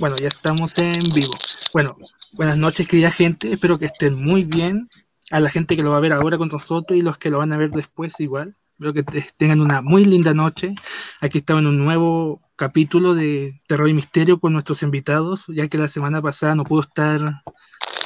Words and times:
Bueno, 0.00 0.16
ya 0.16 0.28
estamos 0.28 0.78
en 0.78 0.98
vivo. 1.12 1.34
Bueno, 1.74 1.94
buenas 2.32 2.56
noches, 2.56 2.88
querida 2.88 3.10
gente. 3.10 3.52
Espero 3.52 3.78
que 3.78 3.84
estén 3.84 4.14
muy 4.14 4.44
bien. 4.44 4.88
A 5.30 5.40
la 5.40 5.50
gente 5.50 5.76
que 5.76 5.82
lo 5.82 5.90
va 5.90 5.98
a 5.98 6.00
ver 6.00 6.14
ahora 6.14 6.38
con 6.38 6.48
nosotros 6.48 6.98
y 6.98 7.02
los 7.02 7.18
que 7.18 7.28
lo 7.28 7.36
van 7.36 7.52
a 7.52 7.58
ver 7.58 7.70
después 7.70 8.18
igual. 8.18 8.56
Espero 8.72 8.94
que 8.94 9.02
tengan 9.36 9.60
una 9.60 9.82
muy 9.82 10.06
linda 10.06 10.32
noche. 10.32 10.74
Aquí 11.20 11.38
estamos 11.38 11.60
en 11.60 11.66
un 11.66 11.76
nuevo 11.76 12.40
capítulo 12.56 13.14
de 13.14 13.60
Terror 13.66 13.90
y 13.90 13.92
Misterio 13.92 14.40
con 14.40 14.54
nuestros 14.54 14.82
invitados, 14.82 15.44
ya 15.48 15.68
que 15.68 15.76
la 15.76 15.86
semana 15.86 16.22
pasada 16.22 16.54
no 16.54 16.64
pudo 16.64 16.80
estar 16.80 17.20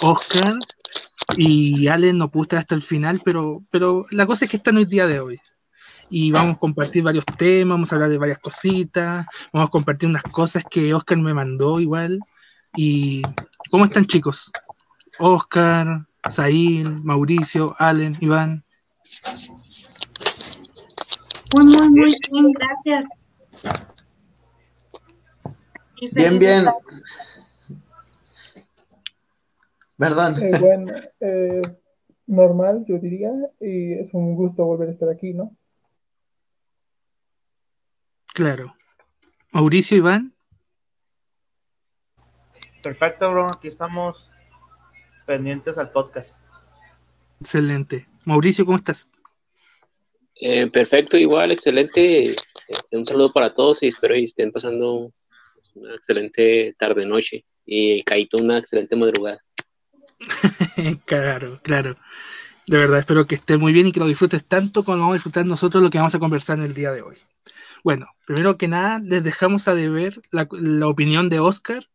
Oscar 0.00 0.54
y 1.36 1.86
Allen 1.86 2.18
no 2.18 2.28
pudo 2.28 2.42
estar 2.42 2.58
hasta 2.58 2.74
el 2.74 2.82
final, 2.82 3.20
pero, 3.24 3.60
pero 3.70 4.04
la 4.10 4.26
cosa 4.26 4.46
es 4.46 4.50
que 4.50 4.56
están 4.56 4.78
hoy 4.78 4.84
día 4.84 5.06
de 5.06 5.20
hoy 5.20 5.40
y 6.10 6.30
vamos 6.30 6.56
a 6.56 6.58
compartir 6.60 7.02
varios 7.02 7.24
temas, 7.24 7.74
vamos 7.74 7.92
a 7.92 7.96
hablar 7.96 8.10
de 8.10 8.18
varias 8.18 8.38
cositas, 8.38 9.26
vamos 9.52 9.68
a 9.68 9.70
compartir 9.70 10.08
unas 10.08 10.22
cosas 10.22 10.64
que 10.68 10.94
Oscar 10.94 11.18
me 11.18 11.34
mandó 11.34 11.80
igual. 11.80 12.20
¿Y 12.76 13.22
cómo 13.70 13.84
están 13.84 14.06
chicos? 14.06 14.50
Oscar, 15.18 16.06
Saín, 16.28 17.04
Mauricio, 17.04 17.74
Allen, 17.78 18.16
Iván. 18.20 18.64
Muy, 21.54 21.66
muy, 21.66 21.90
muy 21.90 22.16
bien, 22.30 22.52
gracias. 22.52 23.06
Bien, 26.12 26.38
bien. 26.38 26.64
Perdón. 29.96 30.42
Eh, 30.42 30.58
bueno, 30.58 30.92
eh, 31.20 31.62
normal, 32.26 32.84
yo 32.86 32.98
diría, 32.98 33.30
y 33.60 33.92
es 33.94 34.12
un 34.12 34.34
gusto 34.34 34.66
volver 34.66 34.88
a 34.88 34.92
estar 34.92 35.08
aquí, 35.08 35.32
¿no? 35.32 35.56
Claro. 38.34 38.76
Mauricio, 39.52 39.96
Iván. 39.96 40.34
Perfecto, 42.82 43.30
bro. 43.30 43.46
Aquí 43.46 43.68
estamos 43.68 44.28
pendientes 45.24 45.78
al 45.78 45.90
podcast. 45.92 46.34
Excelente. 47.40 48.06
Mauricio, 48.24 48.66
¿cómo 48.66 48.78
estás? 48.78 49.08
Eh, 50.40 50.66
perfecto, 50.66 51.16
igual, 51.16 51.52
excelente. 51.52 52.34
Este, 52.66 52.96
un 52.96 53.06
saludo 53.06 53.32
para 53.32 53.54
todos 53.54 53.80
y 53.84 53.86
espero 53.86 54.14
que 54.14 54.24
estén 54.24 54.50
pasando 54.50 55.12
una 55.76 55.94
excelente 55.94 56.74
tarde-noche 56.76 57.44
y 57.64 58.02
Caíto 58.02 58.38
una 58.38 58.58
excelente 58.58 58.96
madrugada. 58.96 59.44
claro, 61.06 61.60
claro. 61.62 61.96
De 62.66 62.78
verdad, 62.78 62.98
espero 62.98 63.26
que 63.26 63.34
esté 63.34 63.58
muy 63.58 63.72
bien 63.72 63.86
y 63.86 63.92
que 63.92 64.00
lo 64.00 64.06
disfrutes 64.06 64.44
tanto 64.44 64.84
como 64.84 64.98
vamos 64.98 65.12
a 65.12 65.14
disfrutar 65.14 65.44
nosotros 65.44 65.82
lo 65.82 65.90
que 65.90 65.98
vamos 65.98 66.14
a 66.14 66.18
conversar 66.18 66.58
en 66.58 66.64
el 66.64 66.74
día 66.74 66.92
de 66.92 67.02
hoy. 67.02 67.16
Bueno, 67.82 68.06
primero 68.26 68.56
que 68.56 68.68
nada, 68.68 68.98
les 68.98 69.22
dejamos 69.22 69.68
a 69.68 69.74
deber 69.74 70.22
la, 70.30 70.48
opinión 70.88 71.28
de 71.28 71.40
Oscar 71.40 71.86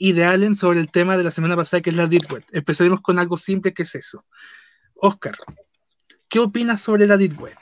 y 0.00 0.12
de 0.12 0.24
Allen 0.24 0.56
sobre 0.56 0.80
el 0.80 0.90
tema 0.90 1.16
de 1.16 1.22
la 1.22 1.30
semana 1.30 1.54
pasada, 1.54 1.80
que 1.80 1.90
es 1.90 1.96
la 1.96 2.08
Deep 2.08 2.32
Web. 2.32 2.44
Empezaremos 2.50 3.00
con 3.00 3.20
algo 3.20 3.36
simple, 3.36 3.72
que 3.72 3.84
es 3.84 3.94
eso. 3.94 4.24
Oscar, 4.96 5.36
¿qué 6.28 6.40
opinas 6.40 6.80
sobre 6.80 7.06
la 7.06 7.16
Deep 7.16 7.40
Web? 7.40 7.56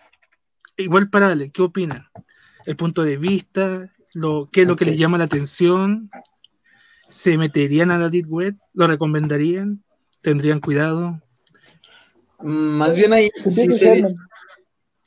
Igual 0.78 1.10
para 1.10 1.30
Allen, 1.30 1.50
¿qué 1.50 1.60
opinan? 1.60 2.08
El 2.64 2.76
punto 2.76 3.02
de 3.02 3.18
vista, 3.18 3.86
lo, 4.14 4.48
¿qué 4.50 4.62
es 4.62 4.68
lo 4.68 4.76
que 4.76 4.86
les 4.86 4.96
llama 4.96 5.18
la 5.18 5.24
atención? 5.24 6.10
¿Se 7.08 7.36
meterían 7.36 7.90
a 7.90 7.98
la 7.98 8.08
Deep 8.08 8.26
Web? 8.30 8.56
¿Lo 8.72 8.86
recomendarían? 8.86 9.84
¿Tendrían 10.22 10.60
cuidado? 10.60 11.20
Más 12.40 12.96
bien 12.96 13.12
ahí 13.12 13.30
sí, 13.46 13.66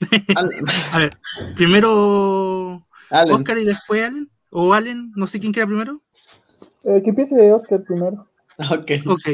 a 0.92 0.98
ver, 0.98 1.18
primero 1.56 2.86
Oscar 3.10 3.58
y 3.58 3.66
después 3.66 4.04
Allen. 4.04 4.30
O 4.50 4.74
Allen, 4.74 5.12
no 5.16 5.28
sé 5.28 5.40
quién 5.40 5.54
queda 5.54 5.66
primero. 5.66 6.02
Eh, 6.84 7.02
que 7.04 7.12
empiece 7.12 7.52
Oscar 7.52 7.84
primero. 7.84 8.28
Ok. 8.70 8.92
Ok. 9.08 9.30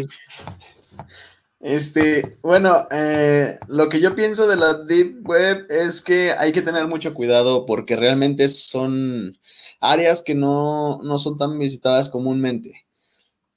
Este, 1.60 2.38
bueno, 2.44 2.88
eh, 2.92 3.58
lo 3.68 3.90
que 3.90 4.00
yo 4.00 4.16
pienso 4.16 4.48
de 4.48 4.58
la 4.58 4.76
Deep 4.84 5.28
Web 5.28 5.66
es 5.70 6.02
que 6.02 6.32
hay 6.32 6.52
que 6.52 6.62
tener 6.62 6.88
mucho 6.88 7.14
cuidado 7.14 7.66
porque 7.66 7.96
realmente 7.96 8.48
son 8.48 9.38
áreas 9.82 10.22
que 10.22 10.36
no, 10.36 11.00
son 11.18 11.36
tan 11.36 11.58
visitadas 11.58 12.10
comúnmente. 12.10 12.86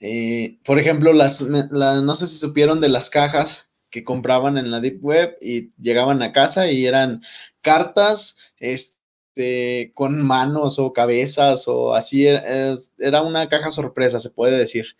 Eh, 0.00 0.58
por 0.64 0.78
ejemplo, 0.78 1.12
las, 1.12 1.42
no 1.42 2.14
sé 2.14 2.26
si 2.26 2.38
supieron 2.38 2.80
de 2.80 2.88
las 2.88 3.10
cajas 3.10 3.69
que 3.90 4.04
compraban 4.04 4.58
en 4.58 4.70
la 4.70 4.80
Deep 4.80 4.98
Web 5.02 5.36
y 5.40 5.72
llegaban 5.80 6.22
a 6.22 6.32
casa 6.32 6.70
y 6.70 6.86
eran 6.86 7.22
cartas 7.62 8.38
este, 8.58 9.92
con 9.94 10.22
manos 10.22 10.78
o 10.78 10.92
cabezas 10.92 11.66
o 11.68 11.94
así. 11.94 12.26
Era 12.26 13.22
una 13.22 13.48
caja 13.48 13.70
sorpresa, 13.70 14.20
se 14.20 14.30
puede 14.30 14.56
decir. 14.56 14.96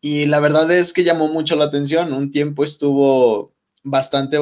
Y 0.00 0.26
la 0.26 0.40
verdad 0.40 0.70
es 0.70 0.92
que 0.92 1.04
llamó 1.04 1.28
mucho 1.28 1.56
la 1.56 1.66
atención. 1.66 2.12
Un 2.12 2.30
tiempo 2.30 2.64
estuvo 2.64 3.54
bastante, 3.82 4.38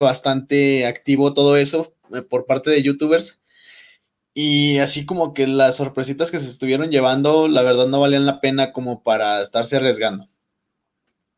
bastante 0.00 0.86
activo 0.86 1.34
todo 1.34 1.56
eso 1.56 1.94
eh, 2.12 2.22
por 2.22 2.46
parte 2.46 2.70
de 2.70 2.82
youtubers. 2.82 3.42
Y 4.34 4.78
así 4.78 5.06
como 5.06 5.32
que 5.32 5.46
las 5.46 5.76
sorpresitas 5.76 6.30
que 6.30 6.40
se 6.40 6.48
estuvieron 6.48 6.90
llevando, 6.90 7.46
la 7.46 7.62
verdad 7.62 7.86
no 7.86 8.00
valían 8.00 8.26
la 8.26 8.40
pena 8.40 8.72
como 8.72 9.02
para 9.04 9.40
estarse 9.40 9.76
arriesgando. 9.76 10.28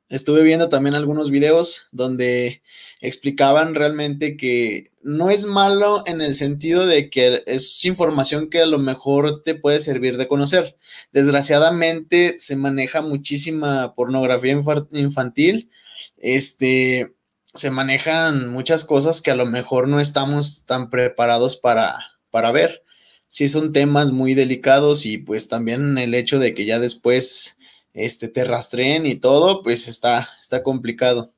Estuve 0.09 0.45
viendo 0.45 0.69
también 0.69 0.95
algunos 0.95 1.31
videos 1.31 1.87
donde 1.91 2.63
explicaban 3.01 3.75
realmente 3.75 4.37
que 4.37 4.93
no 5.03 5.31
es 5.31 5.47
malo 5.47 6.05
en 6.07 6.21
el 6.21 6.35
sentido 6.35 6.87
de 6.87 7.11
que 7.11 7.43
es 7.47 7.85
información 7.85 8.49
que 8.49 8.61
a 8.61 8.67
lo 8.67 8.79
mejor 8.79 9.43
te 9.43 9.57
puede 9.57 9.81
servir 9.81 10.17
de 10.17 10.29
conocer. 10.29 10.77
Desgraciadamente 11.13 12.37
se 12.39 12.57
maneja 12.57 13.03
muchísima 13.03 13.95
pornografía 13.95 14.61
infantil. 14.93 15.71
Este, 16.19 17.15
se 17.45 17.71
manejan 17.71 18.51
muchas 18.51 18.85
cosas 18.85 19.21
que 19.21 19.33
a 19.33 19.37
lo 19.37 19.47
mejor 19.47 19.89
no 19.89 19.99
estamos 19.99 20.67
tan 20.67 20.89
preparados 20.89 21.57
para, 21.57 21.97
para 22.31 22.53
ver. 22.53 22.83
Sí 23.29 23.49
son 23.49 23.73
temas 23.73 24.13
muy 24.13 24.35
delicados 24.35 25.05
y 25.05 25.19
pues 25.19 25.49
también 25.49 25.99
el 25.99 26.15
hecho 26.15 26.39
de 26.39 26.55
que 26.55 26.65
ya 26.65 26.79
después 26.79 27.56
este, 27.97 28.29
te 28.29 28.45
rastreen 28.45 29.07
y 29.07 29.17
todo, 29.17 29.63
pues 29.63 29.89
está, 29.89 30.29
está 30.41 30.63
complicado. 30.63 31.33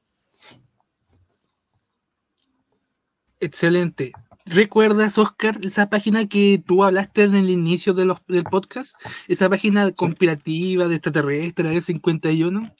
Excelente. 3.39 4.13
¿Recuerdas, 4.45 5.19
Oscar, 5.19 5.59
esa 5.63 5.89
página 5.89 6.27
que 6.27 6.61
tú 6.67 6.83
hablaste 6.83 7.23
en 7.23 7.37
el 7.37 7.49
inicio 7.49 7.95
de 7.95 8.07
los, 8.07 8.27
del 8.27 8.43
podcast? 8.43 8.97
Esa 9.29 9.49
página 9.49 9.93
conspirativa 9.93 10.89
de 10.89 10.97
extraterrestre 10.97 11.69
de 11.69 11.81
51 11.81 12.75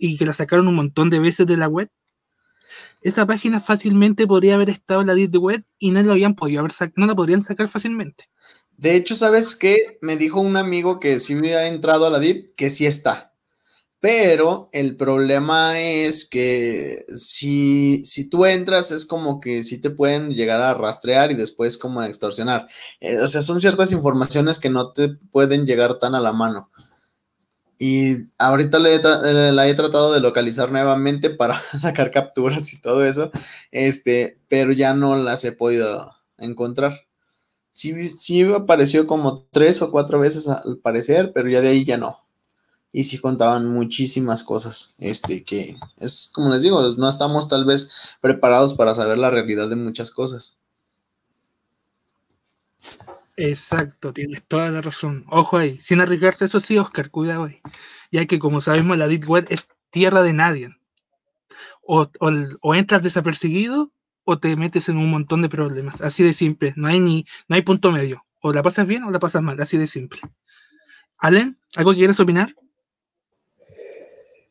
y 0.00 0.16
que 0.16 0.26
la 0.26 0.32
sacaron 0.32 0.68
un 0.68 0.76
montón 0.76 1.10
de 1.10 1.18
veces 1.18 1.46
de 1.46 1.58
la 1.58 1.68
web. 1.68 1.90
Esa 3.02 3.26
página 3.26 3.60
fácilmente 3.60 4.26
podría 4.26 4.54
haber 4.54 4.70
estado 4.70 5.02
en 5.02 5.08
la 5.08 5.14
de 5.14 5.26
web 5.26 5.62
y 5.78 5.90
no, 5.90 6.02
lo 6.02 6.12
habían 6.12 6.34
podido 6.34 6.60
haber 6.60 6.72
no 6.96 7.06
la 7.06 7.14
podrían 7.14 7.42
sacar 7.42 7.68
fácilmente. 7.68 8.24
De 8.80 8.96
hecho, 8.96 9.14
¿sabes 9.14 9.56
qué? 9.56 9.98
Me 10.00 10.16
dijo 10.16 10.40
un 10.40 10.56
amigo 10.56 11.00
que 11.00 11.18
sí 11.18 11.34
había 11.34 11.66
entrado 11.66 12.06
a 12.06 12.10
la 12.10 12.18
DIP, 12.18 12.54
que 12.56 12.70
sí 12.70 12.86
está. 12.86 13.34
Pero 14.00 14.70
el 14.72 14.96
problema 14.96 15.78
es 15.78 16.26
que 16.26 17.04
si, 17.14 18.02
si 18.06 18.30
tú 18.30 18.46
entras 18.46 18.90
es 18.90 19.04
como 19.04 19.38
que 19.38 19.62
sí 19.64 19.82
te 19.82 19.90
pueden 19.90 20.30
llegar 20.30 20.62
a 20.62 20.72
rastrear 20.72 21.30
y 21.30 21.34
después 21.34 21.76
como 21.76 22.00
a 22.00 22.06
extorsionar. 22.06 22.68
Eh, 23.00 23.18
o 23.18 23.26
sea, 23.28 23.42
son 23.42 23.60
ciertas 23.60 23.92
informaciones 23.92 24.58
que 24.58 24.70
no 24.70 24.92
te 24.92 25.10
pueden 25.30 25.66
llegar 25.66 25.98
tan 25.98 26.14
a 26.14 26.20
la 26.20 26.32
mano. 26.32 26.70
Y 27.78 28.28
ahorita 28.38 28.78
le, 28.78 28.94
eh, 28.94 29.52
la 29.52 29.68
he 29.68 29.74
tratado 29.74 30.10
de 30.14 30.20
localizar 30.20 30.72
nuevamente 30.72 31.28
para 31.28 31.60
sacar 31.78 32.10
capturas 32.10 32.72
y 32.72 32.80
todo 32.80 33.04
eso, 33.04 33.30
este, 33.72 34.38
pero 34.48 34.72
ya 34.72 34.94
no 34.94 35.16
las 35.16 35.44
he 35.44 35.52
podido 35.52 36.10
encontrar 36.38 37.09
sí, 37.72 38.08
sí 38.10 38.42
apareció 38.42 39.06
como 39.06 39.46
tres 39.50 39.82
o 39.82 39.90
cuatro 39.90 40.20
veces 40.20 40.48
al 40.48 40.78
parecer, 40.78 41.32
pero 41.32 41.48
ya 41.48 41.60
de 41.60 41.68
ahí 41.68 41.84
ya 41.84 41.96
no. 41.96 42.18
Y 42.92 43.04
sí 43.04 43.18
contaban 43.18 43.68
muchísimas 43.68 44.42
cosas, 44.42 44.96
este, 44.98 45.44
que 45.44 45.76
es 45.98 46.30
como 46.34 46.50
les 46.50 46.62
digo, 46.62 46.82
no 46.98 47.08
estamos 47.08 47.48
tal 47.48 47.64
vez 47.64 48.16
preparados 48.20 48.74
para 48.74 48.94
saber 48.94 49.18
la 49.18 49.30
realidad 49.30 49.68
de 49.68 49.76
muchas 49.76 50.10
cosas. 50.10 50.58
Exacto, 53.36 54.12
tienes 54.12 54.42
toda 54.46 54.70
la 54.70 54.82
razón. 54.82 55.24
Ojo 55.30 55.56
ahí, 55.56 55.78
sin 55.80 56.00
arriesgarse, 56.00 56.44
eso 56.44 56.60
sí, 56.60 56.76
Oscar, 56.78 57.10
cuidado 57.10 57.44
ahí. 57.44 57.60
Ya 58.12 58.26
que 58.26 58.38
como 58.38 58.60
sabemos, 58.60 58.98
la 58.98 59.08
Deep 59.08 59.28
Web 59.28 59.46
es 59.48 59.66
tierra 59.90 60.22
de 60.22 60.32
nadie. 60.32 60.76
O, 61.82 62.02
o, 62.20 62.30
o 62.60 62.74
entras 62.74 63.02
desapercibido 63.02 63.92
o 64.24 64.38
te 64.38 64.56
metes 64.56 64.88
en 64.88 64.96
un 64.96 65.10
montón 65.10 65.42
de 65.42 65.48
problemas. 65.48 66.00
Así 66.02 66.22
de 66.22 66.32
simple. 66.32 66.72
No 66.76 66.88
hay 66.88 67.00
ni, 67.00 67.24
no 67.48 67.56
hay 67.56 67.62
punto 67.62 67.92
medio. 67.92 68.24
O 68.40 68.52
la 68.52 68.62
pasas 68.62 68.86
bien 68.86 69.04
o 69.04 69.10
la 69.10 69.18
pasas 69.18 69.42
mal. 69.42 69.60
Así 69.60 69.76
de 69.76 69.86
simple. 69.86 70.20
Allen, 71.20 71.58
¿algo 71.76 71.90
que 71.92 71.98
quieres 71.98 72.20
opinar? 72.20 72.54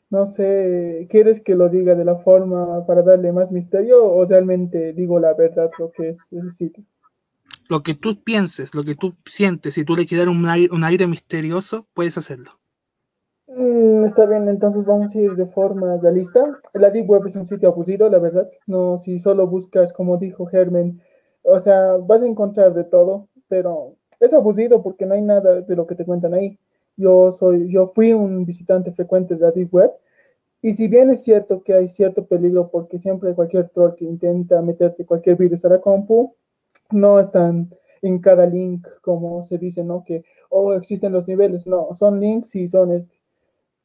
No 0.10 0.25
sé, 0.25 1.07
¿quieres 1.10 1.39
que 1.39 1.56
lo 1.56 1.69
diga 1.69 1.94
de 1.94 2.06
la 2.06 2.16
forma 2.18 2.86
para 2.88 3.04
darle 3.04 3.31
más 3.31 3.51
misterio 3.51 4.04
o 4.04 4.25
realmente 4.25 4.94
digo 4.94 5.19
la 5.19 5.36
verdad 5.36 5.69
lo 5.77 5.92
que 5.92 6.10
es 6.10 6.19
ese 6.31 6.51
sitio? 6.51 6.83
lo 7.69 7.83
que 7.83 7.94
tú 7.94 8.21
pienses, 8.21 8.74
lo 8.74 8.83
que 8.83 8.95
tú 8.95 9.16
sientes, 9.25 9.75
si 9.75 9.86
tú 9.86 9.95
le 9.95 10.06
quieres 10.07 10.25
dar 10.25 10.36
un 10.36 10.45
aire, 10.48 10.74
un 10.74 10.83
aire 10.83 11.06
misterioso, 11.07 11.88
puedes 11.94 12.18
hacerlo. 12.18 12.59
Mm, 13.50 14.04
está 14.06 14.25
bien, 14.28 14.48
entonces 14.48 14.86
vamos 14.86 15.16
a 15.16 15.19
ir 15.19 15.34
de 15.36 15.48
forma 15.48 15.98
realista. 15.98 16.46
La 16.74 16.92
Deep 16.92 17.10
Web 17.10 17.25
es 17.28 17.36
un 17.36 17.48
sitio 17.48 17.69
abusivo, 17.69 18.07
la 18.10 18.19
verdad. 18.19 18.50
No, 18.68 18.98
si 19.00 19.19
solo 19.19 19.48
buscas, 19.48 19.92
como 19.92 20.18
dijo 20.18 20.46
Germen, 20.46 21.01
o 21.44 21.60
sea, 21.60 21.94
vas 21.98 22.22
a 22.22 22.28
encontrar 22.28 22.74
de 22.74 22.84
todo, 22.84 23.28
pero 23.48 23.96
es 24.19 24.34
abusivo 24.34 24.84
porque 24.84 25.06
no 25.06 25.16
hay 25.16 25.22
nada 25.24 25.62
de 25.62 25.75
lo 25.75 25.88
que 25.88 25.96
te 25.96 26.06
cuentan 26.06 26.34
ahí. 26.36 26.60
Yo 26.96 27.31
soy, 27.31 27.72
yo 27.72 27.92
fui 27.96 28.13
un 28.13 28.46
visitante 28.46 28.92
frecuente 28.92 29.36
de 29.36 29.42
la 29.42 29.52
Deep 29.52 29.74
Web 29.74 29.92
y 30.62 30.74
si 30.74 30.88
bien 30.88 31.10
es 31.10 31.24
cierto 31.24 31.63
que 31.63 31.74
hay 31.74 31.88
cierto 31.90 32.25
peligro 32.28 32.69
porque 32.69 33.00
siempre 33.00 33.34
cualquier 33.36 33.69
troll 33.69 33.95
que 33.95 34.06
intenta 34.06 34.62
meterte 34.62 35.06
cualquier 35.06 35.38
virus 35.38 35.66
a 35.66 35.69
la 35.69 35.81
compu, 35.81 36.36
no 36.92 37.19
están 37.19 37.69
en 38.02 38.19
cada 38.19 38.45
link 38.45 38.88
como 39.02 39.44
se 39.44 39.57
dice, 39.57 39.84
¿no? 39.84 40.04
Que, 40.06 40.24
oh, 40.50 40.74
existen 40.74 41.13
los 41.13 41.28
niveles. 41.28 41.68
No, 41.68 41.94
son 41.94 42.19
links 42.19 42.56
y 42.56 42.68
son 42.68 42.92
este. 42.94 43.19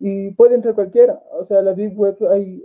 Y 0.07 0.33
puede 0.33 0.55
entrar 0.55 0.75
cualquiera. 0.75 1.19
O 1.33 1.45
sea, 1.45 1.63
la 1.63 1.73
Deep 1.73 1.99
Web, 1.99 2.19
hay, 2.31 2.63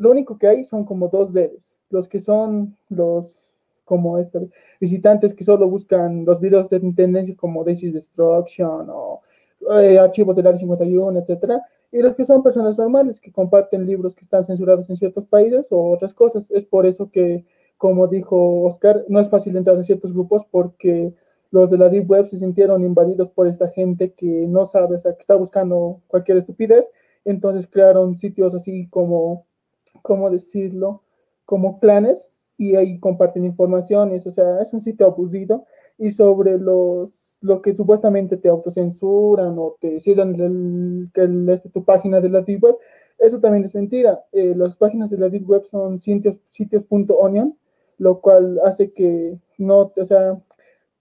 lo 0.00 0.10
único 0.10 0.36
que 0.36 0.48
hay 0.48 0.64
son 0.64 0.84
como 0.84 1.08
dos 1.08 1.32
redes. 1.32 1.78
Los 1.88 2.06
que 2.06 2.20
son 2.20 2.76
los 2.90 3.40
como 3.86 4.18
este, 4.18 4.50
visitantes 4.78 5.32
que 5.32 5.44
solo 5.44 5.66
buscan 5.66 6.26
los 6.26 6.40
videos 6.40 6.68
de 6.68 6.80
tendencia 6.94 7.34
como 7.36 7.64
Daisy 7.64 7.90
Destruction 7.90 8.86
o 8.90 9.22
eh, 9.72 9.98
archivos 9.98 10.36
del 10.36 10.46
Área 10.46 10.58
51, 10.58 11.18
etcétera, 11.20 11.62
y 11.90 12.02
los 12.02 12.14
que 12.16 12.26
son 12.26 12.42
personas 12.42 12.76
normales 12.76 13.18
que 13.18 13.32
comparten 13.32 13.86
libros 13.86 14.14
que 14.14 14.24
están 14.24 14.44
censurados 14.44 14.90
en 14.90 14.98
ciertos 14.98 15.24
países 15.26 15.68
o 15.70 15.90
otras 15.90 16.12
cosas. 16.12 16.50
Es 16.50 16.66
por 16.66 16.84
eso 16.84 17.10
que, 17.10 17.46
como 17.78 18.08
dijo 18.08 18.62
Oscar, 18.64 19.06
no 19.08 19.20
es 19.20 19.30
fácil 19.30 19.56
entrar 19.56 19.76
en 19.76 19.84
ciertos 19.84 20.12
grupos 20.12 20.44
porque 20.50 21.14
los 21.54 21.70
de 21.70 21.78
la 21.78 21.88
Deep 21.88 22.10
Web 22.10 22.26
se 22.26 22.38
sintieron 22.38 22.82
invadidos 22.82 23.30
por 23.30 23.46
esta 23.46 23.68
gente 23.70 24.12
que 24.12 24.44
no 24.48 24.66
sabe, 24.66 24.96
o 24.96 24.98
sea, 24.98 25.12
que 25.14 25.20
está 25.20 25.36
buscando 25.36 26.00
cualquier 26.08 26.36
estupidez, 26.38 26.84
entonces 27.24 27.68
crearon 27.68 28.16
sitios 28.16 28.54
así 28.54 28.88
como, 28.88 29.46
¿cómo 30.02 30.30
decirlo? 30.30 31.02
Como 31.44 31.78
clanes 31.78 32.34
y 32.58 32.74
ahí 32.74 32.98
comparten 32.98 33.44
informaciones, 33.44 34.26
o 34.26 34.32
sea, 34.32 34.60
es 34.62 34.74
un 34.74 34.82
sitio 34.82 35.06
abusivo 35.06 35.64
y 35.96 36.10
sobre 36.10 36.58
los 36.58 37.36
lo 37.40 37.62
que 37.62 37.72
supuestamente 37.76 38.36
te 38.36 38.48
autocensuran 38.48 39.56
o 39.56 39.76
te 39.80 40.00
cierran 40.00 40.34
el, 40.40 41.08
el, 41.14 41.48
este, 41.50 41.68
tu 41.68 41.84
página 41.84 42.20
de 42.20 42.30
la 42.30 42.40
Deep 42.40 42.64
Web, 42.64 42.76
eso 43.18 43.38
también 43.38 43.64
es 43.64 43.76
mentira. 43.76 44.24
Eh, 44.32 44.54
las 44.56 44.76
páginas 44.76 45.08
de 45.08 45.18
la 45.18 45.28
Deep 45.28 45.48
Web 45.48 45.66
son 45.66 46.00
sitios, 46.00 46.40
sitios.onion, 46.48 47.56
lo 47.98 48.20
cual 48.20 48.58
hace 48.64 48.92
que 48.92 49.38
no, 49.58 49.92
o 49.96 50.04
sea, 50.04 50.36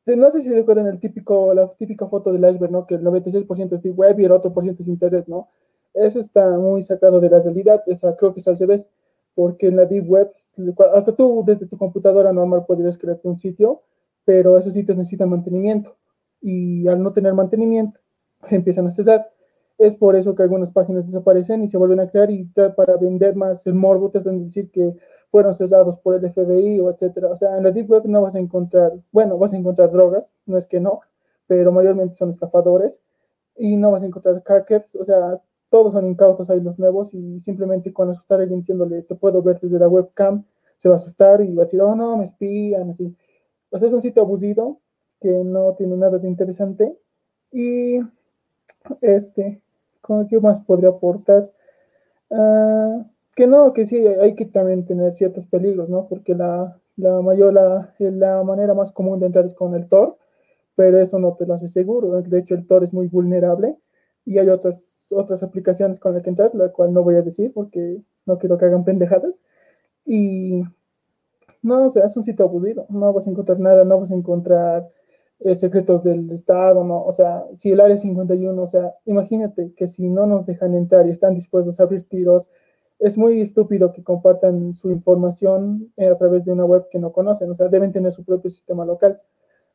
no 0.06 0.32
sé 0.32 0.42
si 0.42 0.54
recuerdan 0.54 0.88
el 0.88 1.00
típico, 1.00 1.54
la 1.54 1.68
típica 1.74 2.08
foto 2.08 2.32
del 2.34 2.50
iceberg, 2.50 2.72
¿no? 2.72 2.86
Que 2.86 2.96
el 2.96 3.04
96% 3.04 3.76
es 3.76 3.82
Deep 3.82 3.98
Web 3.98 4.20
y 4.20 4.26
el 4.26 4.32
otro 4.32 4.54
por 4.54 4.64
ciento 4.64 4.84
es 4.84 4.90
Internet, 4.90 5.26
¿no? 5.28 5.50
Eso 5.94 6.20
está 6.20 6.50
muy 6.58 6.84
sacado 6.84 7.20
de 7.20 7.30
la 7.30 7.42
realidad, 7.42 7.84
esa 7.88 8.16
creo 8.16 8.34
que 8.34 8.40
es 8.40 8.48
al 8.48 8.58
revés, 8.58 8.90
porque 9.36 9.68
en 9.68 9.78
la 9.78 9.86
Deep 9.86 10.10
Web 10.10 10.32
hasta 10.94 11.16
tú 11.16 11.44
desde 11.46 11.66
tu 11.68 11.78
computadora 11.78 12.32
normal 12.32 12.66
podrías 12.66 12.98
crearte 12.98 13.28
un 13.28 13.38
sitio, 13.38 13.82
pero 14.26 14.58
esos 14.58 14.74
sitios 14.74 14.98
necesitan 14.98 15.30
mantenimiento 15.30 15.96
y 16.42 16.88
al 16.88 17.02
no 17.02 17.14
tener 17.14 17.34
mantenimiento 17.34 18.00
se 18.46 18.56
empiezan 18.56 18.88
a 18.88 18.92
cesar. 18.92 19.30
Es 19.78 19.96
por 19.96 20.16
eso 20.16 20.36
que 20.36 20.44
algunas 20.44 20.72
páginas 20.72 21.06
desaparecen 21.06 21.64
y 21.64 21.68
se 21.68 21.78
vuelven 21.78 22.00
a 22.00 22.10
crear 22.10 22.30
y 22.30 22.46
para 22.76 22.96
vender 22.98 23.36
más 23.36 23.66
el 23.66 23.74
morbo 23.74 24.12
te 24.12 24.20
de 24.20 24.32
decir 24.40 24.70
que 24.70 24.96
fueron 25.34 25.56
cesados 25.56 25.98
por 25.98 26.14
el 26.14 26.32
FBI 26.32 26.80
o 26.80 26.92
etcétera. 26.92 27.30
O 27.30 27.38
sea, 27.38 27.58
en 27.58 27.64
la 27.64 27.72
Deep 27.72 27.90
Web 27.90 28.04
no 28.06 28.22
vas 28.22 28.36
a 28.36 28.40
encontrar, 28.40 28.94
bueno, 29.12 29.36
vas 29.40 29.52
a 29.52 29.58
encontrar 29.58 29.92
drogas, 29.92 30.32
no 30.46 30.60
es 30.60 30.68
que 30.68 30.80
no, 30.80 31.02
pero 31.48 31.72
mayormente 31.72 32.14
son 32.14 32.30
estafadores 32.30 33.02
y 33.56 33.76
no 33.76 33.90
vas 33.90 34.04
a 34.04 34.06
encontrar 34.06 34.44
hackers, 34.44 34.96
o 34.96 35.04
sea, 35.04 35.42
todos 35.72 35.94
son 35.94 36.06
incautos 36.06 36.52
ahí 36.52 36.62
los 36.62 36.78
nuevos 36.78 37.16
y 37.16 37.40
simplemente 37.40 37.92
con 37.92 38.12
asustar 38.12 38.42
a 38.42 38.44
alguien 38.44 38.60
diciéndole, 38.60 39.02
te 39.02 39.16
puedo 39.16 39.42
ver 39.42 39.60
desde 39.60 39.80
la 39.80 39.88
webcam, 39.88 40.46
se 40.78 40.88
va 40.88 40.96
a 40.96 40.98
asustar 40.98 41.42
y 41.42 41.56
va 41.56 41.64
a 41.64 41.66
decir, 41.66 41.82
oh 41.82 41.96
no, 41.96 42.16
me 42.16 42.26
espían, 42.26 42.92
así. 42.92 43.18
O 43.72 43.80
sea, 43.80 43.88
es 43.88 43.94
un 43.96 44.02
sitio 44.02 44.22
abusivo 44.22 44.82
que 45.20 45.32
no 45.32 45.74
tiene 45.74 45.98
nada 45.98 46.20
de 46.20 46.28
interesante 46.28 46.96
y 47.52 47.98
este, 49.02 49.64
¿qué 50.30 50.40
más 50.40 50.64
podría 50.64 50.90
aportar? 50.90 51.52
Uh, 52.30 53.04
que 53.36 53.48
no, 53.48 53.74
que 53.74 53.86
sí, 53.86 53.98
hay 53.98 54.36
que 54.36 54.46
también 54.46 54.86
tener 54.86 55.14
ciertos 55.16 55.46
peligros, 55.48 55.90
¿no? 55.90 56.08
Porque 56.08 56.36
la, 56.36 56.80
la 56.98 57.22
mayor, 57.22 57.54
la, 57.54 57.94
la 58.00 58.44
manera 58.44 58.74
más 58.74 58.92
común 58.92 59.20
de 59.20 59.28
entrar 59.28 59.46
es 59.46 59.54
con 59.54 59.76
el 59.76 59.88
Tor, 59.88 60.18
pero 60.76 61.00
eso 61.00 61.20
no 61.20 61.36
te 61.36 61.46
lo 61.46 61.56
hace 61.56 61.68
seguro. 61.68 62.22
De 62.22 62.40
hecho, 62.40 62.56
el 62.56 62.68
Tor 62.68 62.84
es 62.84 62.94
muy 62.94 63.08
vulnerable 63.08 63.78
y 64.26 64.38
hay 64.38 64.50
otras, 64.50 65.08
otras 65.12 65.44
aplicaciones 65.44 66.00
con 66.00 66.14
las 66.14 66.24
que 66.24 66.30
entrar, 66.30 66.54
la 66.56 66.70
cual 66.70 66.94
no 66.94 67.04
voy 67.04 67.16
a 67.16 67.22
decir 67.22 67.52
porque 67.54 68.02
no 68.26 68.38
quiero 68.38 68.58
que 68.58 68.66
hagan 68.66 68.86
pendejadas. 68.86 69.42
Y 70.06 70.64
no, 71.62 71.88
o 71.88 71.92
sea, 71.92 72.06
es 72.06 72.16
un 72.18 72.24
sitio 72.24 72.46
aburrido, 72.46 72.86
no 72.90 73.14
vas 73.14 73.26
a 73.28 73.30
encontrar 73.30 73.60
nada, 73.60 73.86
no 73.86 74.00
vas 74.00 74.12
a 74.12 74.16
encontrar 74.16 74.90
eh, 75.40 75.56
secretos 75.56 76.04
del 76.04 76.30
Estado, 76.32 76.84
no, 76.84 77.04
o 77.04 77.12
sea, 77.14 77.46
si 77.58 77.72
el 77.72 77.80
área 77.82 77.98
51, 77.98 78.62
o 78.62 78.68
sea, 78.68 78.96
imagínate 79.06 79.74
que 79.76 79.88
si 79.88 80.10
no 80.10 80.26
nos 80.26 80.46
dejan 80.46 80.76
entrar 80.76 81.08
y 81.08 81.12
están 81.12 81.36
dispuestos 81.36 81.80
a 81.80 81.84
abrir 81.84 82.08
tiros, 82.08 82.50
es 83.00 83.18
muy 83.18 83.42
estúpido 83.42 83.94
que 83.94 84.04
compartan 84.04 84.76
su 84.76 84.92
información 84.92 85.92
eh, 85.98 86.08
a 86.08 86.18
través 86.18 86.46
de 86.46 86.54
una 86.54 86.66
web 86.66 86.88
que 86.90 87.00
no 87.00 87.12
conocen, 87.12 87.52
o 87.52 87.56
sea, 87.56 87.68
deben 87.68 87.92
tener 87.92 88.12
su 88.12 88.24
propio 88.24 88.50
sistema 88.50 88.86
local. 88.86 89.22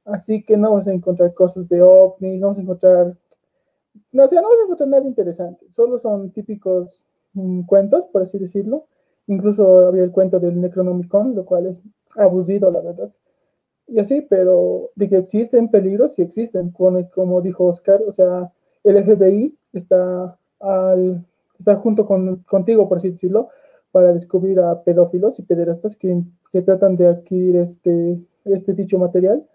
Así 0.04 0.42
que 0.44 0.56
no 0.56 0.74
vas 0.74 0.86
a 0.88 0.92
encontrar 0.92 1.34
cosas 1.34 1.68
de 1.68 1.82
ovnis, 1.82 2.40
no 2.40 2.48
vas 2.48 2.58
a 2.58 2.62
encontrar 2.62 3.16
no, 4.12 4.24
o 4.24 4.28
sea, 4.28 4.40
no 4.40 4.48
vas 4.48 4.58
a 4.60 4.64
encontrar 4.64 4.88
nada 4.88 5.06
interesante. 5.06 5.66
Solo 5.70 5.98
son 5.98 6.30
típicos 6.30 7.02
mm, 7.34 7.62
cuentos, 7.62 8.06
por 8.06 8.22
así 8.22 8.38
decirlo. 8.38 8.86
Incluso 9.26 9.86
había 9.86 10.04
el 10.04 10.12
cuento 10.12 10.40
del 10.40 10.60
Necronomicon, 10.60 11.34
lo 11.34 11.44
cual 11.44 11.66
es 11.66 11.80
abusivo, 12.16 12.70
la 12.70 12.80
verdad. 12.80 13.12
Y 13.86 13.98
así, 14.00 14.22
pero 14.22 14.90
de 14.96 15.08
que 15.08 15.18
existen 15.18 15.70
peligros, 15.70 16.14
sí 16.14 16.22
existen. 16.22 16.70
Como, 16.70 17.08
como 17.10 17.42
dijo 17.42 17.64
Oscar, 17.64 18.02
o 18.06 18.12
sea, 18.12 18.52
el 18.84 19.04
FBI 19.04 19.56
está, 19.72 20.38
al, 20.60 21.26
está 21.58 21.76
junto 21.76 22.06
con, 22.06 22.36
contigo, 22.44 22.88
por 22.88 22.98
así 22.98 23.10
decirlo, 23.10 23.48
para 23.92 24.12
descubrir 24.12 24.60
a 24.60 24.82
pedófilos 24.82 25.38
y 25.38 25.42
pederastas 25.42 25.96
que, 25.96 26.22
que 26.50 26.62
tratan 26.62 26.96
de 26.96 27.06
adquirir 27.08 27.56
este, 27.56 28.20
este 28.44 28.74
dicho 28.74 28.98
material 28.98 29.46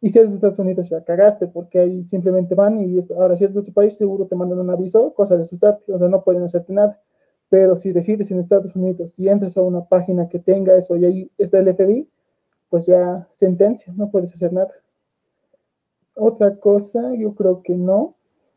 y 0.00 0.10
si 0.10 0.18
eres 0.18 0.30
de 0.30 0.36
Estados 0.36 0.58
Unidos, 0.58 0.88
ya 0.88 1.02
cagaste, 1.02 1.48
porque 1.48 1.78
ahí 1.78 2.04
simplemente 2.04 2.54
van 2.54 2.78
y 2.78 2.98
ahora 3.18 3.36
si 3.36 3.44
eres 3.44 3.54
de 3.54 3.60
otro 3.60 3.72
país, 3.72 3.96
seguro 3.96 4.26
te 4.26 4.36
mandan 4.36 4.58
un 4.58 4.70
aviso, 4.70 5.14
cosa 5.14 5.36
de 5.36 5.42
asustarte, 5.44 5.92
o 5.92 5.98
sea, 5.98 6.08
no 6.08 6.22
pueden 6.22 6.42
hacerte 6.42 6.72
nada. 6.72 7.00
Pero 7.48 7.76
si 7.76 7.92
decides 7.92 8.30
en 8.30 8.40
Estados 8.40 8.74
Unidos 8.76 9.18
y 9.18 9.28
entras 9.28 9.56
a 9.56 9.62
una 9.62 9.84
página 9.84 10.28
que 10.28 10.38
tenga 10.38 10.76
eso 10.76 10.96
y 10.96 11.04
ahí 11.04 11.30
está 11.38 11.58
el 11.58 11.74
FBI, 11.74 12.08
pues 12.68 12.86
ya 12.86 13.26
sentencia, 13.32 13.92
no 13.96 14.10
puedes 14.10 14.34
hacer 14.34 14.52
nada. 14.52 14.70
Otra 16.14 16.56
cosa, 16.56 17.14
yo 17.14 17.34
creo 17.34 17.62
que 17.62 17.74
no. 17.74 18.14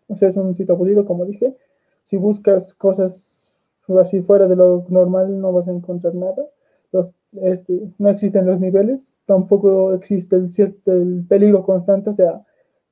O 0.08 0.16
sea, 0.16 0.30
es 0.30 0.38
un 0.38 0.56
sitio 0.56 0.74
aburrido, 0.76 1.06
como 1.06 1.26
dije. 1.26 1.56
Si 2.04 2.18
buscas 2.18 2.74
cosas 2.74 3.56
así 4.00 4.22
fuera 4.22 4.48
de 4.48 4.56
lo 4.56 4.86
normal, 4.90 5.40
no 5.40 5.52
vas 5.52 5.68
a 5.68 5.72
encontrar 5.72 6.14
nada. 6.16 6.46
Los 6.92 7.14
este, 7.34 7.94
no 8.00 8.10
existen 8.10 8.46
los 8.48 8.60
niveles, 8.60 9.16
tampoco 9.26 9.94
existe 9.94 10.36
el, 10.36 10.52
cierto, 10.52 10.92
el 10.92 11.26
peligro 11.28 11.64
constante, 11.64 12.10
o 12.10 12.14
sea, 12.14 12.44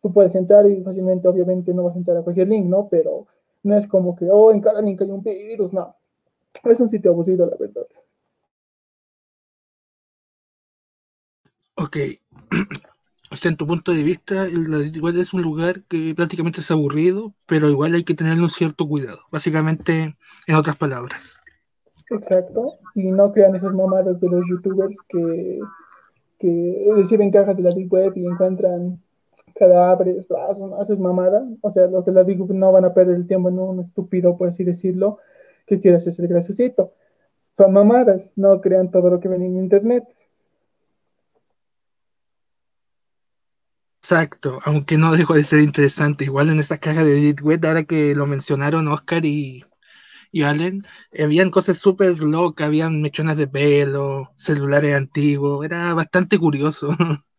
tú 0.01 0.13
puedes 0.13 0.35
entrar 0.35 0.69
y 0.69 0.83
fácilmente, 0.83 1.27
obviamente, 1.27 1.73
no 1.73 1.83
vas 1.83 1.95
a 1.95 1.97
entrar 1.97 2.17
a 2.17 2.21
cualquier 2.21 2.47
link, 2.47 2.65
¿no? 2.67 2.87
Pero 2.89 3.25
no 3.63 3.75
es 3.75 3.87
como 3.87 4.15
que, 4.15 4.29
oh, 4.29 4.51
en 4.51 4.61
cada 4.61 4.81
link 4.81 5.01
hay 5.01 5.09
un 5.09 5.23
virus, 5.23 5.73
no. 5.73 5.95
Es 6.63 6.79
un 6.79 6.89
sitio 6.89 7.11
abusivo, 7.11 7.45
la 7.45 7.57
verdad. 7.57 7.87
Ok. 11.75 11.97
O 13.29 13.35
sea, 13.35 13.51
en 13.51 13.57
tu 13.57 13.67
punto 13.67 13.91
de 13.91 14.03
vista, 14.03 14.47
igual 14.47 15.17
es 15.17 15.33
un 15.33 15.41
lugar 15.41 15.83
que 15.83 16.13
prácticamente 16.15 16.61
es 16.61 16.71
aburrido, 16.71 17.33
pero 17.45 17.69
igual 17.69 17.93
hay 17.93 18.03
que 18.03 18.13
tener 18.13 18.39
un 18.39 18.49
cierto 18.49 18.87
cuidado. 18.87 19.19
Básicamente, 19.31 20.15
en 20.47 20.55
otras 20.55 20.77
palabras. 20.77 21.41
Exacto, 22.09 22.75
y 22.95 23.11
no 23.11 23.33
crean 23.33 23.55
esas 23.55 23.73
mamadas 23.73 24.21
de 24.21 24.29
los 24.29 24.45
youtubers 24.49 24.95
que, 25.09 25.59
que 26.39 26.89
reciben 26.95 27.31
cajas 27.31 27.57
de 27.57 27.63
la 27.63 27.71
Deep 27.71 27.91
Web 27.91 28.13
y 28.15 28.25
encuentran 28.25 29.01
cadáveres, 29.55 30.25
haces 30.79 30.99
mamada. 30.99 31.45
O 31.61 31.69
sea, 31.69 31.87
los 31.87 32.05
de 32.05 32.13
la 32.13 32.23
Deep 32.23 32.41
Web 32.41 32.53
no 32.53 32.71
van 32.71 32.85
a 32.85 32.93
perder 32.93 33.15
el 33.15 33.27
tiempo 33.27 33.49
en 33.49 33.59
un 33.59 33.81
estúpido, 33.81 34.37
por 34.37 34.49
así 34.49 34.63
decirlo, 34.63 35.17
que 35.65 35.81
quiere 35.81 35.97
hacerse 35.97 36.25
graciosito. 36.27 36.93
Son 37.51 37.73
mamadas, 37.73 38.31
no 38.35 38.61
crean 38.61 38.91
todo 38.91 39.09
lo 39.09 39.19
que 39.19 39.27
ven 39.27 39.41
en 39.41 39.57
internet. 39.57 40.05
Exacto, 44.09 44.59
aunque 44.63 44.97
no 44.97 45.11
dejó 45.11 45.33
de 45.33 45.43
ser 45.43 45.59
interesante. 45.59 46.23
Igual 46.23 46.49
en 46.49 46.59
esa 46.59 46.77
caja 46.77 47.03
de 47.03 47.35
Web, 47.41 47.65
ahora 47.65 47.83
que 47.83 48.15
lo 48.15 48.25
mencionaron 48.25 48.87
Oscar 48.87 49.25
y 49.25 49.65
y 50.31 50.43
Allen, 50.43 50.83
habían 51.19 51.51
cosas 51.51 51.77
súper 51.77 52.19
locas, 52.19 52.67
habían 52.67 53.01
mechones 53.01 53.35
de 53.35 53.47
pelo, 53.47 54.31
celulares 54.37 54.95
antiguos, 54.95 55.65
era 55.65 55.93
bastante 55.93 56.39
curioso. 56.39 56.87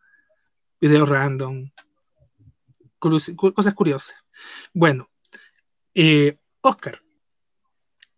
videos 0.81 1.09
random, 1.09 1.71
cosas 2.99 3.75
curiosas. 3.75 4.17
Bueno, 4.75 5.09
eh, 5.95 6.39
Oscar, 6.61 7.01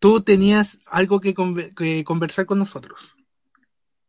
tú 0.00 0.22
tenías 0.24 0.78
algo 0.86 1.20
que, 1.20 1.34
conversar 2.04 2.46
con 2.46 2.58
nosotros. 2.58 3.14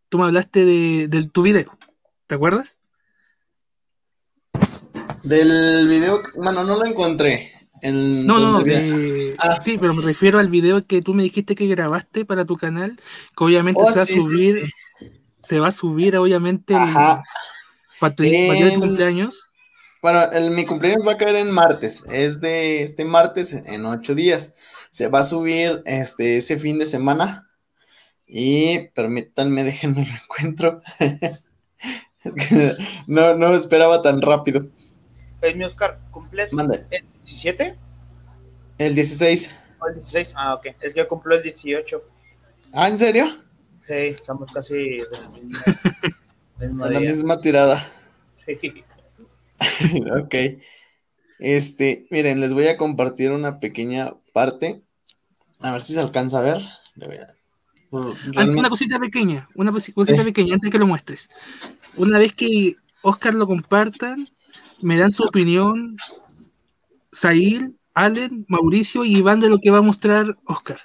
Tú 0.10 0.18
me 0.18 0.26
hablaste 0.26 0.66
de, 0.66 1.30
tu 1.32 1.44
video, 1.44 1.78
¿te 2.26 2.34
acuerdas? 2.34 2.81
Del 5.24 5.88
video, 5.88 6.22
bueno, 6.36 6.64
no 6.64 6.78
lo 6.78 6.86
encontré. 6.86 7.52
no, 7.84 8.40
no, 8.40 8.64
ah. 9.38 9.62
sí, 9.62 9.78
pero 9.80 9.94
me 9.94 10.04
refiero 10.04 10.40
al 10.40 10.50
video 10.50 10.86
que 10.86 11.02
tú 11.02 11.14
me 11.14 11.24
dijiste 11.24 11.56
que 11.56 11.68
grabaste 11.68 12.26
para 12.26 12.46
tu 12.46 12.58
canal, 12.58 13.00
que 13.38 13.44
obviamente 13.44 13.82
oh, 13.84 13.92
se 13.92 14.00
va 14.00 14.04
a 14.04 14.06
subir, 14.06 14.70
se 15.42 15.60
va 15.60 15.68
a 15.68 15.72
subir 15.72 16.18
obviamente 16.18 16.74
para 16.74 18.16
tu, 18.16 18.24
cumpleaños. 18.80 19.48
Bueno, 20.02 20.24
el, 20.32 20.50
mi 20.50 20.66
cumpleaños 20.66 21.06
va 21.08 21.14
a 21.14 21.18
caer 21.18 21.36
en 21.36 21.52
martes, 21.52 22.04
es 22.12 22.42
de 22.42 22.82
este 22.82 23.06
martes 23.06 23.54
en 23.54 23.86
ocho 23.86 24.16
días. 24.16 24.56
Se 24.90 25.08
va 25.08 25.20
a 25.20 25.24
subir 25.24 25.84
este 25.86 26.38
ese 26.38 26.58
fin 26.58 26.80
de 26.80 26.88
semana 26.88 27.48
y 28.26 28.88
permítanme, 28.96 29.64
déjenme 29.66 30.08
lo 30.08 30.14
encuentro. 30.14 30.82
es 31.00 32.36
que 32.36 32.76
no, 33.08 33.36
no 33.36 33.54
esperaba 33.54 34.02
tan 34.02 34.22
rápido. 34.22 34.66
Pues 35.42 35.56
mi 35.56 35.66
Oscar, 35.66 35.98
¿cumples 36.12 36.52
el 36.54 37.04
17? 37.26 37.76
El 38.78 38.96
16. 38.96 39.56
el 39.88 39.96
16, 39.96 40.30
ah, 40.36 40.54
ok. 40.54 40.68
Es 40.68 40.94
que 40.94 41.00
yo 41.00 41.08
cumplo 41.08 41.36
el 41.36 41.42
18. 41.42 42.02
¿Ah, 42.74 42.88
en 42.88 42.98
serio? 42.98 43.26
Sí, 43.86 43.94
estamos 43.94 44.52
casi 44.54 45.00
de 45.00 45.06
la 45.12 45.30
misma, 46.60 46.90
misma 47.02 47.42
tirada. 47.42 47.84
Sí. 48.46 48.84
ok. 50.24 50.36
Este, 51.40 52.06
miren, 52.12 52.40
les 52.40 52.54
voy 52.54 52.68
a 52.68 52.78
compartir 52.78 53.32
una 53.32 53.60
pequeña 53.60 54.14
parte. 54.34 54.84
A 55.60 55.72
ver 55.72 55.82
si 55.82 55.94
se 55.94 56.00
alcanza 56.00 56.38
a 56.38 56.44
ver. 56.44 56.60
Una 57.90 58.70
cosita 58.70 59.00
pequeña, 59.00 59.50
una 59.56 59.72
cosita 59.72 60.24
pequeña 60.24 60.54
antes 60.54 60.70
que 60.70 60.78
lo 60.78 60.86
muestres. 60.86 61.30
Una 61.98 62.20
vez 62.20 62.34
que 62.36 62.76
Oscar 63.02 63.34
lo 63.34 63.48
compartan, 63.48 64.28
me 64.82 64.98
dan 64.98 65.12
su 65.12 65.24
opinión 65.24 65.98
Sail, 67.12 67.76
Allen, 67.94 68.46
Mauricio 68.48 69.04
y 69.04 69.18
Iván 69.18 69.40
de 69.40 69.50
lo 69.50 69.60
que 69.60 69.72
va 69.72 69.80
a 69.80 69.84
mostrar 69.84 70.38
Oscar. 70.46 70.80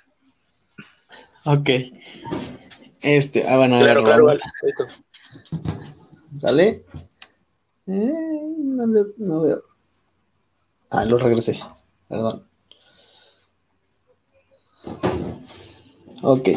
Ok. 1.45 1.71
Este, 3.03 3.49
ah, 3.49 3.57
bueno, 3.59 3.79
claro, 3.79 4.03
claro, 4.05 4.29
¿Sale? 6.37 6.85
Eh, 7.87 8.13
no, 9.19 9.41
veo. 9.43 9.63
Ah, 10.91 11.05
lo 11.05 11.19
regresé. 11.19 11.61
Perdón. 12.09 12.45
Ok. 16.23 16.49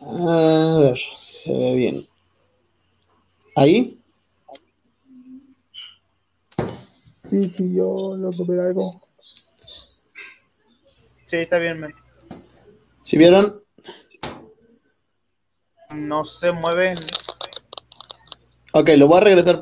A 0.00 0.78
ver 0.80 0.98
si 1.18 1.34
se 1.34 1.52
ve 1.52 1.74
bien. 1.74 2.08
¿Ahí? 3.54 3.98
Sí, 7.30 7.48
sí, 7.50 7.74
yo 7.74 8.16
lo 8.16 8.30
ver 8.46 8.60
algo. 8.60 9.00
Sí, 11.28 11.36
está 11.36 11.58
bien, 11.58 11.80
man. 11.80 11.92
¿Sí 13.02 13.16
vieron? 13.16 13.62
No 15.90 16.24
se 16.24 16.52
mueven. 16.52 16.98
Ok, 18.72 18.90
lo 18.96 19.08
voy 19.08 19.18
a 19.18 19.20
regresar. 19.20 19.60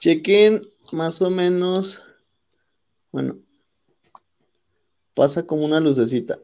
Chequen 0.00 0.62
más 0.90 1.22
o 1.22 1.30
menos. 1.30 2.02
Bueno, 3.12 3.38
pasa 5.14 5.46
como 5.46 5.64
una 5.64 5.80
lucecita. 5.80 6.38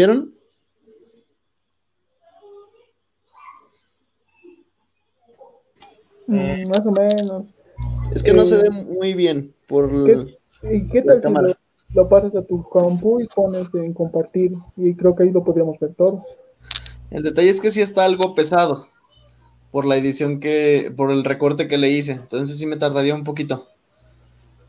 Vieron? 0.00 0.32
Mm, 6.26 6.68
más 6.68 6.86
o 6.86 6.90
menos. 6.90 7.46
Es 8.14 8.22
que 8.22 8.32
no 8.32 8.46
se 8.46 8.56
ve 8.56 8.68
eh, 8.68 8.70
muy 8.70 9.12
bien 9.12 9.52
por 9.68 9.90
¿Y 10.62 10.88
qué 10.88 11.02
tal 11.02 11.20
si 11.22 11.94
lo, 11.94 12.08
pasas 12.08 12.34
a 12.34 12.46
tu 12.46 12.62
compu 12.62 13.20
y 13.20 13.26
pones 13.26 13.74
en 13.74 13.92
compartir? 13.92 14.52
Y 14.76 14.94
creo 14.94 15.14
que 15.14 15.24
ahí 15.24 15.30
lo 15.32 15.44
podríamos 15.44 15.78
ver 15.78 15.94
todos. 15.94 16.24
El 17.10 17.22
detalle 17.22 17.50
es 17.50 17.60
que 17.60 17.70
sí 17.70 17.82
está 17.82 18.04
algo 18.04 18.34
pesado 18.34 18.86
por 19.70 19.84
la 19.84 19.98
edición 19.98 20.40
que, 20.40 20.94
por 20.96 21.10
el 21.10 21.24
recorte 21.24 21.68
que 21.68 21.76
le 21.76 21.90
hice. 21.90 22.12
Entonces 22.12 22.56
sí 22.56 22.64
me 22.64 22.76
tardaría 22.76 23.14
un 23.14 23.24
poquito. 23.24 23.66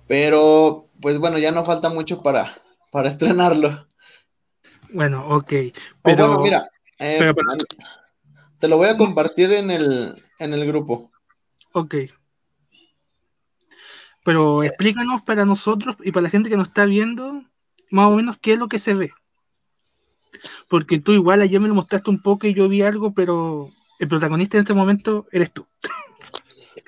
Pero, 0.09 0.87
pues 1.01 1.19
bueno, 1.19 1.37
ya 1.37 1.53
no 1.53 1.63
falta 1.63 1.89
mucho 1.89 2.21
para, 2.21 2.51
para 2.91 3.07
estrenarlo. 3.13 3.90
Bueno, 4.93 5.27
ok. 5.27 5.53
Pero, 6.03 6.27
bueno, 6.27 6.39
mira, 6.41 6.69
eh, 6.99 7.33
te 8.59 8.67
lo 8.67 8.77
voy 8.77 8.89
a 8.89 8.97
compartir 8.97 9.51
en 9.53 9.71
el, 9.71 10.21
en 10.39 10.53
el 10.53 10.65
grupo. 10.67 11.11
Ok. 11.73 11.95
Pero 14.23 14.63
explícanos 14.63 15.21
para 15.23 15.45
nosotros 15.45 15.95
y 16.03 16.11
para 16.11 16.23
la 16.23 16.29
gente 16.29 16.49
que 16.49 16.57
nos 16.57 16.67
está 16.67 16.85
viendo, 16.85 17.43
más 17.89 18.07
o 18.07 18.15
menos 18.15 18.37
qué 18.39 18.53
es 18.53 18.59
lo 18.59 18.67
que 18.67 18.79
se 18.79 18.93
ve. 18.93 19.11
Porque 20.69 20.99
tú 20.99 21.13
igual 21.13 21.41
ayer 21.41 21.59
me 21.59 21.67
lo 21.67 21.73
mostraste 21.73 22.09
un 22.09 22.21
poco 22.21 22.47
y 22.47 22.53
yo 22.53 22.69
vi 22.69 22.81
algo, 22.81 23.13
pero 23.13 23.69
el 23.99 24.07
protagonista 24.07 24.57
en 24.57 24.61
este 24.61 24.73
momento 24.73 25.25
eres 25.31 25.51
tú. 25.51 25.65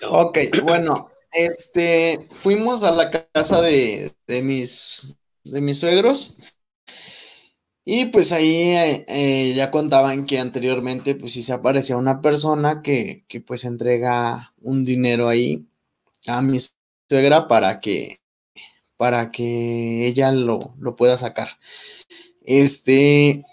Ok, 0.08 0.38
bueno, 0.64 1.10
este, 1.32 2.20
fuimos 2.30 2.84
a 2.84 2.92
la 2.92 3.10
casa 3.10 3.62
de, 3.62 4.14
mis, 4.28 5.18
de 5.44 5.62
mis 5.62 5.80
suegros 5.80 6.38
y 7.86 8.06
pues 8.06 8.32
ahí 8.32 8.76
eh, 9.08 9.54
ya 9.56 9.72
contaban 9.72 10.26
que 10.26 10.40
anteriormente 10.40 11.16
pues 11.16 11.34
sí 11.34 11.44
se 11.44 11.54
aparecía 11.54 11.98
una 11.98 12.22
persona 12.22 12.82
que, 12.82 13.26
que 13.28 13.42
pues 13.42 13.66
entrega 13.66 14.54
un 14.62 14.84
dinero 14.86 15.28
ahí 15.30 15.66
a 16.28 16.42
mis 16.42 16.76
suegra 17.10 17.48
para 17.48 17.80
que, 17.80 18.22
para 18.98 19.32
que 19.32 20.08
ella 20.08 20.32
lo, 20.32 20.60
pueda 20.98 21.18
sacar. 21.18 21.60
Este, 22.44 23.44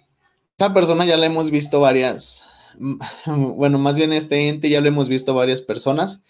esta 0.52 0.72
persona 0.75 1.04
ya 1.04 1.16
la 1.16 1.26
hemos 1.26 1.50
visto 1.50 1.80
varias, 1.80 2.46
bueno, 3.26 3.78
más 3.78 3.96
bien 3.96 4.12
este 4.12 4.49
ente 4.49 4.70
ya 4.70 4.80
lo 4.80 4.88
hemos 4.88 5.08
visto 5.08 5.34
varias 5.34 5.62
personas. 5.62 6.22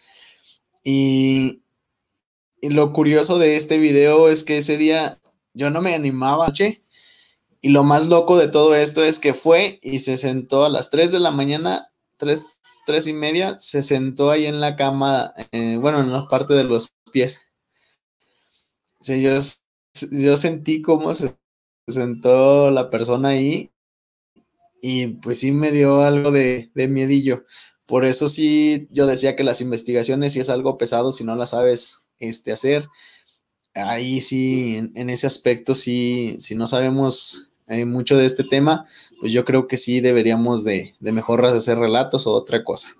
Y, 0.85 1.62
lo 2.62 2.92
curioso 2.92 3.38
de 3.38 3.57
este 3.57 3.78
video 3.78 4.28
es 4.28 4.45
que 4.45 4.59
ese 4.59 4.76
día 4.76 5.19
yo 5.54 5.71
no 5.71 5.80
me 5.80 5.95
animaba, 5.95 6.52
che, 6.52 6.83
y 7.61 7.71
lo 7.71 7.85
más 7.85 8.09
loco 8.09 8.38
de 8.38 8.49
todo 8.49 8.75
esto 8.75 9.05
es 9.05 9.19
que 9.19 9.35
fue 9.35 9.79
y 9.83 10.00
se 10.00 10.17
sentó 10.17 10.64
a 10.64 10.71
las 10.71 10.90
3 10.90 11.12
de 11.12 11.21
la 11.21 11.31
mañana, 11.31 11.93
3, 12.19 12.61
3 12.87 13.07
y 13.09 13.12
media, 13.12 13.59
se 13.59 13.83
sentó 13.83 14.31
ahí 14.31 14.47
en 14.47 14.61
la 14.61 14.76
cama, 14.76 15.33
eh, 15.52 15.76
bueno, 15.76 16.00
en 16.00 16.12
la 16.12 16.26
parte 16.29 16.55
de 16.55 16.64
los 16.64 16.93
pies. 17.12 17.43
yo, 19.00 19.33
yo 20.12 20.37
sentí 20.37 20.83
cómo 20.83 21.14
se 21.14 21.37
sentó 21.88 22.71
la 22.71 22.90
persona 22.90 23.31
ahí 23.31 23.71
y 24.83 25.09
pues 25.09 25.40
sí 25.40 25.52
me 25.52 25.73
dio 25.73 26.02
algo 26.02 26.31
de, 26.31 26.71
de 26.75 26.88
miedillo. 26.88 27.45
Por 27.87 28.05
eso 28.05 28.29
sí, 28.29 28.88
yo 28.93 29.07
decía 29.07 29.37
que 29.37 29.45
las 29.45 29.61
investigaciones 29.61 30.33
si 30.33 30.40
es 30.40 30.49
algo 30.49 30.79
pesado 30.79 31.12
si 31.12 31.25
no 31.25 31.35
las 31.37 31.50
sabes 31.50 32.07
este, 32.21 32.52
hacer. 32.52 32.88
Ahí 33.75 34.21
sí, 34.21 34.76
en, 34.95 35.11
ese 35.11 35.26
aspecto 35.26 35.75
sí, 35.75 36.37
si 36.38 36.55
no 36.55 36.67
sabemos 36.67 37.49
eh, 37.71 37.87
mucho 37.87 38.19
de 38.19 38.27
este 38.27 38.45
tema, 38.45 38.87
pues 39.21 39.33
yo 39.33 39.47
creo 39.47 39.67
que 39.67 39.79
sí 39.79 40.00
deberíamos 40.00 40.65
de, 40.65 40.95
de 41.00 41.12
mejor 41.12 41.43
hacer 41.47 41.79
relatos 41.79 42.27
o 42.27 42.33
otra 42.33 42.62
cosa 42.62 42.95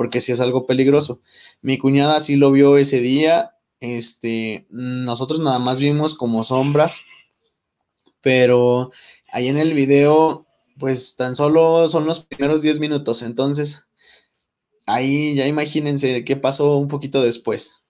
porque 0.00 0.22
si 0.22 0.32
es 0.32 0.40
algo 0.40 0.64
peligroso. 0.64 1.20
Mi 1.60 1.76
cuñada 1.76 2.22
sí 2.22 2.36
lo 2.36 2.50
vio 2.52 2.78
ese 2.78 3.00
día, 3.00 3.52
este, 3.80 4.64
nosotros 4.70 5.40
nada 5.40 5.58
más 5.58 5.78
vimos 5.78 6.14
como 6.14 6.42
sombras, 6.42 7.00
pero 8.22 8.90
ahí 9.30 9.48
en 9.48 9.58
el 9.58 9.74
video, 9.74 10.46
pues 10.78 11.16
tan 11.16 11.34
solo 11.34 11.86
son 11.86 12.06
los 12.06 12.20
primeros 12.20 12.62
10 12.62 12.80
minutos, 12.80 13.20
entonces 13.20 13.88
ahí 14.86 15.34
ya 15.34 15.46
imagínense 15.46 16.24
qué 16.24 16.34
pasó 16.34 16.78
un 16.78 16.88
poquito 16.88 17.20
después. 17.22 17.82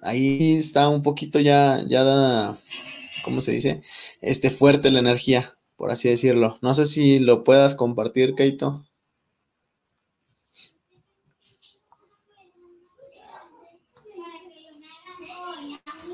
Ahí 0.00 0.56
está 0.56 0.88
un 0.88 1.02
poquito 1.02 1.38
ya, 1.38 1.84
ya, 1.86 2.58
¿cómo 3.22 3.40
se 3.40 3.52
dice? 3.52 3.82
Este 4.20 4.50
fuerte 4.50 4.90
la 4.90 4.98
energía, 4.98 5.54
por 5.76 5.90
así 5.90 6.08
decirlo. 6.08 6.58
No 6.62 6.74
sé 6.74 6.86
si 6.86 7.18
lo 7.18 7.44
puedas 7.44 7.74
compartir, 7.74 8.34
Keito. 8.34 8.84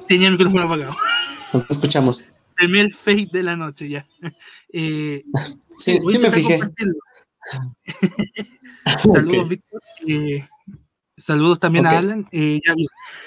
Tenía 0.09 0.29
el 0.29 0.35
micrófono 0.35 0.63
apagado. 0.63 0.97
No 1.53 1.61
te 1.61 1.73
escuchamos. 1.73 2.25
Primer 2.57 2.91
face 2.93 3.29
de 3.31 3.43
la 3.43 3.57
noche 3.57 3.89
ya. 3.89 4.07
Eh, 4.73 5.23
sí, 5.77 6.01
me 6.19 6.33
fijé. 6.33 6.59
Saludos. 9.13 9.49
Víctor 9.49 9.81
saludos 11.19 11.61
también 11.61 11.87
a 11.87 11.99
Alan. 11.99 12.27
Eh, 12.33 12.61
ya. 12.67 12.75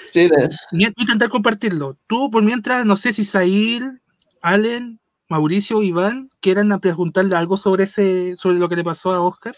Sí, 0.06 0.28
de- 0.28 0.48
Voy 0.72 0.84
a 0.84 0.92
intentar 0.96 1.28
compartirlo. 1.28 1.96
Tú, 2.06 2.30
por 2.30 2.42
mientras, 2.42 2.84
no 2.84 2.96
sé 2.96 3.12
si 3.12 3.24
Sail, 3.24 4.00
Allen, 4.42 5.00
Mauricio, 5.28 5.82
Iván, 5.82 6.28
quieran 6.40 6.78
preguntarle 6.80 7.36
algo 7.36 7.56
sobre 7.56 7.84
ese, 7.84 8.36
sobre 8.36 8.58
lo 8.58 8.68
que 8.68 8.76
le 8.76 8.84
pasó 8.84 9.12
a 9.12 9.20
Oscar. 9.20 9.54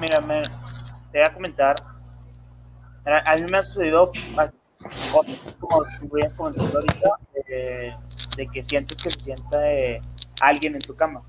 Mira, 0.00 0.20
me, 0.20 0.42
te 1.12 1.18
voy 1.18 1.28
a 1.28 1.32
comentar. 1.32 1.76
Mira, 3.04 3.22
A 3.30 3.36
mí 3.36 3.50
me 3.50 3.58
ha 3.58 3.64
sucedido 3.64 4.10
cosas 5.12 5.38
como 5.60 5.84
voy 6.08 6.22
a 6.22 6.30
comentar 6.36 6.74
ahorita, 6.74 7.08
de, 7.48 7.92
de 8.36 8.46
que 8.48 8.62
sientes 8.64 8.96
que 9.00 9.10
se 9.10 9.20
sienta 9.20 9.72
eh, 9.72 10.00
alguien 10.40 10.74
en 10.74 10.80
tu 10.80 10.94
cama. 10.96 11.20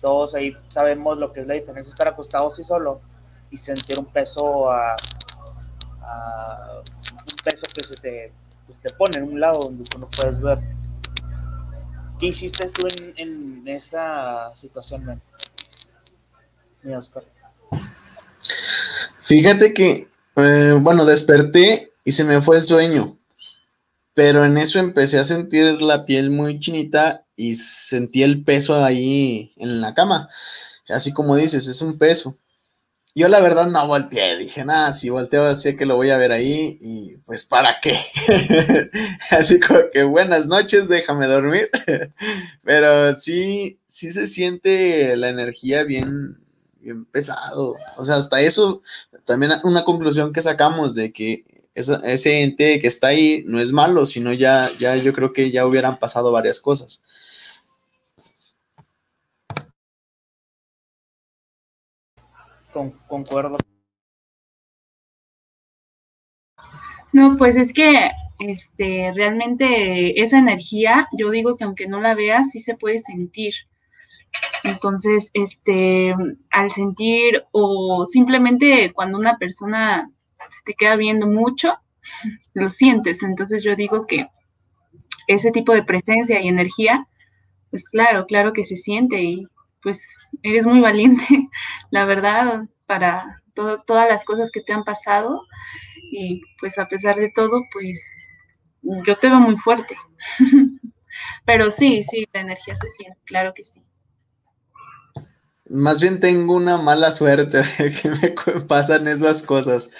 Todos 0.00 0.34
ahí 0.34 0.56
sabemos 0.72 1.18
lo 1.18 1.32
que 1.32 1.40
es 1.40 1.46
la 1.46 1.54
diferencia 1.54 1.90
estar 1.90 2.08
acostado 2.08 2.52
así 2.52 2.64
solo 2.64 3.00
y 3.50 3.58
sentir 3.58 3.98
un 3.98 4.06
peso 4.06 4.70
a, 4.70 4.94
a- 6.02 6.80
un 7.12 7.36
peso 7.44 7.62
que 7.74 7.86
se 7.86 7.94
te, 7.96 8.32
que 8.66 8.72
te 8.82 8.90
pone 8.94 9.18
en 9.18 9.24
un 9.24 9.40
lado 9.40 9.64
donde 9.64 9.84
tú 9.84 9.98
no 9.98 10.08
puedes 10.08 10.40
ver. 10.40 10.58
¿Qué 12.18 12.26
hiciste 12.26 12.68
tú 12.68 12.86
en, 12.86 13.14
en 13.16 13.68
esa 13.68 14.50
situación, 14.60 15.04
man? 15.04 15.20
Oscar. 16.96 17.22
Fíjate 19.22 19.74
que, 19.74 20.08
eh, 20.36 20.78
bueno, 20.80 21.04
desperté 21.04 21.92
y 22.04 22.12
se 22.12 22.24
me 22.24 22.40
fue 22.42 22.56
el 22.56 22.64
sueño, 22.64 23.16
pero 24.14 24.44
en 24.44 24.58
eso 24.58 24.78
empecé 24.78 25.18
a 25.18 25.24
sentir 25.24 25.80
la 25.82 26.04
piel 26.06 26.30
muy 26.30 26.58
chinita 26.58 27.26
y 27.40 27.54
sentí 27.54 28.22
el 28.22 28.44
peso 28.44 28.84
ahí 28.84 29.54
en 29.56 29.80
la 29.80 29.94
cama. 29.94 30.28
Así 30.90 31.14
como 31.14 31.36
dices, 31.36 31.66
es 31.66 31.80
un 31.80 31.96
peso. 31.96 32.36
Yo 33.14 33.28
la 33.28 33.40
verdad 33.40 33.66
no 33.66 33.86
volteé, 33.86 34.36
dije, 34.36 34.62
nada, 34.64 34.92
si 34.92 35.08
volteo 35.08 35.54
sé 35.54 35.74
que 35.74 35.86
lo 35.86 35.96
voy 35.96 36.10
a 36.10 36.18
ver 36.18 36.32
ahí 36.32 36.78
y 36.82 37.16
pues 37.24 37.44
para 37.44 37.80
qué. 37.80 37.98
Así 39.30 39.58
como 39.58 39.80
que 39.90 40.04
buenas 40.04 40.48
noches, 40.48 40.88
déjame 40.88 41.26
dormir. 41.26 41.70
Pero 42.62 43.16
sí, 43.16 43.80
sí 43.86 44.10
se 44.10 44.26
siente 44.26 45.16
la 45.16 45.30
energía 45.30 45.82
bien, 45.84 46.38
bien 46.78 47.06
pesado. 47.06 47.74
O 47.96 48.04
sea, 48.04 48.16
hasta 48.16 48.40
eso, 48.42 48.82
también 49.24 49.52
una 49.64 49.84
conclusión 49.84 50.34
que 50.34 50.42
sacamos 50.42 50.94
de 50.94 51.10
que 51.10 51.44
ese 51.74 52.42
ente 52.42 52.80
que 52.80 52.86
está 52.86 53.08
ahí 53.08 53.44
no 53.46 53.60
es 53.60 53.72
malo, 53.72 54.04
sino 54.04 54.32
ya, 54.34 54.70
ya 54.78 54.96
yo 54.96 55.14
creo 55.14 55.32
que 55.32 55.50
ya 55.50 55.66
hubieran 55.66 55.98
pasado 55.98 56.32
varias 56.32 56.60
cosas. 56.60 57.02
Concuerdo. 63.08 63.58
No, 67.12 67.36
pues 67.36 67.56
es 67.56 67.72
que 67.72 68.10
este, 68.38 69.12
realmente 69.14 70.20
esa 70.20 70.38
energía, 70.38 71.08
yo 71.16 71.30
digo 71.30 71.56
que 71.56 71.64
aunque 71.64 71.88
no 71.88 72.00
la 72.00 72.14
veas, 72.14 72.50
sí 72.50 72.60
se 72.60 72.76
puede 72.76 72.98
sentir. 72.98 73.54
Entonces, 74.64 75.30
este, 75.34 76.14
al 76.50 76.70
sentir 76.70 77.44
o 77.52 78.06
simplemente 78.06 78.92
cuando 78.92 79.18
una 79.18 79.38
persona 79.38 80.10
se 80.48 80.62
te 80.64 80.74
queda 80.74 80.96
viendo 80.96 81.26
mucho, 81.26 81.74
lo 82.54 82.70
sientes. 82.70 83.22
Entonces 83.22 83.62
yo 83.62 83.76
digo 83.76 84.06
que 84.06 84.28
ese 85.26 85.50
tipo 85.50 85.72
de 85.72 85.82
presencia 85.82 86.40
y 86.40 86.48
energía, 86.48 87.06
pues 87.70 87.84
claro, 87.88 88.26
claro 88.26 88.52
que 88.52 88.64
se 88.64 88.76
siente 88.76 89.22
y 89.22 89.46
pues 89.82 90.02
eres 90.42 90.66
muy 90.66 90.80
valiente, 90.80 91.24
la 91.90 92.04
verdad, 92.04 92.64
para 92.86 93.42
todas 93.54 94.08
las 94.08 94.24
cosas 94.24 94.50
que 94.50 94.62
te 94.62 94.72
han 94.72 94.84
pasado 94.84 95.42
y 96.10 96.40
pues 96.58 96.78
a 96.78 96.88
pesar 96.88 97.16
de 97.16 97.30
todo, 97.30 97.60
pues 97.72 98.02
yo 99.06 99.18
te 99.18 99.28
veo 99.28 99.40
muy 99.40 99.56
fuerte. 99.56 99.96
Pero 101.44 101.70
sí, 101.70 102.02
sí, 102.04 102.26
la 102.32 102.40
energía 102.40 102.74
se 102.74 102.88
siente, 102.88 103.18
claro 103.24 103.52
que 103.54 103.64
sí. 103.64 103.82
Más 105.68 106.00
bien 106.00 106.18
tengo 106.18 106.54
una 106.54 106.78
mala 106.78 107.12
suerte 107.12 107.58
de 107.78 107.92
que 107.92 108.10
me 108.10 108.60
pasan 108.62 109.06
esas 109.06 109.42
cosas. 109.42 109.90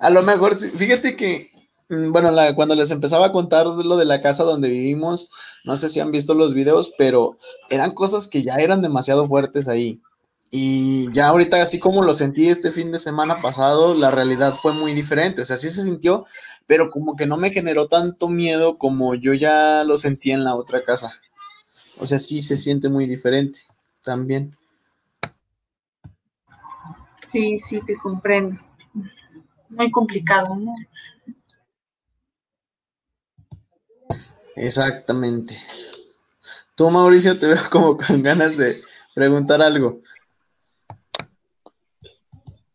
A 0.00 0.10
lo 0.10 0.22
mejor, 0.22 0.56
fíjate 0.56 1.16
que, 1.16 1.49
bueno, 1.90 2.30
la- 2.30 2.54
cuando 2.54 2.74
les 2.74 2.90
empezaba 2.90 3.26
a 3.26 3.32
contar 3.32 3.66
lo 3.66 3.96
de 3.96 4.04
la 4.04 4.22
casa 4.22 4.44
donde 4.44 4.68
vivimos, 4.68 5.30
no 5.64 5.76
sé 5.76 5.88
si 5.88 6.00
han 6.00 6.10
visto 6.12 6.34
los 6.34 6.54
videos, 6.54 6.92
pero 6.96 7.36
eran 7.68 7.92
cosas 7.92 8.28
que 8.28 8.42
ya 8.42 8.54
eran 8.56 8.82
demasiado 8.82 9.26
fuertes 9.28 9.68
ahí. 9.68 10.00
Y 10.50 11.12
ya 11.12 11.28
ahorita, 11.28 11.62
así 11.62 11.78
como 11.78 12.02
lo 12.02 12.12
sentí 12.14 12.48
este 12.48 12.72
fin 12.72 12.90
de 12.92 12.98
semana 12.98 13.40
pasado, 13.42 13.94
la 13.94 14.10
realidad 14.10 14.54
fue 14.54 14.72
muy 14.72 14.92
diferente. 14.94 15.42
O 15.42 15.44
sea, 15.44 15.56
sí 15.56 15.70
se 15.70 15.84
sintió, 15.84 16.24
pero 16.66 16.90
como 16.90 17.16
que 17.16 17.26
no 17.26 17.36
me 17.36 17.50
generó 17.50 17.88
tanto 17.88 18.28
miedo 18.28 18.78
como 18.78 19.14
yo 19.14 19.34
ya 19.34 19.84
lo 19.84 19.96
sentí 19.98 20.32
en 20.32 20.44
la 20.44 20.56
otra 20.56 20.84
casa. 20.84 21.12
O 21.98 22.06
sea, 22.06 22.18
sí 22.18 22.42
se 22.42 22.56
siente 22.56 22.88
muy 22.88 23.06
diferente 23.06 23.60
también. 24.02 24.56
Sí, 27.28 27.58
sí, 27.58 27.80
te 27.86 27.96
comprendo. 27.96 28.58
Muy 29.68 29.90
complicado, 29.90 30.56
¿no? 30.56 30.74
Exactamente. 34.56 35.54
Tú, 36.76 36.90
Mauricio, 36.90 37.38
te 37.38 37.46
veo 37.46 37.58
como 37.70 37.96
con 37.96 38.22
ganas 38.22 38.56
de 38.56 38.80
preguntar 39.14 39.60
algo. 39.62 40.00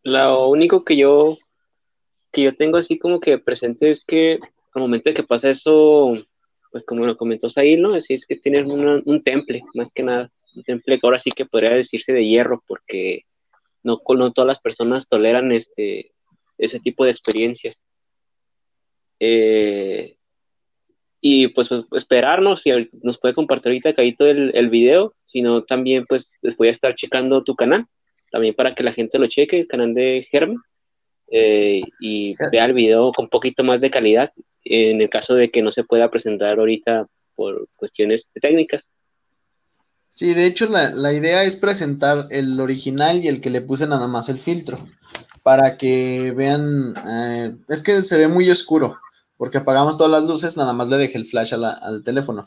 Lo 0.03 0.49
único 0.49 0.85
que 0.85 0.97
yo, 0.97 1.37
que 2.31 2.43
yo 2.43 2.55
tengo 2.55 2.77
así 2.77 2.99
como 2.99 3.19
que 3.19 3.39
presente 3.39 3.89
es 3.89 4.05
que 4.05 4.39
al 4.73 4.81
momento 4.81 5.09
de 5.09 5.15
que 5.15 5.23
pasa 5.23 5.49
eso, 5.49 6.13
pues 6.71 6.85
como 6.85 7.05
lo 7.05 7.17
comentó 7.17 7.49
Saí, 7.49 7.77
¿no? 7.77 7.95
Así 7.95 8.13
es 8.13 8.25
que 8.25 8.35
tienes 8.35 8.67
un 8.67 9.23
temple, 9.23 9.63
más 9.73 9.91
que 9.91 10.03
nada. 10.03 10.31
Un 10.55 10.63
temple 10.63 10.99
que 10.99 11.07
ahora 11.07 11.17
sí 11.17 11.31
que 11.31 11.45
podría 11.45 11.71
decirse 11.71 12.13
de 12.13 12.25
hierro, 12.25 12.63
porque 12.67 13.23
no, 13.81 14.01
no 14.07 14.33
todas 14.33 14.47
las 14.47 14.59
personas 14.59 15.07
toleran 15.07 15.51
este, 15.51 16.11
ese 16.57 16.79
tipo 16.79 17.05
de 17.05 17.11
experiencias. 17.11 17.81
Eh, 19.19 20.17
y 21.27 21.47
pues, 21.47 21.69
pues, 21.69 21.85
esperarnos, 21.93 22.61
si 22.61 22.69
ahorita- 22.69 22.97
nos 23.01 23.17
puede 23.17 23.33
compartir 23.33 23.71
ahorita 23.71 23.95
Caíto 23.95 24.27
el, 24.27 24.51
el 24.53 24.69
video, 24.69 25.15
sino 25.25 25.63
también 25.63 26.05
pues 26.05 26.37
les 26.43 26.55
voy 26.55 26.67
a 26.67 26.71
estar 26.71 26.93
checando 26.93 27.43
tu 27.43 27.55
canal, 27.55 27.87
también 28.29 28.53
para 28.53 28.75
que 28.75 28.83
la 28.83 28.93
gente 28.93 29.17
lo 29.17 29.25
cheque, 29.25 29.61
el 29.61 29.67
canal 29.67 29.95
de 29.95 30.27
Germen, 30.29 30.59
eh, 31.31 31.81
y 31.99 32.35
vea 32.51 32.65
el 32.65 32.73
video 32.73 33.11
con 33.11 33.25
un 33.25 33.29
poquito 33.29 33.63
más 33.63 33.81
de 33.81 33.89
calidad, 33.89 34.33
en 34.65 35.01
el 35.01 35.09
caso 35.09 35.33
de 35.33 35.49
que 35.49 35.63
no 35.63 35.71
se 35.71 35.83
pueda 35.83 36.11
presentar 36.11 36.59
ahorita 36.59 37.07
por 37.33 37.69
cuestiones 37.75 38.27
técnicas. 38.39 38.87
Sí, 40.11 40.35
de 40.35 40.45
hecho, 40.45 40.69
la, 40.69 40.91
la 40.91 41.11
idea 41.11 41.43
es 41.43 41.55
presentar 41.55 42.27
el 42.29 42.59
original 42.59 43.23
y 43.23 43.29
el 43.29 43.41
que 43.41 43.49
le 43.49 43.61
puse 43.61 43.87
nada 43.87 44.07
más 44.07 44.29
el 44.29 44.37
filtro, 44.37 44.77
para 45.41 45.75
que 45.75 46.33
vean, 46.37 46.93
eh, 46.97 47.55
es 47.67 47.81
que 47.81 48.03
se 48.03 48.19
ve 48.19 48.27
muy 48.27 48.47
oscuro, 48.51 48.97
porque 49.37 49.59
apagamos 49.59 49.97
todas 49.97 50.11
las 50.11 50.29
luces, 50.29 50.57
nada 50.57 50.73
más 50.73 50.87
le 50.87 50.97
dejé 50.97 51.17
el 51.17 51.25
flash 51.25 51.53
al 51.53 52.03
teléfono. 52.03 52.45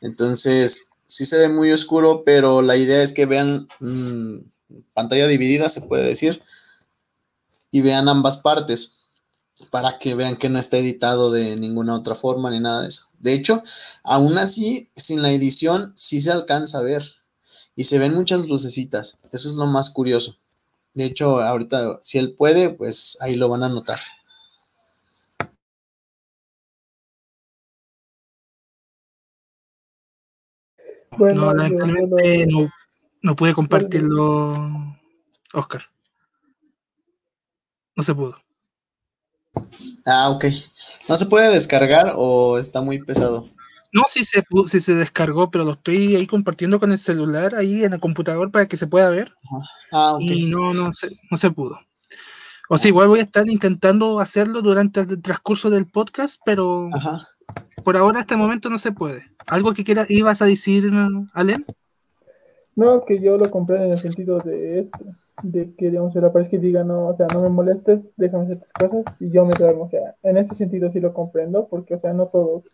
Entonces, 0.00 0.90
sí 1.06 1.26
se 1.26 1.38
ve 1.38 1.48
muy 1.48 1.70
oscuro, 1.72 2.22
pero 2.24 2.62
la 2.62 2.76
idea 2.76 3.02
es 3.02 3.12
que 3.12 3.26
vean 3.26 3.68
mm, 3.80 4.38
pantalla 4.94 5.26
dividida, 5.26 5.68
se 5.68 5.82
puede 5.82 6.04
decir, 6.04 6.42
y 7.70 7.82
vean 7.82 8.08
ambas 8.08 8.38
partes, 8.38 8.98
para 9.70 9.98
que 9.98 10.14
vean 10.14 10.36
que 10.36 10.48
no 10.48 10.58
está 10.58 10.78
editado 10.78 11.30
de 11.30 11.56
ninguna 11.56 11.94
otra 11.94 12.14
forma 12.14 12.50
ni 12.50 12.58
nada 12.60 12.82
de 12.82 12.88
eso. 12.88 13.08
De 13.18 13.32
hecho, 13.34 13.62
aún 14.02 14.38
así, 14.38 14.90
sin 14.96 15.22
la 15.22 15.30
edición, 15.30 15.92
sí 15.94 16.20
se 16.20 16.32
alcanza 16.32 16.78
a 16.78 16.82
ver, 16.82 17.04
y 17.76 17.84
se 17.84 17.98
ven 17.98 18.14
muchas 18.14 18.46
lucecitas, 18.48 19.18
eso 19.30 19.48
es 19.48 19.54
lo 19.54 19.66
más 19.66 19.90
curioso. 19.90 20.36
De 20.94 21.04
hecho, 21.04 21.40
ahorita, 21.40 21.98
si 22.02 22.18
él 22.18 22.34
puede, 22.34 22.68
pues 22.70 23.16
ahí 23.20 23.36
lo 23.36 23.48
van 23.48 23.62
a 23.62 23.68
notar. 23.68 24.00
Bueno, 31.18 31.46
no, 31.46 31.54
lamentablemente 31.54 32.46
no, 32.46 32.70
no 33.22 33.36
pude 33.36 33.54
compartirlo, 33.54 34.96
Oscar. 35.52 35.82
No 37.94 38.02
se 38.02 38.14
pudo. 38.14 38.36
Ah, 40.06 40.30
ok. 40.30 40.46
¿No 41.08 41.16
se 41.16 41.26
puede 41.26 41.52
descargar 41.52 42.14
o 42.16 42.58
está 42.58 42.80
muy 42.80 43.02
pesado? 43.02 43.48
No, 43.92 44.04
sí 44.08 44.24
se, 44.24 44.42
sí 44.68 44.80
se 44.80 44.94
descargó, 44.94 45.50
pero 45.50 45.64
lo 45.64 45.72
estoy 45.72 46.16
ahí 46.16 46.26
compartiendo 46.26 46.80
con 46.80 46.92
el 46.92 46.98
celular, 46.98 47.54
ahí 47.54 47.84
en 47.84 47.92
el 47.92 48.00
computador 48.00 48.50
para 48.50 48.66
que 48.66 48.78
se 48.78 48.86
pueda 48.86 49.10
ver. 49.10 49.34
Ah, 49.90 50.14
ok. 50.14 50.22
Y 50.22 50.46
no, 50.46 50.72
no 50.72 50.92
se, 50.92 51.08
no 51.30 51.36
se 51.36 51.50
pudo. 51.50 51.78
O 52.70 52.78
sea, 52.78 52.88
igual 52.88 53.08
voy 53.08 53.20
a 53.20 53.24
estar 53.24 53.46
intentando 53.50 54.18
hacerlo 54.18 54.62
durante 54.62 55.00
el 55.00 55.20
transcurso 55.20 55.68
del 55.68 55.86
podcast, 55.86 56.40
pero 56.46 56.88
Ajá. 56.94 57.20
Por 57.84 57.96
ahora 57.96 58.20
hasta 58.20 58.34
el 58.34 58.40
momento 58.40 58.68
no 58.68 58.78
se 58.78 58.92
puede. 58.92 59.24
¿Algo 59.48 59.74
que 59.74 59.84
quieras, 59.84 60.10
ibas 60.10 60.42
a 60.42 60.46
decir, 60.46 60.90
Alen? 61.34 61.64
No, 62.74 63.04
que 63.04 63.20
yo 63.20 63.36
lo 63.36 63.50
compré 63.50 63.84
en 63.84 63.92
el 63.92 63.98
sentido 63.98 64.38
de 64.38 64.80
esto, 64.80 64.98
de 65.42 65.74
que 65.74 65.90
digamos, 65.90 66.14
pareja 66.14 66.50
que 66.50 66.58
diga, 66.58 66.84
no, 66.84 67.08
o 67.08 67.14
sea, 67.14 67.26
no 67.32 67.42
me 67.42 67.50
molestes, 67.50 68.12
déjame 68.16 68.44
hacer 68.44 68.58
tus 68.58 68.72
cosas 68.72 69.04
y 69.20 69.30
yo 69.30 69.44
me 69.44 69.54
duermo. 69.54 69.84
O 69.84 69.88
sea, 69.88 70.14
en 70.22 70.38
ese 70.38 70.54
sentido 70.54 70.88
sí 70.88 71.00
lo 71.00 71.12
comprendo, 71.12 71.66
porque, 71.68 71.94
o 71.94 71.98
sea, 71.98 72.12
no 72.12 72.28
todos, 72.28 72.70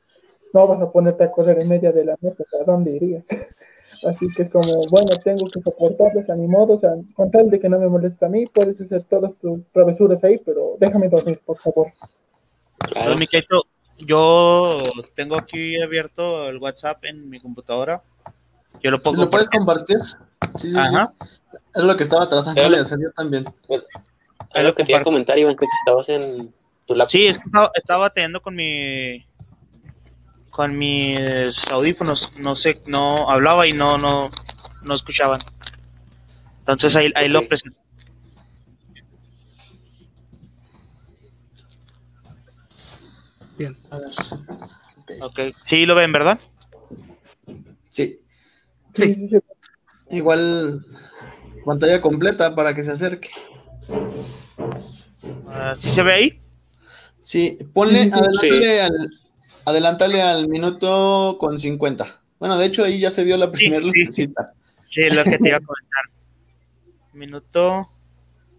no 0.52 0.66
vas 0.68 0.80
a 0.80 0.92
ponerte 0.92 1.24
a 1.24 1.30
correr 1.30 1.60
en 1.60 1.68
media 1.68 1.92
de 1.92 2.04
la 2.04 2.16
noche, 2.20 2.44
¿a 2.60 2.64
dónde 2.64 2.92
irías? 2.92 3.26
Así 4.06 4.28
que 4.36 4.44
es 4.44 4.50
como, 4.50 4.72
bueno, 4.90 5.08
tengo 5.24 5.46
que 5.46 5.60
soportarlos 5.60 6.30
a 6.30 6.36
mi 6.36 6.46
modo, 6.46 6.74
o 6.74 6.78
sea, 6.78 6.94
con 7.14 7.32
tal 7.32 7.50
de 7.50 7.58
que 7.58 7.68
no 7.68 7.80
me 7.80 7.88
molestes 7.88 8.22
a 8.22 8.28
mí, 8.28 8.46
puedes 8.46 8.80
hacer 8.80 9.02
todas 9.04 9.36
tus 9.38 9.68
travesuras 9.70 10.22
ahí, 10.22 10.38
pero 10.38 10.76
déjame 10.78 11.08
dormir, 11.08 11.40
por 11.44 11.58
favor. 11.58 11.88
Claro. 12.78 13.16
Miquelito, 13.16 13.64
yo 13.98 14.70
tengo 15.14 15.36
aquí 15.36 15.80
abierto 15.80 16.48
el 16.48 16.58
WhatsApp 16.58 17.04
en 17.04 17.28
mi 17.28 17.40
computadora. 17.40 18.00
Yo 18.82 18.90
lo 18.90 18.98
¿Sí 18.98 19.04
puedo 19.04 19.16
lo 19.24 19.30
puedes 19.30 19.48
compartir. 19.48 19.98
Sí, 20.56 20.70
sí, 20.70 20.78
Ajá. 20.78 21.12
sí. 21.20 21.36
Es 21.74 21.84
lo 21.84 21.96
que 21.96 22.02
estaba 22.02 22.28
tratando 22.28 22.68
de 22.68 22.78
hacer 22.78 22.98
yo 23.00 23.10
también. 23.12 23.46
Es 24.54 24.62
lo 24.62 24.74
que 24.74 24.84
te 24.84 24.92
iba 24.92 25.00
a 25.00 25.04
comentar, 25.04 25.38
Iván, 25.38 25.56
que 25.56 25.66
estabas 25.80 26.08
en 26.08 26.52
tu 26.86 26.94
laptop. 26.94 27.10
Sí, 27.10 27.26
es 27.26 27.38
que 27.38 27.44
estaba, 27.44 27.70
estaba 27.74 28.10
teniendo 28.10 28.40
con 28.40 28.54
mi 28.54 29.24
con 30.50 30.76
mis 30.76 31.70
audífonos, 31.70 32.36
no 32.38 32.56
sé, 32.56 32.80
no 32.86 33.30
hablaba 33.30 33.66
y 33.66 33.72
no 33.72 33.98
no 33.98 34.30
no 34.82 34.94
escuchaban. 34.94 35.40
Entonces 36.60 36.96
ahí, 36.96 37.12
ahí 37.14 37.28
lo 37.28 37.40
Ok. 37.40 37.54
Bien. 43.58 43.76
A 43.90 43.98
ver. 43.98 44.08
Ok. 44.98 45.10
Ok, 45.22 45.40
sí 45.64 45.84
lo 45.84 45.94
ven, 45.94 46.12
¿verdad? 46.12 46.38
Sí. 47.90 48.20
Sí. 48.94 49.02
Sí, 49.04 49.14
sí, 49.14 49.28
sí. 49.30 49.38
Igual 50.16 50.84
pantalla 51.64 52.00
completa 52.00 52.54
para 52.54 52.74
que 52.74 52.82
se 52.82 52.92
acerque. 52.92 53.30
Ah, 55.48 55.74
¿Sí 55.78 55.90
se 55.90 56.02
ve 56.02 56.12
ahí? 56.12 56.32
Sí, 57.20 57.58
ponle, 57.74 58.04
Sí, 58.04 58.10
sí, 58.10 58.12
sí. 58.12 58.18
adelántale 58.18 58.80
al, 58.80 59.20
adelántale 59.66 60.22
al 60.22 60.48
minuto 60.48 61.36
con 61.38 61.58
50. 61.58 62.06
Bueno, 62.38 62.56
de 62.56 62.66
hecho 62.66 62.84
ahí 62.84 63.00
ya 63.00 63.10
se 63.10 63.24
vio 63.24 63.36
la 63.36 63.50
primera 63.50 63.82
sí, 63.82 63.90
sí. 63.90 63.98
lucecita. 64.00 64.54
Sí, 64.88 65.02
es 65.02 65.14
lo 65.14 65.24
que 65.24 65.36
te 65.36 65.48
iba 65.48 65.58
a 65.58 65.60
comentar. 65.66 66.04
Minuto. 67.12 67.88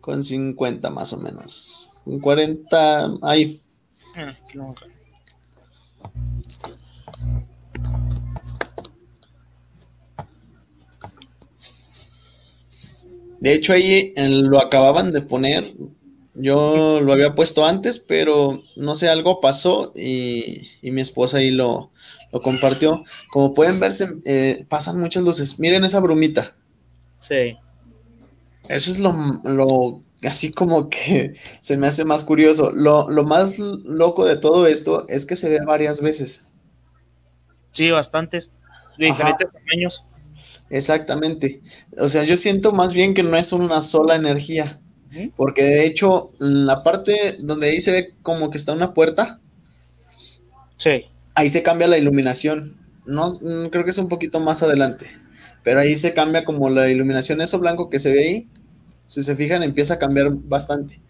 Con 0.01 0.23
50 0.23 0.89
más 0.91 1.13
o 1.13 1.17
menos. 1.17 1.89
Con 2.03 2.19
40, 2.19 3.11
ahí. 3.23 3.61
De 13.39 13.53
hecho 13.53 13.73
ahí 13.73 14.13
lo 14.17 14.59
acababan 14.59 15.11
de 15.11 15.21
poner. 15.21 15.73
Yo 16.35 16.99
lo 17.01 17.13
había 17.13 17.33
puesto 17.33 17.65
antes, 17.65 17.99
pero 17.99 18.61
no 18.75 18.95
sé, 18.95 19.09
algo 19.09 19.41
pasó 19.41 19.91
y, 19.95 20.67
y 20.81 20.91
mi 20.91 21.01
esposa 21.01 21.37
ahí 21.37 21.51
lo, 21.51 21.91
lo 22.31 22.41
compartió. 22.41 23.03
Como 23.31 23.53
pueden 23.53 23.79
ver, 23.79 23.93
se- 23.93 24.13
eh, 24.25 24.65
pasan 24.69 24.99
muchas 24.99 25.23
luces. 25.23 25.59
Miren 25.59 25.83
esa 25.83 25.99
brumita. 25.99 26.55
Sí. 27.27 27.55
Eso 28.67 28.91
es 28.91 28.99
lo, 28.99 29.13
lo 29.43 30.01
así 30.23 30.51
como 30.51 30.89
que 30.89 31.33
se 31.61 31.77
me 31.77 31.87
hace 31.87 32.05
más 32.05 32.23
curioso. 32.23 32.71
Lo, 32.71 33.09
lo 33.09 33.23
más 33.23 33.59
loco 33.59 34.25
de 34.25 34.37
todo 34.37 34.67
esto 34.67 35.05
es 35.07 35.25
que 35.25 35.35
se 35.35 35.49
ve 35.49 35.59
varias 35.65 36.01
veces. 36.01 36.47
Sí, 37.73 37.89
bastantes. 37.91 38.49
De 38.97 39.07
Ajá. 39.09 39.15
diferentes 39.17 39.47
tamaños. 39.53 40.01
Exactamente. 40.69 41.61
O 41.97 42.07
sea, 42.07 42.23
yo 42.23 42.35
siento 42.35 42.71
más 42.73 42.93
bien 42.93 43.13
que 43.13 43.23
no 43.23 43.37
es 43.37 43.51
una 43.53 43.81
sola 43.81 44.15
energía. 44.15 44.79
Porque 45.35 45.63
de 45.63 45.85
hecho, 45.87 46.31
la 46.37 46.83
parte 46.83 47.37
donde 47.39 47.69
ahí 47.71 47.79
se 47.81 47.91
ve 47.91 48.13
como 48.21 48.51
que 48.51 48.57
está 48.57 48.73
una 48.73 48.93
puerta, 48.93 49.39
Sí. 50.77 51.03
ahí 51.35 51.49
se 51.49 51.63
cambia 51.63 51.87
la 51.87 51.97
iluminación. 51.97 52.77
No, 53.07 53.27
mm, 53.29 53.69
creo 53.71 53.83
que 53.83 53.89
es 53.89 53.97
un 53.97 54.07
poquito 54.07 54.39
más 54.39 54.61
adelante. 54.61 55.07
Pero 55.63 55.79
ahí 55.79 55.97
se 55.97 56.13
cambia 56.13 56.45
como 56.45 56.69
la 56.69 56.89
iluminación, 56.91 57.41
eso 57.41 57.57
blanco 57.59 57.89
que 57.89 57.97
se 57.99 58.13
ve 58.13 58.19
ahí. 58.23 58.47
Si 59.09 59.23
se 59.23 59.35
fijan, 59.35 59.63
empieza 59.63 59.95
a 59.95 59.97
cambiar 59.97 60.29
bastante. 60.29 61.01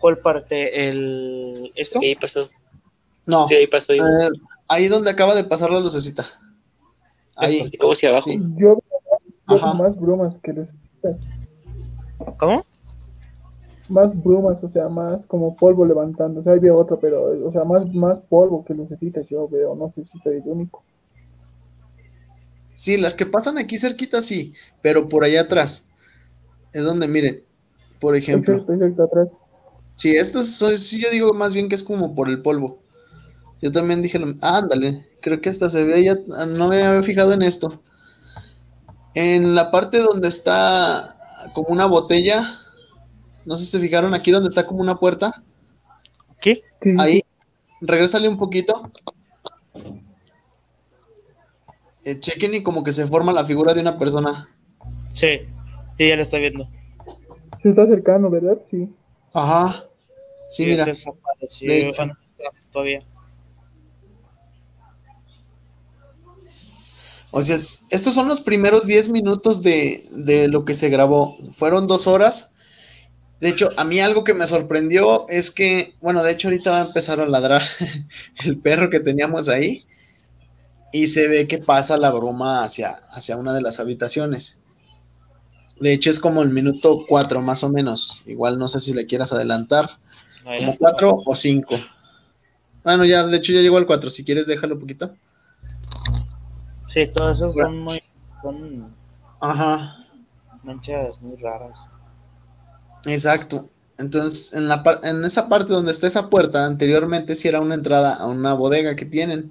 ¿Cuál 0.00 0.18
parte? 0.18 0.88
¿El. 0.88 1.70
¿Esto? 1.76 2.00
Sí, 2.00 2.16
pasó. 2.20 2.48
No, 3.26 3.46
Sí, 3.46 3.54
ahí 3.54 3.68
pasó. 3.68 3.92
Eh, 3.92 4.28
ahí 4.66 4.88
donde 4.88 5.10
acaba 5.10 5.36
de 5.36 5.44
pasar 5.44 5.70
la 5.70 5.78
lucecita. 5.78 6.26
Ahí. 7.36 7.70
Como 7.78 7.92
hacia 7.92 8.08
abajo. 8.08 8.28
Sí. 8.28 8.40
Yo 8.56 8.76
veo 9.48 9.56
Ajá. 9.56 9.74
más 9.74 9.96
brumas 10.00 10.36
que 10.42 10.52
lucecitas. 10.52 11.28
¿Cómo? 12.40 12.64
Más 13.88 14.20
brumas, 14.20 14.64
o 14.64 14.68
sea, 14.68 14.88
más 14.88 15.26
como 15.26 15.54
polvo 15.54 15.86
levantando. 15.86 16.40
O 16.40 16.42
sea, 16.42 16.54
ahí 16.54 16.58
veo 16.58 16.76
otro, 16.76 16.98
pero, 16.98 17.46
o 17.46 17.52
sea, 17.52 17.62
más, 17.62 17.86
más 17.94 18.18
polvo 18.18 18.64
que 18.64 18.74
lucecitas 18.74 19.28
yo 19.28 19.46
veo. 19.46 19.76
No 19.76 19.90
sé 19.90 20.02
si 20.02 20.18
soy 20.18 20.38
el 20.38 20.42
único. 20.48 20.82
Sí, 22.76 22.96
las 22.96 23.16
que 23.16 23.26
pasan 23.26 23.58
aquí 23.58 23.78
cerquita 23.78 24.22
sí, 24.22 24.52
pero 24.82 25.08
por 25.08 25.24
allá 25.24 25.42
atrás. 25.42 25.86
Es 26.72 26.84
donde, 26.84 27.08
miren, 27.08 27.42
por 28.00 28.16
ejemplo. 28.16 28.54
Exacto, 28.54 28.72
exacto, 28.72 29.02
atrás. 29.02 29.36
Sí, 29.96 30.16
estas 30.16 30.46
son, 30.54 30.76
sí, 30.76 31.00
yo 31.00 31.10
digo 31.10 31.32
más 31.34 31.54
bien 31.54 31.68
que 31.68 31.74
es 31.74 31.82
como 31.82 32.14
por 32.14 32.28
el 32.28 32.42
polvo. 32.42 32.78
Yo 33.62 33.72
también 33.72 34.02
dije, 34.02 34.18
lo- 34.18 34.34
ah, 34.42 34.58
ándale, 34.58 35.06
creo 35.22 35.40
que 35.40 35.50
hasta 35.50 35.68
se 35.70 35.84
ve 35.84 36.04
ya, 36.04 36.16
no 36.48 36.68
me 36.68 36.84
había 36.84 37.02
fijado 37.02 37.32
en 37.32 37.42
esto. 37.42 37.82
En 39.16 39.56
la 39.56 39.72
parte 39.72 39.98
donde 39.98 40.28
está 40.28 41.16
como 41.54 41.68
una 41.70 41.86
botella, 41.86 42.46
no 43.46 43.56
sé 43.56 43.64
si 43.64 43.70
se 43.72 43.80
fijaron 43.80 44.14
aquí 44.14 44.30
donde 44.30 44.48
está 44.50 44.66
como 44.66 44.80
una 44.80 44.96
puerta, 44.96 45.42
¿Qué? 46.40 46.62
Ahí, 46.98 47.22
regrésale 47.82 48.28
un 48.28 48.38
poquito. 48.38 48.90
Eh, 52.06 52.20
chequen 52.20 52.54
y 52.54 52.62
como 52.62 52.84
que 52.84 52.92
se 52.92 53.06
forma 53.08 53.32
la 53.32 53.44
figura 53.44 53.74
de 53.74 53.80
una 53.80 53.98
persona. 53.98 54.48
Sí. 55.14 55.40
Sí, 55.98 56.08
ya 56.08 56.14
lo 56.16 56.22
estoy 56.22 56.40
viendo. 56.42 56.68
Se 57.60 57.70
está 57.70 57.82
acercando, 57.82 58.30
¿verdad? 58.30 58.58
Sí. 58.70 58.88
Ajá. 59.34 59.82
Sí, 60.50 60.66
mira. 60.66 60.84
eso 60.84 61.16
apareció- 61.18 61.68
de 61.68 61.92
ah, 61.98 62.12
todavía. 62.72 63.02
O 67.32 67.42
sea, 67.42 67.56
es- 67.56 67.84
estos 67.90 68.14
son 68.14 68.28
los 68.28 68.40
primeros 68.40 68.86
10 68.86 69.08
minutos 69.10 69.62
de, 69.62 70.04
de 70.12 70.48
lo 70.48 70.64
que 70.64 70.74
se 70.74 70.88
grabó. 70.88 71.36
Fueron 71.54 71.86
dos 71.86 72.06
horas. 72.06 72.52
De 73.40 73.48
hecho, 73.48 73.68
a 73.76 73.84
mí 73.84 74.00
algo 74.00 74.22
que 74.24 74.32
me 74.32 74.46
sorprendió 74.46 75.28
es 75.28 75.50
que, 75.50 75.94
bueno, 76.00 76.22
de 76.22 76.32
hecho 76.32 76.48
ahorita 76.48 76.70
va 76.70 76.82
a 76.82 76.86
empezar 76.86 77.20
a 77.20 77.26
ladrar 77.26 77.62
el 78.44 78.58
perro 78.58 78.90
que 78.90 79.00
teníamos 79.00 79.48
ahí 79.48 79.84
y 80.92 81.08
se 81.08 81.28
ve 81.28 81.46
que 81.46 81.58
pasa 81.58 81.96
la 81.96 82.10
broma 82.10 82.64
hacia, 82.64 82.90
hacia 83.10 83.36
una 83.36 83.52
de 83.52 83.62
las 83.62 83.80
habitaciones. 83.80 84.60
De 85.80 85.92
hecho, 85.92 86.10
es 86.10 86.18
como 86.18 86.42
el 86.42 86.50
minuto 86.50 87.04
4 87.08 87.42
más 87.42 87.62
o 87.62 87.68
menos. 87.68 88.22
Igual 88.26 88.58
no 88.58 88.66
sé 88.68 88.80
si 88.80 88.94
le 88.94 89.06
quieras 89.06 89.32
adelantar. 89.32 89.90
Como 90.44 90.76
4 90.76 91.22
o 91.26 91.34
5. 91.34 91.74
Bueno, 92.84 93.04
ya, 93.04 93.26
de 93.26 93.36
hecho 93.36 93.52
ya 93.52 93.60
llegó 93.60 93.76
al 93.76 93.86
4. 93.86 94.10
Si 94.10 94.24
quieres, 94.24 94.46
déjalo 94.46 94.76
un 94.76 94.80
poquito. 94.80 95.14
Sí, 96.92 97.06
todas 97.14 97.36
esas 97.36 97.52
son 97.52 97.80
muy. 97.80 98.02
Son 98.42 98.94
Ajá. 99.40 100.06
manchas 100.62 101.20
muy 101.20 101.36
raras. 101.36 101.78
Exacto. 103.06 103.66
Entonces, 103.98 104.52
en, 104.54 104.68
la 104.68 104.82
en 105.02 105.24
esa 105.24 105.48
parte 105.48 105.72
donde 105.72 105.90
está 105.90 106.06
esa 106.06 106.28
puerta, 106.30 106.64
anteriormente 106.64 107.34
sí 107.34 107.48
era 107.48 107.60
una 107.60 107.74
entrada 107.74 108.14
a 108.14 108.26
una 108.26 108.54
bodega 108.54 108.94
que 108.94 109.04
tienen. 109.04 109.50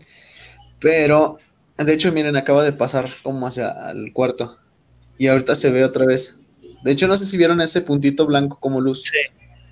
Pero, 0.79 1.39
de 1.77 1.93
hecho, 1.93 2.11
miren, 2.11 2.35
acaba 2.35 2.63
de 2.63 2.73
pasar 2.73 3.09
como 3.23 3.47
hacia 3.47 3.73
el 3.91 4.11
cuarto. 4.13 4.57
Y 5.17 5.27
ahorita 5.27 5.55
se 5.55 5.69
ve 5.69 5.83
otra 5.83 6.05
vez. 6.05 6.37
De 6.83 6.91
hecho, 6.91 7.07
no 7.07 7.17
sé 7.17 7.25
si 7.25 7.37
vieron 7.37 7.61
ese 7.61 7.81
puntito 7.81 8.25
blanco 8.25 8.57
como 8.59 8.81
luz. 8.81 9.03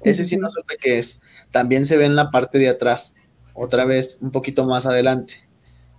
Ese 0.04 0.26
sí 0.26 0.38
no 0.38 0.50
supe 0.50 0.78
qué 0.80 1.00
es. 1.00 1.22
También 1.52 1.86
se 1.86 1.98
ve 1.98 2.06
en 2.06 2.16
la 2.16 2.32
parte 2.32 2.58
de 2.60 2.70
atrás. 2.70 3.16
Otra 3.54 3.86
vez, 3.86 4.18
un 4.22 4.32
poquito 4.32 4.66
más 4.66 4.86
adelante. 4.86 5.36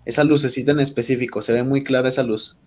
Esa 0.04 0.24
lucecita 0.24 0.72
en 0.72 0.80
específico, 0.80 1.40
se 1.40 1.52
ve 1.52 1.62
muy 1.62 1.82
clara 1.84 2.08
esa 2.08 2.22
luz. 2.22 2.58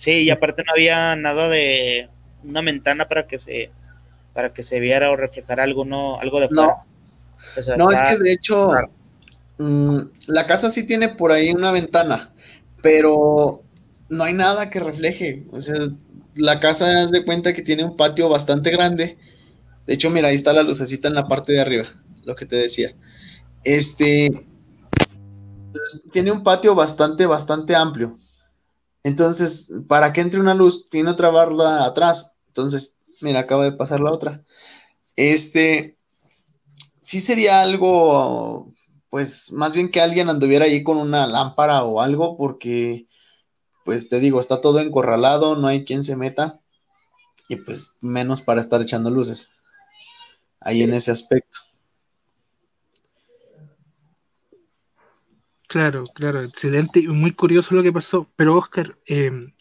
Sí, 0.00 0.10
y 0.10 0.30
aparte 0.30 0.62
no 0.66 0.72
había 0.72 1.14
nada 1.16 1.48
de 1.48 2.08
una 2.42 2.62
ventana 2.62 3.06
para 3.06 3.26
que 3.26 3.38
se 3.38 3.70
para 4.32 4.52
que 4.52 4.62
se 4.62 4.80
viera 4.80 5.10
o 5.10 5.16
reflejara 5.16 5.64
algo, 5.64 5.84
no, 5.84 6.18
algo 6.20 6.40
de 6.40 6.48
fuera. 6.48 6.76
No, 7.76 7.90
es 7.90 8.02
que 8.02 8.16
de 8.16 8.32
hecho, 8.32 8.68
claro. 8.68 8.90
Mm, 9.60 9.98
la 10.28 10.46
casa 10.46 10.70
sí 10.70 10.84
tiene 10.86 11.08
por 11.08 11.32
ahí 11.32 11.50
una 11.50 11.72
ventana, 11.72 12.30
pero 12.82 13.60
no 14.08 14.24
hay 14.24 14.34
nada 14.34 14.70
que 14.70 14.80
refleje. 14.80 15.44
O 15.52 15.60
sea, 15.60 15.76
la 16.34 16.60
casa 16.60 17.06
de 17.06 17.24
cuenta 17.24 17.52
que 17.52 17.62
tiene 17.62 17.84
un 17.84 17.96
patio 17.96 18.28
bastante 18.28 18.70
grande. 18.70 19.16
De 19.86 19.94
hecho, 19.94 20.10
mira, 20.10 20.28
ahí 20.28 20.34
está 20.34 20.52
la 20.52 20.62
lucecita 20.62 21.08
en 21.08 21.14
la 21.14 21.26
parte 21.26 21.52
de 21.52 21.60
arriba, 21.60 21.88
lo 22.24 22.34
que 22.34 22.46
te 22.46 22.56
decía. 22.56 22.92
Este 23.64 24.30
tiene 26.12 26.32
un 26.32 26.42
patio 26.42 26.74
bastante, 26.74 27.26
bastante 27.26 27.74
amplio. 27.74 28.18
Entonces, 29.02 29.72
para 29.88 30.12
que 30.12 30.20
entre 30.20 30.40
una 30.40 30.54
luz, 30.54 30.86
tiene 30.90 31.10
otra 31.10 31.30
barra 31.30 31.84
atrás. 31.84 32.34
Entonces, 32.48 32.98
mira, 33.20 33.40
acaba 33.40 33.64
de 33.64 33.72
pasar 33.72 34.00
la 34.00 34.12
otra. 34.12 34.42
Este, 35.16 35.96
sí 37.00 37.20
sería 37.20 37.60
algo, 37.60 38.72
pues, 39.10 39.52
más 39.52 39.74
bien 39.74 39.90
que 39.90 40.00
alguien 40.00 40.28
anduviera 40.28 40.64
ahí 40.64 40.82
con 40.82 40.96
una 40.96 41.26
lámpara 41.26 41.82
o 41.84 42.00
algo, 42.00 42.36
porque, 42.36 43.06
pues, 43.84 44.08
te 44.08 44.20
digo, 44.20 44.40
está 44.40 44.60
todo 44.60 44.80
encorralado, 44.80 45.56
no 45.56 45.66
hay 45.66 45.84
quien 45.84 46.02
se 46.02 46.16
meta, 46.16 46.60
y 47.48 47.56
pues, 47.56 47.96
menos 48.00 48.40
para 48.40 48.60
estar 48.60 48.80
echando 48.80 49.10
luces. 49.10 49.52
Ahí 50.60 50.82
en 50.82 50.94
ese 50.94 51.10
aspecto. 51.10 51.58
Claro, 55.70 56.02
claro, 56.14 56.42
excelente 56.42 56.98
y 56.98 57.06
muy 57.06 57.30
curioso 57.32 57.76
lo 57.76 57.84
que 57.84 57.92
pasó. 57.92 58.28
Pero 58.34 58.56
Oscar, 58.56 58.98
eh, 59.06 59.52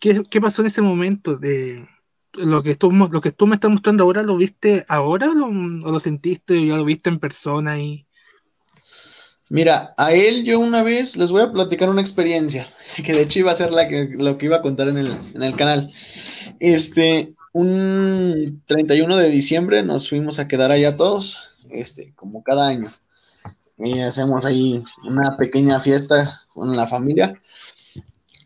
¿qué, 0.00 0.40
pasó 0.40 0.62
en 0.62 0.68
ese 0.68 0.80
momento 0.80 1.36
de 1.36 1.86
lo 2.32 2.62
que 2.62 2.74
tú, 2.74 2.90
lo 2.90 3.20
que 3.20 3.30
tú 3.30 3.46
me 3.46 3.54
estás 3.54 3.70
mostrando 3.70 4.04
ahora? 4.04 4.22
¿Lo 4.22 4.38
viste 4.38 4.86
ahora 4.88 5.30
o 5.30 5.34
lo, 5.34 6.00
sentiste 6.00 6.56
y 6.56 6.68
ya 6.68 6.76
lo 6.76 6.86
viste 6.86 7.10
en 7.10 7.18
persona? 7.18 7.78
Y... 7.78 8.03
Mira, 9.54 9.94
a 9.96 10.12
él 10.12 10.44
yo 10.44 10.58
una 10.58 10.82
vez 10.82 11.16
les 11.16 11.30
voy 11.30 11.42
a 11.42 11.52
platicar 11.52 11.88
una 11.88 12.00
experiencia, 12.00 12.66
que 13.04 13.12
de 13.12 13.22
hecho 13.22 13.38
iba 13.38 13.52
a 13.52 13.54
ser 13.54 13.70
la 13.70 13.86
que, 13.86 14.08
lo 14.18 14.36
que 14.36 14.46
iba 14.46 14.56
a 14.56 14.62
contar 14.62 14.88
en 14.88 14.98
el, 14.98 15.16
en 15.34 15.42
el 15.42 15.54
canal. 15.54 15.92
Este, 16.58 17.34
un 17.52 18.62
31 18.66 19.16
de 19.16 19.30
diciembre 19.30 19.82
nos 19.84 20.08
fuimos 20.08 20.38
a 20.38 20.48
quedar 20.48 20.72
allá 20.72 20.96
todos, 20.96 21.38
este, 21.70 22.12
como 22.16 22.42
cada 22.42 22.66
año 22.66 22.90
y 23.76 24.00
hacemos 24.00 24.44
ahí 24.44 24.84
una 25.04 25.36
pequeña 25.36 25.80
fiesta 25.80 26.40
con 26.52 26.76
la 26.76 26.86
familia. 26.86 27.34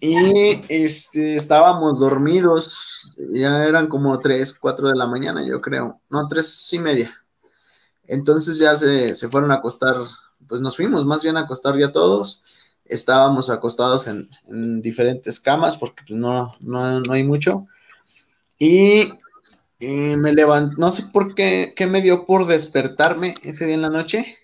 Y 0.00 0.60
este, 0.68 1.34
estábamos 1.34 1.98
dormidos, 1.98 3.16
ya 3.32 3.64
eran 3.64 3.88
como 3.88 4.20
3, 4.20 4.58
4 4.58 4.88
de 4.90 4.96
la 4.96 5.06
mañana, 5.06 5.44
yo 5.44 5.60
creo, 5.60 6.00
no, 6.08 6.28
3 6.28 6.72
y 6.74 6.78
media. 6.78 7.14
Entonces 8.06 8.58
ya 8.58 8.74
se, 8.74 9.14
fueron 9.28 9.50
a 9.50 9.54
acostar, 9.54 9.96
pues 10.48 10.60
nos 10.60 10.76
fuimos 10.76 11.04
más 11.06 11.22
bien 11.22 11.36
a 11.36 11.40
acostar 11.40 11.78
ya 11.78 11.92
todos. 11.92 12.42
Estábamos 12.84 13.50
acostados 13.50 14.08
en, 14.08 14.28
diferentes 14.82 15.40
camas 15.40 15.76
porque 15.76 16.02
pues, 16.06 16.18
no, 16.18 16.52
no, 16.60 17.12
hay 17.12 17.24
mucho. 17.24 17.66
Y 18.58 19.12
me 19.80 20.32
levanté, 20.32 20.76
no 20.78 20.90
sé 20.90 21.04
por 21.12 21.34
qué, 21.34 21.74
qué 21.76 21.86
me 21.86 22.00
dio 22.00 22.24
por 22.24 22.46
despertarme 22.46 23.34
ese 23.42 23.66
día 23.66 23.74
en 23.74 23.82
la 23.82 23.90
noche 23.90 24.38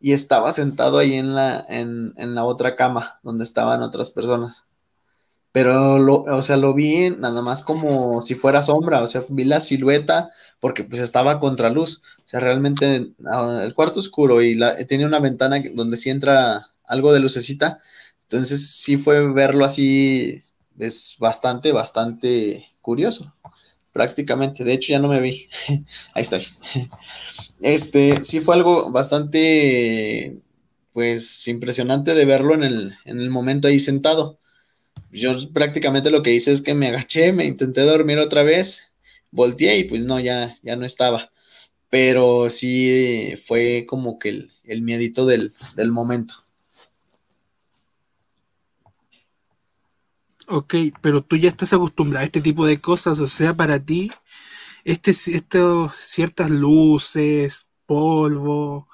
y 0.00 0.12
estaba 0.12 0.52
sentado 0.52 0.98
ahí 0.98 1.14
en 1.14 1.34
la, 1.34 1.64
en, 1.68 2.12
la 2.16 2.44
otra 2.44 2.76
cama 2.76 3.18
donde 3.22 3.44
estaban 3.44 3.82
otras 3.82 4.10
personas. 4.10 4.67
Pero, 5.52 5.98
lo, 5.98 6.24
o 6.24 6.42
sea, 6.42 6.56
lo 6.56 6.74
vi 6.74 7.10
nada 7.10 7.42
más 7.42 7.62
como 7.62 8.20
si 8.20 8.34
fuera 8.34 8.62
sombra, 8.62 9.02
o 9.02 9.06
sea, 9.06 9.22
vi 9.28 9.44
la 9.44 9.60
silueta 9.60 10.30
porque 10.60 10.84
pues 10.84 11.00
estaba 11.00 11.40
contra 11.40 11.70
luz, 11.70 12.02
o 12.18 12.28
sea, 12.28 12.40
realmente 12.40 13.08
ah, 13.26 13.62
el 13.64 13.74
cuarto 13.74 14.00
oscuro 14.00 14.42
y 14.42 14.54
la, 14.54 14.76
tenía 14.86 15.06
una 15.06 15.20
ventana 15.20 15.62
donde 15.74 15.96
sí 15.96 16.10
entra 16.10 16.66
algo 16.84 17.12
de 17.12 17.20
lucecita, 17.20 17.80
entonces 18.24 18.70
sí 18.72 18.96
fue 18.98 19.32
verlo 19.32 19.64
así, 19.64 20.42
es 20.78 21.16
bastante, 21.18 21.72
bastante 21.72 22.66
curioso, 22.82 23.34
prácticamente, 23.92 24.64
de 24.64 24.74
hecho 24.74 24.92
ya 24.92 24.98
no 24.98 25.08
me 25.08 25.20
vi, 25.20 25.48
ahí 26.14 26.22
estoy. 26.22 26.46
Este, 27.60 28.22
sí 28.22 28.40
fue 28.40 28.54
algo 28.54 28.90
bastante, 28.90 30.38
pues, 30.92 31.48
impresionante 31.48 32.14
de 32.14 32.24
verlo 32.24 32.54
en 32.54 32.62
el, 32.62 32.94
en 33.04 33.20
el 33.20 33.30
momento 33.30 33.66
ahí 33.66 33.80
sentado. 33.80 34.38
Yo 35.10 35.32
prácticamente 35.52 36.10
lo 36.10 36.22
que 36.22 36.34
hice 36.34 36.52
es 36.52 36.62
que 36.62 36.74
me 36.74 36.88
agaché, 36.88 37.32
me 37.32 37.44
intenté 37.46 37.82
dormir 37.82 38.18
otra 38.18 38.42
vez, 38.42 38.92
volteé 39.30 39.78
y 39.78 39.84
pues 39.84 40.04
no, 40.04 40.20
ya, 40.20 40.56
ya 40.62 40.76
no 40.76 40.84
estaba. 40.84 41.30
Pero 41.90 42.50
sí 42.50 43.34
fue 43.46 43.86
como 43.88 44.18
que 44.18 44.28
el, 44.30 44.50
el 44.64 44.82
miedito 44.82 45.24
del, 45.26 45.52
del 45.76 45.90
momento. 45.90 46.34
Ok, 50.46 50.74
pero 51.02 51.22
tú 51.22 51.36
ya 51.36 51.50
estás 51.50 51.72
acostumbrado 51.72 52.22
a 52.22 52.24
este 52.24 52.40
tipo 52.40 52.64
de 52.64 52.80
cosas, 52.80 53.20
o 53.20 53.26
sea, 53.26 53.54
para 53.54 53.84
ti 53.84 54.10
este, 54.84 55.12
ciertas 55.12 56.50
luces, 56.50 57.66
polvo, 57.84 58.88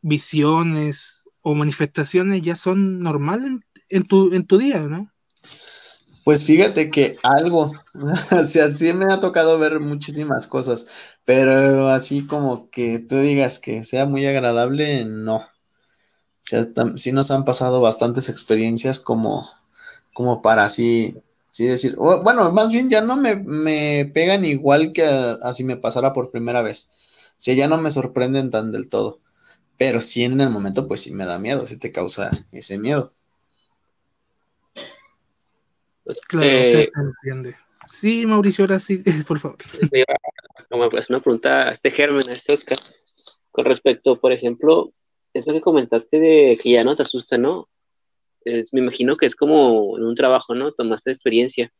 visiones 0.00 1.22
o 1.42 1.54
manifestaciones 1.54 2.42
ya 2.42 2.54
son 2.54 3.00
normales 3.00 3.60
en, 3.88 4.06
tu, 4.06 4.32
en 4.32 4.46
tu 4.46 4.58
día, 4.58 4.80
¿no? 4.80 5.13
Pues 6.24 6.44
fíjate 6.44 6.90
que 6.90 7.18
algo, 7.22 7.72
o 8.32 8.44
sea, 8.44 8.70
sí 8.70 8.92
me 8.94 9.12
ha 9.12 9.20
tocado 9.20 9.58
ver 9.58 9.80
muchísimas 9.80 10.46
cosas, 10.46 10.86
pero 11.24 11.88
así 11.88 12.26
como 12.26 12.70
que 12.70 12.98
tú 12.98 13.16
digas 13.18 13.58
que 13.58 13.84
sea 13.84 14.06
muy 14.06 14.26
agradable, 14.26 15.04
no. 15.04 15.36
O 15.36 15.44
sea, 16.42 16.66
sí 16.96 17.12
nos 17.12 17.30
han 17.30 17.44
pasado 17.44 17.80
bastantes 17.80 18.28
experiencias 18.28 19.00
como, 19.00 19.48
como 20.14 20.42
para 20.42 20.64
así 20.64 21.16
Sí, 21.50 21.66
decir, 21.66 21.96
bueno, 21.96 22.52
más 22.52 22.72
bien 22.72 22.90
ya 22.90 23.00
no 23.00 23.16
me, 23.16 24.06
pegan 24.14 24.44
igual 24.44 24.92
que 24.92 25.04
así 25.42 25.64
me 25.64 25.76
pasara 25.78 26.12
por 26.12 26.32
primera 26.32 26.62
vez. 26.62 26.90
O 27.32 27.36
sea, 27.38 27.54
ya 27.54 27.68
no 27.68 27.78
me 27.78 27.92
sorprenden 27.92 28.50
tan 28.50 28.72
del 28.72 28.90
todo. 28.90 29.20
Pero 29.78 30.00
sí 30.00 30.24
en 30.24 30.40
el 30.42 30.50
momento, 30.50 30.88
pues 30.88 31.02
sí 31.02 31.12
me 31.14 31.26
da 31.26 31.40
miedo, 31.40 31.66
sí 31.66 31.78
te 31.78 31.92
causa 31.92 32.30
ese 32.52 32.78
miedo. 32.78 33.13
Claro, 36.28 36.48
eh, 36.48 36.86
se 36.86 37.00
entiende. 37.00 37.56
Sí, 37.86 38.26
Mauricio, 38.26 38.64
ahora 38.64 38.78
sí, 38.78 39.02
por 39.26 39.38
favor. 39.38 39.58
Como 40.70 40.90
pues 40.90 41.08
una 41.10 41.20
pregunta 41.20 41.68
a 41.68 41.72
este 41.72 41.90
Germen, 41.90 42.28
a 42.28 42.32
este 42.32 42.52
Oscar, 42.52 42.78
con 43.50 43.64
respecto, 43.64 44.20
por 44.20 44.32
ejemplo, 44.32 44.92
eso 45.32 45.52
que 45.52 45.60
comentaste 45.60 46.18
de 46.18 46.58
que 46.62 46.70
ya 46.70 46.84
no 46.84 46.96
te 46.96 47.02
asusta, 47.02 47.38
¿no? 47.38 47.68
me 48.72 48.80
imagino 48.80 49.16
que 49.16 49.24
es 49.24 49.34
como 49.36 49.96
en 49.96 50.04
un 50.04 50.14
trabajo, 50.14 50.54
¿no? 50.54 50.72
Tomaste 50.72 51.10
experiencia. 51.10 51.72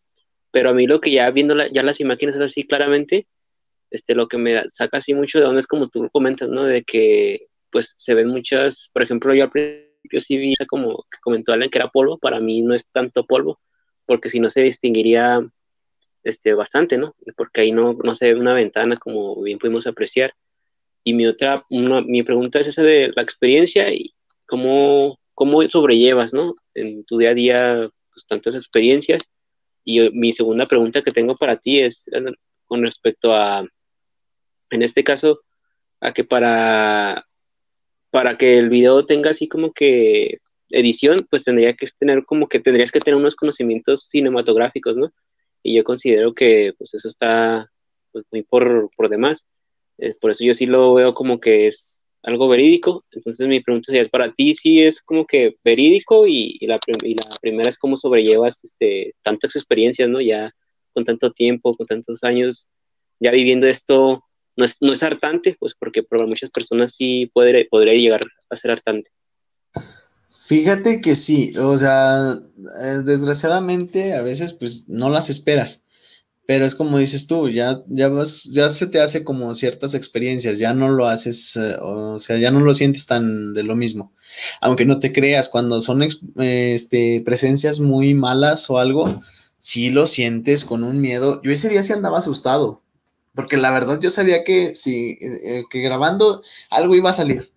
Pero 0.50 0.70
a 0.70 0.72
mí 0.72 0.86
lo 0.86 1.00
que 1.00 1.12
ya 1.12 1.30
viendo 1.30 1.54
ya 1.68 1.82
las 1.82 2.00
imágenes 2.00 2.36
así 2.36 2.66
claramente, 2.66 3.26
este, 3.90 4.14
lo 4.14 4.28
que 4.28 4.38
me 4.38 4.68
saca 4.70 4.98
así 4.98 5.14
mucho 5.14 5.38
de 5.38 5.44
donde 5.44 5.60
es 5.60 5.66
como 5.66 5.88
tú 5.88 6.08
comentas, 6.10 6.48
¿no? 6.48 6.64
De 6.64 6.82
que 6.84 7.48
pues 7.70 7.94
se 7.98 8.14
ven 8.14 8.28
muchas, 8.28 8.88
por 8.92 9.02
ejemplo, 9.02 9.34
yo 9.34 9.44
al 9.44 9.50
principio 9.50 10.20
sí 10.20 10.36
vi 10.36 10.54
como 10.68 11.04
que 11.10 11.18
comentó 11.22 11.52
alguien 11.52 11.70
que 11.70 11.78
era 11.78 11.90
polvo, 11.90 12.18
para 12.18 12.40
mí 12.40 12.62
no 12.62 12.74
es 12.74 12.86
tanto 12.90 13.26
polvo, 13.26 13.60
porque 14.06 14.30
si 14.30 14.40
no 14.40 14.50
se 14.50 14.62
distinguiría 14.62 15.40
este, 16.22 16.54
bastante, 16.54 16.96
¿no? 16.96 17.14
Porque 17.36 17.62
ahí 17.62 17.72
no, 17.72 17.92
no 17.92 18.14
se 18.14 18.32
ve 18.32 18.40
una 18.40 18.54
ventana 18.54 18.96
como 18.96 19.40
bien 19.42 19.58
pudimos 19.58 19.86
apreciar. 19.86 20.34
Y 21.04 21.12
mi 21.12 21.26
otra, 21.26 21.64
mi 21.68 22.22
pregunta 22.22 22.60
es 22.60 22.68
esa 22.68 22.82
de 22.82 23.12
la 23.14 23.22
experiencia 23.22 23.92
y 23.92 24.14
cómo, 24.46 25.18
cómo 25.34 25.62
sobrellevas, 25.68 26.32
¿no? 26.32 26.54
En 26.74 27.04
tu 27.04 27.18
día 27.18 27.30
a 27.30 27.34
día, 27.34 27.90
pues, 28.12 28.26
tantas 28.26 28.54
experiencias. 28.54 29.30
Y 29.84 30.08
mi 30.10 30.32
segunda 30.32 30.66
pregunta 30.66 31.02
que 31.02 31.10
tengo 31.10 31.36
para 31.36 31.58
ti 31.58 31.80
es 31.80 32.08
eh, 32.08 32.32
con 32.64 32.82
respecto 32.82 33.34
a, 33.34 33.66
en 34.70 34.82
este 34.82 35.04
caso, 35.04 35.40
a 36.00 36.12
que 36.14 36.24
para, 36.24 37.26
para 38.10 38.38
que 38.38 38.56
el 38.58 38.70
video 38.70 39.04
tenga 39.04 39.30
así 39.30 39.46
como 39.46 39.72
que 39.72 40.38
edición, 40.70 41.18
pues 41.30 41.44
tendría 41.44 41.74
que 41.74 41.86
tener 41.98 42.24
como 42.24 42.48
que 42.48 42.60
tendrías 42.60 42.90
que 42.90 43.00
tener 43.00 43.16
unos 43.16 43.36
conocimientos 43.36 44.06
cinematográficos, 44.08 44.96
¿no? 44.96 45.12
Y 45.62 45.74
yo 45.74 45.84
considero 45.84 46.34
que 46.34 46.74
pues 46.78 46.94
eso 46.94 47.08
está 47.08 47.70
pues, 48.12 48.24
muy 48.32 48.42
por, 48.42 48.90
por 48.96 49.08
demás. 49.08 49.46
Eh, 49.98 50.14
por 50.20 50.30
eso 50.30 50.44
yo 50.44 50.54
sí 50.54 50.66
lo 50.66 50.94
veo 50.94 51.14
como 51.14 51.40
que 51.40 51.68
es 51.68 52.04
algo 52.22 52.48
verídico. 52.48 53.04
Entonces 53.12 53.46
mi 53.46 53.60
pregunta 53.60 53.92
sería, 53.92 54.08
para 54.08 54.32
ti 54.32 54.54
sí 54.54 54.82
es 54.82 55.00
como 55.00 55.26
que 55.26 55.56
verídico 55.62 56.26
y, 56.26 56.58
la, 56.66 56.78
primera 57.40 57.70
es 57.70 57.78
cómo 57.78 57.96
sobrellevas 57.96 58.62
este, 58.64 59.14
tantas 59.22 59.56
experiencias, 59.56 60.08
¿no? 60.08 60.20
Ya 60.20 60.52
con 60.92 61.04
tanto 61.04 61.32
tiempo, 61.32 61.76
con 61.76 61.86
tantos 61.86 62.22
años, 62.24 62.68
ya 63.20 63.30
viviendo 63.30 63.66
esto, 63.66 64.24
no 64.56 64.64
es, 64.64 64.76
no 64.80 64.92
es 64.92 65.02
hartante, 65.02 65.56
pues 65.58 65.74
porque 65.78 66.02
para 66.02 66.26
muchas 66.26 66.50
personas 66.50 66.94
sí 66.94 67.30
puede, 67.32 67.66
podría 67.66 67.94
llegar 67.94 68.20
a 68.48 68.56
ser 68.56 68.70
hartante. 68.70 69.10
Fíjate 70.46 71.00
que 71.00 71.14
sí, 71.16 71.54
o 71.58 71.76
sea, 71.78 72.32
eh, 72.32 73.02
desgraciadamente 73.04 74.14
a 74.14 74.22
veces 74.22 74.52
pues 74.52 74.88
no 74.88 75.10
las 75.10 75.30
esperas 75.30 75.84
pero 76.46 76.66
es 76.66 76.74
como 76.74 76.98
dices 76.98 77.26
tú, 77.26 77.48
ya, 77.48 77.82
ya 77.88 78.08
vas, 78.08 78.44
ya 78.44 78.68
se 78.70 78.86
te 78.86 79.00
hace 79.00 79.24
como 79.24 79.54
ciertas 79.54 79.94
experiencias, 79.94 80.58
ya 80.58 80.74
no 80.74 80.88
lo 80.90 81.06
haces, 81.06 81.56
eh, 81.56 81.76
o 81.80 82.18
sea, 82.20 82.38
ya 82.38 82.50
no 82.50 82.60
lo 82.60 82.74
sientes 82.74 83.06
tan 83.06 83.54
de 83.54 83.62
lo 83.62 83.76
mismo. 83.76 84.12
Aunque 84.60 84.84
no 84.84 84.98
te 84.98 85.12
creas, 85.12 85.48
cuando 85.48 85.80
son 85.80 86.06
este, 86.36 87.22
presencias 87.24 87.80
muy 87.80 88.14
malas 88.14 88.68
o 88.68 88.78
algo, 88.78 89.22
sí 89.58 89.90
lo 89.90 90.06
sientes 90.06 90.64
con 90.64 90.84
un 90.84 91.00
miedo. 91.00 91.40
Yo 91.42 91.50
ese 91.50 91.70
día 91.70 91.82
sí 91.82 91.94
andaba 91.94 92.18
asustado, 92.18 92.82
porque 93.34 93.56
la 93.56 93.70
verdad 93.70 93.98
yo 94.00 94.10
sabía 94.10 94.44
que 94.44 94.74
si 94.74 95.18
eh, 95.22 95.64
que 95.70 95.80
grabando 95.80 96.42
algo 96.70 96.94
iba 96.94 97.10
a 97.10 97.14
salir. 97.14 97.53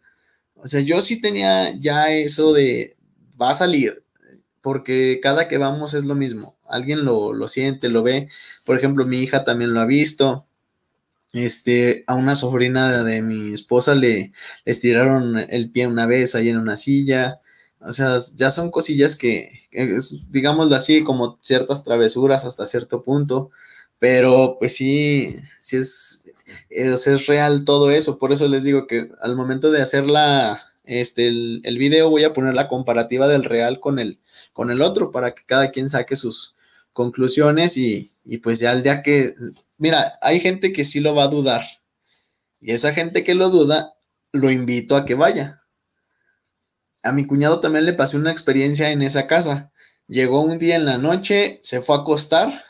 O 0.57 0.67
sea, 0.67 0.81
yo 0.81 1.01
sí 1.01 1.21
tenía 1.21 1.75
ya 1.77 2.11
eso 2.11 2.53
de 2.53 2.95
va 3.39 3.51
a 3.51 3.55
salir, 3.55 4.03
porque 4.61 5.19
cada 5.21 5.47
que 5.47 5.57
vamos 5.57 5.93
es 5.93 6.05
lo 6.05 6.15
mismo. 6.15 6.55
Alguien 6.67 7.05
lo, 7.05 7.33
lo 7.33 7.47
siente, 7.47 7.89
lo 7.89 8.03
ve. 8.03 8.29
Por 8.65 8.77
ejemplo, 8.77 9.05
mi 9.05 9.19
hija 9.19 9.43
también 9.43 9.73
lo 9.73 9.81
ha 9.81 9.85
visto. 9.85 10.47
Este, 11.33 12.03
a 12.07 12.15
una 12.15 12.35
sobrina 12.35 13.03
de, 13.03 13.21
mi 13.21 13.53
esposa 13.53 13.95
le, 13.95 14.33
estiraron 14.65 15.37
el 15.37 15.69
pie 15.71 15.87
una 15.87 16.05
vez 16.07 16.35
ahí 16.35 16.49
en 16.49 16.57
una 16.57 16.77
silla. 16.77 17.41
O 17.79 17.91
sea, 17.93 18.17
ya 18.35 18.49
son 18.49 18.71
cosillas 18.71 19.15
que, 19.15 19.67
digámoslo 20.29 20.75
así, 20.75 21.03
como 21.03 21.37
ciertas 21.41 21.83
travesuras 21.83 22.45
hasta 22.45 22.65
cierto 22.65 23.03
punto, 23.03 23.51
pero 23.99 24.57
pues 24.59 24.75
sí, 24.75 25.35
sí 25.59 25.77
es, 25.77 26.26
es, 26.69 27.07
es 27.07 27.27
real 27.27 27.65
todo 27.65 27.91
eso. 27.91 28.17
Por 28.17 28.31
eso 28.31 28.47
les 28.47 28.63
digo 28.63 28.87
que 28.87 29.09
al 29.21 29.35
momento 29.35 29.71
de 29.71 29.81
hacer 29.81 30.05
la, 30.05 30.61
este, 30.83 31.27
el, 31.27 31.61
el, 31.63 31.77
video 31.77 32.09
voy 32.09 32.23
a 32.23 32.33
poner 32.33 32.53
la 32.53 32.67
comparativa 32.67 33.27
del 33.27 33.43
real 33.43 33.79
con 33.79 33.99
el, 33.99 34.19
con 34.53 34.71
el 34.71 34.81
otro 34.81 35.11
para 35.11 35.35
que 35.35 35.43
cada 35.45 35.71
quien 35.71 35.89
saque 35.89 36.15
sus 36.15 36.55
conclusiones 36.93 37.77
y, 37.77 38.11
y 38.25 38.37
pues 38.37 38.59
ya 38.59 38.71
el 38.71 38.83
día 38.83 39.03
que 39.03 39.35
mira, 39.77 40.13
hay 40.21 40.39
gente 40.39 40.71
que 40.71 40.83
sí 40.83 40.99
lo 40.99 41.15
va 41.15 41.23
a 41.23 41.27
dudar. 41.27 41.63
Y 42.59 42.71
esa 42.71 42.93
gente 42.93 43.23
que 43.23 43.35
lo 43.35 43.49
duda, 43.49 43.93
lo 44.31 44.51
invito 44.51 44.95
a 44.95 45.05
que 45.05 45.15
vaya. 45.15 45.61
A 47.03 47.11
mi 47.11 47.25
cuñado 47.25 47.59
también 47.59 47.85
le 47.85 47.93
pasé 47.93 48.17
una 48.17 48.31
experiencia 48.31 48.91
en 48.91 49.01
esa 49.01 49.27
casa. 49.27 49.71
Llegó 50.07 50.41
un 50.41 50.57
día 50.57 50.75
en 50.75 50.85
la 50.85 50.97
noche, 50.97 51.59
se 51.61 51.81
fue 51.81 51.95
a 51.95 51.99
acostar 51.99 52.63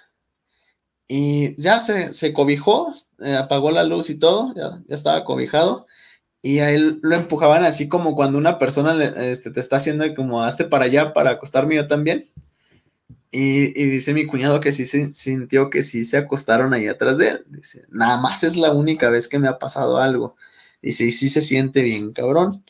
y 1.07 1.55
ya 1.61 1.81
se, 1.81 2.11
se 2.11 2.33
cobijó, 2.33 2.91
eh, 3.19 3.35
apagó 3.35 3.71
la 3.71 3.83
luz 3.83 4.09
y 4.09 4.15
todo, 4.15 4.53
ya, 4.55 4.81
ya, 4.87 4.95
estaba 4.95 5.23
cobijado. 5.23 5.87
Y 6.41 6.59
a 6.59 6.71
él 6.71 6.99
lo 7.01 7.15
empujaban 7.15 7.63
así 7.63 7.87
como 7.89 8.15
cuando 8.15 8.37
una 8.37 8.59
persona 8.59 8.93
este, 9.03 9.51
te 9.51 9.59
está 9.59 9.77
haciendo 9.77 10.13
como 10.15 10.43
hazte 10.43 10.65
para 10.65 10.85
allá 10.85 11.13
para 11.13 11.31
acostarme 11.31 11.75
yo 11.75 11.87
también. 11.87 12.25
Y, 13.31 13.73
dice 13.73 14.13
mi 14.13 14.25
cuñado 14.25 14.61
que 14.61 14.71
sí 14.71 14.85
se 14.85 15.13
sintió 15.13 15.69
que 15.69 15.83
sí 15.83 16.05
se 16.05 16.17
acostaron 16.17 16.73
ahí 16.73 16.87
atrás 16.87 17.17
de 17.17 17.29
él. 17.29 17.45
Dice, 17.49 17.85
nada 17.89 18.17
más 18.17 18.43
es 18.43 18.55
la 18.55 18.71
única 18.73 19.09
vez 19.09 19.27
que 19.27 19.39
me 19.39 19.47
ha 19.47 19.59
pasado 19.59 19.97
algo. 19.97 20.35
Dice, 20.81 21.05
y 21.05 21.11
sí 21.11 21.29
se 21.29 21.41
siente 21.41 21.83
bien, 21.83 22.13
cabrón. 22.13 22.63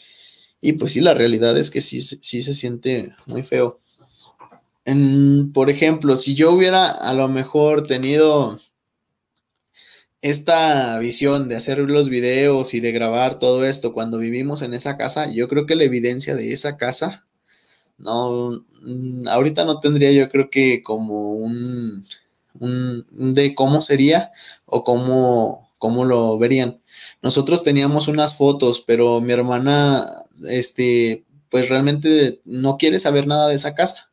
Y 0.61 0.73
pues 0.73 0.93
sí, 0.93 1.01
la 1.01 1.13
realidad 1.13 1.57
es 1.57 1.69
que 1.69 1.81
sí, 1.81 2.01
sí 2.01 2.41
se 2.41 2.53
siente 2.53 3.13
muy 3.27 3.43
feo. 3.43 3.79
Por 5.53 5.69
ejemplo, 5.69 6.15
si 6.15 6.33
yo 6.35 6.53
hubiera 6.53 6.87
a 6.87 7.13
lo 7.13 7.27
mejor 7.27 7.85
tenido 7.87 8.59
esta 10.21 10.97
visión 10.99 11.49
de 11.49 11.57
hacer 11.57 11.79
los 11.79 12.09
videos 12.09 12.73
y 12.73 12.79
de 12.79 12.91
grabar 12.91 13.37
todo 13.37 13.65
esto 13.65 13.93
cuando 13.93 14.17
vivimos 14.17 14.61
en 14.61 14.73
esa 14.73 14.97
casa, 14.97 15.31
yo 15.31 15.47
creo 15.49 15.65
que 15.65 15.75
la 15.75 15.83
evidencia 15.83 16.35
de 16.35 16.53
esa 16.53 16.77
casa 16.77 17.25
no, 17.97 18.63
mm, 18.83 19.27
ahorita 19.27 19.65
no 19.65 19.79
tendría 19.79 20.11
yo 20.11 20.29
creo 20.29 20.49
que 20.49 20.83
como 20.83 21.33
un, 21.33 22.05
un 22.59 23.33
de 23.33 23.55
cómo 23.55 23.81
sería 23.81 24.31
o 24.65 24.83
cómo, 24.83 25.69
cómo 25.77 26.05
lo 26.05 26.37
verían. 26.37 26.79
Nosotros 27.21 27.63
teníamos 27.63 28.07
unas 28.07 28.35
fotos, 28.35 28.83
pero 28.85 29.21
mi 29.21 29.33
hermana, 29.33 30.05
este, 30.47 31.23
pues 31.49 31.69
realmente 31.69 32.39
no 32.45 32.77
quiere 32.77 32.99
saber 32.99 33.27
nada 33.27 33.49
de 33.49 33.55
esa 33.55 33.75
casa. 33.75 34.09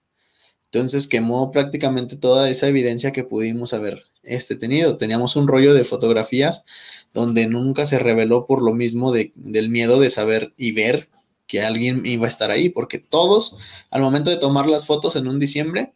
Entonces 0.74 1.06
quemó 1.06 1.52
prácticamente 1.52 2.16
toda 2.16 2.50
esa 2.50 2.66
evidencia 2.66 3.12
que 3.12 3.22
pudimos 3.22 3.72
haber 3.72 4.04
este, 4.24 4.56
tenido. 4.56 4.96
Teníamos 4.96 5.37
un 5.37 5.46
rollo 5.46 5.72
de 5.72 5.84
fotografías 5.84 6.64
donde 7.12 7.46
nunca 7.46 7.87
se 7.87 8.00
reveló 8.00 8.46
por 8.46 8.60
lo 8.60 8.74
mismo 8.74 9.12
de, 9.12 9.30
del 9.37 9.68
miedo 9.68 10.00
de 10.00 10.10
saber 10.10 10.52
y 10.56 10.72
ver 10.72 11.08
que 11.46 11.62
alguien 11.62 12.04
iba 12.06 12.26
a 12.26 12.28
estar 12.28 12.50
ahí, 12.50 12.70
porque 12.70 12.98
todos, 12.98 13.56
al 13.90 14.02
momento 14.02 14.30
de 14.30 14.37
tomar 14.37 14.66
las 14.66 14.84
fotos 14.84 15.14
en 15.14 15.28
un 15.28 15.38
diciembre, 15.38 15.92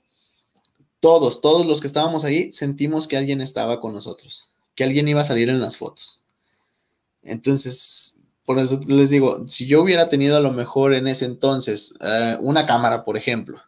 todos, 1.01 1.41
todos 1.41 1.67
los 1.67 1.81
que 1.81 1.89
estábamos 1.89 2.23
ahí, 2.25 2.53
sentimos 2.53 3.09
que 3.09 3.17
alguien 3.17 3.41
estaba 3.41 3.81
con 3.81 3.93
nosotros, 3.93 4.51
que 4.77 4.85
alguien 4.85 5.09
iba 5.09 5.23
a 5.23 5.25
salir 5.25 5.49
en 5.49 5.61
las 5.61 5.77
fotos. 5.77 6.23
Entonces, 7.25 8.19
por 8.45 8.61
eso 8.61 8.79
les 8.87 9.11
digo, 9.11 9.43
si 9.49 9.67
yo 9.67 9.83
hubiera 9.83 10.09
tenido 10.09 10.37
a 10.37 10.41
lo 10.41 10.53
mejor 10.53 10.95
en 10.95 11.09
ese 11.09 11.25
entonces 11.25 11.95
eh, 12.01 12.37
una 12.41 12.65
cámara, 12.65 13.05
por 13.05 13.17
ejemplo, 13.17 13.61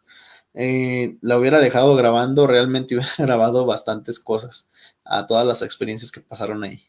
eh, 0.53 1.17
la 1.21 1.37
hubiera 1.37 1.59
dejado 1.59 1.95
grabando, 1.95 2.47
realmente 2.47 2.95
hubiera 2.95 3.13
grabado 3.17 3.65
bastantes 3.65 4.19
cosas 4.19 4.69
a 5.05 5.25
todas 5.27 5.45
las 5.45 5.61
experiencias 5.61 6.11
que 6.11 6.21
pasaron 6.21 6.63
ahí. 6.63 6.81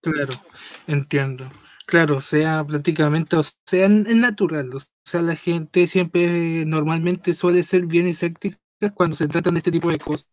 Claro, 0.00 0.34
entiendo. 0.86 1.50
Claro, 1.86 2.20
sea 2.20 2.64
prácticamente, 2.64 3.36
o 3.36 3.42
sea, 3.42 3.86
es 3.86 4.16
natural. 4.16 4.74
O 4.74 4.78
sea, 5.04 5.22
la 5.22 5.36
gente 5.36 5.86
siempre 5.86 6.64
normalmente 6.66 7.34
suele 7.34 7.62
ser 7.62 7.86
bien 7.86 8.06
escéptica 8.06 8.58
cuando 8.94 9.16
se 9.16 9.28
tratan 9.28 9.54
de 9.54 9.58
este 9.58 9.70
tipo 9.70 9.90
de 9.90 9.98
cosas. 9.98 10.28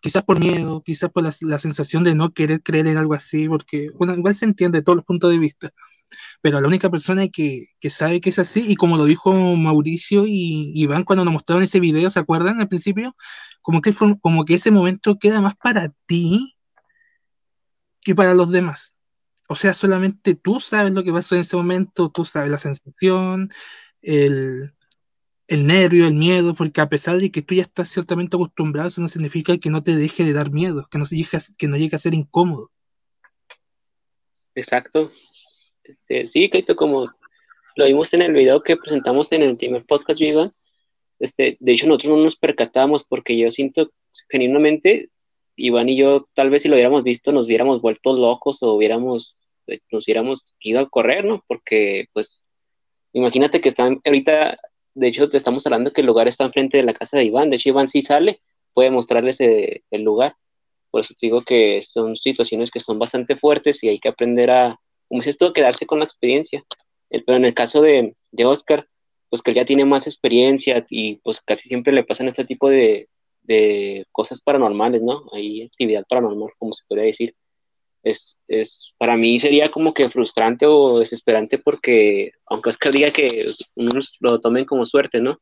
Quizás 0.00 0.22
por 0.24 0.38
miedo, 0.40 0.82
quizás 0.82 1.10
por 1.10 1.22
la, 1.22 1.58
sensación 1.58 2.04
de 2.04 2.14
no 2.14 2.32
querer 2.32 2.62
creer 2.62 2.86
en 2.88 2.96
algo 2.96 3.14
así, 3.14 3.48
porque 3.48 3.90
bueno, 3.94 4.14
igual 4.14 4.34
se 4.34 4.44
entiende 4.44 4.78
de 4.78 4.84
todos 4.84 4.96
los 4.96 5.04
puntos 5.04 5.30
de 5.30 5.38
vista. 5.38 5.72
Pero 6.42 6.60
la 6.60 6.68
única 6.68 6.90
persona 6.90 7.28
que, 7.28 7.66
que 7.80 7.90
sabe 7.90 8.20
que 8.20 8.30
es 8.30 8.38
así, 8.38 8.64
y 8.68 8.76
como 8.76 8.96
lo 8.96 9.04
dijo 9.04 9.32
Mauricio 9.56 10.26
y 10.26 10.72
Iván 10.74 11.04
cuando 11.04 11.24
nos 11.24 11.32
mostraron 11.32 11.64
ese 11.64 11.80
video, 11.80 12.10
¿se 12.10 12.20
acuerdan 12.20 12.60
al 12.60 12.68
principio? 12.68 13.16
Como 13.62 13.80
que, 13.80 13.92
como 14.20 14.44
que 14.44 14.54
ese 14.54 14.70
momento 14.70 15.18
queda 15.18 15.40
más 15.40 15.56
para 15.56 15.92
ti 16.06 16.56
que 18.02 18.14
para 18.14 18.34
los 18.34 18.50
demás 18.50 18.96
o 19.48 19.54
sea, 19.54 19.74
solamente 19.74 20.34
tú 20.34 20.60
sabes 20.60 20.92
lo 20.92 21.04
que 21.04 21.12
pasó 21.12 21.34
en 21.34 21.42
ese 21.42 21.56
momento, 21.56 22.10
tú 22.10 22.24
sabes 22.24 22.50
la 22.50 22.58
sensación, 22.58 23.50
el, 24.02 24.72
nervio, 25.48 26.06
el 26.06 26.14
miedo, 26.14 26.54
porque 26.54 26.80
a 26.80 26.88
pesar 26.88 27.18
de 27.18 27.30
que 27.30 27.42
tú 27.42 27.54
ya 27.54 27.62
estás 27.62 27.90
ciertamente 27.90 28.36
acostumbrado, 28.36 28.88
eso 28.88 29.00
no 29.00 29.08
significa 29.08 29.56
que 29.58 29.70
no 29.70 29.82
te 29.82 29.96
deje 29.96 30.24
de 30.24 30.32
dar 30.32 30.50
miedo, 30.50 30.88
que 30.90 30.98
no, 30.98 31.04
llegue 31.04 31.36
a, 31.36 31.40
que 31.56 31.68
no 31.68 31.76
llegue 31.76 31.96
a 31.96 32.00
ser 32.00 32.14
incómodo. 32.14 32.72
Exacto. 34.54 35.12
Este, 35.88 36.28
sí, 36.28 36.50
Kaito, 36.50 36.74
como 36.76 37.10
lo 37.76 37.84
vimos 37.84 38.12
en 38.14 38.22
el 38.22 38.32
video 38.32 38.62
que 38.62 38.76
presentamos 38.76 39.30
en 39.32 39.42
el 39.42 39.56
primer 39.56 39.84
podcast, 39.84 40.18
Viva, 40.18 40.52
este, 41.18 41.56
de 41.60 41.72
hecho 41.72 41.86
nosotros 41.86 42.16
no 42.16 42.24
nos 42.24 42.36
percatamos 42.36 43.04
porque 43.04 43.36
yo 43.38 43.50
siento 43.50 43.90
genuinamente 44.28 45.10
Iván 45.56 45.88
y 45.88 45.96
yo, 45.96 46.28
tal 46.34 46.50
vez 46.50 46.62
si 46.62 46.68
lo 46.68 46.74
hubiéramos 46.74 47.02
visto, 47.02 47.32
nos 47.32 47.46
hubiéramos 47.46 47.80
vuelto 47.80 48.14
locos 48.14 48.62
o 48.62 48.74
hubiéramos, 48.74 49.40
eh, 49.66 49.80
nos 49.90 50.06
hubiéramos 50.06 50.54
ido 50.60 50.80
a 50.80 50.88
correr, 50.88 51.24
¿no? 51.24 51.44
Porque, 51.48 52.06
pues, 52.12 52.46
imagínate 53.12 53.60
que 53.60 53.70
están, 53.70 54.00
ahorita, 54.04 54.58
de 54.94 55.08
hecho, 55.08 55.28
te 55.28 55.36
estamos 55.36 55.66
hablando 55.66 55.92
que 55.92 56.02
el 56.02 56.06
lugar 56.06 56.28
está 56.28 56.44
enfrente 56.44 56.76
de 56.76 56.82
la 56.84 56.94
casa 56.94 57.16
de 57.16 57.24
Iván. 57.24 57.50
De 57.50 57.56
hecho, 57.56 57.70
Iván 57.70 57.88
sí 57.88 58.02
sale, 58.02 58.40
puede 58.74 58.90
mostrarles 58.90 59.40
el, 59.40 59.82
lugar. 60.02 60.36
Por 60.90 61.02
eso 61.02 61.14
te 61.18 61.26
digo 61.26 61.42
que 61.42 61.84
son 61.90 62.16
situaciones 62.16 62.70
que 62.70 62.80
son 62.80 62.98
bastante 62.98 63.36
fuertes 63.36 63.82
y 63.82 63.88
hay 63.88 63.98
que 63.98 64.08
aprender 64.08 64.50
a, 64.50 64.78
como 65.08 65.20
dices 65.20 65.38
tú, 65.38 65.52
quedarse 65.52 65.86
con 65.86 65.98
la 65.98 66.04
experiencia. 66.04 66.64
Pero 67.08 67.36
en 67.36 67.44
el 67.44 67.54
caso 67.54 67.82
de, 67.82 68.14
de 68.32 68.44
Oscar, 68.44 68.86
pues 69.28 69.42
que 69.42 69.50
él 69.50 69.56
ya 69.56 69.64
tiene 69.64 69.84
más 69.84 70.06
experiencia 70.06 70.84
y 70.90 71.16
pues 71.16 71.40
casi 71.40 71.68
siempre 71.68 71.92
le 71.92 72.04
pasan 72.04 72.28
este 72.28 72.44
tipo 72.44 72.68
de, 72.68 73.08
de 73.42 74.06
cosas 74.12 74.40
paranormales, 74.40 75.02
¿no? 75.02 75.24
Hay 75.32 75.62
actividad 75.62 76.04
paranormal, 76.08 76.50
como 76.58 76.72
se 76.72 76.84
podría 76.88 77.06
decir. 77.06 77.34
Es, 78.02 78.38
es, 78.46 78.92
para 78.98 79.16
mí 79.16 79.38
sería 79.38 79.70
como 79.70 79.92
que 79.92 80.10
frustrante 80.10 80.64
o 80.66 81.00
desesperante 81.00 81.58
porque, 81.58 82.30
aunque 82.46 82.70
Oscar 82.70 82.92
diga 82.92 83.10
que 83.10 83.46
unos 83.74 84.16
lo 84.20 84.40
tomen 84.40 84.64
como 84.64 84.86
suerte, 84.86 85.20
¿no? 85.20 85.40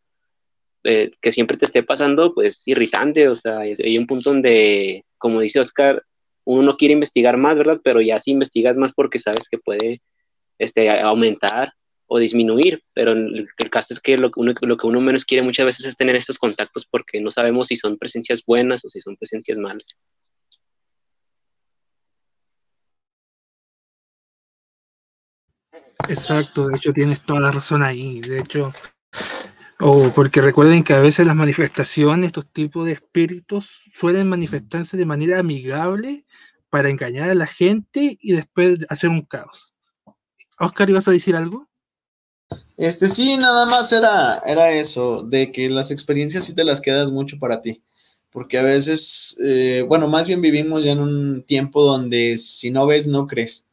Eh, 0.84 1.10
que 1.20 1.32
siempre 1.32 1.56
te 1.56 1.66
esté 1.66 1.82
pasando, 1.82 2.32
pues 2.34 2.62
irritante, 2.66 3.28
o 3.28 3.36
sea, 3.36 3.60
hay 3.60 3.98
un 3.98 4.06
punto 4.06 4.30
donde, 4.30 5.04
como 5.18 5.40
dice 5.40 5.60
Oscar, 5.60 6.02
uno 6.44 6.62
no 6.62 6.76
quiere 6.76 6.94
investigar 6.94 7.36
más, 7.36 7.56
¿verdad? 7.56 7.80
Pero 7.82 8.00
ya 8.00 8.18
si 8.18 8.30
investigas 8.30 8.76
más 8.76 8.92
porque 8.92 9.18
sabes 9.18 9.48
que 9.48 9.58
puede 9.58 10.02
este, 10.58 10.90
aumentar 11.00 11.72
o 12.06 12.18
disminuir, 12.18 12.82
pero 12.92 13.12
el, 13.12 13.48
caso 13.70 13.94
es 13.94 14.00
que 14.00 14.18
lo, 14.18 14.30
lo 14.36 14.76
que 14.76 14.86
uno 14.86 15.00
menos 15.00 15.24
quiere 15.24 15.42
muchas 15.42 15.66
veces 15.66 15.86
es 15.86 15.96
tener 15.96 16.16
estos 16.16 16.38
contactos 16.38 16.86
porque 16.86 17.20
no 17.20 17.30
sabemos 17.30 17.68
si 17.68 17.76
son 17.76 17.98
presencias 17.98 18.44
buenas 18.46 18.84
o 18.84 18.88
si 18.88 19.00
son 19.00 19.16
presencias 19.16 19.58
malas. 19.58 19.86
Exacto, 26.08 26.68
de 26.68 26.76
hecho 26.76 26.92
tienes 26.92 27.20
toda 27.22 27.40
la 27.40 27.50
razón 27.50 27.82
ahí, 27.82 28.20
de 28.20 28.40
hecho, 28.40 28.72
o 29.80 30.10
porque 30.14 30.40
recuerden 30.40 30.84
que 30.84 30.94
a 30.94 31.00
veces 31.00 31.26
las 31.26 31.36
manifestaciones, 31.36 32.28
estos 32.28 32.50
tipos 32.50 32.86
de 32.86 32.92
espíritus 32.92 33.82
suelen 33.92 34.28
manifestarse 34.28 34.96
de 34.96 35.06
manera 35.06 35.38
amigable 35.38 36.26
para 36.70 36.90
engañar 36.90 37.30
a 37.30 37.34
la 37.34 37.46
gente 37.46 38.18
y 38.20 38.32
después 38.32 38.78
hacer 38.88 39.10
un 39.10 39.22
caos. 39.22 39.74
Oscar, 40.58 40.90
¿ibas 40.90 41.08
a 41.08 41.12
decir 41.12 41.36
algo? 41.36 41.68
Este 42.76 43.08
sí, 43.08 43.36
nada 43.36 43.66
más 43.66 43.92
era, 43.92 44.38
era 44.44 44.70
eso, 44.72 45.22
de 45.22 45.52
que 45.52 45.70
las 45.70 45.90
experiencias 45.90 46.44
sí 46.44 46.54
te 46.54 46.64
las 46.64 46.80
quedas 46.80 47.10
mucho 47.10 47.38
para 47.38 47.60
ti. 47.60 47.82
Porque 48.30 48.58
a 48.58 48.62
veces, 48.62 49.36
eh, 49.44 49.84
bueno, 49.86 50.08
más 50.08 50.26
bien 50.26 50.40
vivimos 50.40 50.84
ya 50.84 50.92
en 50.92 51.00
un 51.00 51.44
tiempo 51.44 51.84
donde 51.84 52.36
si 52.36 52.70
no 52.70 52.86
ves, 52.86 53.06
no 53.06 53.28
crees. 53.28 53.66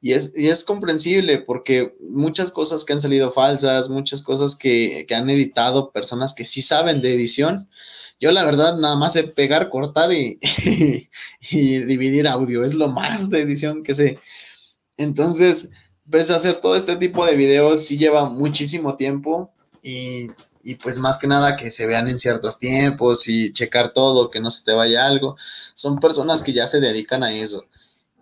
Y 0.00 0.12
es, 0.12 0.32
y 0.36 0.48
es 0.48 0.64
comprensible 0.64 1.38
porque 1.38 1.96
muchas 2.00 2.50
cosas 2.50 2.84
que 2.84 2.92
han 2.92 3.00
salido 3.00 3.32
falsas, 3.32 3.88
muchas 3.88 4.22
cosas 4.22 4.54
que, 4.54 5.04
que 5.08 5.14
han 5.14 5.28
editado 5.30 5.90
personas 5.90 6.34
que 6.34 6.44
sí 6.44 6.62
saben 6.62 7.00
de 7.00 7.14
edición, 7.14 7.68
yo 8.18 8.30
la 8.30 8.44
verdad 8.44 8.78
nada 8.78 8.96
más 8.96 9.12
sé 9.12 9.24
pegar, 9.24 9.68
cortar 9.68 10.12
y, 10.12 10.38
y, 11.50 11.78
dividir 11.80 12.28
audio. 12.28 12.64
Es 12.64 12.74
lo 12.74 12.88
más 12.88 13.30
de 13.30 13.42
edición 13.42 13.82
que 13.82 13.94
sé. 13.94 14.18
Entonces, 14.96 15.72
pues 16.10 16.30
hacer 16.30 16.58
todo 16.58 16.76
este 16.76 16.96
tipo 16.96 17.26
de 17.26 17.36
videos 17.36 17.84
sí 17.84 17.98
lleva 17.98 18.28
muchísimo 18.28 18.96
tiempo 18.96 19.52
y, 19.82 20.28
y, 20.62 20.76
pues 20.76 20.98
más 20.98 21.18
que 21.18 21.26
nada 21.26 21.56
que 21.56 21.70
se 21.70 21.86
vean 21.86 22.08
en 22.08 22.18
ciertos 22.18 22.58
tiempos 22.58 23.28
y 23.28 23.52
checar 23.52 23.92
todo, 23.92 24.30
que 24.30 24.40
no 24.40 24.50
se 24.50 24.64
te 24.64 24.72
vaya 24.72 25.06
algo. 25.06 25.36
Son 25.74 25.98
personas 25.98 26.42
que 26.42 26.52
ya 26.52 26.66
se 26.66 26.80
dedican 26.80 27.22
a 27.22 27.34
eso. 27.34 27.66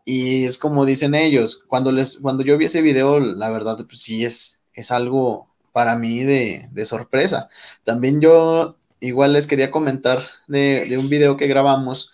Y 0.04 0.44
es 0.44 0.58
como 0.58 0.84
dicen 0.84 1.14
ellos, 1.14 1.64
cuando, 1.66 1.90
les, 1.92 2.18
cuando 2.18 2.42
yo 2.44 2.58
vi 2.58 2.66
ese 2.66 2.82
video, 2.82 3.20
la 3.20 3.50
verdad, 3.50 3.78
pues 3.86 4.00
sí 4.00 4.24
es, 4.24 4.62
es 4.74 4.90
algo 4.90 5.48
para 5.72 5.96
mí 5.96 6.22
de, 6.24 6.68
de 6.72 6.84
sorpresa. 6.84 7.48
También 7.84 8.20
yo 8.20 8.76
igual 9.04 9.32
les 9.32 9.46
quería 9.46 9.70
comentar 9.70 10.22
de, 10.46 10.96
un 10.98 11.08
video 11.08 11.36
que 11.36 11.46
grabamos. 11.46 12.12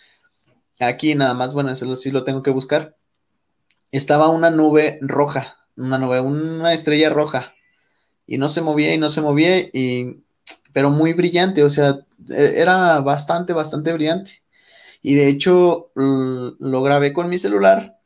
Aquí 0.81 1.15
nada 1.15 1.35
más, 1.35 1.55
bueno, 1.55 1.71
ese 1.71 1.95
sí 1.97 2.11
lo 2.11 2.25
tengo 2.25 2.43
que 2.43 2.51
buscar. 2.51 2.95
Estaba 3.93 4.29
una 4.29 4.51
nube 4.51 4.99
roja, 5.01 5.57
una 5.77 5.99
nube, 5.99 6.21
una 6.21 6.73
estrella 6.73 7.11
roja. 7.11 7.55
Y 8.27 8.39
no 8.39 8.49
se 8.49 8.61
movía 8.61 8.95
y 8.95 8.99
no 8.99 9.09
se 9.09 9.21
movía, 9.21 9.59
y, 9.59 10.23
pero 10.73 10.91
muy 10.91 11.13
brillante, 11.13 11.65
o 11.65 11.71
sea, 11.71 11.99
e, 12.29 12.55
era 12.57 13.01
bastante, 13.01 13.53
bastante 13.53 13.93
brillante. 13.93 14.41
Y 15.03 15.15
de 15.15 15.29
hecho 15.29 15.91
lo 15.95 16.83
grabé 16.83 17.13
con 17.13 17.29
mi 17.29 17.39
celular, 17.39 17.99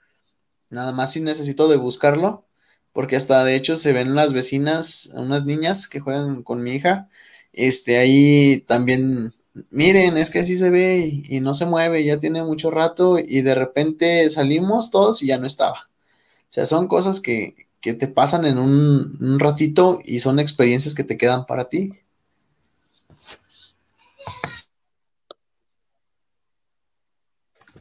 nada 0.70 0.92
más 0.92 1.12
si 1.12 1.20
necesito 1.20 1.68
de 1.68 1.76
buscarlo, 1.76 2.44
porque 2.92 3.16
hasta 3.16 3.44
de 3.44 3.56
hecho 3.56 3.76
se 3.76 3.92
ven 3.92 4.14
las 4.14 4.32
vecinas, 4.32 5.10
unas 5.14 5.44
niñas 5.46 5.88
que 5.88 6.00
juegan 6.00 6.42
con 6.42 6.62
mi 6.62 6.72
hija, 6.72 7.08
este, 7.52 7.98
ahí 7.98 8.60
también, 8.66 9.32
miren, 9.70 10.16
es 10.18 10.30
que 10.30 10.40
así 10.40 10.56
se 10.56 10.70
ve 10.70 11.22
y, 11.28 11.40
no 11.40 11.54
se 11.54 11.66
mueve, 11.66 12.04
ya 12.04 12.18
tiene 12.18 12.42
mucho 12.44 12.70
rato 12.70 13.18
y 13.18 13.42
de 13.42 13.54
repente 13.54 14.28
salimos 14.30 14.90
todos 14.90 15.22
y 15.22 15.26
ya 15.28 15.38
no 15.38 15.46
estaba. 15.46 15.78
O 15.78 16.52
sea, 16.54 16.66
son 16.66 16.88
cosas 16.88 17.20
que, 17.20 17.56
te 17.80 18.08
pasan 18.08 18.46
en 18.46 18.58
un 18.58 19.38
ratito 19.38 19.98
y 20.04 20.20
son 20.20 20.38
experiencias 20.38 20.94
que 20.94 21.04
te 21.04 21.18
quedan 21.18 21.44
para 21.46 21.68
ti. 21.68 21.92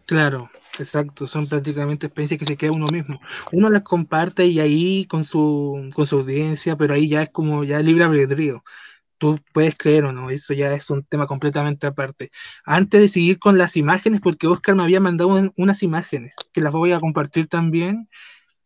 Claro, 0.05 0.49
exacto, 0.79 1.27
son 1.27 1.47
prácticamente 1.47 2.07
experiencias 2.07 2.37
que 2.39 2.45
se 2.45 2.57
queda 2.57 2.71
uno 2.73 2.87
mismo. 2.87 3.19
Uno 3.53 3.69
las 3.69 3.83
comparte 3.83 4.45
y 4.45 4.59
ahí 4.59 5.05
con 5.05 5.23
su, 5.23 5.89
con 5.95 6.05
su 6.05 6.17
audiencia, 6.17 6.75
pero 6.75 6.93
ahí 6.93 7.07
ya 7.07 7.23
es 7.23 7.29
como 7.29 7.63
ya 7.63 7.79
libre 7.79 8.03
albedrío 8.03 8.63
tú 9.19 9.39
puedes 9.53 9.77
creer 9.77 10.05
o 10.05 10.13
no, 10.13 10.29
eso 10.31 10.53
ya 10.53 10.73
es 10.73 10.89
un 10.91 11.03
tema 11.05 11.27
completamente 11.27 11.87
aparte. 11.87 12.31
Antes 12.65 13.01
de 13.01 13.07
seguir 13.09 13.39
con 13.39 13.57
las 13.57 13.77
imágenes, 13.77 14.21
porque 14.21 14.47
Oscar 14.47 14.75
me 14.75 14.83
había 14.83 14.99
mandado 14.99 15.51
unas 15.57 15.83
imágenes, 15.83 16.35
que 16.53 16.61
las 16.61 16.73
voy 16.73 16.93
a 16.93 16.99
compartir 16.99 17.47
también, 17.47 18.09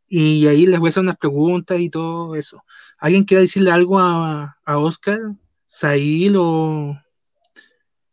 y 0.08 0.48
ahí 0.48 0.68
les 0.68 0.80
voy 0.80 0.88
a 0.88 0.92
hacer 0.92 1.04
unas 1.04 1.18
preguntas 1.18 1.80
y 1.80 1.90
todo 1.90 2.36
eso. 2.36 2.64
¿Alguien 3.00 3.26
quiere 3.26 3.42
decirle 3.42 3.72
algo 3.72 4.00
a, 4.00 4.58
a 4.66 4.78
Oscar, 4.78 5.20
Sail 5.66 6.36
o 6.38 6.98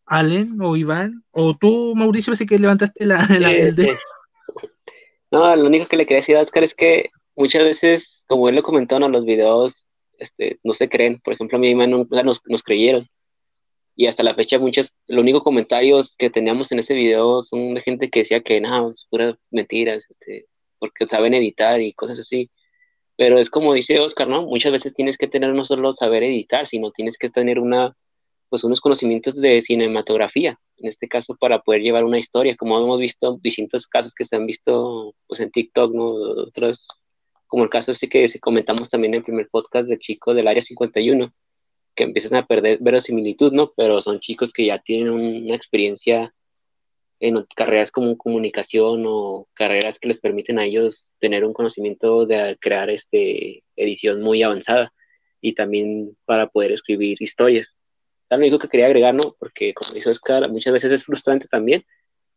Allen 0.07 0.61
o 0.61 0.77
Iván? 0.77 1.25
O 1.31 1.57
tú, 1.57 1.95
Mauricio, 1.97 2.35
sí 2.37 2.47
que 2.47 2.59
levantaste 2.59 3.05
la, 3.07 3.25
el 3.31 3.75
dedo. 3.77 3.93
No, 5.31 5.57
lo 5.57 5.67
único 5.67 5.87
que 5.87 5.97
le 5.97 6.07
quería 6.07 6.21
decir 6.21 6.37
a 6.37 6.43
Oscar 6.43 6.63
es 6.63 6.77
que 6.77 7.11
muchas 7.35 7.65
veces, 7.65 8.25
como 8.29 8.49
él 8.49 8.55
lo 8.55 8.63
comentó 8.63 8.97
en 8.97 9.11
los 9.11 9.25
videos, 9.25 9.85
este, 10.19 10.61
no 10.63 10.73
se 10.73 10.89
creen. 10.89 11.21
Por 11.25 11.35
ejemplo, 11.35 11.59
a 11.59 11.61
mí 11.61 11.75
nunca 11.75 12.23
nos, 12.23 12.41
nos 12.47 12.63
creyeron. 12.63 13.09
Y 13.97 14.07
hasta 14.07 14.23
la 14.23 14.35
fecha, 14.35 14.59
muchos, 14.59 14.93
los 15.07 15.23
únicos 15.23 15.43
comentarios 15.43 16.17
que 16.17 16.31
teníamos 16.31 16.71
en 16.73 16.81
ese 16.81 16.95
video 16.95 17.43
son 17.43 17.75
de 17.75 17.81
gente 17.81 18.11
que 18.11 18.21
decía 18.21 18.43
que 18.43 18.61
nada, 18.61 18.89
es 18.91 19.07
puras 19.11 19.37
mentiras, 19.51 20.07
este, 20.09 20.47
porque 20.79 21.07
saben 21.07 21.35
editar 21.35 21.81
y 21.81 21.93
cosas 21.95 22.19
así. 22.19 22.51
Pero 23.17 23.39
es 23.39 23.51
como 23.51 23.75
dice 23.75 23.99
Oscar, 24.01 24.29
¿no? 24.29 24.43
Muchas 24.43 24.73
veces 24.73 24.95
tienes 24.95 25.17
que 25.17 25.29
tener 25.29 25.53
no 25.55 25.65
solo 25.65 25.93
saber 25.93 26.25
editar, 26.25 26.67
sino 26.67 26.91
tienes 26.91 27.17
que 27.19 27.31
tener 27.31 27.61
una, 27.61 27.97
pues 28.49 28.65
unos 28.65 28.81
conocimientos 28.81 29.37
de 29.37 29.63
cinematografía, 29.63 30.59
en 30.79 30.89
este 30.89 31.09
caso 31.09 31.37
para 31.39 31.61
poder 31.61 31.83
llevar 31.83 32.05
una 32.05 32.19
historia, 32.19 32.57
como 32.57 32.79
hemos 32.79 32.99
visto 32.99 33.39
distintos 33.43 33.87
casos 33.87 34.15
que 34.15 34.25
se 34.25 34.37
han 34.37 34.47
visto 34.47 35.15
pues 35.27 35.41
en 35.41 35.51
TikTok, 35.51 35.95
¿no? 35.95 36.07
Otras 36.07 36.87
como 37.47 37.65
el 37.65 37.71
caso 37.71 37.93
este 37.93 38.09
que 38.09 38.27
comentamos 38.41 38.89
también 38.89 39.15
en 39.15 39.19
el 39.19 39.25
primer 39.25 39.49
podcast 39.49 39.89
del 39.89 40.01
chico 40.01 40.35
del 40.35 40.49
área 40.49 40.61
51, 40.61 41.33
que 41.95 42.03
empiezan 42.05 42.35
a 42.35 42.47
perder 42.47 42.79
verosimilitud, 42.81 43.53
¿no? 43.53 43.73
Pero 43.77 44.03
son 44.03 44.19
chicos 44.19 44.53
que 44.53 44.67
ya 44.67 44.81
tienen 44.81 45.13
una 45.13 45.55
experiencia 45.55 46.35
en 47.21 47.47
carreras 47.55 47.91
como 47.91 48.19
comunicación 48.19 49.05
o 49.07 49.47
carreras 49.55 49.99
que 49.99 50.09
les 50.09 50.19
permiten 50.19 50.59
a 50.59 50.65
ellos 50.65 51.11
tener 51.21 51.45
un 51.45 51.53
conocimiento 51.53 52.27
de 52.27 52.59
crear 52.61 52.91
este 52.91 53.63
edición 53.77 54.21
muy 54.21 54.43
avanzada 54.43 54.93
y 55.41 55.55
también 55.55 56.17
para 56.25 56.49
poder 56.49 56.73
escribir 56.73 57.23
historias. 57.23 57.69
Lo 58.31 58.37
único 58.39 58.59
que 58.59 58.69
quería 58.69 58.87
agregar, 58.87 59.15
¿no? 59.15 59.37
Porque 59.39 59.75
como 59.75 59.93
dice 59.93 60.11
Oscar, 60.11 60.49
muchas 60.51 60.73
veces 60.73 60.93
es 60.93 61.05
frustrante 61.05 61.47
también 61.47 61.85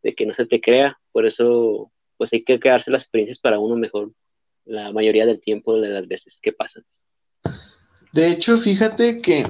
de 0.02 0.14
que 0.14 0.26
no 0.26 0.34
se 0.34 0.46
te 0.46 0.60
crea, 0.60 0.98
por 1.12 1.26
eso 1.26 1.90
pues 2.16 2.32
hay 2.32 2.44
que 2.44 2.60
quedarse 2.60 2.90
las 2.90 3.02
experiencias 3.02 3.38
para 3.38 3.58
uno 3.58 3.76
mejor 3.76 4.12
la 4.68 4.92
mayoría 4.92 5.24
del 5.24 5.40
tiempo 5.40 5.80
de 5.80 5.88
las 5.88 6.06
veces 6.06 6.38
que 6.42 6.52
pasan. 6.52 6.84
De 8.12 8.30
hecho, 8.30 8.58
fíjate 8.58 9.20
que, 9.20 9.46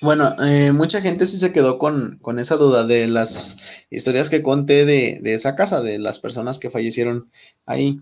bueno, 0.00 0.34
eh, 0.42 0.72
mucha 0.72 1.00
gente 1.00 1.26
sí 1.26 1.36
se 1.36 1.52
quedó 1.52 1.78
con, 1.78 2.20
esa 2.38 2.56
duda 2.56 2.86
de 2.86 3.06
las 3.08 3.58
historias 3.90 4.30
que 4.30 4.42
conté 4.42 4.84
de, 4.84 5.20
esa 5.34 5.54
casa, 5.56 5.82
de 5.82 5.98
las 5.98 6.18
personas 6.18 6.58
que 6.58 6.70
fallecieron 6.70 7.30
ahí. 7.66 8.00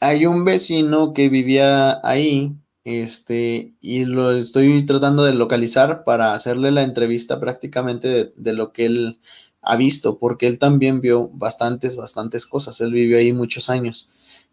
Hay 0.00 0.26
un 0.26 0.44
vecino 0.44 1.12
que 1.12 1.28
vivía 1.28 2.00
ahí, 2.02 2.52
este, 2.84 3.72
y 3.80 4.04
lo 4.04 4.32
estoy 4.32 4.84
tratando 4.84 5.24
de 5.24 5.32
localizar 5.32 6.04
para 6.04 6.34
hacerle 6.34 6.70
la 6.70 6.82
entrevista 6.82 7.40
prácticamente 7.40 8.32
de, 8.36 8.52
lo 8.52 8.72
que 8.72 8.84
él 8.84 9.20
ha 9.62 9.76
visto, 9.76 10.18
porque 10.18 10.46
él 10.46 10.58
también 10.58 11.00
vio 11.00 11.28
bastantes, 11.28 11.96
bastantes 11.96 12.44
cosas. 12.46 12.80
Él 12.82 12.92
vivió 12.92 13.16
ahí 13.16 13.32
muchos 13.32 13.70
años. 13.70 14.10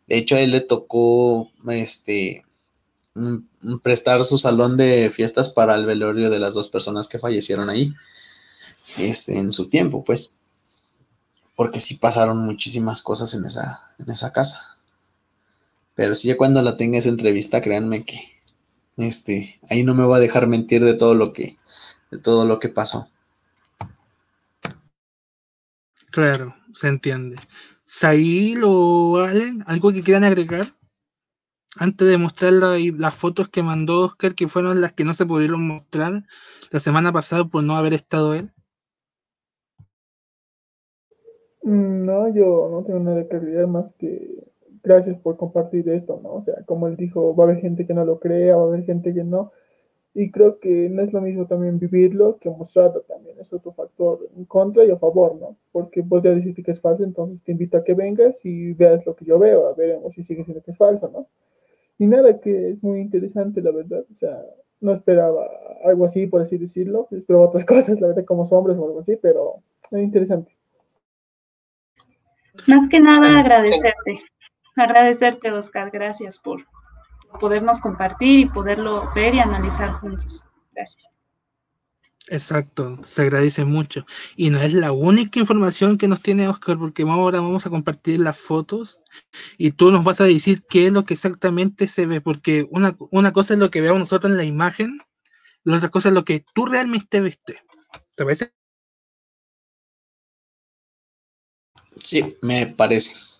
De 0.08 0.18
hecho, 0.18 0.36
a 0.36 0.40
él 0.40 0.52
le 0.52 0.62
tocó 0.62 1.52
este 1.68 2.44
prestar 3.84 4.24
su 4.24 4.38
salón 4.38 4.78
de 4.78 5.12
fiestas 5.12 5.50
para 5.50 5.76
el 5.76 5.86
velorio 5.86 6.30
de 6.30 6.40
las 6.40 6.54
dos 6.54 6.70
personas 6.70 7.10
que 7.10 7.20
fallecieron 7.20 7.70
ahí. 7.70 7.94
Este, 8.98 9.38
en 9.38 9.52
su 9.52 9.68
tiempo, 9.68 10.06
pues. 10.06 10.34
Porque 11.58 11.82
sí 11.82 11.96
pasaron 11.96 12.40
muchísimas 12.40 13.02
cosas 13.02 13.34
en 13.34 13.44
esa, 13.44 13.84
en 14.00 14.10
esa 14.10 14.32
casa. 14.32 14.70
Pero 16.02 16.16
sí, 16.16 16.30
ya 16.30 16.36
cuando 16.36 16.64
la 16.64 16.78
tenga 16.78 16.97
esa 16.97 17.10
entrevista, 17.10 17.62
créanme 17.62 18.04
que 18.04 18.22
este, 18.97 19.60
ahí 19.70 19.84
no 19.84 19.93
me 19.93 20.04
va 20.04 20.16
a 20.16 20.20
dejar 20.20 20.47
mentir 20.47 20.84
de 20.84 20.95
todo 20.95 21.14
lo 21.14 21.32
que, 21.32 21.58
de 22.10 22.18
todo 22.18 22.43
lo 22.47 22.58
que 22.58 22.70
pasó. 22.70 23.08
Claro, 26.10 26.56
se 26.74 26.88
entiende. 26.88 27.36
Sail 27.86 28.62
o 28.66 29.18
Allen, 29.20 29.64
¿algo 29.68 29.93
que 29.93 30.02
quieran 30.02 30.24
agregar? 30.24 30.74
Antes 31.76 32.08
de 32.08 32.18
mostrar 32.18 32.54
las 32.54 33.14
fotos 33.14 33.49
que 33.49 33.62
mandó 33.62 34.02
Oscar, 34.02 34.34
que 34.34 34.47
fueron 34.47 34.82
las 34.82 34.93
que 34.93 35.04
no 35.04 35.14
se 35.14 35.28
pudieron 35.28 35.68
mostrar 35.68 36.24
la 36.72 36.80
semana 36.80 37.14
pasada 37.14 37.45
por 37.45 37.64
no 37.64 37.78
haber 37.78 37.93
estado 37.93 38.34
él. 38.34 38.52
Mm, 41.62 42.06
no, 42.08 42.34
yo 42.34 42.70
no 42.72 42.82
tengo 42.84 43.02
nada 43.02 43.28
que 43.30 43.36
agregar 43.36 43.68
más 43.68 43.93
que 43.99 44.51
gracias 44.84 45.18
por 45.18 45.38
compartir 45.38 45.88
esto, 45.90 46.20
¿no? 46.24 46.34
O 46.34 46.42
sea, 46.42 46.56
como 46.66 46.88
él 46.88 46.96
dijo, 46.96 47.36
va 47.36 47.46
a 47.46 47.48
haber 47.48 47.62
gente 47.62 47.86
que 47.86 47.94
no 47.94 48.06
lo 48.06 48.20
crea, 48.20 48.56
va 48.56 48.64
a 48.64 48.68
haber 48.68 48.84
gente 48.84 49.14
que 49.14 49.24
no, 49.24 49.52
y 50.14 50.32
creo 50.32 50.60
que 50.60 50.90
no 50.90 51.02
es 51.02 51.14
lo 51.14 51.22
mismo 51.22 51.48
también 51.48 51.80
vivirlo 51.80 52.38
que 52.38 52.50
mostrarlo 52.50 53.02
también. 53.02 53.40
Es 53.40 53.54
otro 53.54 53.72
factor 53.72 54.28
en 54.36 54.44
contra 54.46 54.84
y 54.84 54.92
a 54.92 54.98
favor, 54.98 55.36
¿no? 55.36 55.58
Porque 55.72 56.04
podría 56.04 56.36
decirte 56.36 56.64
que 56.64 56.72
es 56.72 56.82
falso, 56.82 57.04
entonces 57.04 57.42
te 57.44 57.54
invito 57.54 57.78
a 57.78 57.84
que 57.84 57.94
vengas 57.94 58.44
y 58.44 58.74
veas 58.74 59.06
lo 59.06 59.16
que 59.16 59.26
yo 59.26 59.40
veo, 59.40 59.68
a 59.68 59.74
ver 59.74 60.00
si 60.10 60.24
sigue 60.24 60.44
siendo 60.44 60.62
que 60.64 60.72
es 60.72 60.78
falso, 60.78 61.10
¿no? 61.10 61.28
Y 61.98 62.08
nada, 62.08 62.40
que 62.40 62.72
es 62.72 62.84
muy 62.84 63.00
interesante, 63.00 63.62
la 63.62 63.72
verdad. 63.72 64.04
O 64.12 64.16
sea, 64.16 64.44
no 64.82 64.92
esperaba 64.92 65.48
algo 65.86 66.06
así, 66.06 66.28
por 66.28 66.42
así 66.42 66.58
decirlo. 66.58 67.08
Esperaba 67.12 67.46
otras 67.46 67.64
cosas, 67.66 68.02
la 68.02 68.08
verdad, 68.08 68.26
como 68.26 68.44
hombres 68.44 68.78
o 68.78 68.86
algo 68.86 69.00
así, 69.02 69.18
pero 69.22 69.58
es 69.92 70.02
interesante. 70.02 70.52
Más 72.68 72.90
que 72.90 73.00
nada 73.00 73.40
agradecerte. 73.40 74.20
Agradecerte, 74.76 75.51
Oscar. 75.51 75.91
Gracias 75.91 76.39
por, 76.39 76.65
podernos 77.39 77.80
compartir 77.80 78.39
y 78.39 78.45
poderlo 78.49 79.11
ver 79.13 79.36
y 79.36 79.39
analizar 79.39 79.93
juntos. 79.93 80.45
Gracias. 80.72 81.09
Exacto, 82.28 82.99
se 83.03 83.24
agradece 83.24 83.65
mucho. 83.65 84.05
Y 84.36 84.51
no 84.51 84.61
es 84.61 84.74
la 84.74 84.91
única 84.91 85.39
información 85.39 85.97
que 85.97 86.07
nos 86.07 86.22
tiene 86.22 86.47
Oscar, 86.47 86.78
porque 86.78 87.03
ahora 87.03 87.41
vamos 87.41 87.65
a 87.65 87.69
compartir 87.69 88.19
las 88.19 88.38
fotos 88.38 88.99
y 89.57 89.72
tú 89.72 89.91
nos 89.91 90.03
vas 90.03 90.22
a 90.22 90.26
decir 90.26 90.63
qué 90.69 90.88
es 90.88 90.93
lo 90.93 91.03
que 91.03 91.15
exactamente 91.15 91.88
se 91.88 92.05
ve, 92.05 92.22
porque 92.22 92.65
una, 92.69 92.95
una 93.11 93.34
cosa 93.34 93.55
es 93.55 93.59
lo 93.59 93.72
que 93.72 93.82
veamos 93.82 93.99
nosotros 93.99 94.32
en 94.32 94.38
la 94.38 94.43
imagen, 94.43 94.99
la 95.63 95.78
otra 95.78 95.89
cosa 95.89 96.09
es 96.09 96.15
lo 96.15 96.24
que 96.24 96.45
tú 96.53 96.65
realmente 96.65 97.22
viste. 97.22 97.59
¿Te 98.15 98.24
parece? 98.24 98.53
Sí, 101.97 102.38
me 102.41 102.67
parece. 102.67 103.31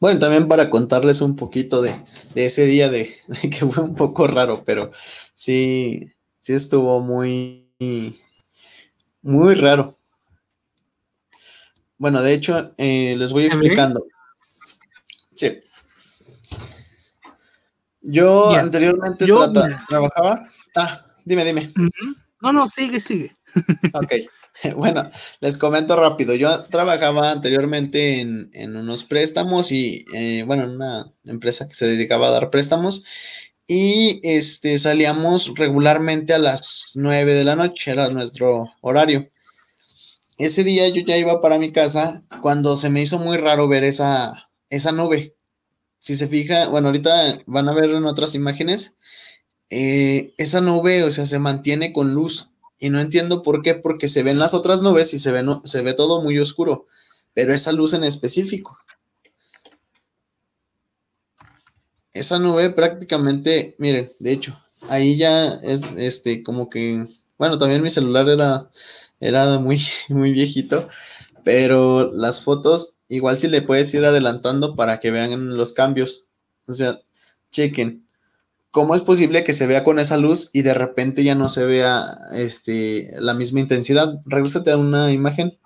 Bueno, 0.00 0.18
también 0.20 0.46
para 0.46 0.70
contarles 0.70 1.20
un 1.20 1.34
poquito 1.34 1.82
de, 1.82 1.94
de 2.34 2.46
ese 2.46 2.64
día 2.66 2.88
de, 2.88 3.10
de 3.42 3.50
que 3.50 3.66
fue 3.66 3.82
un 3.84 3.94
poco 3.94 4.26
raro, 4.26 4.62
pero 4.64 4.92
sí, 5.34 6.12
sí 6.40 6.52
estuvo 6.52 7.00
muy, 7.00 7.68
muy 9.22 9.54
raro. 9.54 9.94
Bueno, 11.96 12.22
de 12.22 12.32
hecho, 12.32 12.72
eh, 12.78 13.16
les 13.18 13.32
voy 13.32 13.46
explicando. 13.46 14.06
Sí. 15.34 15.60
Yo 18.00 18.50
anteriormente 18.56 19.26
Yo, 19.26 19.36
trata- 19.50 19.66
mira. 19.66 19.84
trabajaba. 19.88 20.48
Ah, 20.76 21.04
dime, 21.24 21.44
dime. 21.44 21.72
No, 22.40 22.52
no, 22.52 22.68
sigue, 22.68 23.00
sigue. 23.00 23.32
Ok, 23.92 24.12
bueno, 24.76 25.10
les 25.40 25.58
comento 25.58 25.96
rápido. 25.96 26.34
Yo 26.34 26.64
trabajaba 26.64 27.30
anteriormente 27.30 28.20
en, 28.20 28.50
en 28.52 28.76
unos 28.76 29.04
préstamos 29.04 29.72
y, 29.72 30.04
eh, 30.14 30.44
bueno, 30.46 30.64
en 30.64 30.70
una 30.70 31.12
empresa 31.24 31.68
que 31.68 31.74
se 31.74 31.86
dedicaba 31.86 32.28
a 32.28 32.32
dar 32.32 32.50
préstamos 32.50 33.04
y 33.70 34.20
este, 34.22 34.78
salíamos 34.78 35.52
regularmente 35.54 36.32
a 36.32 36.38
las 36.38 36.92
9 36.94 37.34
de 37.34 37.44
la 37.44 37.54
noche, 37.54 37.90
era 37.90 38.08
nuestro 38.08 38.70
horario. 38.80 39.28
Ese 40.38 40.64
día 40.64 40.88
yo 40.88 41.02
ya 41.02 41.18
iba 41.18 41.40
para 41.42 41.58
mi 41.58 41.70
casa 41.70 42.22
cuando 42.40 42.78
se 42.78 42.88
me 42.88 43.02
hizo 43.02 43.18
muy 43.18 43.36
raro 43.36 43.68
ver 43.68 43.84
esa, 43.84 44.50
esa 44.70 44.90
nube. 44.90 45.36
Si 45.98 46.16
se 46.16 46.28
fija, 46.28 46.68
bueno, 46.68 46.88
ahorita 46.88 47.42
van 47.46 47.68
a 47.68 47.74
ver 47.74 47.90
en 47.90 48.06
otras 48.06 48.34
imágenes, 48.34 48.96
eh, 49.68 50.32
esa 50.38 50.62
nube, 50.62 51.02
o 51.04 51.10
sea, 51.10 51.26
se 51.26 51.38
mantiene 51.38 51.92
con 51.92 52.14
luz. 52.14 52.48
Y 52.78 52.90
no 52.90 53.00
entiendo 53.00 53.42
por 53.42 53.62
qué, 53.62 53.74
porque 53.74 54.08
se 54.08 54.22
ven 54.22 54.38
las 54.38 54.54
otras 54.54 54.82
nubes 54.82 55.14
y 55.14 55.18
se 55.18 55.32
ve, 55.32 55.42
no- 55.42 55.62
se 55.64 55.82
ve 55.82 55.94
todo 55.94 56.22
muy 56.22 56.38
oscuro, 56.38 56.86
pero 57.34 57.52
esa 57.54 57.72
luz 57.72 57.94
en 57.94 58.04
específico. 58.04 58.78
Esa 62.12 62.38
nube 62.38 62.70
prácticamente, 62.70 63.74
miren, 63.78 64.12
de 64.18 64.32
hecho, 64.32 64.58
ahí 64.88 65.16
ya 65.16 65.54
es 65.62 65.82
este 65.96 66.42
como 66.42 66.68
que, 66.70 67.06
bueno, 67.38 67.58
también 67.58 67.82
mi 67.82 67.90
celular 67.90 68.28
era, 68.28 68.68
era 69.20 69.58
muy, 69.58 69.80
muy 70.08 70.32
viejito, 70.32 70.88
pero 71.44 72.12
las 72.12 72.42
fotos 72.42 72.98
igual 73.08 73.38
si 73.38 73.48
le 73.48 73.62
puedes 73.62 73.92
ir 73.94 74.06
adelantando 74.06 74.76
para 74.76 75.00
que 75.00 75.12
vean 75.12 75.56
los 75.58 75.74
cambios. 75.74 76.26
O 76.68 76.74
sea, 76.74 77.00
chequen. 77.52 78.07
¿Cómo 78.78 78.94
es 78.94 79.02
posible 79.02 79.42
que 79.42 79.54
se 79.54 79.66
vea 79.66 79.82
con 79.82 79.98
esa 79.98 80.18
luz 80.18 80.50
y 80.52 80.62
de 80.62 80.72
repente 80.72 81.24
ya 81.24 81.34
no 81.34 81.48
se 81.48 81.64
vea 81.64 82.16
este, 82.32 83.10
la 83.18 83.34
misma 83.34 83.58
intensidad? 83.58 84.20
Regrésate 84.24 84.70
a 84.70 84.76
una 84.76 85.10
imagen. 85.10 85.58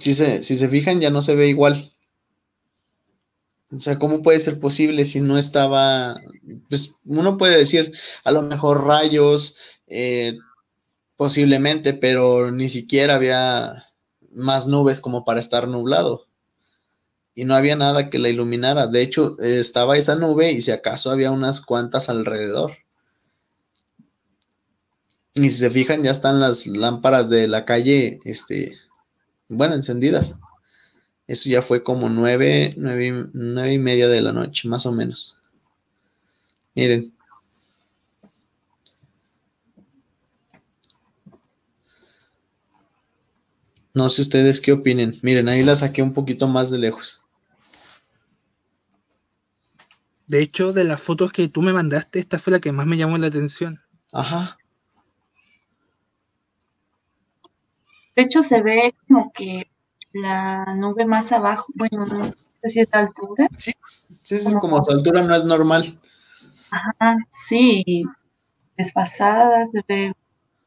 Si 0.00 0.14
se, 0.14 0.42
si 0.42 0.56
se 0.56 0.68
fijan, 0.70 0.98
ya 0.98 1.10
no 1.10 1.20
se 1.20 1.34
ve 1.34 1.48
igual. 1.48 1.92
O 3.70 3.78
sea, 3.78 3.98
¿cómo 3.98 4.22
puede 4.22 4.40
ser 4.40 4.58
posible 4.58 5.04
si 5.04 5.20
no 5.20 5.36
estaba? 5.36 6.18
Pues 6.70 6.94
uno 7.04 7.36
puede 7.36 7.58
decir, 7.58 7.92
a 8.24 8.32
lo 8.32 8.40
mejor 8.40 8.86
rayos, 8.86 9.56
eh, 9.88 10.38
posiblemente, 11.18 11.92
pero 11.92 12.50
ni 12.50 12.70
siquiera 12.70 13.16
había 13.16 13.84
más 14.32 14.66
nubes 14.66 15.02
como 15.02 15.26
para 15.26 15.38
estar 15.38 15.68
nublado 15.68 16.25
y 17.36 17.44
no 17.44 17.54
había 17.54 17.76
nada 17.76 18.08
que 18.08 18.18
la 18.18 18.30
iluminara. 18.30 18.86
De 18.86 19.02
hecho, 19.02 19.38
estaba 19.40 19.98
esa 19.98 20.16
nube 20.16 20.52
y 20.52 20.62
si 20.62 20.72
acaso 20.72 21.10
había 21.10 21.30
unas 21.30 21.60
cuantas 21.60 22.08
alrededor. 22.08 22.72
Y 25.34 25.50
si 25.50 25.58
se 25.58 25.70
fijan, 25.70 26.02
ya 26.02 26.10
están 26.10 26.40
las 26.40 26.66
lámparas 26.66 27.28
de 27.28 27.46
la 27.46 27.66
calle, 27.66 28.20
este, 28.24 28.74
bueno, 29.48 29.74
encendidas. 29.74 30.34
Eso 31.26 31.50
ya 31.50 31.60
fue 31.60 31.84
como 31.84 32.08
nueve, 32.08 32.72
nueve, 32.78 33.26
nueve 33.34 33.74
y 33.74 33.78
media 33.78 34.08
de 34.08 34.22
la 34.22 34.32
noche, 34.32 34.66
más 34.66 34.86
o 34.86 34.92
menos. 34.92 35.36
Miren. 36.74 37.12
No 43.92 44.08
sé 44.08 44.22
ustedes 44.22 44.62
qué 44.62 44.72
opinen. 44.72 45.18
Miren, 45.20 45.50
ahí 45.50 45.62
la 45.62 45.76
saqué 45.76 46.00
un 46.00 46.14
poquito 46.14 46.48
más 46.48 46.70
de 46.70 46.78
lejos. 46.78 47.20
De 50.26 50.42
hecho, 50.42 50.72
de 50.72 50.84
las 50.84 51.00
fotos 51.00 51.32
que 51.32 51.48
tú 51.48 51.62
me 51.62 51.72
mandaste, 51.72 52.18
esta 52.18 52.38
fue 52.38 52.52
la 52.52 52.60
que 52.60 52.72
más 52.72 52.86
me 52.86 52.96
llamó 52.96 53.16
la 53.16 53.28
atención. 53.28 53.80
Ajá. 54.12 54.58
De 58.16 58.22
hecho, 58.22 58.42
se 58.42 58.60
ve 58.62 58.94
como 59.06 59.30
que 59.32 59.70
la 60.12 60.64
nube 60.76 61.04
más 61.04 61.30
abajo, 61.32 61.66
bueno, 61.74 62.06
no 62.06 62.24
sé 62.62 62.68
si 62.68 62.80
es 62.80 62.90
de 62.90 62.98
altura. 62.98 63.48
Sí, 63.56 63.72
sí, 64.22 64.54
como 64.60 64.82
su 64.82 64.90
altura 64.90 65.22
no 65.22 65.34
es 65.34 65.44
normal. 65.44 66.00
Ajá, 66.70 67.16
sí, 67.48 68.04
desfasada, 68.76 69.66
se 69.66 69.84
ve 69.86 70.12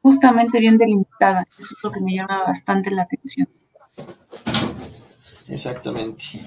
justamente 0.02 0.60
bien 0.60 0.78
delimitada. 0.78 1.46
Eso 1.58 1.76
es 1.78 1.84
lo 1.84 1.92
que 1.92 2.02
me 2.02 2.16
llama 2.16 2.44
bastante 2.44 2.92
la 2.92 3.02
atención. 3.02 3.50
Exactamente. 5.48 6.40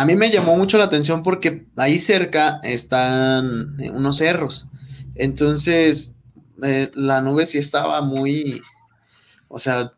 A 0.00 0.06
mí 0.06 0.16
me 0.16 0.30
llamó 0.30 0.56
mucho 0.56 0.78
la 0.78 0.84
atención 0.84 1.22
porque 1.22 1.66
ahí 1.76 1.98
cerca 1.98 2.58
están 2.62 3.78
eh, 3.78 3.90
unos 3.90 4.16
cerros. 4.16 4.64
Entonces, 5.14 6.16
eh, 6.62 6.90
la 6.94 7.20
nube 7.20 7.44
sí 7.44 7.58
estaba 7.58 8.00
muy, 8.00 8.62
o 9.48 9.58
sea, 9.58 9.92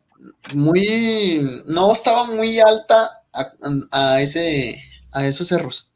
muy, 0.53 1.63
no 1.67 1.93
estaba 1.93 2.25
muy 2.25 2.59
alta 2.59 3.21
a, 3.91 4.21
ese, 4.21 4.77
a 5.13 5.25
esos 5.25 5.47
cerros. 5.47 5.87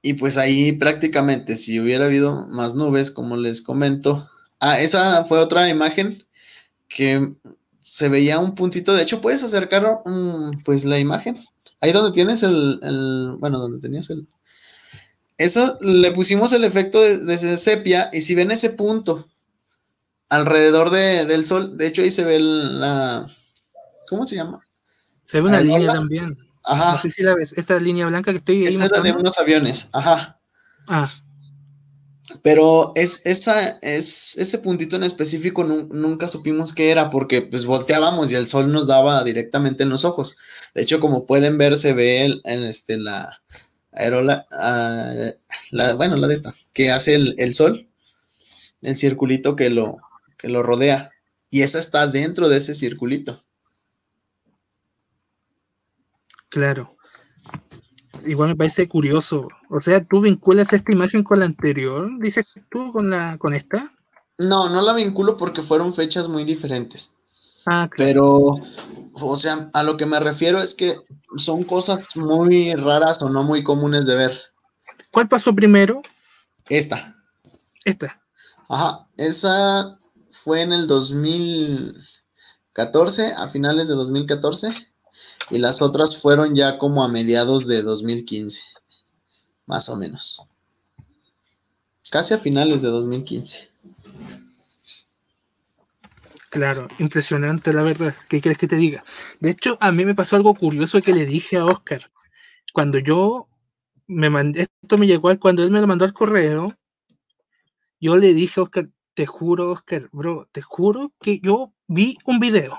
Y 0.00 0.14
pues 0.14 0.36
ahí 0.36 0.70
prácticamente, 0.74 1.56
si 1.56 1.80
hubiera 1.80 2.04
habido 2.04 2.46
más 2.46 2.76
nubes, 2.76 3.10
como 3.10 3.36
les 3.36 3.62
comento. 3.62 4.30
Ah, 4.60 4.78
esa 4.80 5.24
fue 5.24 5.40
otra 5.40 5.68
imagen 5.68 6.22
que 6.88 7.32
se 7.80 8.08
veía 8.08 8.38
un 8.38 8.54
puntito. 8.54 8.94
De 8.94 9.02
hecho, 9.02 9.20
puedes 9.20 9.42
acercar 9.42 10.02
um, 10.04 10.62
pues 10.62 10.84
la 10.84 11.00
imagen. 11.00 11.44
Ahí 11.82 11.92
donde 11.92 12.12
tienes 12.12 12.42
el, 12.42 12.80
el, 12.82 13.32
bueno, 13.38 13.58
donde 13.58 13.78
tenías 13.78 14.08
el... 14.08 14.26
Eso 15.36 15.76
le 15.80 16.12
pusimos 16.12 16.52
el 16.52 16.64
efecto 16.64 17.00
de, 17.00 17.18
de 17.18 17.56
sepia 17.58 18.08
y 18.12 18.22
si 18.22 18.34
ven 18.34 18.50
ese 18.50 18.70
punto 18.70 19.26
alrededor 20.30 20.90
de, 20.90 21.26
del 21.26 21.44
sol, 21.44 21.76
de 21.76 21.88
hecho 21.88 22.00
ahí 22.02 22.10
se 22.10 22.24
ve 22.24 22.36
el, 22.36 22.80
la... 22.80 23.26
¿Cómo 24.08 24.24
se 24.24 24.36
llama? 24.36 24.62
Se 25.24 25.40
ve 25.40 25.48
una 25.48 25.60
línea 25.60 25.92
también. 25.92 26.38
Ajá. 26.64 26.92
No 26.92 26.98
sé 27.02 27.10
si 27.10 27.22
la 27.22 27.34
ves. 27.34 27.52
Esta 27.56 27.80
línea 27.80 28.06
blanca 28.06 28.30
que 28.30 28.38
estoy 28.38 28.64
Esa 28.64 28.84
era 28.86 29.00
de 29.00 29.12
unos 29.12 29.36
aviones. 29.38 29.90
Ajá. 29.92 30.38
Ah, 30.86 31.10
Pero 32.42 32.92
es, 32.94 33.22
esa, 33.24 33.78
es, 33.82 34.36
ese 34.38 34.58
puntito 34.58 34.96
en 34.96 35.04
específico 35.04 35.64
nu- 35.64 35.88
nunca 35.92 36.28
supimos 36.28 36.72
qué 36.74 36.90
era 36.90 37.10
porque 37.10 37.42
pues 37.42 37.66
volteábamos 37.66 38.30
y 38.30 38.36
el 38.36 38.46
sol 38.46 38.70
nos 38.70 38.86
daba 38.86 39.24
directamente 39.24 39.82
en 39.82 39.88
los 39.90 40.04
ojos. 40.04 40.36
De 40.74 40.82
hecho, 40.82 41.00
como 41.00 41.26
pueden 41.26 41.58
ver, 41.58 41.76
se 41.76 41.92
ve 41.92 42.24
el- 42.24 42.40
en 42.44 42.64
este, 42.64 42.96
la 42.98 43.42
aerola, 43.92 44.46
ah, 44.52 45.12
la, 45.70 45.94
bueno, 45.94 46.16
la 46.16 46.28
de 46.28 46.34
esta, 46.34 46.54
que 46.72 46.90
hace 46.90 47.14
el, 47.14 47.34
el 47.38 47.54
sol, 47.54 47.88
el 48.82 48.96
circulito 48.96 49.56
que 49.56 49.70
lo, 49.70 49.98
que 50.38 50.48
lo 50.48 50.62
rodea. 50.62 51.10
Y 51.50 51.62
esa 51.62 51.78
está 51.78 52.06
dentro 52.06 52.48
de 52.48 52.58
ese 52.58 52.74
circulito. 52.74 53.42
claro. 56.48 56.96
Igual 58.26 58.50
me 58.50 58.56
parece 58.56 58.88
curioso. 58.88 59.48
O 59.68 59.80
sea, 59.80 60.04
tú 60.04 60.20
vinculas 60.20 60.72
esta 60.72 60.92
imagen 60.92 61.24
con 61.24 61.40
la 61.40 61.46
anterior, 61.46 62.08
dices 62.20 62.46
tú 62.70 62.92
con 62.92 63.10
la 63.10 63.36
con 63.38 63.54
esta. 63.54 63.90
No, 64.38 64.68
no 64.68 64.82
la 64.82 64.92
vinculo 64.92 65.36
porque 65.36 65.62
fueron 65.62 65.92
fechas 65.94 66.28
muy 66.28 66.44
diferentes. 66.44 67.14
Ah, 67.66 67.88
claro. 67.90 67.96
Pero, 67.96 68.56
o 69.14 69.36
sea, 69.36 69.70
a 69.72 69.82
lo 69.82 69.96
que 69.96 70.06
me 70.06 70.20
refiero 70.20 70.60
es 70.60 70.74
que 70.74 71.00
son 71.36 71.64
cosas 71.64 72.14
muy 72.16 72.74
raras 72.74 73.20
o 73.22 73.30
no 73.30 73.42
muy 73.42 73.62
comunes 73.62 74.04
de 74.06 74.16
ver. 74.16 74.40
¿Cuál 75.10 75.28
pasó 75.28 75.54
primero? 75.54 76.02
Esta. 76.68 77.14
Esta. 77.84 78.20
Ajá, 78.68 79.06
esa 79.16 79.98
fue 80.30 80.62
en 80.62 80.72
el 80.72 80.86
2014, 80.86 83.32
a 83.36 83.48
finales 83.48 83.88
de 83.88 83.94
2014. 83.94 84.72
Y 85.50 85.58
las 85.58 85.82
otras 85.82 86.22
fueron 86.22 86.54
ya 86.54 86.78
como 86.78 87.02
a 87.04 87.08
mediados 87.08 87.66
de 87.66 87.82
2015, 87.82 88.62
más 89.66 89.90
o 89.90 89.96
menos. 89.96 90.40
Casi 92.10 92.32
a 92.32 92.38
finales 92.38 92.80
de 92.82 92.88
2015. 92.88 93.71
Claro, 96.52 96.86
impresionante 96.98 97.72
la 97.72 97.82
verdad. 97.82 98.14
¿Qué 98.28 98.42
quieres 98.42 98.58
que 98.58 98.68
te 98.68 98.76
diga? 98.76 99.02
De 99.40 99.48
hecho, 99.48 99.78
a 99.80 99.90
mí 99.90 100.04
me 100.04 100.14
pasó 100.14 100.36
algo 100.36 100.54
curioso 100.54 101.00
que 101.00 101.14
le 101.14 101.24
dije 101.24 101.56
a 101.56 101.64
Oscar. 101.64 102.10
Cuando 102.74 102.98
yo 102.98 103.48
me 104.06 104.28
mandé, 104.28 104.66
esto 104.82 104.98
me 104.98 105.06
llegó 105.06 105.34
cuando 105.40 105.62
él 105.62 105.70
me 105.70 105.80
lo 105.80 105.86
mandó 105.86 106.04
al 106.04 106.12
correo, 106.12 106.76
yo 107.98 108.16
le 108.16 108.34
dije 108.34 108.60
a 108.60 108.64
Oscar, 108.64 108.84
te 109.14 109.24
juro, 109.24 109.70
Oscar, 109.70 110.10
bro, 110.12 110.46
te 110.52 110.60
juro 110.60 111.14
que 111.22 111.40
yo 111.40 111.72
vi 111.88 112.18
un 112.26 112.38
video. 112.38 112.78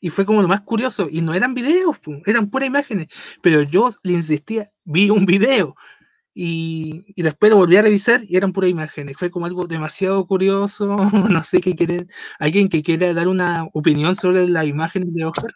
Y 0.00 0.08
fue 0.08 0.24
como 0.24 0.40
lo 0.40 0.48
más 0.48 0.62
curioso. 0.62 1.08
Y 1.10 1.20
no 1.20 1.34
eran 1.34 1.52
videos, 1.52 2.00
eran 2.24 2.48
puras 2.48 2.68
imágenes. 2.68 3.08
Pero 3.42 3.60
yo 3.60 3.90
le 4.02 4.14
insistía, 4.14 4.72
vi 4.84 5.10
un 5.10 5.26
video. 5.26 5.76
Y, 6.40 7.20
después 7.20 7.50
lo 7.50 7.56
volví 7.56 7.76
a 7.76 7.82
revisar 7.82 8.22
y 8.22 8.36
eran 8.36 8.52
puras 8.52 8.70
imágenes. 8.70 9.16
Fue 9.16 9.28
como 9.28 9.46
algo 9.46 9.66
demasiado 9.66 10.24
curioso. 10.24 10.96
No 11.28 11.42
sé 11.42 11.60
qué 11.60 11.74
quieren. 11.74 12.08
¿Alguien 12.38 12.68
que 12.68 12.84
quiera 12.84 13.12
dar 13.12 13.26
una 13.26 13.66
opinión 13.72 14.14
sobre 14.14 14.48
las 14.48 14.64
imágenes 14.64 15.12
de 15.14 15.24
Oscar? 15.24 15.50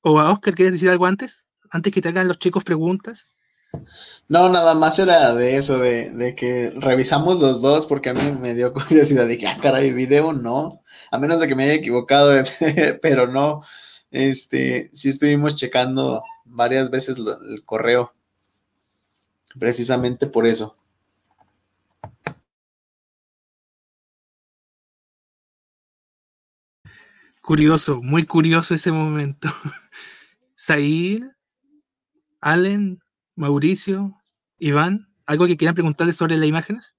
¿O 0.00 0.18
a 0.18 0.32
Oscar 0.32 0.54
quieres 0.54 0.72
decir 0.72 0.88
algo 0.88 1.04
antes? 1.04 1.44
Antes 1.70 1.92
que 1.92 2.00
te 2.00 2.08
hagan 2.08 2.28
los 2.28 2.38
chicos 2.38 2.64
preguntas. 2.64 3.28
No, 4.28 4.48
nada 4.48 4.74
más 4.74 4.98
era 4.98 5.34
de 5.34 5.58
eso, 5.58 5.78
de, 5.78 6.08
de, 6.10 6.34
que 6.34 6.72
revisamos 6.74 7.40
los 7.40 7.60
dos, 7.60 7.84
porque 7.84 8.08
a 8.08 8.14
mí 8.14 8.32
me 8.40 8.54
dio 8.54 8.72
curiosidad. 8.88 9.26
Dije, 9.26 9.48
ah, 9.48 9.58
caray, 9.60 9.92
video 9.92 10.32
no, 10.32 10.80
a 11.10 11.18
menos 11.18 11.40
de 11.40 11.48
que 11.48 11.54
me 11.54 11.64
haya 11.64 11.74
equivocado, 11.74 12.42
pero 13.02 13.26
no. 13.26 13.62
Este, 14.10 14.88
sí 14.94 15.10
estuvimos 15.10 15.56
checando 15.56 16.22
varias 16.46 16.90
veces 16.90 17.18
el 17.18 17.64
correo, 17.66 18.12
precisamente 19.58 20.26
por 20.26 20.46
eso. 20.46 20.76
Curioso, 27.42 28.00
muy 28.02 28.24
curioso 28.24 28.74
ese 28.74 28.92
momento. 28.92 29.48
Said, 30.54 31.24
Allen, 32.40 33.00
Mauricio, 33.34 34.16
Iván, 34.58 35.08
¿algo 35.26 35.46
que 35.46 35.56
quieran 35.56 35.74
preguntarle 35.74 36.12
sobre 36.12 36.36
las 36.36 36.48
imágenes? 36.48 36.94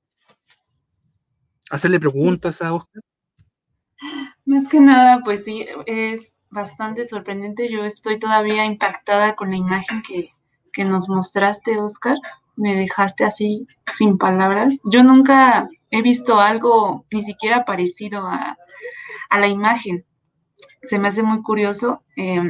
¿Hacerle 1.70 2.00
preguntas 2.00 2.62
a 2.62 2.74
Oscar? 2.74 3.02
Más 4.46 4.68
que 4.68 4.82
nada, 4.82 5.22
pues 5.24 5.46
sí, 5.46 5.66
es 5.86 6.38
bastante 6.50 7.06
sorprendente. 7.06 7.72
Yo 7.72 7.86
estoy 7.86 8.20
todavía 8.20 8.66
impactada 8.66 9.36
con 9.36 9.50
la 9.50 9.56
imagen 9.56 10.02
que, 10.02 10.32
que 10.74 10.84
nos 10.84 11.08
mostraste, 11.08 11.80
Oscar. 11.80 12.18
Me 12.56 12.76
dejaste 12.76 13.24
así 13.26 13.68
sin 13.96 14.18
palabras. 14.18 14.80
Yo 14.84 15.04
nunca 15.04 15.70
he 15.90 16.02
visto 16.02 16.40
algo 16.40 17.06
ni 17.12 17.24
siquiera 17.24 17.66
parecido 17.66 18.28
a, 18.28 18.58
a 19.30 19.40
la 19.40 19.48
imagen. 19.48 20.06
Se 20.84 21.00
me 21.00 21.08
hace 21.08 21.24
muy 21.24 21.42
curioso. 21.42 22.04
Eh, 22.16 22.42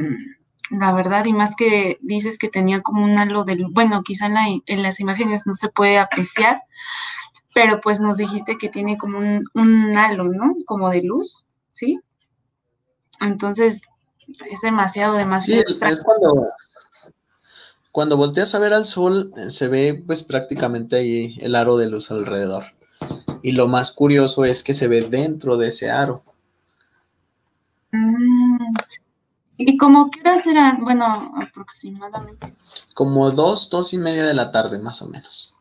la 0.70 0.92
verdad, 0.92 1.24
y 1.26 1.32
más 1.32 1.56
que 1.56 1.98
dices 2.00 2.38
que 2.38 2.48
tenía 2.48 2.80
como 2.80 3.04
un 3.04 3.18
halo 3.18 3.44
del, 3.44 3.66
bueno, 3.70 4.02
quizá 4.02 4.26
en, 4.26 4.34
la, 4.34 4.46
en, 4.66 4.82
las 4.82 5.00
imágenes 5.00 5.46
no 5.46 5.52
se 5.52 5.68
puede 5.68 5.98
apreciar, 5.98 6.62
pero 7.54 7.80
pues 7.80 8.00
nos 8.00 8.16
dijiste 8.16 8.56
que 8.58 8.68
tiene 8.68 8.96
como 8.96 9.18
un, 9.18 9.44
un 9.54 9.96
halo, 9.96 10.24
¿no? 10.24 10.54
Como 10.64 10.90
de 10.90 11.02
luz, 11.02 11.46
¿sí? 11.68 12.00
Entonces, 13.20 13.82
es 14.50 14.60
demasiado, 14.62 15.14
demasiado. 15.14 15.62
Sí, 15.66 15.78
es 15.82 16.04
cuando, 16.04 16.46
cuando 17.94 18.16
volteas 18.16 18.52
a 18.56 18.58
ver 18.58 18.72
al 18.72 18.86
sol, 18.86 19.32
se 19.50 19.68
ve 19.68 20.02
pues 20.04 20.24
prácticamente 20.24 20.96
ahí 20.96 21.36
el 21.38 21.54
aro 21.54 21.76
de 21.76 21.88
luz 21.88 22.10
alrededor. 22.10 22.64
Y 23.40 23.52
lo 23.52 23.68
más 23.68 23.92
curioso 23.92 24.44
es 24.44 24.64
que 24.64 24.72
se 24.72 24.88
ve 24.88 25.02
dentro 25.02 25.56
de 25.56 25.68
ese 25.68 25.92
aro. 25.92 26.24
Mm, 27.92 28.74
¿Y 29.58 29.76
como 29.76 30.10
qué 30.10 30.18
horas 30.22 30.44
eran? 30.44 30.82
Bueno, 30.82 31.32
aproximadamente. 31.40 32.52
Como 32.94 33.30
dos, 33.30 33.70
dos 33.70 33.94
y 33.94 33.98
media 33.98 34.26
de 34.26 34.34
la 34.34 34.50
tarde, 34.50 34.80
más 34.80 35.00
o 35.00 35.06
menos. 35.06 35.54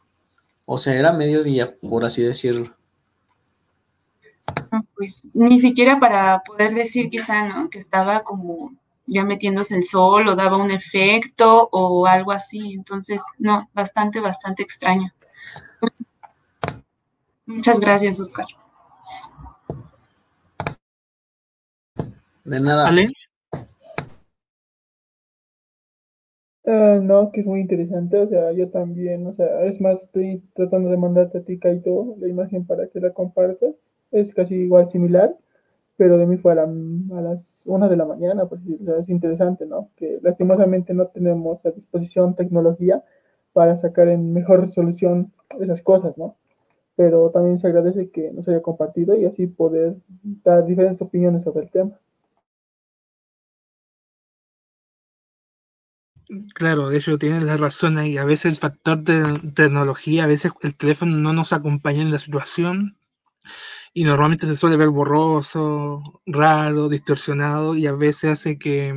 O 0.66 0.80
sea, 0.80 0.96
era 0.96 1.14
mediodía, 1.14 1.76
por 1.88 2.04
así 2.04 2.24
decirlo. 2.24 2.76
Pues 4.96 5.28
ni 5.36 5.60
siquiera 5.60 6.00
para 6.00 6.42
poder 6.42 6.74
decir 6.74 7.12
quizá, 7.12 7.48
¿no? 7.48 7.70
Que 7.70 7.78
estaba 7.78 8.24
como 8.24 8.74
ya 9.06 9.24
metiéndose 9.24 9.76
el 9.76 9.84
sol 9.84 10.28
o 10.28 10.36
daba 10.36 10.58
un 10.58 10.72
efecto 10.72 11.70
o 11.72 12.06
algo 12.06 12.32
así. 12.32 12.74
Entonces, 12.74 13.22
no, 13.38 13.70
bastante, 13.74 14.20
bastante 14.20 14.64
extraño. 14.64 15.12
Muchas 17.46 17.80
gracias, 17.80 18.20
Oscar. 18.20 18.46
De 22.46 22.60
nada. 22.60 22.88
¿Ale? 22.88 23.10
Uh, 26.66 27.02
no, 27.02 27.30
que 27.32 27.42
es 27.42 27.46
muy 27.46 27.60
interesante, 27.60 28.18
o 28.18 28.26
sea, 28.26 28.54
yo 28.54 28.70
también, 28.70 29.28
o 29.28 29.34
sea, 29.34 29.64
es 29.66 29.82
más, 29.82 30.04
estoy 30.04 30.42
tratando 30.56 30.90
de 30.90 30.96
mandarte 30.96 31.40
a 31.40 31.44
ti, 31.44 31.60
Kaito, 31.60 32.16
la 32.20 32.30
imagen 32.30 32.66
para 32.66 32.88
que 32.88 33.02
la 33.02 33.12
compartas, 33.12 33.76
es 34.12 34.34
casi 34.34 34.56
igual 34.56 34.88
similar, 34.88 35.36
pero 35.96 36.18
de 36.18 36.26
mí 36.26 36.38
fue 36.38 36.54
a, 36.54 36.56
la, 36.56 36.68
las 37.22 37.64
una 37.66 37.88
de 37.88 37.98
la 37.98 38.06
mañana, 38.06 38.48
pues 38.48 38.62
es 39.00 39.10
interesante, 39.10 39.66
¿no? 39.66 39.90
Que 39.96 40.20
lastimosamente 40.22 40.94
no 40.94 41.08
tenemos 41.08 41.66
a 41.66 41.72
disposición 41.72 42.36
tecnología 42.36 43.04
para 43.54 43.78
sacar 43.78 44.08
en 44.08 44.34
mejor 44.34 44.62
resolución 44.62 45.32
esas 45.60 45.82
cosas, 45.82 46.18
¿no? 46.18 46.36
Pero 46.96 47.30
también 47.32 47.60
se 47.60 47.68
agradece 47.68 48.10
que 48.10 48.32
nos 48.32 48.48
haya 48.48 48.62
compartido 48.62 49.16
y 49.16 49.26
así 49.26 49.48
poder 49.48 49.96
dar 50.44 50.66
diferentes 50.66 51.02
opiniones 51.02 51.44
sobre 51.44 51.64
el 51.64 51.72
tema. 51.72 52.00
Claro, 56.56 56.90
de 56.90 56.98
hecho 56.98 57.18
tienes 57.18 57.44
la 57.44 57.58
razón 57.58 57.98
ahí. 57.98 58.18
A 58.18 58.26
veces 58.26 58.46
el 58.46 58.58
factor 58.58 59.04
de 59.04 59.40
tecnología, 59.54 60.24
a 60.24 60.28
veces 60.28 60.52
el 60.62 60.76
teléfono 60.76 61.18
no 61.18 61.34
nos 61.34 61.54
acompaña 61.54 62.02
en 62.02 62.12
la 62.12 62.20
situación 62.20 62.98
y 63.94 64.04
normalmente 64.04 64.48
se 64.48 64.56
suele 64.56 64.78
ver 64.78 64.90
borroso, 64.90 66.02
raro, 66.26 66.90
distorsionado 66.90 67.76
y 67.76 67.86
a 67.86 67.94
veces 67.94 68.32
hace 68.32 68.58
que 68.58 68.94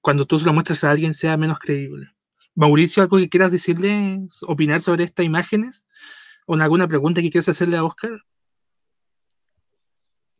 cuando 0.00 0.24
tú 0.24 0.38
se 0.38 0.46
lo 0.46 0.52
muestras 0.52 0.84
a 0.84 0.90
alguien 0.90 1.14
sea 1.14 1.36
menos 1.36 1.58
creíble. 1.58 2.08
Mauricio, 2.54 3.02
¿algo 3.02 3.18
que 3.18 3.28
quieras 3.28 3.52
decirle, 3.52 4.20
opinar 4.46 4.80
sobre 4.80 5.04
estas 5.04 5.26
imágenes? 5.26 5.86
¿O 6.46 6.54
alguna 6.54 6.88
pregunta 6.88 7.20
que 7.20 7.30
quieras 7.30 7.48
hacerle 7.48 7.76
a 7.76 7.84
Oscar? 7.84 8.12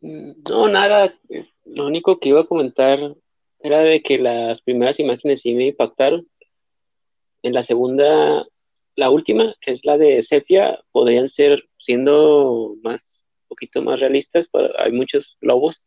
No, 0.00 0.68
nada. 0.68 1.14
Lo 1.64 1.86
único 1.86 2.18
que 2.18 2.30
iba 2.30 2.40
a 2.40 2.46
comentar 2.46 2.98
era 3.60 3.80
de 3.80 4.02
que 4.02 4.18
las 4.18 4.60
primeras 4.62 4.98
imágenes 5.00 5.42
sí 5.42 5.54
me 5.54 5.68
impactaron. 5.68 6.26
En 7.42 7.52
la 7.52 7.62
segunda, 7.62 8.46
la 8.96 9.10
última, 9.10 9.54
que 9.60 9.72
es 9.72 9.84
la 9.84 9.98
de 9.98 10.22
sepia, 10.22 10.80
podrían 10.92 11.28
ser 11.28 11.68
siendo 11.78 12.76
más, 12.82 13.26
poquito 13.48 13.82
más 13.82 14.00
realistas. 14.00 14.48
Hay 14.78 14.92
muchos 14.92 15.36
globos 15.40 15.82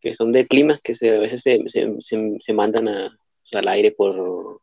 que 0.00 0.12
son 0.12 0.32
de 0.32 0.46
clima, 0.46 0.80
que 0.82 0.94
se, 0.94 1.10
a 1.10 1.20
veces 1.20 1.42
se, 1.42 1.60
se, 1.68 2.38
se, 2.40 2.52
mandan 2.52 2.88
a, 2.88 3.18
al 3.52 3.68
aire 3.68 3.92
por 3.92 4.60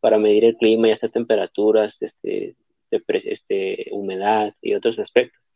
para 0.00 0.18
medir 0.18 0.44
el 0.44 0.56
clima 0.56 0.88
y 0.88 0.92
hasta 0.92 1.08
temperaturas, 1.08 2.00
este, 2.02 2.54
este, 2.90 3.88
humedad 3.90 4.54
y 4.60 4.74
otros 4.74 4.98
aspectos 4.98 5.46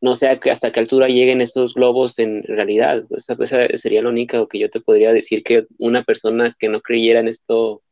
no 0.00 0.14
sé 0.14 0.28
hasta 0.28 0.72
qué 0.72 0.80
altura 0.80 1.08
lleguen 1.08 1.40
esos 1.40 1.74
globos 1.74 2.18
en 2.18 2.42
realidad. 2.44 3.04
Esa, 3.10 3.36
sería 3.76 4.02
lo 4.02 4.10
único 4.10 4.46
que 4.48 4.58
yo 4.58 4.70
te 4.70 4.80
podría 4.80 5.12
decir 5.12 5.42
que 5.42 5.66
una 5.78 6.04
persona 6.04 6.54
que 6.58 6.68
no 6.68 6.80
creyera 6.80 7.20
en 7.20 7.28
esto 7.28 7.82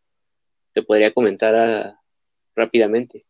te 0.74 0.82
podría 0.82 1.12
comentar 1.12 1.54
a, 1.54 2.00
rápidamente. 2.54 3.24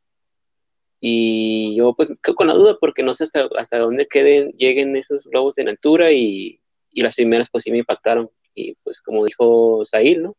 Y 1.06 1.76
yo 1.76 1.92
pues 1.92 2.08
quedo 2.22 2.34
con 2.34 2.46
la 2.46 2.54
duda 2.54 2.78
porque 2.80 3.02
no 3.02 3.12
sé 3.12 3.24
hasta, 3.24 3.46
hasta 3.58 3.76
dónde 3.78 4.08
queden, 4.08 4.52
lleguen 4.52 4.96
esos 4.96 5.26
globos 5.26 5.58
en 5.58 5.68
altura 5.68 6.10
y, 6.12 6.62
y 6.92 7.02
las 7.02 7.16
primeras 7.16 7.50
pues 7.50 7.64
sí 7.64 7.70
me 7.70 7.76
impactaron. 7.76 8.30
Y 8.54 8.74
pues 8.82 9.02
como 9.02 9.22
dijo 9.26 9.82
Zahir, 9.84 10.22
¿no? 10.22 10.34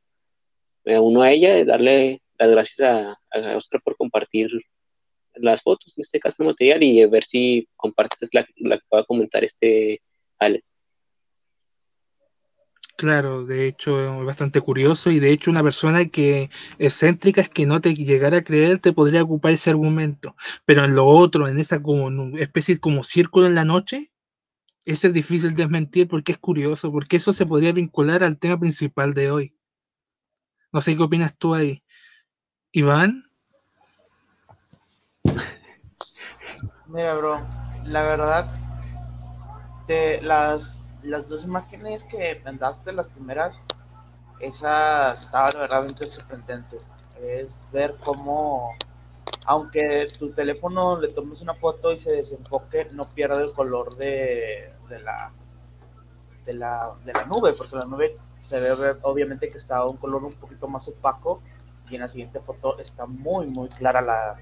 Me 0.83 0.99
uno 0.99 1.21
a 1.21 1.31
ella, 1.31 1.63
darle 1.65 2.23
las 2.39 2.49
gracias 2.49 2.79
a, 2.81 3.15
Oscar 3.55 3.79
por 3.83 3.95
compartir 3.95 4.49
las 5.35 5.61
fotos, 5.61 5.95
en 5.97 6.01
este 6.01 6.19
caso 6.19 6.41
el 6.41 6.47
material, 6.47 6.81
y 6.81 7.05
ver 7.05 7.25
si 7.25 7.67
compartes 7.75 8.27
la, 8.31 8.47
la 8.55 8.79
que 8.79 8.85
va 8.91 9.01
a 9.01 9.05
comentar 9.05 9.43
este 9.43 10.01
Ale. 10.39 10.63
Claro, 12.97 13.45
de 13.45 13.67
hecho 13.67 14.21
es 14.21 14.25
bastante 14.25 14.61
curioso 14.61 15.11
y 15.11 15.19
de 15.19 15.31
hecho 15.31 15.51
una 15.51 15.61
persona 15.61 16.05
que 16.05 16.49
excéntrica 16.79 17.41
es 17.41 17.49
que 17.49 17.65
no 17.65 17.81
te 17.81 17.93
llegara 17.93 18.37
a 18.37 18.43
creer 18.43 18.79
te 18.79 18.93
podría 18.93 19.21
ocupar 19.23 19.51
ese 19.51 19.69
argumento, 19.69 20.35
pero 20.63 20.85
en 20.85 20.95
lo 20.95 21.05
otro, 21.05 21.49
en 21.49 21.59
esa 21.59 21.81
como 21.83 22.37
especie 22.37 22.79
como 22.79 23.03
círculo 23.03 23.47
en 23.47 23.55
la 23.55 23.65
noche, 23.65 24.13
ese 24.85 25.07
es 25.07 25.13
difícil 25.13 25.55
desmentir 25.55 26.07
porque 26.07 26.31
es 26.31 26.37
curioso, 26.37 26.91
porque 26.91 27.17
eso 27.17 27.33
se 27.33 27.45
podría 27.45 27.73
vincular 27.73 28.23
al 28.23 28.37
tema 28.37 28.59
principal 28.59 29.13
de 29.13 29.31
hoy. 29.31 29.57
No 30.71 30.79
sé 30.79 30.95
qué 30.95 31.03
opinas 31.03 31.35
tú 31.35 31.53
ahí. 31.53 31.83
Iván. 32.71 33.25
Mira, 36.87 37.15
bro, 37.15 37.37
la 37.85 38.03
verdad, 38.03 38.45
de 39.87 40.21
las, 40.21 40.84
las 41.05 41.27
dos 41.27 41.43
imágenes 41.43 42.03
que 42.03 42.39
mandaste, 42.43 42.91
las 42.91 43.07
primeras, 43.07 43.55
esa 44.39 45.13
estaba 45.13 45.49
verdaderamente 45.51 46.07
sorprendente. 46.07 46.77
Es 47.21 47.63
ver 47.71 47.95
cómo, 48.03 48.75
aunque 49.45 50.07
tu 50.19 50.31
teléfono 50.31 50.99
le 50.99 51.09
tomes 51.09 51.41
una 51.41 51.53
foto 51.53 51.91
y 51.93 51.99
se 51.99 52.11
desenfoque, 52.11 52.89
no 52.91 53.05
pierde 53.05 53.43
el 53.43 53.53
color 53.53 53.95
de, 53.95 54.73
de 54.89 54.99
la, 54.99 55.31
de 56.45 56.53
la, 56.53 56.91
de 57.05 57.13
la 57.13 57.25
nube, 57.25 57.53
porque 57.53 57.75
la 57.75 57.85
nube 57.85 58.15
se 58.47 58.59
ve 58.59 58.95
obviamente 59.03 59.49
que 59.51 59.57
está 59.57 59.85
un 59.85 59.97
color 59.97 60.23
un 60.23 60.33
poquito 60.33 60.67
más 60.67 60.87
opaco 60.87 61.41
y 61.89 61.95
en 61.95 62.01
la 62.01 62.09
siguiente 62.09 62.39
foto 62.39 62.77
está 62.79 63.05
muy 63.05 63.47
muy 63.47 63.69
clara 63.69 64.01
la, 64.01 64.37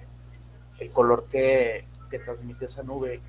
el 0.80 0.92
color 0.92 1.26
que, 1.32 1.86
que 2.10 2.20
transmite 2.20 2.66
esa 2.66 2.84
nube. 2.84 3.22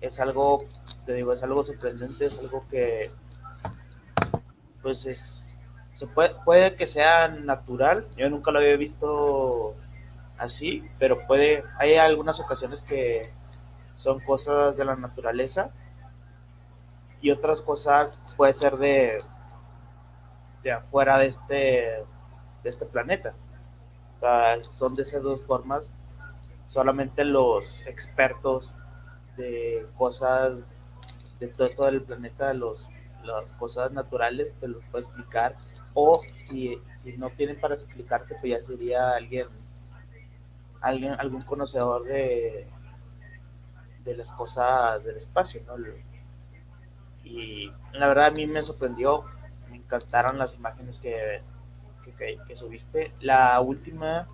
Es 0.00 0.20
algo, 0.20 0.64
te 1.08 1.14
digo, 1.14 1.32
es 1.32 1.42
algo 1.42 1.64
sorprendente, 1.64 2.26
es 2.26 2.38
algo 2.38 2.62
que 2.70 3.10
pues 4.82 5.06
es 5.06 5.50
se 5.98 6.06
puede, 6.06 6.34
puede 6.44 6.76
que 6.76 6.86
sea 6.86 7.28
natural, 7.28 8.06
yo 8.14 8.28
nunca 8.28 8.50
lo 8.50 8.58
había 8.58 8.76
visto 8.76 9.74
así, 10.36 10.84
pero 10.98 11.26
puede, 11.26 11.64
hay 11.78 11.94
algunas 11.96 12.38
ocasiones 12.40 12.82
que 12.82 13.32
son 13.96 14.20
cosas 14.20 14.76
de 14.76 14.84
la 14.84 14.96
naturaleza 14.96 15.70
y 17.22 17.30
otras 17.30 17.62
cosas 17.62 18.12
puede 18.36 18.52
ser 18.52 18.76
de, 18.76 19.22
de 20.62 20.72
afuera 20.72 21.16
de 21.16 21.28
este, 21.28 21.54
de 22.62 22.70
este 22.70 22.84
planeta. 22.84 23.32
son 24.78 24.94
de 24.94 25.04
esas 25.04 25.22
dos 25.22 25.40
formas. 25.46 25.84
Solamente 26.70 27.24
los 27.24 27.80
expertos 27.86 28.74
de 29.38 29.86
cosas 29.96 30.77
de 31.40 31.48
todo, 31.48 31.88
el 31.88 32.02
planeta, 32.02 32.52
los, 32.54 32.86
las 33.24 33.46
cosas 33.58 33.92
naturales, 33.92 34.54
te 34.60 34.68
los 34.68 34.82
puedo 34.90 35.06
explicar. 35.06 35.54
O 35.94 36.20
si, 36.48 36.78
si 37.02 37.16
no 37.16 37.30
tienen 37.30 37.60
para 37.60 37.74
explicarte, 37.74 38.36
pues 38.40 38.60
ya 38.60 38.66
sería 38.66 39.10
alguien, 39.10 39.46
alguien 40.80 41.12
algún 41.18 41.42
conocedor 41.42 42.04
de, 42.04 42.66
de 44.04 44.16
las 44.16 44.30
cosas 44.30 45.02
del 45.04 45.16
espacio, 45.16 45.60
¿no? 45.66 45.74
Y 47.24 47.70
la 47.92 48.08
verdad 48.08 48.26
a 48.26 48.30
mí 48.30 48.46
me 48.46 48.62
sorprendió, 48.62 49.22
me 49.70 49.76
encantaron 49.76 50.38
las 50.38 50.54
imágenes 50.56 50.96
que, 50.96 51.42
que, 52.16 52.56
subiste. 52.56 53.12
La 53.20 53.60
última, 53.60 54.26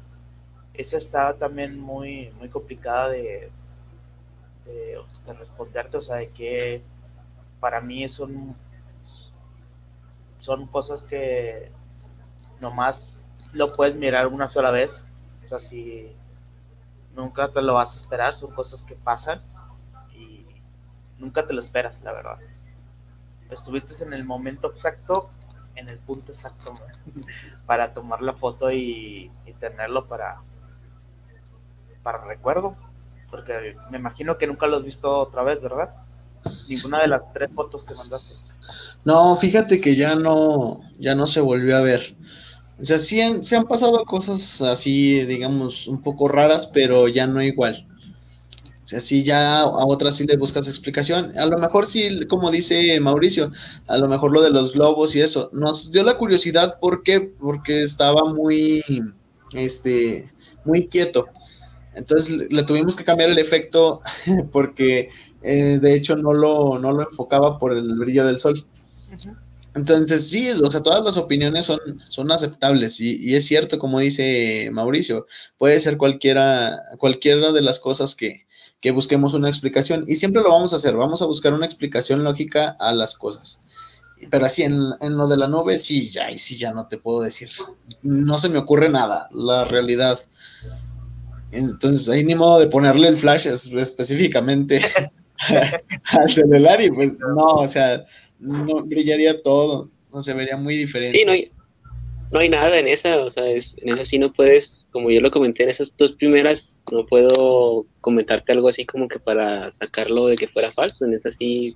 esa 0.74 0.96
estaba 0.96 1.34
también 1.34 1.78
muy, 1.78 2.30
muy 2.38 2.48
complicada 2.48 3.08
de, 3.08 3.50
de, 4.64 4.98
responderte, 5.38 5.96
o 5.96 6.02
sea, 6.02 6.16
de 6.16 6.28
que 6.30 6.82
para 7.60 7.80
mí 7.80 8.08
son, 8.08 8.54
son 10.40 10.66
cosas 10.66 11.02
que 11.02 11.70
nomás 12.60 13.18
lo 13.52 13.74
puedes 13.74 13.96
mirar 13.96 14.26
una 14.26 14.48
sola 14.48 14.70
vez, 14.70 14.90
o 15.44 15.48
sea, 15.48 15.60
si 15.60 16.12
nunca 17.14 17.48
te 17.48 17.62
lo 17.62 17.74
vas 17.74 17.94
a 17.94 18.00
esperar, 18.00 18.34
son 18.34 18.54
cosas 18.54 18.82
que 18.82 18.94
pasan 18.96 19.40
y 20.14 20.44
nunca 21.18 21.46
te 21.46 21.52
lo 21.52 21.62
esperas, 21.62 22.00
la 22.02 22.12
verdad 22.12 22.38
estuviste 23.54 24.02
en 24.02 24.12
el 24.12 24.24
momento 24.24 24.70
exacto, 24.70 25.30
en 25.74 25.88
el 25.88 25.98
punto 25.98 26.32
exacto 26.32 26.78
para 27.66 27.92
tomar 27.92 28.22
la 28.22 28.34
foto 28.34 28.70
y, 28.70 29.30
tenerlo 29.60 30.06
para, 30.06 30.36
para 32.02 32.24
recuerdo. 32.24 32.74
Porque 33.30 33.74
me 33.90 33.98
imagino 33.98 34.36
que 34.36 34.46
nunca 34.46 34.66
lo 34.66 34.76
has 34.76 34.84
visto 34.84 35.18
otra 35.18 35.42
vez, 35.42 35.60
¿verdad? 35.62 35.88
Ninguna 36.68 37.00
de 37.00 37.08
las 37.08 37.32
tres 37.32 37.50
fotos 37.54 37.84
que 37.84 37.94
mandaste. 37.94 38.34
No, 39.04 39.36
fíjate 39.36 39.80
que 39.80 39.96
ya 39.96 40.14
no, 40.14 40.80
ya 40.98 41.14
no 41.14 41.26
se 41.26 41.40
volvió 41.40 41.76
a 41.76 41.82
ver. 41.82 42.14
O 42.80 42.84
sea, 42.84 42.98
sí 42.98 43.20
se 43.42 43.56
han 43.56 43.66
pasado 43.66 44.04
cosas 44.04 44.60
así, 44.62 45.24
digamos, 45.24 45.86
un 45.86 46.02
poco 46.02 46.28
raras, 46.28 46.70
pero 46.72 47.08
ya 47.08 47.26
no 47.26 47.42
igual. 47.42 47.86
O 48.84 48.86
sea, 48.86 49.00
sí, 49.00 49.22
ya 49.22 49.60
a 49.60 49.86
otras 49.86 50.16
sí 50.16 50.26
le 50.26 50.36
buscas 50.36 50.68
explicación. 50.68 51.32
A 51.38 51.46
lo 51.46 51.56
mejor 51.56 51.86
sí, 51.86 52.26
como 52.28 52.50
dice 52.50 53.00
Mauricio, 53.00 53.50
a 53.86 53.96
lo 53.96 54.08
mejor 54.08 54.32
lo 54.32 54.42
de 54.42 54.50
los 54.50 54.72
globos 54.74 55.14
y 55.14 55.22
eso. 55.22 55.48
Nos 55.52 55.90
dio 55.90 56.02
la 56.02 56.18
curiosidad, 56.18 56.78
¿por 56.80 57.02
Porque 57.40 57.80
estaba 57.80 58.24
muy, 58.32 58.82
este, 59.54 60.30
muy 60.64 60.86
quieto. 60.86 61.26
Entonces 61.94 62.30
le 62.50 62.62
tuvimos 62.64 62.96
que 62.96 63.04
cambiar 63.04 63.30
el 63.30 63.38
efecto 63.38 64.02
porque 64.52 65.08
eh, 65.44 65.78
de 65.80 65.94
hecho 65.94 66.16
no 66.16 66.32
lo, 66.32 66.78
no 66.78 66.92
lo 66.92 67.02
enfocaba 67.02 67.58
por 67.58 67.76
el 67.76 67.94
brillo 67.94 68.26
del 68.26 68.38
sol. 68.38 68.64
Entonces 69.74 70.28
sí, 70.28 70.50
o 70.50 70.70
sea, 70.70 70.82
todas 70.82 71.04
las 71.04 71.16
opiniones 71.16 71.66
son, 71.66 71.80
son 72.08 72.32
aceptables 72.32 73.00
y, 73.00 73.16
y, 73.16 73.34
es 73.34 73.44
cierto, 73.44 73.78
como 73.78 73.98
dice 73.98 74.70
Mauricio, 74.72 75.26
puede 75.58 75.80
ser 75.80 75.96
cualquiera, 75.96 76.80
cualquiera 76.98 77.52
de 77.52 77.60
las 77.60 77.80
cosas 77.80 78.14
que, 78.14 78.46
que 78.84 78.90
busquemos 78.90 79.32
una 79.32 79.48
explicación. 79.48 80.04
Y 80.06 80.16
siempre 80.16 80.42
lo 80.42 80.50
vamos 80.50 80.74
a 80.74 80.76
hacer, 80.76 80.94
vamos 80.94 81.22
a 81.22 81.24
buscar 81.24 81.54
una 81.54 81.64
explicación 81.64 82.22
lógica 82.22 82.76
a 82.78 82.92
las 82.92 83.16
cosas. 83.16 83.62
Pero 84.30 84.44
así, 84.44 84.62
en, 84.62 84.90
lo 85.00 85.26
de 85.26 85.38
la 85.38 85.48
nube, 85.48 85.78
sí, 85.78 86.10
ya, 86.10 86.30
y 86.30 86.36
sí, 86.36 86.58
ya 86.58 86.72
no 86.72 86.86
te 86.86 86.98
puedo 86.98 87.22
decir. 87.22 87.50
No 88.02 88.36
se 88.36 88.50
me 88.50 88.58
ocurre 88.58 88.90
nada, 88.90 89.28
la 89.32 89.64
realidad. 89.64 90.20
Entonces, 91.50 92.10
hay 92.10 92.24
ni 92.24 92.34
modo 92.34 92.58
de 92.58 92.66
ponerle 92.66 93.08
el 93.08 93.16
flash 93.16 93.46
específicamente 93.46 94.82
al 96.12 96.30
celular 96.30 96.80
y 96.80 96.90
pues 96.90 97.18
no, 97.18 97.44
o 97.44 97.68
sea, 97.68 98.04
no 98.38 98.84
brillaría 98.84 99.42
todo, 99.42 99.88
no 100.12 100.20
se 100.20 100.34
vería 100.34 100.56
muy 100.56 100.76
diferente. 100.76 101.18
Sí, 101.18 101.24
no 101.24 101.32
hay, 101.32 101.50
no 102.32 102.38
hay 102.40 102.48
nada 102.48 102.78
en 102.78 102.88
esa, 102.88 103.18
o 103.18 103.30
sea, 103.30 103.46
es, 103.46 103.76
en 103.82 103.94
esa 103.94 104.04
sí 104.04 104.18
no 104.18 104.32
puedes 104.32 104.84
como 104.94 105.10
yo 105.10 105.20
lo 105.20 105.32
comenté 105.32 105.64
en 105.64 105.70
esas 105.70 105.94
dos 105.96 106.12
primeras, 106.12 106.78
no 106.92 107.04
puedo 107.04 107.84
comentarte 108.00 108.52
algo 108.52 108.68
así 108.68 108.86
como 108.86 109.08
que 109.08 109.18
para 109.18 109.72
sacarlo 109.72 110.28
de 110.28 110.36
que 110.36 110.46
fuera 110.46 110.70
falso. 110.70 111.04
En 111.04 111.14
esa 111.14 111.32
sí 111.32 111.74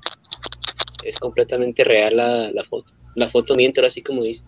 es 1.02 1.18
completamente 1.18 1.82
real 1.82 2.16
la, 2.54 2.64
foto. 2.70 2.92
La 3.16 3.28
foto 3.28 3.56
miente, 3.56 3.84
así 3.84 4.02
como 4.02 4.22
dice. 4.22 4.44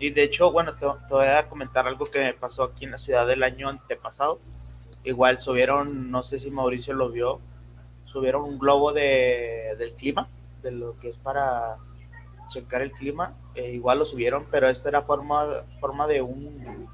Y 0.00 0.08
de 0.12 0.22
hecho, 0.22 0.50
bueno, 0.50 0.72
te, 0.78 0.86
voy 1.10 1.26
a 1.26 1.44
comentar 1.44 1.86
algo 1.86 2.10
que 2.10 2.20
me 2.20 2.32
pasó 2.32 2.62
aquí 2.62 2.86
en 2.86 2.92
la 2.92 2.98
ciudad 2.98 3.26
del 3.26 3.42
año 3.42 3.68
antepasado. 3.68 4.38
Igual 5.08 5.40
subieron, 5.40 6.10
no 6.10 6.22
sé 6.22 6.38
si 6.38 6.50
Mauricio 6.50 6.92
lo 6.92 7.08
vio, 7.08 7.40
subieron 8.04 8.44
un 8.44 8.58
globo 8.58 8.92
de, 8.92 9.74
del 9.78 9.94
clima, 9.94 10.28
de 10.60 10.70
lo 10.70 10.98
que 10.98 11.08
es 11.08 11.16
para 11.16 11.78
checar 12.52 12.82
el 12.82 12.92
clima, 12.92 13.32
eh, 13.54 13.70
igual 13.72 14.00
lo 14.00 14.04
subieron, 14.04 14.44
pero 14.50 14.68
esta 14.68 14.90
era 14.90 15.00
forma, 15.00 15.46
forma 15.80 16.06
de 16.06 16.20
un, 16.20 16.86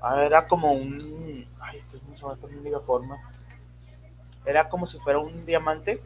ah, 0.00 0.22
era 0.22 0.46
como 0.46 0.70
un, 0.70 1.44
ay, 1.58 1.80
¿cómo 1.90 2.36
se 2.36 2.46
llama 2.46 2.78
forma? 2.86 3.16
Era 4.46 4.68
como 4.68 4.86
si 4.86 5.00
fuera 5.00 5.18
un 5.18 5.46
diamante, 5.46 6.00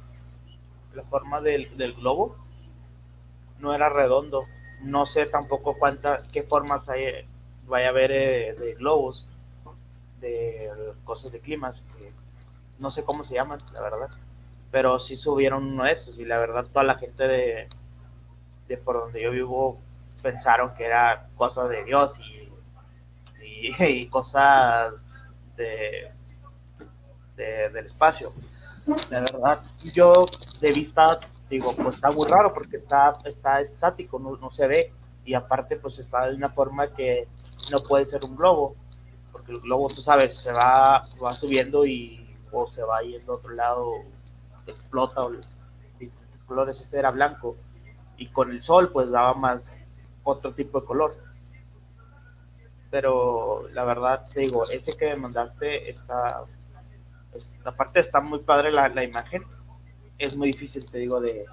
la 0.94 1.02
forma 1.02 1.42
del, 1.42 1.76
del 1.76 1.92
globo, 1.92 2.34
no 3.58 3.74
era 3.74 3.90
redondo, 3.90 4.46
no 4.84 5.04
sé 5.04 5.26
tampoco 5.26 5.76
cuántas, 5.78 6.26
qué 6.28 6.42
formas 6.42 6.88
hay, 6.88 7.28
vaya 7.66 7.88
a 7.88 7.90
haber 7.90 8.10
eh, 8.10 8.54
de 8.54 8.72
globos, 8.76 9.28
de 10.22 10.70
cosas 11.04 11.32
de 11.32 11.40
climas, 11.40 11.82
que 11.98 12.10
no 12.78 12.90
sé 12.90 13.02
cómo 13.02 13.24
se 13.24 13.34
llaman, 13.34 13.60
la 13.74 13.82
verdad 13.82 14.08
pero 14.72 14.98
sí 14.98 15.16
subieron 15.16 15.64
uno 15.64 15.84
de 15.84 15.92
esos 15.92 16.18
y 16.18 16.24
la 16.24 16.38
verdad 16.38 16.64
toda 16.64 16.82
la 16.82 16.96
gente 16.96 17.28
de, 17.28 17.68
por 18.84 18.98
donde 18.98 19.22
yo 19.22 19.30
vivo 19.30 19.78
pensaron 20.22 20.74
que 20.74 20.86
era 20.86 21.28
cosa 21.36 21.68
de 21.68 21.84
Dios 21.84 22.12
y, 22.18 23.70
y, 23.84 24.06
cosas 24.10 24.94
de, 25.56 26.10
del 27.36 27.86
espacio. 27.86 28.32
La 29.10 29.20
verdad, 29.20 29.60
yo 29.92 30.26
de 30.60 30.72
vista 30.72 31.20
digo, 31.50 31.76
pues 31.76 31.96
está 31.96 32.10
muy 32.10 32.26
raro 32.26 32.54
porque 32.54 32.78
está, 32.78 33.18
está 33.26 33.60
estático, 33.60 34.18
no, 34.18 34.36
no 34.38 34.50
se 34.50 34.66
ve 34.66 34.90
y 35.26 35.34
aparte 35.34 35.76
pues 35.76 35.98
está 35.98 36.28
de 36.28 36.34
una 36.34 36.48
forma 36.48 36.88
que 36.88 37.28
no 37.70 37.78
puede 37.80 38.06
ser 38.06 38.24
un 38.24 38.34
globo, 38.36 38.74
el 39.52 39.60
globo, 39.60 39.88
tú 39.88 40.02
sabes, 40.02 40.36
se 40.36 40.52
va, 40.52 41.08
va 41.22 41.32
subiendo 41.32 41.84
y 41.86 42.18
o 42.50 42.70
se 42.70 42.82
va 42.82 43.02
yendo 43.02 43.32
a 43.32 43.36
otro 43.36 43.50
lado, 43.52 43.92
explota 44.66 45.24
o 45.24 45.32
diferentes 45.98 46.42
colores, 46.46 46.80
este 46.80 46.98
era 46.98 47.10
blanco 47.10 47.56
y 48.18 48.26
con 48.28 48.50
el 48.50 48.62
sol 48.62 48.90
pues 48.92 49.10
daba 49.10 49.34
más 49.34 49.78
otro 50.22 50.52
tipo 50.52 50.80
de 50.80 50.86
color. 50.86 51.16
Pero 52.90 53.68
la 53.72 53.84
verdad, 53.84 54.24
te 54.32 54.40
digo, 54.40 54.68
ese 54.68 54.96
que 54.96 55.06
me 55.06 55.16
mandaste 55.16 55.88
está, 55.88 56.42
esta 57.34 57.72
parte 57.72 58.00
está 58.00 58.20
muy 58.20 58.40
padre 58.40 58.70
la, 58.70 58.88
la 58.88 59.02
imagen 59.02 59.42
es 60.18 60.36
muy 60.36 60.52
difícil, 60.52 60.88
te 60.88 60.98
digo, 60.98 61.20
de, 61.20 61.46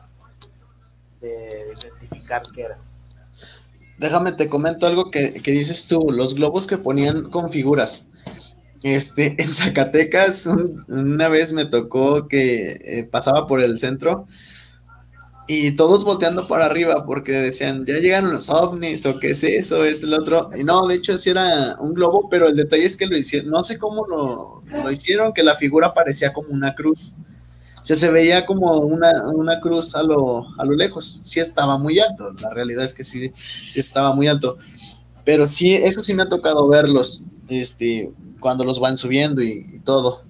de 1.21 1.73
identificar 1.81 2.43
qué 2.53 2.63
era. 2.63 2.77
Déjame 3.99 4.31
te 4.31 4.49
comento 4.49 4.87
algo 4.87 5.11
que, 5.11 5.33
que 5.33 5.51
dices 5.51 5.87
tú, 5.87 6.11
los 6.11 6.35
globos 6.35 6.65
que 6.67 6.77
ponían 6.77 7.29
con 7.29 7.49
figuras. 7.49 8.07
Este, 8.83 9.35
en 9.41 9.45
Zacatecas 9.45 10.47
una 10.87 11.27
vez 11.27 11.53
me 11.53 11.65
tocó 11.65 12.27
que 12.27 12.79
eh, 12.83 13.07
pasaba 13.11 13.45
por 13.45 13.61
el 13.61 13.77
centro 13.77 14.25
y 15.51 15.71
todos 15.71 16.05
volteando 16.05 16.47
para 16.47 16.67
arriba 16.67 17.05
porque 17.07 17.31
decían, 17.31 17.83
ya 17.83 17.95
llegaron 17.95 18.31
los 18.31 18.51
ovnis 18.51 19.03
o 19.07 19.19
qué 19.19 19.31
es 19.31 19.43
eso, 19.43 19.83
es 19.83 20.03
el 20.03 20.13
otro. 20.13 20.51
Y 20.55 20.63
no, 20.63 20.85
de 20.85 20.93
hecho 20.93 21.17
sí 21.17 21.31
era 21.31 21.75
un 21.79 21.95
globo, 21.95 22.29
pero 22.29 22.47
el 22.47 22.55
detalle 22.55 22.85
es 22.85 22.95
que 22.95 23.07
lo 23.07 23.17
hicieron, 23.17 23.49
no 23.49 23.63
sé 23.63 23.79
cómo 23.79 24.05
lo, 24.05 24.61
lo 24.83 24.91
hicieron, 24.91 25.33
que 25.33 25.41
la 25.41 25.55
figura 25.55 25.95
parecía 25.95 26.33
como 26.33 26.49
una 26.49 26.75
cruz. 26.75 27.15
Se 27.83 28.09
veía 28.11 28.45
como 28.45 28.79
una, 28.79 29.27
una 29.29 29.59
cruz 29.59 29.95
a 29.95 30.03
lo, 30.03 30.47
a 30.59 30.65
lo 30.65 30.73
lejos. 30.73 31.05
Sí 31.05 31.39
estaba 31.39 31.77
muy 31.77 31.99
alto, 31.99 32.31
la 32.41 32.53
realidad 32.53 32.83
es 32.83 32.93
que 32.93 33.03
sí, 33.03 33.31
sí 33.65 33.79
estaba 33.79 34.13
muy 34.13 34.27
alto. 34.27 34.57
Pero 35.25 35.45
sí, 35.47 35.73
eso 35.73 36.01
sí 36.01 36.13
me 36.13 36.23
ha 36.23 36.29
tocado 36.29 36.67
verlos, 36.67 37.21
este, 37.47 38.11
cuando 38.39 38.63
los 38.63 38.79
van 38.79 38.97
subiendo 38.97 39.41
y, 39.41 39.65
y 39.73 39.79
todo. 39.79 40.21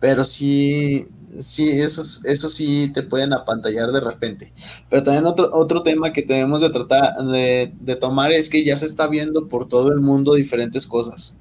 Pero 0.00 0.24
sí, 0.24 1.06
sí, 1.38 1.68
eso, 1.70 2.02
eso 2.24 2.48
sí 2.48 2.90
te 2.92 3.02
pueden 3.02 3.32
apantallar 3.32 3.90
de 3.92 4.00
repente. 4.00 4.52
Pero 4.88 5.02
también 5.02 5.26
otro, 5.26 5.50
otro 5.52 5.82
tema 5.82 6.12
que 6.12 6.22
tenemos 6.22 6.60
de 6.62 6.70
tratar 6.70 7.14
de, 7.24 7.72
de, 7.80 7.96
tomar 7.96 8.32
es 8.32 8.48
que 8.48 8.64
ya 8.64 8.76
se 8.76 8.86
está 8.86 9.06
viendo 9.08 9.48
por 9.48 9.68
todo 9.68 9.92
el 9.92 10.00
mundo 10.00 10.34
diferentes 10.34 10.86
cosas. 10.86 11.36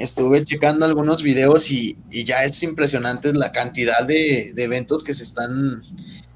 Estuve 0.00 0.44
checando 0.44 0.86
algunos 0.86 1.22
videos 1.22 1.70
y, 1.70 1.96
y 2.10 2.24
ya 2.24 2.44
es 2.44 2.62
impresionante 2.62 3.34
la 3.34 3.52
cantidad 3.52 4.06
de, 4.06 4.52
de, 4.54 4.64
eventos 4.64 5.04
que 5.04 5.12
se 5.12 5.24
están 5.24 5.82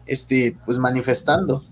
este, 0.07 0.55
pues 0.67 0.79
manifestando. 0.79 1.65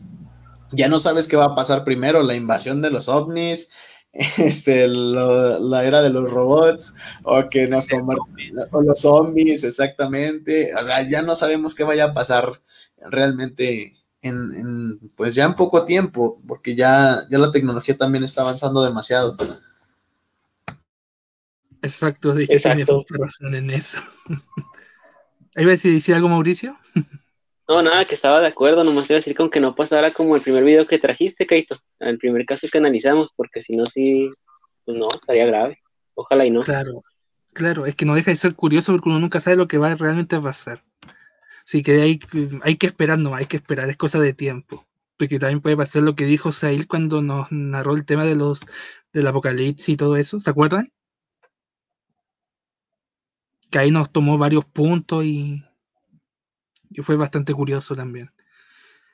Ya 0.72 0.88
no 0.88 0.98
sabes 0.98 1.28
qué 1.28 1.36
va 1.36 1.46
a 1.46 1.54
pasar 1.54 1.84
primero, 1.84 2.22
la 2.22 2.34
invasión 2.34 2.80
de 2.80 2.90
los 2.90 3.10
ovnis, 3.10 3.68
este, 4.38 4.88
lo, 4.88 5.58
la 5.58 5.84
era 5.84 6.00
de 6.00 6.08
los 6.08 6.30
robots, 6.30 6.94
o 7.24 7.48
que 7.50 7.66
nos 7.66 7.88
o 8.70 8.82
los 8.82 9.00
zombies, 9.00 9.62
exactamente. 9.64 10.70
O 10.74 10.84
sea, 10.84 11.06
ya 11.06 11.20
no 11.20 11.34
sabemos 11.34 11.74
qué 11.74 11.84
vaya 11.84 12.06
a 12.06 12.14
pasar 12.14 12.62
realmente 13.10 13.96
en, 14.22 14.34
en, 14.54 15.10
pues 15.16 15.34
ya 15.34 15.44
en 15.44 15.56
poco 15.56 15.84
tiempo, 15.84 16.38
porque 16.46 16.74
ya, 16.74 17.26
ya 17.30 17.38
la 17.38 17.52
tecnología 17.52 17.98
también 17.98 18.24
está 18.24 18.40
avanzando 18.40 18.82
demasiado. 18.82 19.36
Exacto, 21.82 22.34
dije 22.34 22.54
Exacto. 22.54 23.04
tiene 23.04 23.24
razón 23.24 23.54
en 23.54 23.70
eso. 23.70 24.00
¿Ahí 25.54 25.64
va 25.64 25.72
a 25.72 25.76
decir 25.76 26.14
algo, 26.14 26.28
Mauricio? 26.28 26.78
No, 27.68 27.82
nada, 27.82 28.06
que 28.06 28.14
estaba 28.14 28.40
de 28.40 28.48
acuerdo, 28.48 28.84
nomás 28.84 29.08
iba 29.08 29.16
a 29.16 29.20
decir 29.20 29.36
con 29.36 29.50
que 29.50 29.60
no 29.60 29.74
pasara 29.74 30.12
como 30.12 30.36
el 30.36 30.42
primer 30.42 30.64
video 30.64 30.86
que 30.86 30.98
trajiste, 30.98 31.46
Kaito, 31.46 31.76
el 32.00 32.18
primer 32.18 32.44
caso 32.44 32.66
que 32.70 32.78
analizamos, 32.78 33.30
porque 33.36 33.62
si 33.62 33.76
no, 33.76 33.86
sí, 33.86 34.30
pues 34.84 34.96
no, 34.96 35.08
estaría 35.08 35.46
grave. 35.46 35.78
Ojalá 36.14 36.44
y 36.46 36.50
no. 36.50 36.60
Claro, 36.60 37.02
claro, 37.52 37.86
es 37.86 37.94
que 37.94 38.04
no 38.04 38.14
deja 38.14 38.30
de 38.30 38.36
ser 38.36 38.54
curioso 38.54 38.92
porque 38.92 39.08
uno 39.08 39.20
nunca 39.20 39.40
sabe 39.40 39.56
lo 39.56 39.68
que 39.68 39.78
va 39.78 39.94
realmente 39.94 40.36
a 40.36 40.40
pasar. 40.40 40.82
Así 41.64 41.82
que 41.82 42.00
hay, 42.00 42.20
hay 42.62 42.76
que 42.76 42.86
esperar, 42.86 43.18
no, 43.18 43.34
hay 43.34 43.46
que 43.46 43.56
esperar, 43.56 43.88
es 43.88 43.96
cosa 43.96 44.18
de 44.18 44.32
tiempo. 44.32 44.86
Porque 45.16 45.38
también 45.38 45.60
puede 45.60 45.76
pasar 45.76 46.02
lo 46.02 46.16
que 46.16 46.24
dijo 46.24 46.52
Sail 46.52 46.88
cuando 46.88 47.22
nos 47.22 47.52
narró 47.52 47.94
el 47.94 48.04
tema 48.04 48.24
de 48.24 48.34
los 48.34 48.60
del 49.12 49.26
apocalipsis 49.26 49.90
y 49.90 49.96
todo 49.96 50.16
eso, 50.16 50.40
¿se 50.40 50.50
acuerdan? 50.50 50.90
Que 53.72 53.80
ahí 53.80 53.90
nos 53.90 54.12
tomó 54.12 54.38
varios 54.38 54.64
puntos 54.64 55.24
y 55.24 55.64
y 56.94 57.02
fue 57.02 57.16
bastante 57.16 57.52
curioso 57.52 57.94
también. 57.94 58.30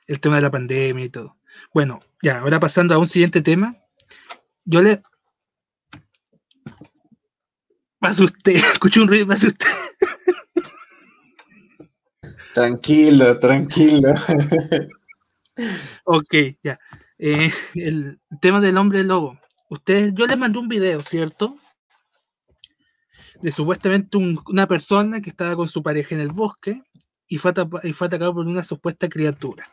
El 0.07 0.21
tema 0.21 0.37
de 0.37 0.43
la 0.43 0.51
pandemia 0.51 1.05
y 1.05 1.11
todo. 1.11 1.37
Bueno, 1.73 2.01
ya, 2.23 2.41
ahora 2.41 2.61
pasando 2.61 2.95
a 2.95 2.99
un 2.99 3.07
siguiente 3.07 3.43
tema. 3.43 3.77
Yo 4.65 4.83
le. 4.83 5.03
Pase 8.01 8.25
usted, 8.25 8.57
escuché 8.73 9.01
un 9.01 9.09
ruido, 9.09 9.27
pase 9.27 9.49
usted. 9.49 9.67
Tranquilo, 12.55 13.39
tranquilo. 13.41 14.15
ok, 16.05 16.35
ya. 16.63 16.79
Eh, 17.19 17.51
el 17.75 18.21
tema 18.41 18.61
del 18.61 18.79
hombre 18.79 19.03
lobo. 19.03 19.39
Usted, 19.69 20.13
yo 20.15 20.27
le 20.27 20.37
mandé 20.37 20.59
un 20.59 20.69
video, 20.69 21.03
¿cierto? 21.03 21.57
De 23.41 23.53
supuestamente 23.53 24.17
un, 24.17 24.41
una 24.47 24.67
persona 24.67 25.21
que 25.21 25.31
estaba 25.31 25.55
con 25.55 25.69
su 25.69 25.83
pareja 25.83 26.15
en 26.15 26.21
el 26.21 26.29
bosque 26.29 26.83
y 27.29 27.39
fue, 27.39 27.51
atacado 27.51 28.35
por 28.35 28.47
una 28.47 28.63
supuesta 28.63 29.09
criatura. 29.09 29.71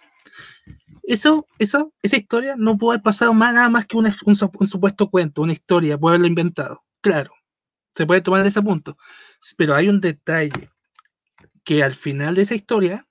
Eso, 1.03 1.47
eso, 1.59 1.93
esa 2.01 2.17
historia 2.17 2.55
no 2.57 2.77
puede 2.77 2.95
haber 2.95 3.03
pasado 3.03 3.33
más, 3.33 3.53
nada 3.53 3.69
más 3.69 3.85
que 3.85 3.97
un, 3.97 4.05
un, 4.05 4.37
un, 4.59 4.67
supuesto 4.67 5.09
cuento, 5.09 5.41
una 5.41 5.53
historia, 5.53 5.97
puede 5.97 6.13
haberlo 6.13 6.27
inventado. 6.27 6.83
Claro, 7.01 7.31
se 7.93 8.05
puede 8.05 8.21
tomar 8.21 8.43
de 8.43 8.49
ese 8.49 8.61
punto. 8.61 8.97
Pero 9.57 9.75
hay 9.75 9.87
un 9.87 10.01
detalle, 10.01 10.69
que 11.65 11.83
al 11.83 11.95
final 11.95 12.35
de 12.35 12.43
esa 12.43 12.55
historia 12.55 13.07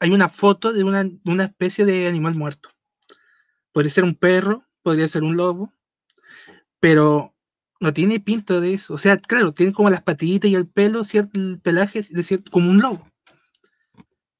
hay 0.00 0.10
una 0.10 0.28
foto 0.28 0.72
de 0.72 0.82
una, 0.82 1.04
de 1.04 1.20
una 1.24 1.44
especie 1.44 1.84
de 1.84 2.08
animal 2.08 2.34
muerto. 2.34 2.70
Podría 3.70 3.92
ser 3.92 4.04
un 4.04 4.14
perro, 4.14 4.66
podría 4.82 5.06
ser 5.06 5.22
un 5.22 5.36
lobo, 5.36 5.72
pero 6.80 7.36
no 7.82 7.92
tiene 7.92 8.20
pinta 8.20 8.60
de 8.60 8.74
eso. 8.74 8.94
O 8.94 8.98
sea, 8.98 9.18
claro, 9.18 9.52
tiene 9.52 9.72
como 9.72 9.90
las 9.90 10.02
patitas 10.02 10.50
y 10.50 10.54
el 10.54 10.66
pelo, 10.66 11.04
cierto, 11.04 11.38
el 11.38 11.60
pelaje 11.60 12.00
de 12.08 12.22
cierto, 12.22 12.50
como 12.50 12.70
un 12.70 12.80
lobo 12.80 13.12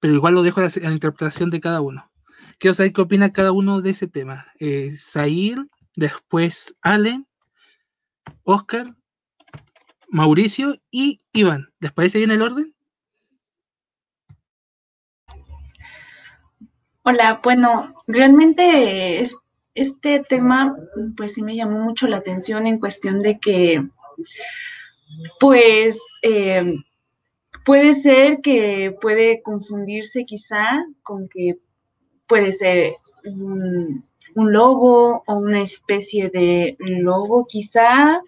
pero 0.02 0.14
igual 0.14 0.34
lo 0.34 0.42
dejo 0.42 0.60
a 0.60 0.64
la, 0.64 0.90
interpretación 0.90 1.48
de 1.50 1.60
cada 1.60 1.80
uno. 1.80 2.10
Quiero 2.58 2.74
saber 2.74 2.92
qué 2.92 3.02
opina 3.02 3.32
cada 3.32 3.52
uno 3.52 3.80
de 3.82 3.90
ese 3.90 4.08
tema. 4.08 4.48
Eh, 4.58 4.90
Zair, 4.96 5.58
después 5.94 6.74
Allen, 6.82 7.24
Oscar, 8.42 8.96
Mauricio 10.08 10.74
y 10.90 11.20
Iván. 11.32 11.68
¿Les 11.78 11.92
parece 11.92 12.18
bien 12.18 12.32
el 12.32 12.42
orden? 12.42 12.74
Hola, 17.04 17.40
bueno, 17.44 17.94
realmente 18.08 19.20
es, 19.20 19.36
este 19.74 20.20
tema 20.20 20.76
pues 21.16 21.34
sí 21.34 21.42
me 21.42 21.56
llamó 21.56 21.80
mucho 21.80 22.06
la 22.06 22.18
atención 22.18 22.66
en 22.66 22.78
cuestión 22.78 23.18
de 23.20 23.38
que 23.38 23.86
pues 25.38 25.98
eh, 26.22 26.64
Puede 27.64 27.94
ser 27.94 28.40
que 28.42 28.96
puede 29.00 29.40
confundirse 29.40 30.24
quizá 30.24 30.84
con 31.02 31.28
que 31.28 31.58
puede 32.26 32.52
ser 32.52 32.94
un, 33.24 34.04
un 34.34 34.52
lobo 34.52 35.22
o 35.26 35.34
una 35.36 35.60
especie 35.60 36.28
de 36.28 36.76
lobo 36.80 37.46
quizá. 37.48 38.20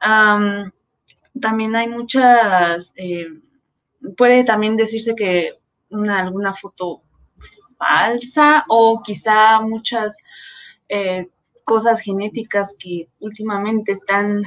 También 0.00 1.76
hay 1.76 1.88
muchas, 1.88 2.92
eh, 2.96 3.28
puede 4.16 4.42
también 4.42 4.76
decirse 4.76 5.14
que 5.14 5.52
una, 5.90 6.20
alguna 6.20 6.52
foto 6.52 7.02
falsa 7.78 8.64
o 8.68 9.00
quizá 9.02 9.60
muchas 9.60 10.16
eh, 10.94 11.28
cosas 11.64 12.00
genéticas 12.00 12.76
que 12.78 13.08
últimamente 13.18 13.92
están 13.92 14.42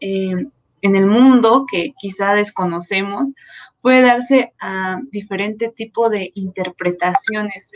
eh, 0.00 0.46
en 0.80 0.96
el 0.96 1.04
mundo 1.04 1.66
que 1.70 1.92
quizá 1.98 2.32
desconocemos, 2.32 3.34
puede 3.82 4.00
darse 4.00 4.54
a 4.58 4.98
diferente 5.12 5.68
tipo 5.68 6.08
de 6.08 6.30
interpretaciones. 6.34 7.70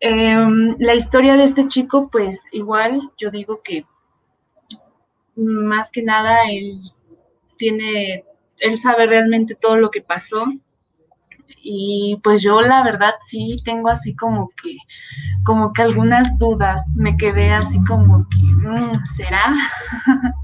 Eh, 0.00 0.36
la 0.78 0.94
historia 0.94 1.36
de 1.36 1.44
este 1.44 1.66
chico, 1.66 2.08
pues 2.10 2.42
igual 2.50 3.12
yo 3.18 3.30
digo 3.30 3.60
que 3.62 3.84
más 5.34 5.90
que 5.90 6.02
nada 6.02 6.50
él 6.50 6.80
tiene, 7.58 8.24
él 8.58 8.80
sabe 8.80 9.06
realmente 9.06 9.54
todo 9.54 9.76
lo 9.76 9.90
que 9.90 10.00
pasó. 10.00 10.46
Y 11.62 12.20
pues 12.22 12.42
yo 12.42 12.60
la 12.60 12.82
verdad 12.82 13.14
sí 13.20 13.60
tengo 13.64 13.88
así 13.88 14.14
como 14.14 14.50
que, 14.50 14.76
como 15.44 15.72
que 15.72 15.82
algunas 15.82 16.38
dudas, 16.38 16.82
me 16.96 17.16
quedé 17.16 17.52
así 17.52 17.82
como 17.84 18.26
que, 18.28 18.38
mmm, 18.38 18.92
¿será? 19.16 19.52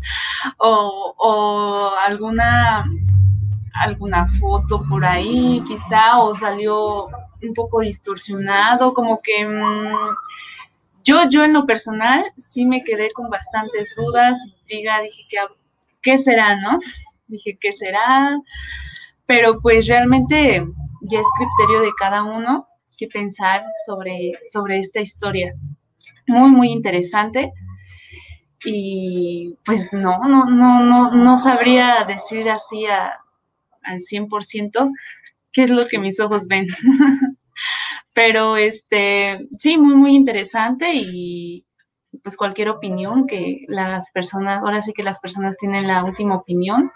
o, 0.58 1.92
alguna 2.06 2.84
alguna 3.74 4.26
foto 4.26 4.84
por 4.88 5.04
ahí, 5.04 5.62
quizá, 5.66 6.18
o 6.20 6.34
salió 6.34 7.06
un 7.06 7.54
poco 7.54 7.80
distorsionado, 7.80 8.92
como 8.92 9.20
que 9.22 9.46
mmm, 9.46 10.14
yo, 11.04 11.28
yo 11.28 11.44
en 11.44 11.52
lo 11.52 11.66
personal 11.66 12.24
sí 12.36 12.64
me 12.64 12.84
quedé 12.84 13.12
con 13.12 13.30
bastantes 13.30 13.88
dudas, 13.96 14.38
intriga, 14.46 15.00
dije, 15.00 15.22
¿qué, 15.28 15.38
¿qué 16.00 16.18
será, 16.18 16.56
no? 16.56 16.78
Dije, 17.26 17.58
¿qué 17.60 17.72
será? 17.72 18.38
Pero 19.26 19.60
pues 19.60 19.86
realmente 19.86 20.64
ya 21.02 21.20
es 21.20 21.26
criterio 21.36 21.82
de 21.82 21.92
cada 21.98 22.22
uno 22.22 22.68
que 22.98 23.06
pensar 23.08 23.62
sobre, 23.86 24.32
sobre 24.50 24.78
esta 24.78 25.00
historia. 25.00 25.54
Muy, 26.26 26.50
muy 26.50 26.70
interesante 26.70 27.52
y 28.64 29.56
pues 29.64 29.92
no, 29.92 30.18
no, 30.20 30.44
no, 30.44 30.80
no, 30.80 31.10
no 31.10 31.36
sabría 31.36 32.04
decir 32.06 32.48
así 32.48 32.86
a, 32.86 33.12
al 33.82 34.00
100% 34.00 34.90
qué 35.52 35.64
es 35.64 35.70
lo 35.70 35.86
que 35.88 35.98
mis 35.98 36.20
ojos 36.20 36.46
ven. 36.48 36.66
Pero 38.14 38.56
este, 38.56 39.48
sí, 39.58 39.78
muy, 39.78 39.94
muy 39.94 40.14
interesante 40.14 40.92
y 40.94 41.64
pues 42.22 42.36
cualquier 42.36 42.68
opinión 42.68 43.26
que 43.26 43.64
las 43.68 44.10
personas, 44.10 44.62
ahora 44.62 44.82
sí 44.82 44.92
que 44.92 45.02
las 45.02 45.18
personas 45.18 45.56
tienen 45.56 45.86
la 45.86 46.04
última 46.04 46.36
opinión. 46.36 46.92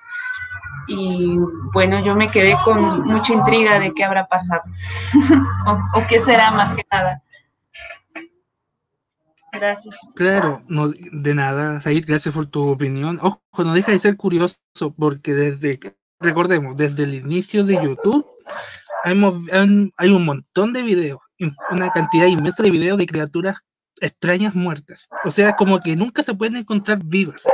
Y 0.89 1.37
bueno, 1.73 2.05
yo 2.05 2.15
me 2.15 2.29
quedé 2.29 2.57
con 2.65 3.05
mucha 3.05 3.33
intriga 3.33 3.79
de 3.79 3.93
qué 3.93 4.05
habrá 4.05 4.27
pasado 4.27 4.63
o, 5.67 5.99
o 5.99 6.07
qué 6.09 6.19
será 6.19 6.51
más 6.51 6.75
que 6.75 6.85
nada. 6.91 7.23
Gracias. 9.53 9.97
Claro, 10.15 10.61
no, 10.69 10.89
de 10.91 11.35
nada, 11.35 11.81
Said, 11.81 12.05
gracias 12.07 12.35
por 12.35 12.47
tu 12.47 12.69
opinión. 12.69 13.19
Ojo, 13.23 13.41
no 13.59 13.73
deja 13.73 13.93
de 13.93 13.99
ser 13.99 14.17
curioso 14.17 14.59
porque 14.97 15.35
desde, 15.35 15.81
recordemos, 16.21 16.77
desde 16.77 17.05
el 17.05 17.15
inicio 17.15 17.65
de 17.65 17.75
YouTube 17.75 18.27
hay, 19.05 20.11
un 20.11 20.25
montón 20.25 20.73
de 20.73 20.83
videos, 20.83 21.21
una 21.71 21.91
cantidad 21.91 22.27
inmensa 22.27 22.63
de 22.63 22.71
videos 22.71 22.99
de 22.99 23.07
criaturas 23.07 23.57
extrañas 24.01 24.55
muertas. 24.55 25.07
O 25.25 25.31
sea, 25.31 25.55
como 25.55 25.81
que 25.81 25.97
nunca 25.97 26.23
se 26.23 26.35
pueden 26.35 26.57
encontrar 26.57 27.03
vivas. 27.05 27.45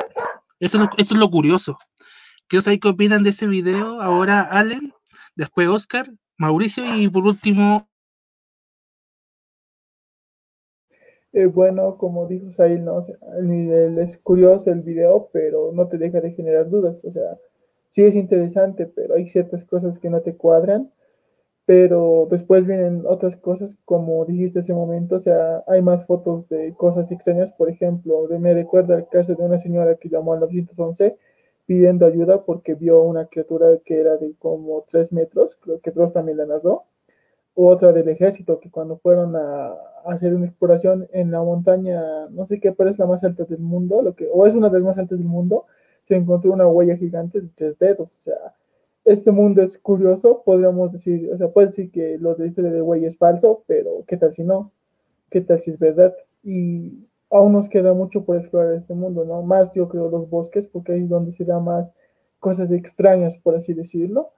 Eso 0.58 0.78
es 0.78 0.84
lo, 0.84 0.90
eso 0.96 1.14
es 1.14 1.20
lo 1.20 1.30
curioso. 1.30 1.78
Quiero 2.52 2.64
saber 2.64 2.80
qué 2.80 2.88
opinan 2.88 3.22
de 3.22 3.30
ese 3.30 3.46
video. 3.46 4.02
Ahora 4.02 4.42
Allen, 4.42 4.92
después 5.34 5.68
Oscar, 5.68 6.10
Mauricio 6.36 6.84
y 6.96 7.08
por 7.08 7.24
último 7.24 7.88
Eh, 11.32 11.46
bueno, 11.46 11.96
como 11.96 12.26
dijo 12.26 12.52
Sail, 12.52 12.84
¿no? 12.84 13.00
es 13.00 14.18
curioso 14.18 14.70
el 14.70 14.82
video, 14.82 15.30
pero 15.32 15.72
no 15.72 15.88
te 15.88 15.96
deja 15.96 16.20
de 16.20 16.32
generar 16.32 16.68
dudas. 16.68 17.02
O 17.06 17.10
sea, 17.10 17.38
sí 17.88 18.02
es 18.02 18.14
interesante, 18.14 18.84
pero 18.84 19.14
hay 19.14 19.30
ciertas 19.30 19.64
cosas 19.64 19.98
que 19.98 20.10
no 20.10 20.20
te 20.20 20.36
cuadran. 20.36 20.92
Pero 21.64 22.28
después 22.30 22.66
vienen 22.66 23.04
otras 23.06 23.34
cosas, 23.36 23.78
como 23.86 24.26
dijiste 24.26 24.58
ese 24.58 24.74
momento, 24.74 25.16
o 25.16 25.20
sea, 25.20 25.64
hay 25.66 25.80
más 25.80 26.04
fotos 26.06 26.46
de 26.50 26.74
cosas 26.74 27.10
extrañas. 27.10 27.54
Por 27.54 27.70
ejemplo, 27.70 28.28
me 28.38 28.52
recuerda 28.52 28.96
el 28.96 29.08
caso 29.08 29.34
de 29.34 29.42
una 29.42 29.56
señora 29.56 29.94
que 29.94 30.10
llamó 30.10 30.34
al 30.34 30.40
911 30.40 31.16
pidiendo 31.66 32.06
ayuda 32.06 32.44
porque 32.44 32.74
vio 32.74 33.02
una 33.02 33.26
criatura 33.26 33.78
que 33.84 34.00
era 34.00 34.16
de 34.16 34.34
como 34.38 34.84
3 34.90 35.12
metros, 35.12 35.58
creo 35.60 35.80
que 35.80 35.90
Dross 35.90 36.12
también 36.12 36.38
la 36.38 36.46
narró 36.46 36.86
otra 37.54 37.92
del 37.92 38.08
ejército, 38.08 38.60
que 38.60 38.70
cuando 38.70 38.98
fueron 38.98 39.36
a, 39.36 39.74
hacer 40.06 40.34
una 40.34 40.46
exploración 40.46 41.08
en 41.12 41.30
la 41.30 41.42
montaña, 41.42 42.28
no 42.30 42.44
sé 42.44 42.58
qué, 42.60 42.72
pero 42.72 42.90
es 42.90 42.98
la 42.98 43.06
más 43.06 43.22
alta 43.24 43.44
del 43.44 43.60
mundo, 43.60 44.02
lo 44.02 44.14
que, 44.16 44.28
o 44.32 44.46
es 44.46 44.54
una 44.54 44.68
de 44.68 44.78
las 44.78 44.82
más 44.82 44.98
altas 44.98 45.18
del 45.18 45.28
mundo, 45.28 45.66
se 46.02 46.16
encontró 46.16 46.52
una 46.52 46.66
huella 46.66 46.96
gigante 46.96 47.40
de 47.40 47.48
tres 47.54 47.78
dedos. 47.78 48.12
O 48.12 48.22
sea, 48.22 48.54
este 49.04 49.30
mundo 49.30 49.62
es 49.62 49.78
curioso, 49.78 50.42
podríamos 50.44 50.92
decir, 50.92 51.30
o 51.32 51.36
sea, 51.36 51.48
puede 51.52 51.68
decir 51.68 51.90
que 51.92 52.18
lo 52.18 52.34
de 52.34 52.44
la 52.44 52.48
historia 52.48 52.72
de 52.72 52.82
huella 52.82 53.08
es 53.08 53.18
falso, 53.18 53.62
pero 53.66 54.04
¿qué 54.06 54.16
tal 54.16 54.32
si 54.32 54.42
no? 54.44 54.72
¿Qué 55.30 55.40
tal 55.40 55.60
si 55.60 55.70
es 55.70 55.78
verdad? 55.78 56.14
Y 56.42 57.06
aún 57.32 57.52
nos 57.52 57.68
queda 57.68 57.94
mucho 57.94 58.24
por 58.24 58.36
explorar 58.36 58.74
este 58.74 58.94
mundo, 58.94 59.24
¿no? 59.24 59.42
Más 59.42 59.72
yo 59.74 59.88
creo 59.88 60.08
los 60.10 60.28
bosques, 60.30 60.66
porque 60.66 60.92
ahí 60.92 61.02
es 61.02 61.08
donde 61.08 61.32
se 61.32 61.44
da 61.44 61.58
más 61.60 61.92
cosas 62.38 62.70
extrañas, 62.70 63.36
por 63.42 63.56
así 63.56 63.74
decirlo 63.74 64.32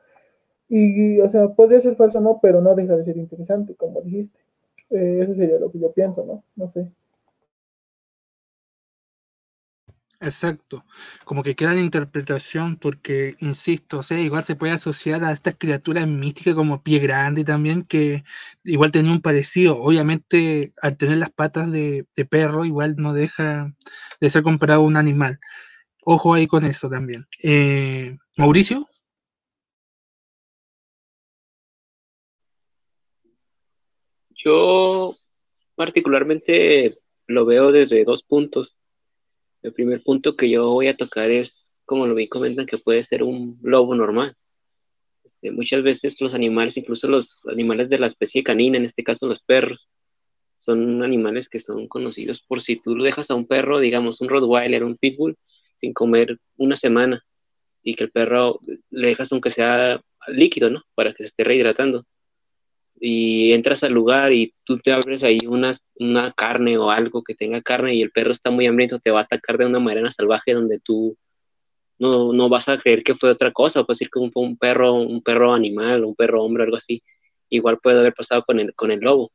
y, 0.68 1.20
o 1.20 1.28
sea, 1.28 1.48
podría 1.54 1.80
ser 1.80 1.96
falso 1.96 2.20
no, 2.20 2.40
pero 2.42 2.60
no 2.60 2.74
deja 2.74 2.96
de 2.96 3.04
ser 3.04 3.16
interesante, 3.16 3.74
como 3.74 4.00
dijiste. 4.02 4.40
Eh, 4.90 5.20
eso 5.22 5.34
sería 5.34 5.58
lo 5.58 5.70
que 5.70 5.78
yo 5.78 5.92
pienso, 5.92 6.24
¿no? 6.24 6.44
No 6.56 6.68
sé. 6.68 6.90
Exacto, 10.24 10.86
como 11.24 11.42
que 11.42 11.54
queda 11.54 11.74
la 11.74 11.80
interpretación 11.80 12.76
porque, 12.78 13.36
insisto, 13.40 13.98
o 13.98 14.02
sea, 14.02 14.18
igual 14.20 14.42
se 14.42 14.56
puede 14.56 14.72
asociar 14.72 15.22
a 15.22 15.32
estas 15.32 15.56
criaturas 15.58 16.06
místicas 16.08 16.54
como 16.54 16.82
Pie 16.82 16.98
Grande 16.98 17.44
también, 17.44 17.82
que 17.84 18.24
igual 18.64 18.90
tenía 18.90 19.12
un 19.12 19.20
parecido. 19.20 19.78
Obviamente, 19.78 20.72
al 20.80 20.96
tener 20.96 21.18
las 21.18 21.30
patas 21.30 21.70
de, 21.70 22.06
perro, 22.30 22.64
igual 22.64 22.94
no 22.96 23.12
deja 23.12 23.74
de 24.20 24.30
ser 24.30 24.42
comparado 24.42 24.80
a 24.80 24.84
un 24.84 24.96
animal. 24.96 25.38
Ojo 26.04 26.34
ahí 26.34 26.46
con 26.46 26.64
eso 26.64 26.88
también. 26.88 27.26
Eh, 27.42 28.16
Mauricio. 28.38 28.88
Yo 34.30 35.16
particularmente 35.76 36.98
lo 37.26 37.44
veo 37.46 37.72
desde 37.72 38.04
dos 38.04 38.22
puntos. 38.22 38.83
El 39.64 39.72
primer 39.72 40.02
punto 40.02 40.36
que 40.36 40.50
yo 40.50 40.70
voy 40.70 40.88
a 40.88 40.96
tocar 40.96 41.30
es, 41.30 41.80
como 41.86 42.06
lo 42.06 42.14
vi 42.14 42.28
comentan, 42.28 42.66
que 42.66 42.76
puede 42.76 43.02
ser 43.02 43.22
un 43.22 43.58
lobo 43.62 43.94
normal. 43.94 44.36
Este, 45.24 45.52
muchas 45.52 45.82
veces 45.82 46.20
los 46.20 46.34
animales, 46.34 46.76
incluso 46.76 47.08
los 47.08 47.46
animales 47.46 47.88
de 47.88 47.98
la 47.98 48.06
especie 48.06 48.42
canina, 48.42 48.76
en 48.76 48.84
este 48.84 49.02
caso 49.02 49.26
los 49.26 49.40
perros, 49.42 49.88
son 50.58 51.02
animales 51.02 51.48
que 51.48 51.60
son 51.60 51.88
conocidos 51.88 52.42
por 52.42 52.60
si 52.60 52.76
tú 52.76 52.94
lo 52.94 53.04
dejas 53.04 53.30
a 53.30 53.34
un 53.34 53.46
perro, 53.46 53.80
digamos 53.80 54.20
un 54.20 54.28
Rottweiler, 54.28 54.84
un 54.84 54.98
Pitbull, 54.98 55.38
sin 55.76 55.94
comer 55.94 56.38
una 56.58 56.76
semana 56.76 57.24
y 57.82 57.94
que 57.94 58.04
el 58.04 58.10
perro 58.10 58.60
le 58.90 59.08
dejas 59.08 59.32
aunque 59.32 59.50
sea 59.50 59.98
líquido, 60.28 60.68
¿no? 60.68 60.82
Para 60.94 61.14
que 61.14 61.22
se 61.22 61.28
esté 61.28 61.42
rehidratando 61.42 62.04
y 63.00 63.52
entras 63.52 63.82
al 63.82 63.92
lugar 63.92 64.32
y 64.32 64.54
tú 64.64 64.78
te 64.78 64.92
abres 64.92 65.22
ahí 65.24 65.38
una, 65.48 65.72
una 65.96 66.32
carne 66.32 66.78
o 66.78 66.90
algo 66.90 67.22
que 67.22 67.34
tenga 67.34 67.62
carne 67.62 67.94
y 67.94 68.02
el 68.02 68.10
perro 68.10 68.32
está 68.32 68.50
muy 68.50 68.66
hambriento, 68.66 68.98
te 69.00 69.10
va 69.10 69.20
a 69.20 69.24
atacar 69.24 69.58
de 69.58 69.66
una 69.66 69.80
manera 69.80 70.10
salvaje 70.10 70.52
donde 70.52 70.80
tú 70.80 71.16
no, 71.98 72.32
no 72.32 72.48
vas 72.48 72.68
a 72.68 72.78
creer 72.78 73.02
que 73.04 73.14
fue 73.14 73.30
otra 73.30 73.52
cosa, 73.52 73.84
puede 73.84 73.96
ser 73.96 74.10
que 74.10 74.18
un, 74.18 74.30
un, 74.34 74.56
perro, 74.56 74.94
un 74.94 75.22
perro 75.22 75.52
animal, 75.54 76.04
un 76.04 76.14
perro 76.14 76.42
hombre, 76.42 76.64
algo 76.64 76.76
así. 76.76 77.02
Igual 77.50 77.78
puede 77.82 77.98
haber 78.00 78.14
pasado 78.14 78.42
con 78.44 78.58
el, 78.60 78.74
con 78.74 78.90
el 78.90 79.00
lobo. 79.00 79.32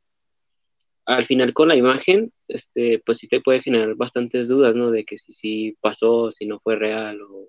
Al 1.06 1.26
final 1.26 1.52
con 1.54 1.68
la 1.68 1.76
imagen, 1.76 2.32
este, 2.48 3.00
pues 3.04 3.18
sí 3.18 3.28
te 3.28 3.40
puede 3.40 3.62
generar 3.62 3.94
bastantes 3.96 4.48
dudas, 4.48 4.74
¿no? 4.76 4.90
De 4.90 5.04
que 5.04 5.18
si 5.18 5.32
sí 5.32 5.76
pasó, 5.80 6.30
si 6.30 6.46
no 6.46 6.60
fue 6.60 6.76
real 6.76 7.20
o, 7.22 7.48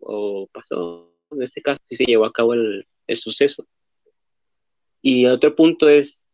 o 0.00 0.48
pasó. 0.52 1.14
En 1.30 1.42
este 1.42 1.62
caso, 1.62 1.80
si 1.84 1.96
se 1.96 2.04
llevó 2.04 2.24
a 2.24 2.32
cabo 2.32 2.54
el, 2.54 2.86
el 3.06 3.16
suceso. 3.16 3.66
Y 5.10 5.24
otro 5.24 5.56
punto 5.56 5.88
es, 5.88 6.28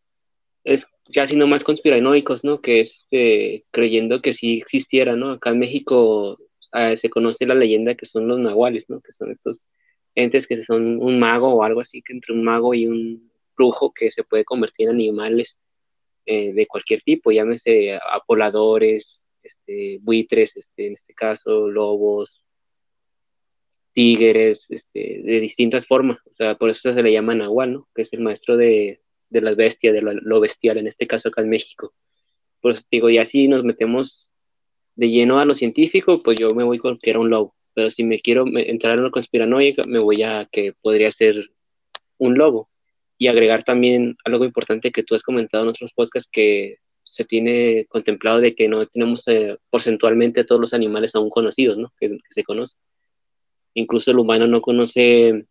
es 0.65 0.85
ya 1.07 1.29
siendo 1.29 1.47
más 1.47 1.63
conspiranoicos, 1.63 2.43
¿no? 2.43 2.61
Que 2.61 2.81
es 2.81 2.97
este, 2.97 3.65
creyendo 3.71 4.21
que 4.21 4.33
sí 4.33 4.59
existiera, 4.59 5.15
¿no? 5.15 5.31
Acá 5.31 5.51
en 5.51 5.61
México 5.61 6.39
ah, 6.73 6.97
se 6.97 7.09
conoce 7.09 7.47
la 7.47 7.55
leyenda 7.55 7.95
que 7.95 8.05
son 8.05 8.27
los 8.27 8.41
nahuales, 8.41 8.91
¿no? 8.91 9.01
Que 9.01 9.13
son 9.13 9.31
estos 9.31 9.69
entes 10.17 10.49
que 10.49 10.61
son 10.61 11.01
un 11.01 11.21
mago 11.21 11.55
o 11.55 11.63
algo 11.63 11.83
así, 11.83 12.03
que 12.03 12.15
entre 12.15 12.35
un 12.35 12.43
mago 12.43 12.75
y 12.75 12.89
un 12.89 13.31
brujo 13.57 13.93
que 13.95 14.11
se 14.11 14.25
puede 14.25 14.45
convertir 14.45 14.89
en 14.89 14.97
animales 14.97 15.57
eh, 16.27 16.53
de 16.53 16.67
cualquier 16.67 17.01
tipo, 17.03 17.31
llámese 17.31 17.97
apoladores, 18.11 19.23
este, 19.41 20.01
buitres, 20.03 20.57
este, 20.57 20.89
en 20.89 20.95
este 20.95 21.15
caso, 21.15 21.69
lobos, 21.69 22.44
tigres, 23.95 24.71
este, 24.71 25.23
de 25.25 25.41
distintas 25.41 25.87
formas. 25.87 26.19
O 26.27 26.33
sea, 26.33 26.57
por 26.57 26.69
eso 26.69 26.93
se 26.93 27.03
le 27.03 27.13
llama 27.13 27.35
Nahual, 27.35 27.73
¿no? 27.73 27.89
Que 27.95 28.03
es 28.03 28.13
el 28.13 28.21
maestro 28.21 28.57
de, 28.57 29.01
de 29.31 29.41
las 29.41 29.57
bestias, 29.57 29.95
de 29.95 30.03
lo, 30.03 30.41
bestial, 30.41 30.79
en 30.79 30.87
este 30.87 31.07
caso 31.07 31.29
acá 31.29 31.43
en 31.43 31.51
México. 31.51 31.95
Por 32.61 32.73
eso 32.73 32.85
digo, 32.91 33.11
y 33.11 33.19
así 33.19 33.49
nos 33.49 33.65
metemos 33.65 34.31
de 34.97 35.11
lleno 35.11 35.39
a 35.39 35.45
lo 35.45 35.55
científico, 35.55 36.23
pues 36.23 36.39
yo 36.39 36.51
me 36.51 36.65
voy 36.65 36.79
con 36.79 36.99
que 36.99 37.11
era 37.11 37.19
un 37.19 37.31
lobo. 37.31 37.55
Pero 37.75 37.91
si 37.91 38.05
me 38.05 38.21
quiero 38.21 38.45
entrar 38.47 38.95
en 38.95 39.05
lo 39.05 39.11
conspiranoica, 39.11 39.83
me 39.87 39.99
voy 39.99 40.23
a 40.23 40.49
que 40.51 40.73
podría 40.81 41.11
ser 41.11 41.51
un 42.19 42.39
lobo. 42.39 42.71
Y 43.19 43.29
agregar 43.29 43.65
también 43.65 44.17
algo 44.25 44.45
importante 44.45 44.93
que 44.93 45.03
tú 45.03 45.15
has 45.15 45.23
comentado 45.23 45.65
en 45.65 45.71
otros 45.71 45.93
podcasts, 45.93 46.29
que 46.31 46.79
se 47.03 47.25
tiene 47.25 47.87
contemplado 47.89 48.41
de 48.41 48.55
que 48.55 48.69
no 48.69 48.87
tenemos 48.87 49.27
eh, 49.29 49.57
porcentualmente 49.71 50.45
todos 50.45 50.61
los 50.61 50.75
animales 50.75 51.15
aún 51.15 51.31
conocidos, 51.31 51.79
¿no? 51.79 51.93
Que, 51.99 52.11
que 52.11 52.19
se 52.31 52.45
conocen. 52.45 52.81
Incluso 53.75 54.11
el 54.11 54.19
humano 54.19 54.47
no 54.47 54.61
conoce 54.63 55.47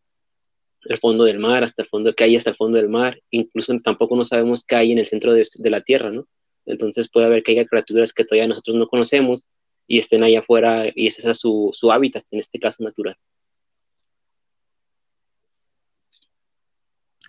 el 0.85 0.99
fondo 0.99 1.23
del 1.25 1.39
mar, 1.39 1.63
hasta 1.63 1.83
el 1.83 1.87
fondo 1.87 2.13
que 2.13 2.23
hay 2.23 2.35
hasta 2.35 2.51
el 2.51 2.55
fondo 2.55 2.77
del 2.77 2.89
mar. 2.89 3.21
Incluso 3.29 3.77
tampoco 3.83 4.15
no 4.15 4.23
sabemos 4.23 4.63
qué 4.65 4.75
hay 4.75 4.91
en 4.91 4.99
el 4.99 5.07
centro 5.07 5.33
de, 5.33 5.69
la 5.69 5.81
Tierra, 5.81 6.11
¿no? 6.11 6.27
Entonces 6.65 7.09
puede 7.09 7.25
haber 7.25 7.43
que 7.43 7.51
haya 7.51 7.65
criaturas 7.65 8.13
que 8.13 8.23
todavía 8.23 8.47
nosotros 8.47 8.77
no 8.77 8.87
conocemos 8.87 9.47
y 9.87 9.99
estén 9.99 10.23
allá 10.23 10.39
afuera 10.39 10.85
y 10.95 11.07
ese 11.07 11.29
es 11.29 11.37
su, 11.37 11.71
su 11.73 11.91
hábitat, 11.91 12.23
en 12.31 12.39
este 12.39 12.59
caso 12.59 12.83
natural. 12.83 13.17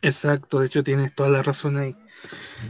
Exacto, 0.05 0.61
de 0.61 0.67
hecho 0.67 0.85
tienes 0.85 1.15
toda 1.15 1.31
la 1.31 1.43
razón 1.43 1.79
ahí. 1.79 1.97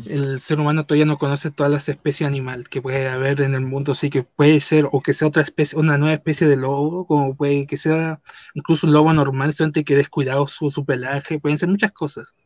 El 0.07 0.41
ser 0.41 0.61
humano 0.61 0.85
todavía 0.85 1.05
no 1.05 1.18
conoce 1.18 1.51
todas 1.51 1.72
las 1.72 1.89
especies 1.89 2.28
animal 2.28 2.68
que 2.68 2.80
puede 2.80 3.09
haber 3.09 3.41
en 3.41 3.55
el 3.55 3.62
mundo, 3.62 3.91
así 3.91 4.09
que 4.09 4.22
puede 4.22 4.61
ser 4.61 4.87
o 4.93 5.03
que 5.03 5.12
sea 5.12 5.26
otra 5.26 5.43
especie, 5.43 5.76
una 5.76 5.99
nueva 5.99 6.14
especie 6.14 6.47
de 6.47 6.55
lobo, 6.55 7.09
como 7.09 7.37
puede 7.37 7.66
que 7.66 7.76
sea 7.76 8.20
incluso 8.55 8.87
un 8.87 8.93
lobo 8.93 9.12
normal, 9.12 9.53
solamente 9.53 9.82
que 9.82 9.97
descuidado 9.97 10.47
su, 10.47 10.70
su 10.70 10.85
pelaje, 10.85 11.41
pueden 11.41 11.59
ser 11.59 11.68
muchas 11.68 11.91
cosas. 11.91 12.37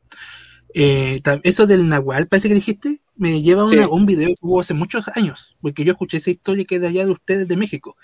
Eh, 0.72 1.20
eso 1.42 1.66
del 1.66 1.86
nahual, 1.86 2.26
parece 2.26 2.48
que 2.48 2.54
dijiste, 2.54 3.02
me 3.14 3.42
lleva 3.42 3.64
a 3.64 3.88
un 3.88 4.06
video 4.06 4.28
que 4.28 4.40
hubo 4.40 4.60
hace 4.60 4.72
muchos 4.72 5.06
años, 5.14 5.54
porque 5.60 5.84
yo 5.84 5.92
escuché 5.92 6.16
esa 6.16 6.30
historia 6.30 6.64
que 6.64 6.76
es 6.76 6.80
de 6.80 6.88
allá 6.88 7.04
de 7.04 7.12
ustedes 7.12 7.46
de 7.46 7.56
México, 7.58 7.94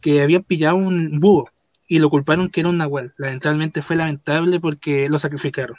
que 0.00 0.22
habían 0.22 0.44
pillado 0.44 0.76
un 0.76 1.18
búho 1.18 1.48
y 1.88 1.98
lo 1.98 2.10
culparon 2.10 2.48
que 2.48 2.60
era 2.60 2.68
un 2.68 2.78
nahual. 2.78 3.12
Lamentablemente 3.18 3.82
fue 3.82 3.96
lamentable 3.96 4.60
porque 4.60 5.08
lo 5.08 5.18
sacrificaron 5.18 5.76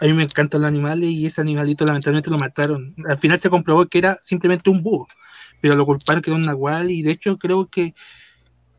a 0.00 0.04
mí 0.06 0.12
me 0.14 0.22
encantan 0.22 0.62
los 0.62 0.68
animales 0.68 1.10
y 1.10 1.26
ese 1.26 1.40
animalito 1.40 1.84
lamentablemente 1.84 2.30
lo 2.30 2.38
mataron. 2.38 2.94
Al 3.06 3.18
final 3.18 3.38
se 3.38 3.50
comprobó 3.50 3.86
que 3.86 3.98
era 3.98 4.18
simplemente 4.20 4.70
un 4.70 4.82
búho, 4.82 5.06
pero 5.60 5.74
lo 5.74 5.84
culparon 5.84 6.22
que 6.22 6.30
era 6.30 6.38
un 6.38 6.46
nahual 6.46 6.90
y 6.90 7.02
de 7.02 7.12
hecho 7.12 7.36
creo 7.36 7.68
que 7.68 7.94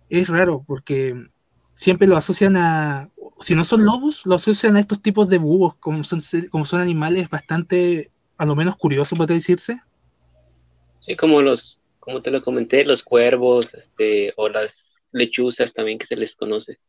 es 0.09 0.28
raro 0.28 0.63
porque 0.65 1.15
siempre 1.76 2.07
lo 2.07 2.17
asocian 2.17 2.57
a, 2.57 3.09
si 3.39 3.53
no 3.53 3.65
son 3.65 3.86
lobos, 3.86 4.26
lo 4.26 4.36
asocian 4.36 4.76
a 4.76 4.80
estos 4.80 5.01
tipos 5.01 5.30
de 5.30 5.38
búhos, 5.38 5.76
como 5.76 6.03
son, 6.03 6.19
como 6.49 6.65
son 6.65 6.82
animales 6.82 7.30
bastante, 7.30 8.09
a 8.38 8.45
lo 8.45 8.55
menos 8.55 8.76
curiosos, 8.78 9.17
podría 9.17 9.38
decirse. 9.38 9.80
Sí, 11.01 11.15
como 11.15 11.41
los, 11.41 11.80
como 11.99 12.22
te 12.22 12.32
lo 12.32 12.41
comenté, 12.41 12.84
los 12.84 13.03
cuervos, 13.03 13.74
este, 13.74 14.34
o 14.38 14.49
las 14.49 14.91
lechuzas 15.11 15.74
también 15.74 15.99
que 15.99 16.07
se 16.07 16.15
les 16.15 16.36
conoce. 16.36 16.80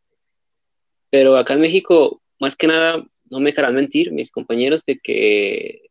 Pero 1.11 1.37
acá 1.37 1.55
en 1.55 1.61
México, 1.61 2.22
más 2.39 2.57
que 2.57 2.66
nada, 2.66 3.05
no 3.33 3.41
me 3.41 3.51
dejarán 3.51 3.74
mentir 3.74 4.12
mis 4.12 4.30
compañeros 4.30 4.85
de 4.85 4.99
que 4.99 5.89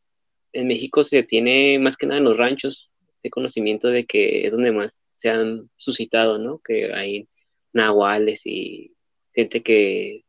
en 0.53 0.67
México 0.67 1.03
se 1.03 1.23
tiene 1.23 1.79
más 1.79 1.97
que 1.97 2.05
nada 2.05 2.19
en 2.19 2.25
los 2.25 2.37
ranchos 2.37 2.91
este 3.15 3.31
conocimiento 3.31 3.87
de 3.87 4.05
que 4.05 4.45
es 4.45 4.53
donde 4.53 4.71
más 4.71 5.01
se 5.17 5.29
han 5.29 5.69
suscitado, 5.75 6.37
¿no? 6.37 6.59
Que 6.59 6.93
hay 6.93 7.27
nahuales 7.73 8.45
y 8.45 8.93
gente 9.33 9.63
que, 9.63 10.23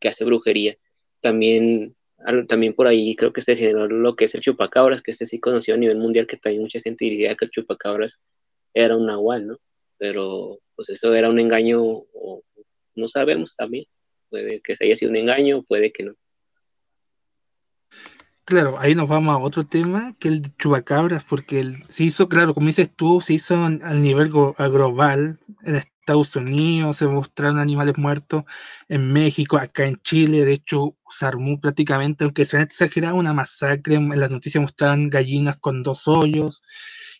que 0.00 0.08
hace 0.08 0.24
brujería. 0.24 0.76
También, 1.20 1.94
también 2.48 2.72
por 2.72 2.86
ahí 2.86 3.14
creo 3.16 3.34
que 3.34 3.42
se 3.42 3.56
generó 3.56 3.86
lo 3.86 4.16
que 4.16 4.24
es 4.24 4.34
el 4.34 4.40
chupacabras, 4.40 5.02
que 5.02 5.10
este 5.10 5.26
sí 5.26 5.38
conocido 5.38 5.76
a 5.76 5.80
nivel 5.80 5.98
mundial, 5.98 6.26
que 6.26 6.38
también 6.38 6.62
mucha 6.62 6.80
gente 6.80 7.04
diría 7.04 7.36
que 7.36 7.44
el 7.46 7.50
chupacabras 7.50 8.18
era 8.72 8.96
un 8.96 9.06
nahual, 9.06 9.46
¿no? 9.46 9.58
Pero 9.98 10.58
pues 10.74 10.88
eso 10.88 11.14
era 11.14 11.28
un 11.28 11.38
engaño, 11.38 11.82
o 11.82 12.42
no 12.94 13.08
sabemos 13.08 13.54
también. 13.56 13.84
Puede 14.30 14.62
que 14.62 14.74
se 14.74 14.86
haya 14.86 14.96
sido 14.96 15.10
un 15.10 15.16
engaño, 15.16 15.62
puede 15.62 15.92
que 15.92 16.02
no. 16.04 16.14
Claro, 18.46 18.78
ahí 18.78 18.94
nos 18.94 19.08
vamos 19.08 19.34
a 19.34 19.38
otro 19.38 19.66
tema, 19.66 20.14
que 20.20 20.28
el 20.28 20.40
de 20.40 20.52
chupacabras, 20.56 21.24
porque 21.24 21.58
el, 21.58 21.74
se 21.88 22.04
hizo, 22.04 22.28
claro, 22.28 22.54
como 22.54 22.68
dices 22.68 22.88
tú, 22.94 23.20
se 23.20 23.32
hizo 23.34 23.56
al 23.64 24.00
nivel 24.02 24.30
global, 24.30 25.40
en 25.64 25.74
Estados 25.74 26.36
Unidos 26.36 26.98
se 26.98 27.08
mostraron 27.08 27.58
animales 27.58 27.98
muertos, 27.98 28.44
en 28.88 29.12
México, 29.12 29.58
acá 29.58 29.86
en 29.86 29.96
Chile, 30.02 30.44
de 30.44 30.52
hecho, 30.52 30.96
se 31.10 31.26
armó 31.26 31.60
prácticamente, 31.60 32.22
aunque 32.22 32.44
se 32.44 32.56
han 32.56 32.62
exagerado, 32.62 33.16
una 33.16 33.32
masacre, 33.32 33.96
en 33.96 34.08
las 34.20 34.30
noticias 34.30 34.62
mostraban 34.62 35.10
gallinas 35.10 35.56
con 35.58 35.82
dos 35.82 36.06
hoyos, 36.06 36.62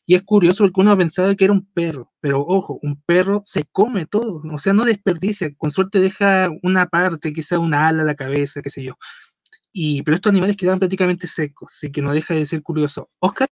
y 0.07 0.15
es 0.15 0.23
curioso 0.23 0.63
porque 0.63 0.81
uno 0.81 0.97
pensaba 0.97 1.35
que 1.35 1.45
era 1.47 1.53
un 1.53 1.67
perro, 1.67 2.13
pero 2.21 2.41
ojo, 2.43 2.79
un 2.83 3.03
perro 3.03 3.43
se 3.45 3.65
come 3.65 4.07
todo, 4.07 4.43
o 4.49 4.59
sea, 4.59 4.73
no 4.73 4.85
desperdicia, 4.85 5.53
con 5.57 5.73
suerte 5.73 5.99
deja 5.99 6.51
una 6.63 6.87
parte, 6.87 7.33
quizá 7.33 7.59
una 7.59 7.89
ala, 7.89 8.05
la 8.05 8.15
cabeza, 8.15 8.63
qué 8.63 8.71
sé 8.71 8.85
yo. 8.85 8.95
Y, 9.79 10.03
pero 10.05 10.15
estos 10.15 10.31
animales 10.31 10.57
quedan 10.57 10.79
prácticamente 10.79 11.27
secos, 11.27 11.75
así 11.75 11.93
que 11.93 12.01
no 12.01 12.15
deja 12.15 12.33
de 12.33 12.47
ser 12.47 12.63
curioso. 12.63 13.11
Oscar. 13.19 13.47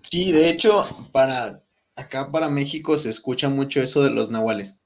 Sí, 0.00 0.32
de 0.32 0.48
hecho, 0.48 0.82
para 1.12 1.62
acá 1.94 2.32
para 2.32 2.48
México 2.48 2.96
se 2.96 3.10
escucha 3.10 3.50
mucho 3.50 3.82
eso 3.82 4.02
de 4.02 4.08
los 4.08 4.30
nahuales. 4.30 4.80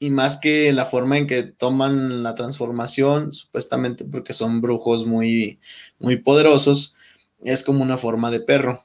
Y 0.00 0.10
más 0.10 0.36
que 0.36 0.72
la 0.72 0.86
forma 0.86 1.16
en 1.16 1.28
que 1.28 1.44
toman 1.44 2.24
la 2.24 2.34
transformación, 2.34 3.32
supuestamente 3.32 4.04
porque 4.04 4.32
son 4.32 4.60
brujos 4.60 5.06
muy, 5.06 5.60
muy 6.00 6.16
poderosos, 6.16 6.96
es 7.38 7.62
como 7.62 7.84
una 7.84 7.98
forma 7.98 8.32
de 8.32 8.40
perro. 8.40 8.84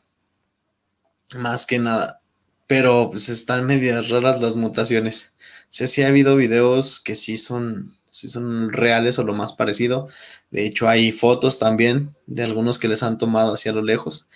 Más 1.34 1.66
que 1.66 1.80
nada. 1.80 2.22
Pero 2.68 3.10
pues 3.10 3.30
están 3.30 3.66
medias 3.66 4.10
raras 4.10 4.40
las 4.40 4.58
mutaciones. 4.58 5.34
Sea, 5.70 5.88
sí 5.88 6.02
ha 6.02 6.08
habido 6.08 6.36
videos 6.36 7.00
que 7.00 7.16
sí 7.16 7.38
son, 7.38 7.98
sí 8.08 8.28
son 8.28 8.72
reales 8.72 9.20
o 9.20 9.24
lo 9.24 9.34
más 9.34 9.54
parecido. 9.54 10.08
De 10.52 10.66
hecho, 10.66 10.88
hay 10.88 11.12
fotos 11.12 11.60
también 11.60 12.16
de 12.26 12.44
algunos 12.44 12.80
que 12.80 12.88
les 12.88 13.04
han 13.04 13.18
tomado 13.18 13.54
hacia 13.54 13.72
lo 13.74 13.82
lejos. 13.82 14.30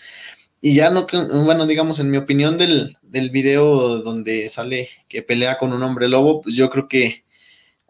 Y 0.62 0.76
ya 0.76 0.90
no, 0.92 1.08
bueno, 1.46 1.68
digamos, 1.68 2.00
en 2.00 2.12
mi 2.12 2.18
opinión 2.18 2.58
del, 2.58 2.98
del 3.04 3.32
video 3.32 4.00
donde 4.04 4.50
sale 4.50 4.90
que 5.10 5.24
pelea 5.24 5.58
con 5.58 5.74
un 5.74 5.84
hombre 5.84 6.08
lobo, 6.10 6.42
pues 6.42 6.56
yo 6.56 6.70
creo 6.70 6.88
que 6.88 7.24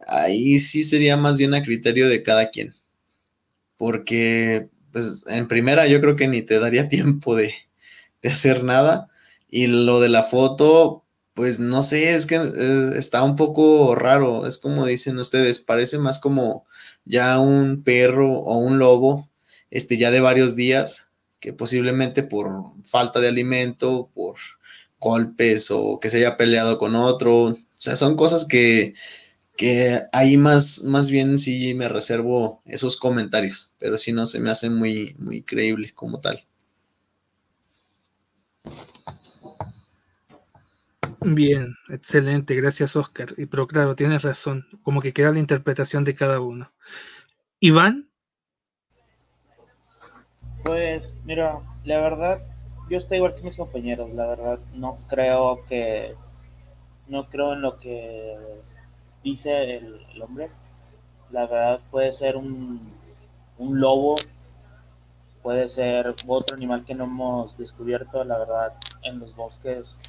ahí 0.08 0.60
sí 0.60 0.84
sería 0.84 1.18
más 1.18 1.38
bien 1.38 1.54
a 1.54 1.64
criterio 1.64 2.10
de 2.10 2.24
cada 2.24 2.50
quien. 2.52 2.76
Porque, 3.78 4.70
pues, 4.92 5.24
en 5.28 5.48
primera 5.48 5.88
yo 5.88 6.00
creo 6.02 6.16
que 6.16 6.28
ni 6.28 6.42
te 6.42 6.60
daría 6.60 6.89
tiempo 6.89 7.36
de, 7.36 7.54
de 8.22 8.30
hacer 8.30 8.64
nada. 8.64 9.10
Y 9.50 9.68
lo 9.68 10.00
de 10.00 10.10
la 10.10 10.24
foto, 10.24 11.01
pues 11.34 11.60
no 11.60 11.84
sé, 11.84 12.16
es 12.16 12.26
que 12.26 12.36
eh, 12.36 12.92
está 12.96 13.24
un 13.24 13.36
poco 13.36 13.96
raro, 13.96 14.46
es 14.48 14.58
como 14.58 14.86
dicen 14.86 15.18
ustedes, 15.20 15.60
parece 15.60 15.98
más 15.98 16.20
como 16.20 16.66
ya 17.06 17.40
un 17.40 17.84
perro 17.84 18.40
o 18.40 18.58
un 18.58 18.80
lobo, 18.80 19.30
este 19.72 19.98
ya 19.98 20.12
de 20.12 20.20
varios 20.20 20.56
días, 20.56 21.10
que 21.40 21.54
posiblemente 21.54 22.24
por 22.24 22.50
falta 22.86 23.20
de 23.20 23.30
alimento, 23.30 24.10
por 24.14 24.36
golpes 25.00 25.72
o 25.72 26.00
que 26.00 26.10
se 26.10 26.18
haya 26.18 26.38
peleado 26.38 26.78
con 26.78 26.96
otro, 26.96 27.46
o 27.46 27.58
sea, 27.78 27.96
son 27.96 28.16
cosas 28.16 28.46
que, 28.46 28.94
que 29.58 30.00
ahí 30.12 30.38
más, 30.38 30.84
más 30.84 31.10
bien 31.10 31.40
sí 31.40 31.74
me 31.74 31.90
reservo 31.90 32.62
esos 32.66 32.98
comentarios, 32.98 33.70
pero 33.80 33.98
sí 33.98 34.12
no 34.12 34.26
se 34.26 34.40
me 34.40 34.52
hace 34.52 34.70
muy, 34.70 35.16
muy 35.18 35.42
creíble 35.42 35.92
como 35.94 36.20
tal. 36.20 36.44
Bien, 41.24 41.76
excelente, 41.89 42.55
gracias 42.55 42.95
Oscar. 42.95 43.36
Y, 43.38 43.45
pero 43.45 43.67
claro, 43.67 43.95
tienes 43.95 44.24
razón, 44.24 44.65
como 44.82 45.01
que 45.01 45.13
queda 45.13 45.32
la 45.32 45.39
interpretación 45.39 46.03
de 46.03 46.15
cada 46.15 46.39
uno. 46.39 46.74
Iván. 47.59 48.09
Pues 50.63 51.03
mira, 51.26 51.59
la 51.86 51.99
verdad, 51.99 52.39
yo 52.89 52.97
estoy 52.97 53.17
igual 53.17 53.36
que 53.36 53.43
mis 53.43 53.55
compañeros, 53.55 54.11
la 54.13 54.30
verdad, 54.30 54.57
no 54.78 54.97
creo 55.09 55.63
que, 55.69 56.11
no 57.07 57.26
creo 57.26 57.53
en 57.53 57.61
lo 57.61 57.80
que 57.80 58.36
dice 59.24 59.78
el, 59.78 60.22
hombre. 60.24 60.49
La 61.30 61.41
verdad 61.41 61.80
puede 61.91 62.13
ser 62.13 62.36
un, 62.36 62.82
un 63.59 63.80
lobo, 63.80 64.15
puede 65.43 65.69
ser 65.69 66.15
otro 66.26 66.57
animal 66.57 66.84
que 66.84 66.95
no 66.95 67.03
hemos 67.03 67.59
descubierto, 67.59 68.24
la 68.24 68.39
verdad, 68.39 68.74
en 69.03 69.19
los 69.19 69.36
bosques 69.36 70.01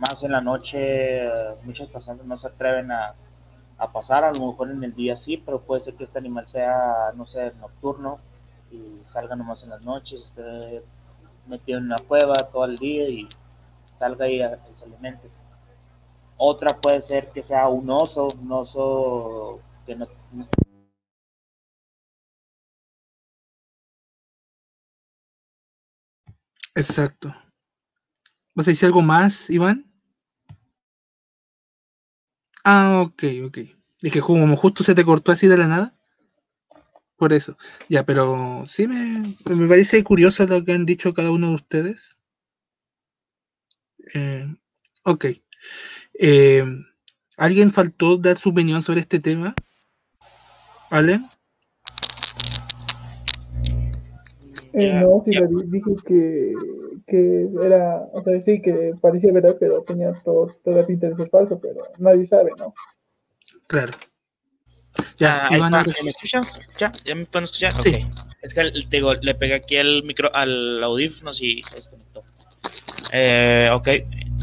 más 0.00 0.22
en 0.22 0.32
la 0.32 0.40
noche 0.40 1.28
muchas 1.64 1.88
personas 1.88 2.24
no 2.24 2.38
se 2.38 2.48
atreven 2.48 2.90
a, 2.90 3.14
pasar, 3.92 4.24
a 4.24 4.32
lo 4.32 4.48
mejor 4.48 4.70
en 4.70 4.84
el 4.84 4.94
día 4.94 5.16
sí, 5.16 5.38
pero 5.38 5.60
puede 5.60 5.82
ser 5.82 5.94
que 5.94 6.04
este 6.04 6.18
animal 6.18 6.46
sea, 6.46 7.12
no 7.14 7.24
sé, 7.24 7.52
nocturno 7.60 8.18
y 8.70 9.02
salga 9.10 9.36
nomás 9.36 9.62
en 9.62 9.70
las 9.70 9.82
noches, 9.82 10.20
esté 10.20 10.82
metido 11.46 11.78
en 11.78 11.86
una 11.86 11.98
cueva 11.98 12.34
todo 12.52 12.66
el 12.66 12.78
día 12.78 13.08
y 13.08 13.28
salga 13.98 14.28
y 14.28 14.38
se 14.38 14.84
alimente. 14.84 15.28
Otra 16.36 16.76
puede 16.76 17.00
ser 17.00 17.30
que 17.32 17.42
sea 17.42 17.68
un 17.68 17.88
oso, 17.90 18.28
un 18.28 18.52
oso 18.52 19.60
que 19.86 19.96
no... 19.96 20.06
Exacto. 26.74 27.34
¿Vas 28.54 28.68
a 28.68 28.70
decir 28.70 28.86
algo 28.86 29.02
más, 29.02 29.48
Iván? 29.50 29.89
Ah, 32.64 33.02
ok, 33.02 33.24
ok. 33.46 33.58
Es 34.02 34.12
que 34.12 34.20
como 34.20 34.56
justo 34.56 34.84
se 34.84 34.94
te 34.94 35.04
cortó 35.04 35.32
así 35.32 35.46
de 35.46 35.56
la 35.56 35.66
nada. 35.66 35.94
Por 37.16 37.32
eso. 37.32 37.56
Ya, 37.88 38.04
pero 38.04 38.64
sí 38.66 38.88
me, 38.88 39.36
me 39.44 39.68
parece 39.68 40.02
curioso 40.02 40.46
lo 40.46 40.64
que 40.64 40.72
han 40.72 40.86
dicho 40.86 41.12
cada 41.12 41.30
uno 41.30 41.48
de 41.50 41.54
ustedes. 41.54 42.16
Eh, 44.14 44.46
ok. 45.04 45.26
Eh, 46.14 46.64
¿Alguien 47.36 47.72
faltó 47.72 48.16
dar 48.16 48.36
su 48.38 48.50
opinión 48.50 48.82
sobre 48.82 49.00
este 49.00 49.20
tema? 49.20 49.54
¿Allen? 50.90 51.24
Eh, 54.72 55.00
no, 55.00 55.20
sí, 55.20 55.32
dije 55.66 55.96
que, 56.06 56.54
que 57.06 57.48
era, 57.64 58.02
o 58.12 58.22
sea, 58.22 58.40
sí, 58.40 58.62
que 58.62 58.94
parecía 59.00 59.32
verdad, 59.32 59.56
pero 59.58 59.82
tenía 59.82 60.12
todo, 60.24 60.54
toda 60.64 60.78
la 60.78 60.86
pinta 60.86 61.08
de 61.08 61.16
ser 61.16 61.28
falso, 61.28 61.58
pero 61.60 61.82
nadie 61.98 62.26
sabe, 62.26 62.52
¿no? 62.56 62.72
Claro. 63.66 63.92
Ya, 65.18 65.46
ah, 65.46 65.56
Iván, 65.56 65.72
¿me 65.72 66.10
escuchan? 66.10 66.44
¿Ya? 66.78 66.92
¿Ya 67.04 67.14
me 67.14 67.24
pueden 67.26 67.44
escuchar? 67.44 67.72
Sí. 67.80 68.06
Es 68.42 68.54
que 68.54 68.62
te 68.62 68.96
digo, 68.96 69.14
le 69.14 69.34
pegué 69.34 69.54
aquí 69.54 69.76
el 69.76 70.02
micro, 70.04 70.34
al 70.34 70.82
audífono 70.82 71.30
y 71.32 71.62
se 71.62 71.76
desconectó. 71.76 72.22
Eh, 73.12 73.70
ok, 73.72 73.88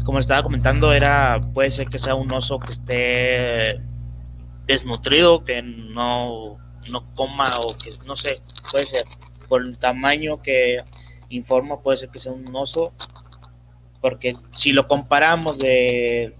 como 0.04 0.20
estaba 0.20 0.42
comentando, 0.42 0.92
era, 0.92 1.40
puede 1.54 1.70
ser 1.70 1.88
que 1.88 1.98
sea 1.98 2.14
un 2.14 2.32
oso 2.32 2.58
que 2.58 2.72
esté 2.72 3.78
desnutrido, 4.66 5.44
que 5.44 5.62
no, 5.62 6.56
no 6.90 7.14
coma 7.14 7.50
o 7.60 7.76
que, 7.76 7.90
no 8.06 8.16
sé, 8.16 8.40
puede 8.70 8.84
ser 8.84 9.02
por 9.48 9.62
el 9.62 9.78
tamaño 9.78 10.42
que 10.42 10.82
informa 11.30 11.80
puede 11.80 11.98
ser 11.98 12.08
que 12.10 12.18
sea 12.18 12.32
un 12.32 12.44
oso, 12.54 12.92
porque 14.00 14.32
si 14.56 14.72
lo 14.72 14.86
comparamos 14.88 15.58
de 15.58 16.34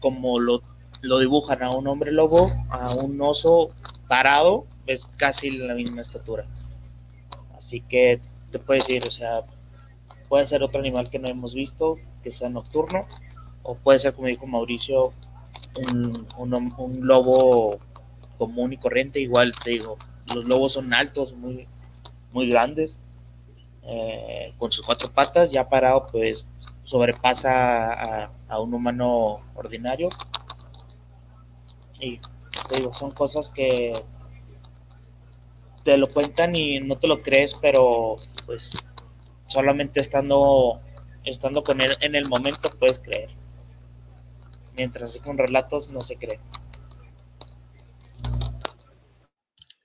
como 0.00 0.38
lo, 0.38 0.62
lo 1.02 1.18
dibujan 1.18 1.62
a 1.62 1.70
un 1.70 1.86
hombre 1.86 2.12
lobo, 2.12 2.50
a 2.70 2.94
un 2.94 3.20
oso 3.20 3.70
parado, 4.08 4.64
es 4.86 5.06
casi 5.16 5.50
la 5.50 5.74
misma 5.74 6.02
estatura. 6.02 6.44
Así 7.56 7.80
que 7.80 8.18
te 8.52 8.58
puede 8.58 8.80
decir, 8.80 9.02
o 9.06 9.10
sea, 9.10 9.40
puede 10.28 10.46
ser 10.46 10.62
otro 10.62 10.80
animal 10.80 11.10
que 11.10 11.18
no 11.18 11.28
hemos 11.28 11.54
visto, 11.54 11.96
que 12.22 12.30
sea 12.30 12.48
nocturno, 12.48 13.06
o 13.62 13.74
puede 13.76 13.98
ser, 13.98 14.14
como 14.14 14.28
dijo 14.28 14.46
Mauricio, 14.46 15.12
un, 15.76 16.26
un, 16.36 17.06
lobo 17.06 17.78
común 18.38 18.72
y 18.72 18.76
corriente. 18.76 19.20
Igual 19.20 19.54
te 19.62 19.70
digo, 19.70 19.96
los 20.34 20.44
lobos 20.44 20.74
son 20.74 20.92
altos, 20.92 21.32
muy, 21.34 21.66
muy 22.34 22.50
grandes, 22.50 22.96
eh, 23.84 24.52
con 24.58 24.72
sus 24.72 24.84
cuatro 24.84 25.10
patas, 25.10 25.50
ya 25.50 25.68
parado, 25.68 26.06
pues 26.10 26.44
sobrepasa 26.84 28.26
a, 28.48 28.60
un 28.60 28.74
humano 28.74 29.40
ordinario. 29.54 30.08
Y 32.00 32.18
te 32.68 32.78
digo, 32.78 32.94
son 32.94 33.12
cosas 33.12 33.48
que 33.48 33.94
te 35.84 35.96
lo 35.96 36.08
cuentan 36.08 36.56
y 36.56 36.80
no 36.80 36.96
te 36.96 37.06
lo 37.06 37.22
crees, 37.22 37.54
pero 37.62 38.16
pues 38.46 38.68
solamente 39.48 40.00
estando 40.00 40.78
estando 41.24 41.62
con 41.62 41.80
él 41.80 41.90
en 42.00 42.16
el 42.16 42.28
momento 42.28 42.68
puedes 42.78 42.98
creer. 42.98 43.30
Mientras 44.76 45.10
así 45.10 45.20
con 45.20 45.38
relatos 45.38 45.88
no 45.90 46.00
se 46.00 46.16
cree. 46.16 46.40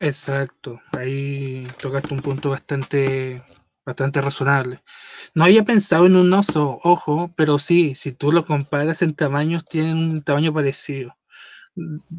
Exacto, 0.02 0.80
ahí 0.94 1.68
tocaste 1.82 2.14
un 2.14 2.22
punto 2.22 2.50
bastante 2.52 3.44
bastante 3.86 4.22
razonable. 4.22 4.82
No 5.36 5.44
había 5.46 5.66
pensado 5.66 6.06
en 6.06 6.16
un 6.16 6.32
oso, 6.34 6.80
ojo, 6.84 7.34
pero 7.36 7.58
sí, 7.60 7.96
si 7.96 8.12
tú 8.14 8.32
lo 8.32 8.46
comparas 8.46 9.02
en 9.02 9.16
tamaños, 9.16 9.66
tienen 9.66 9.98
un 9.98 10.24
tamaño 10.24 10.54
parecido. 10.54 11.16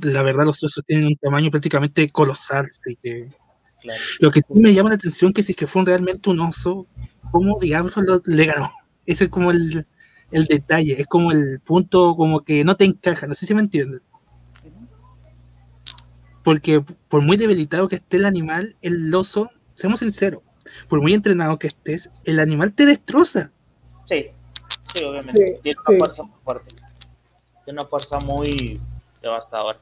La 0.03 0.23
verdad, 0.23 0.47
los 0.47 0.63
osos 0.65 0.85
tienen 0.87 1.07
un 1.07 1.17
tamaño 1.17 1.51
prácticamente 1.51 2.11
colosal, 2.11 2.67
así 2.67 2.97
que... 3.03 3.29
Lo 4.21 4.31
que 4.31 4.41
sí 4.41 4.49
me 4.55 4.75
llama 4.75 4.91
la 4.91 4.97
atención 4.97 5.33
que 5.33 5.43
si 5.43 5.55
que 5.55 5.67
fue 5.67 5.85
realmente 5.85 6.31
un 6.31 6.41
oso, 6.41 6.87
¿cómo 7.33 7.59
diablos 7.61 7.97
lo, 7.99 8.23
le 8.27 8.47
ganó? 8.47 8.71
Ese 9.07 9.25
es 9.25 9.31
como 9.31 9.51
el, 9.53 9.87
el 10.33 10.47
detalle, 10.47 11.01
es 11.01 11.07
como 11.07 11.33
el 11.33 11.61
punto 11.65 12.15
como 12.17 12.45
que 12.45 12.65
no 12.65 12.77
te 12.77 12.85
encaja, 12.85 13.27
no 13.27 13.35
sé 13.35 13.47
si 13.47 13.55
me 13.55 13.63
entienden. 13.63 14.03
Porque 16.45 16.83
por 17.09 17.23
muy 17.23 17.37
debilitado 17.37 17.89
que 17.89 17.97
esté 17.97 18.17
el 18.17 18.25
animal, 18.25 18.77
el 18.83 19.15
oso, 19.15 19.51
seamos 19.75 20.01
sinceros, 20.01 20.43
por 20.89 21.01
muy 21.01 21.15
entrenado 21.15 21.59
que 21.59 21.67
estés, 21.67 22.11
el 22.25 22.41
animal 22.41 22.75
te 22.75 22.87
destroza. 22.87 23.53
Sí, 24.09 24.27
sí, 24.95 25.05
obviamente. 25.05 25.61
Tiene 25.63 25.79
una 25.87 25.99
fuerza 25.99 26.23
muy 26.23 26.39
fuerte. 26.43 26.75
Tiene 27.65 27.81
una 27.81 27.89
fuerza 27.89 28.21
muy 28.21 28.81
devastadora. 29.23 29.79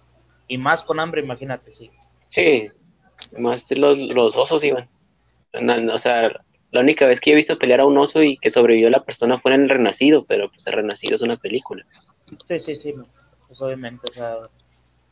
Y 0.49 0.59
más 0.59 0.83
con 0.83 0.99
hambre, 0.99 1.23
imagínate, 1.23 1.71
sí. 1.73 1.91
Sí, 2.31 2.71
más 3.39 3.71
los, 3.71 3.99
los 3.99 4.37
osos 4.37 4.65
iban. 4.65 4.89
o 5.53 5.99
sea, 5.99 6.31
la 6.71 6.81
única 6.81 7.07
vez 7.07 7.21
que 7.21 7.33
he 7.33 7.35
visto 7.35 7.59
pelear 7.59 7.81
a 7.81 7.87
un 7.87 7.97
oso 7.97 8.23
y 8.23 8.37
que 8.39 8.51
sobrevivió 8.51 8.91
la 8.91 9.05
persona 9.05 9.41
fue 9.41 9.55
en 9.55 9.63
el 9.63 9.69
Renacido, 9.71 10.25
pero 10.27 10.51
pues 10.51 10.67
el 10.67 10.75
Renacido 10.75 11.17
es 11.17 11.23
una 11.23 11.37
película. 11.37 11.85
Sí, 12.47 12.59
sí, 12.61 12.77
sí. 12.77 12.95
Pues 13.47 13.61
obviamente, 13.63 14.03
o 14.11 14.13
sea, 14.13 14.35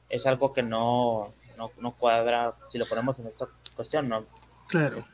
es 0.09 0.27
algo 0.27 0.53
que 0.53 0.62
no, 0.62 1.28
no, 1.57 1.70
no 1.81 1.91
cuadra, 1.93 2.55
si 2.70 2.78
lo 2.78 2.87
ponemos 2.87 3.19
en 3.19 3.27
esta 3.27 3.47
cuestión, 3.74 4.09
no, 4.09 4.24
Claro. 4.69 5.05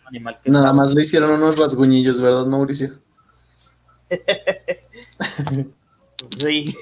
Nada 0.47 0.73
más 0.73 0.93
le 0.93 1.03
hicieron 1.03 1.31
unos 1.31 1.59
rasguñillos, 1.59 2.21
¿verdad, 2.21 2.47
Mauricio? 2.47 2.99
sí. 6.39 6.75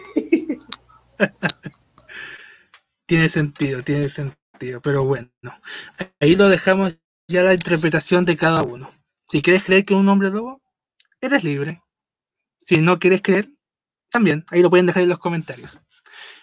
tiene 3.06 3.28
sentido, 3.28 3.82
tiene 3.82 4.08
sentido, 4.08 4.80
pero 4.80 5.04
bueno, 5.04 5.30
ahí 6.20 6.36
lo 6.36 6.48
dejamos 6.48 6.96
ya 7.28 7.42
la 7.42 7.54
interpretación 7.54 8.24
de 8.24 8.36
cada 8.36 8.62
uno. 8.62 8.90
Si 9.28 9.42
quieres 9.42 9.64
creer 9.64 9.84
que 9.84 9.94
es 9.94 10.00
un 10.00 10.08
hombre 10.08 10.30
lobo, 10.30 10.60
eres 11.20 11.44
libre. 11.44 11.82
Si 12.60 12.78
no 12.78 12.98
quieres 12.98 13.22
creer, 13.22 13.50
también, 14.10 14.44
ahí 14.48 14.62
lo 14.62 14.70
pueden 14.70 14.86
dejar 14.86 15.02
en 15.02 15.08
los 15.08 15.18
comentarios. 15.18 15.80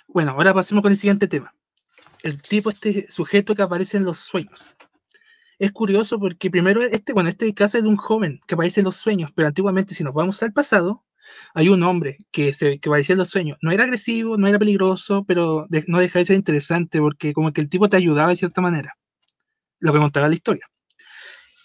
Bueno, 0.07 0.31
ahora 0.31 0.53
pasemos 0.53 0.81
con 0.81 0.91
el 0.91 0.97
siguiente 0.97 1.27
tema. 1.27 1.53
El 2.27 2.41
tipo, 2.41 2.69
este 2.69 3.09
sujeto 3.09 3.55
que 3.55 3.61
aparece 3.61 3.95
en 3.95 4.03
los 4.03 4.17
sueños 4.19 4.65
es 5.59 5.71
curioso 5.71 6.19
porque 6.19 6.51
primero 6.51 6.83
este, 6.83 7.13
bueno, 7.13 7.29
este 7.29 7.53
caso 7.53 7.77
es 7.77 7.85
de 7.85 7.89
un 7.89 7.95
joven 7.95 8.41
que 8.45 8.55
aparece 8.55 8.81
en 8.81 8.83
los 8.83 8.97
sueños, 8.97 9.31
pero 9.33 9.47
antiguamente 9.47 9.95
si 9.95 10.03
nos 10.03 10.13
vamos 10.13 10.43
al 10.43 10.51
pasado, 10.51 11.05
hay 11.53 11.69
un 11.69 11.81
hombre 11.83 12.17
que, 12.31 12.51
se, 12.51 12.79
que 12.79 12.89
aparecía 12.89 13.13
en 13.13 13.19
los 13.19 13.29
sueños. 13.29 13.57
No 13.61 13.71
era 13.71 13.85
agresivo, 13.85 14.35
no 14.37 14.45
era 14.45 14.59
peligroso, 14.59 15.23
pero 15.25 15.67
no 15.87 15.99
deja 15.99 16.19
de 16.19 16.25
ser 16.25 16.35
interesante 16.35 16.99
porque 16.99 17.31
como 17.31 17.53
que 17.53 17.61
el 17.61 17.69
tipo 17.69 17.87
te 17.87 17.95
ayudaba 17.95 18.29
de 18.31 18.35
cierta 18.35 18.59
manera, 18.59 18.97
lo 19.79 19.93
que 19.93 19.99
contaba 19.99 20.27
la 20.27 20.35
historia. 20.35 20.65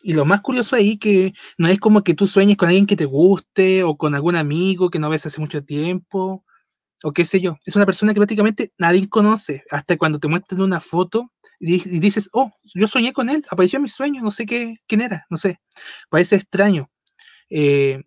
Y 0.04 0.12
lo 0.12 0.24
más 0.24 0.42
curioso 0.42 0.76
ahí 0.76 0.96
que 0.96 1.32
no 1.58 1.66
es 1.66 1.80
como 1.80 2.04
que 2.04 2.14
tú 2.14 2.28
sueñes 2.28 2.56
con 2.56 2.68
alguien 2.68 2.86
que 2.86 2.96
te 2.96 3.04
guste 3.04 3.82
o 3.82 3.96
con 3.96 4.14
algún 4.14 4.36
amigo 4.36 4.90
que 4.90 5.00
no 5.00 5.10
ves 5.10 5.26
hace 5.26 5.40
mucho 5.40 5.64
tiempo 5.64 6.44
o 7.02 7.12
qué 7.12 7.24
sé 7.24 7.40
yo. 7.40 7.58
Es 7.64 7.76
una 7.76 7.86
persona 7.86 8.12
que 8.12 8.20
prácticamente 8.20 8.72
nadie 8.78 9.08
conoce. 9.08 9.64
Hasta 9.70 9.96
cuando 9.96 10.18
te 10.18 10.28
muestran 10.28 10.60
una 10.60 10.80
foto 10.80 11.32
y, 11.58 11.78
dices, 12.00 12.28
oh, 12.32 12.50
yo 12.74 12.86
soñé 12.86 13.12
con 13.12 13.28
él, 13.28 13.44
apareció 13.50 13.78
en 13.78 13.82
mis 13.82 13.94
sueños, 13.94 14.22
no 14.22 14.30
sé 14.30 14.46
qué, 14.46 14.76
quién 14.86 15.00
era, 15.00 15.26
no 15.30 15.36
sé. 15.36 15.60
Parece 16.08 16.36
extraño. 16.36 16.90
Eh, 17.50 18.02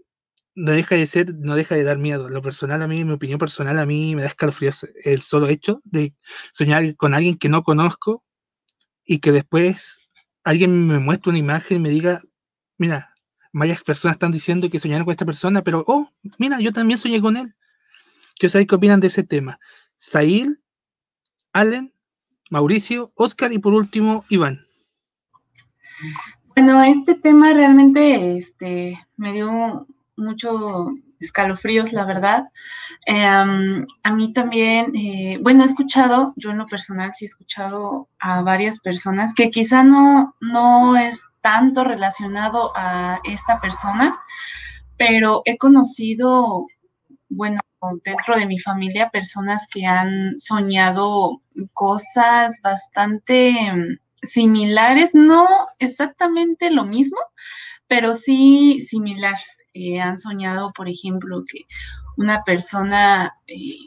no 0.56 0.72
deja 0.72 0.96
de 0.96 1.06
ser, 1.06 1.36
no 1.36 1.56
deja 1.56 1.76
de 1.76 1.84
dar 1.84 1.98
miedo. 1.98 2.30
Lo 2.30 2.42
personal 2.42 2.82
a 2.82 2.88
mí, 2.88 3.04
mi 3.04 3.14
opinión 3.14 3.40
personal 3.40 3.78
a 3.78 3.86
mí 3.86 4.16
me 4.16 4.22
da 4.22 4.30
escalofríos 4.30 4.86
el 5.04 5.20
solo 5.22 5.48
hecho 5.48 5.82
de 5.84 6.16
soñar 6.54 6.96
con 6.96 7.14
alguien 7.14 7.38
que 7.38 7.50
no 7.50 7.64
conozco 7.64 8.24
y 9.06 9.20
que 9.20 9.32
después 9.32 10.00
alguien 10.44 10.88
me 10.88 11.00
muestre 11.00 11.32
una 11.32 11.40
imagen 11.40 11.78
y 11.78 11.80
me 11.82 11.90
diga, 11.90 12.22
mira, 12.78 13.14
varias 13.52 13.84
personas 13.84 14.16
están 14.16 14.32
diciendo 14.32 14.70
que 14.70 14.80
soñaron 14.80 15.06
con 15.06 15.12
esta 15.12 15.26
persona, 15.26 15.62
pero, 15.62 15.84
oh, 15.88 16.10
mira, 16.38 16.60
yo 16.60 16.72
también 16.72 16.98
soñé 16.98 17.22
con 17.22 17.38
él. 17.38 17.54
Quiero 18.38 18.52
saber 18.52 18.68
qué 18.68 18.76
opinan 18.76 19.00
de 19.00 19.08
ese 19.08 19.24
tema. 19.24 19.60
Sail, 19.98 20.62
Allen 21.54 21.94
Mauricio, 22.50 23.12
Oscar 23.16 23.54
y 23.54 23.60
por 23.60 23.74
último 23.74 24.26
Iván. 24.30 24.66
Bueno, 26.56 26.84
este 26.84 27.16
tema 27.16 27.54
realmente 27.54 28.38
este, 28.38 29.00
me 29.18 29.34
dio 29.34 29.88
mucho 30.16 30.92
escalofríos, 31.20 31.92
la 31.92 32.06
verdad. 32.06 32.46
Em, 33.06 33.86
a 34.04 34.14
mí 34.14 34.34
también, 34.34 34.96
eh, 34.96 35.40
bueno, 35.42 35.64
he 35.64 35.68
escuchado, 35.68 36.34
yo 36.36 36.52
en 36.52 36.58
lo 36.58 36.68
personal 36.68 37.14
sí 37.14 37.26
he 37.26 37.28
escuchado 37.28 38.10
a 38.20 38.42
varias 38.42 38.80
personas 38.80 39.34
que 39.34 39.50
quizá 39.50 39.84
no, 39.84 40.36
no 40.42 40.98
es 40.98 41.22
tanto 41.42 41.84
relacionado 41.84 42.72
a 42.76 43.20
esta 43.24 43.60
persona, 43.60 44.20
pero 44.98 45.42
he 45.46 45.58
conocido, 45.58 46.68
bueno, 47.30 47.62
dentro 48.04 48.38
de 48.38 48.46
mi 48.46 48.60
familia 48.60 49.10
personas 49.10 49.68
que 49.72 49.86
han 49.86 50.38
soñado 50.40 51.42
cosas 51.74 52.60
bastante 52.64 53.54
mm, 53.74 54.00
similares, 54.26 55.12
no 55.14 55.48
exactamente 55.80 56.72
lo 56.72 56.86
mismo, 56.86 57.18
pero 57.88 58.14
sí 58.14 58.82
similar. 58.82 59.38
Eh, 59.74 60.00
han 60.00 60.18
soñado, 60.18 60.72
por 60.74 60.88
ejemplo, 60.88 61.44
que 61.46 61.66
una 62.18 62.44
persona 62.44 63.36
eh, 63.48 63.80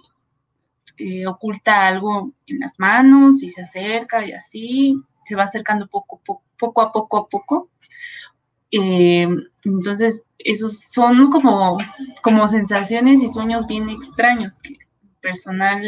eh, 0.98 1.26
oculta 1.26 1.86
algo 1.86 2.32
en 2.46 2.60
las 2.60 2.78
manos 2.78 3.42
y 3.42 3.48
se 3.48 3.62
acerca 3.62 4.26
y 4.26 4.32
así, 4.32 4.96
se 5.24 5.34
va 5.34 5.44
acercando 5.44 5.86
poco, 5.88 6.20
a 6.82 6.92
poco 6.92 7.16
a 7.18 7.28
poco. 7.28 7.70
Entonces, 8.70 10.22
esos 10.38 10.80
son 10.80 11.30
como, 11.30 11.78
como 12.22 12.46
sensaciones 12.48 13.22
y 13.22 13.28
sueños 13.28 13.66
bien 13.66 13.88
extraños 13.88 14.60
que 14.60 14.78
personal, 15.20 15.82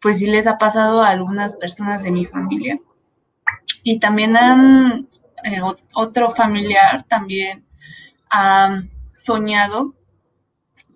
pues 0.00 0.18
sí 0.18 0.26
les 0.26 0.46
ha 0.46 0.58
pasado 0.58 1.02
a 1.02 1.08
algunas 1.08 1.56
personas 1.56 2.02
de 2.02 2.10
mi 2.10 2.26
familia. 2.26 2.78
Y 3.82 3.98
también 3.98 4.36
han, 4.36 5.08
eh, 5.44 5.60
otro 5.94 6.30
familiar 6.30 7.04
también 7.08 7.64
ha 8.30 8.82
soñado 9.14 9.94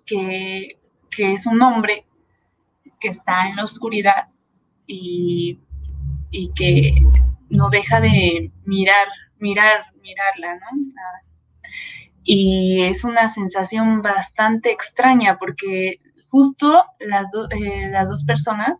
que, 0.05 0.79
que, 1.09 1.33
es 1.33 1.45
un 1.45 1.61
hombre 1.61 2.05
que 2.99 3.09
está 3.09 3.47
en 3.47 3.57
la 3.57 3.63
oscuridad 3.63 4.29
y, 4.87 5.59
y 6.31 6.51
que 6.53 6.95
no 7.49 7.69
deja 7.69 7.99
de 8.01 8.51
mirar, 8.65 9.07
mirar, 9.39 9.85
mirarla, 10.01 10.55
¿no? 10.55 10.61
y 12.23 12.83
es 12.83 13.03
una 13.03 13.29
sensación 13.29 14.01
bastante 14.01 14.71
extraña 14.71 15.37
porque 15.39 15.99
justo 16.29 16.83
las, 16.99 17.29
eh, 17.49 17.89
las 17.89 18.09
dos 18.09 18.23
personas 18.23 18.79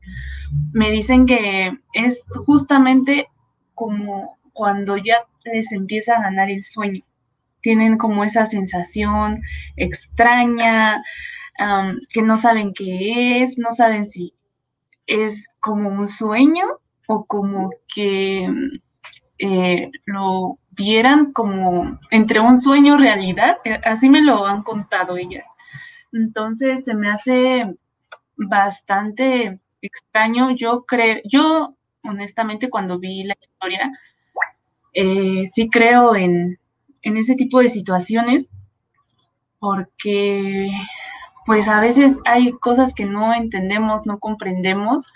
me 0.71 0.91
dicen 0.91 1.25
que 1.25 1.71
es 1.93 2.23
justamente 2.45 3.27
como 3.73 4.37
cuando 4.53 4.97
ya 4.97 5.25
les 5.45 5.71
empieza 5.71 6.17
a 6.17 6.21
ganar 6.21 6.49
el 6.49 6.63
sueño. 6.63 7.03
Tienen 7.61 7.97
como 7.97 8.23
esa 8.23 8.45
sensación 8.45 9.41
extraña, 9.75 11.01
que 12.13 12.21
no 12.21 12.37
saben 12.37 12.73
qué 12.73 13.41
es, 13.41 13.57
no 13.57 13.71
saben 13.71 14.07
si 14.07 14.33
es 15.07 15.45
como 15.59 15.89
un 15.89 16.07
sueño 16.07 16.65
o 17.07 17.25
como 17.25 17.71
que 17.93 18.47
eh, 19.39 19.91
lo 20.05 20.59
vieran 20.71 21.31
como 21.33 21.97
entre 22.11 22.39
un 22.39 22.57
sueño 22.57 22.97
realidad. 22.97 23.57
Eh, 23.65 23.79
así 23.83 24.09
me 24.09 24.21
lo 24.21 24.45
han 24.45 24.63
contado 24.63 25.17
ellas. 25.17 25.47
Entonces 26.13 26.85
se 26.85 26.95
me 26.95 27.09
hace 27.09 27.75
bastante 28.35 29.59
extraño. 29.81 30.51
Yo 30.51 30.85
creo, 30.85 31.19
yo 31.25 31.75
honestamente 32.03 32.69
cuando 32.69 32.99
vi 32.99 33.23
la 33.23 33.35
historia, 33.39 33.91
eh, 34.93 35.45
sí 35.47 35.69
creo 35.69 36.15
en, 36.15 36.59
en 37.01 37.17
ese 37.17 37.35
tipo 37.35 37.59
de 37.59 37.69
situaciones 37.69 38.51
porque 39.59 40.69
pues 41.45 41.67
a 41.67 41.81
veces 41.81 42.17
hay 42.25 42.51
cosas 42.51 42.93
que 42.93 43.05
no 43.05 43.33
entendemos, 43.33 44.05
no 44.05 44.19
comprendemos, 44.19 45.07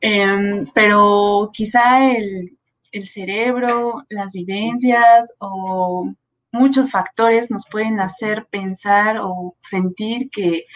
em, 0.00 0.66
pero 0.74 1.50
quizá 1.52 2.10
el, 2.10 2.58
el, 2.92 3.08
cerebro, 3.08 4.04
las 4.08 4.32
vivencias 4.32 5.32
o 5.38 6.12
muchos 6.52 6.90
factores 6.90 7.50
nos 7.50 7.64
pueden 7.70 8.00
hacer 8.00 8.46
pensar 8.50 9.18
o 9.18 9.56
sentir 9.60 10.30
que, 10.30 10.66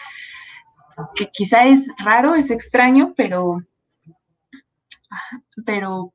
que 1.15 1.29
quizá 1.31 1.65
es 1.65 1.87
raro, 2.03 2.35
es 2.35 2.51
extraño, 2.51 3.13
pero, 3.15 3.61
pero, 5.65 6.13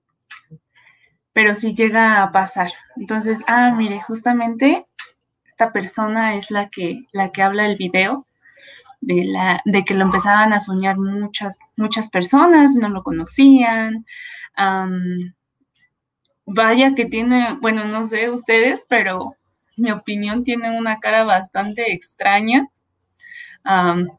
pero 1.33 1.55
sí 1.55 1.75
llega 1.75 2.23
a 2.23 2.33
pasar. 2.33 2.73
Entonces, 2.97 3.39
ah, 3.47 3.73
mire, 3.77 4.01
justamente 4.01 4.87
persona 5.71 6.35
es 6.35 6.51
la 6.51 6.69
que, 6.69 7.03
la 7.13 7.31
que 7.31 7.43
habla 7.43 7.67
el 7.67 7.77
video, 7.77 8.27
de, 9.01 9.25
la, 9.25 9.61
de 9.65 9.85
que 9.85 9.95
lo 9.95 10.05
empezaban 10.05 10.53
a 10.53 10.61
soñar 10.61 10.99
muchas, 10.99 11.59
muchas 11.77 12.09
personas, 12.09 12.75
no 12.75 12.89
lo 12.89 13.03
conocían. 13.03 14.07
Vaya 16.55 16.95
que 16.95 17.07
tiene, 17.07 17.59
bueno, 17.61 17.85
no 17.85 18.07
sé 18.07 18.31
ustedes, 18.31 18.83
pero 18.89 19.37
mi 19.77 19.91
opinión 19.91 20.45
tiene 20.45 20.77
una 20.77 21.01
cara 21.01 21.25
bastante 21.25 21.93
extraña, 21.93 22.69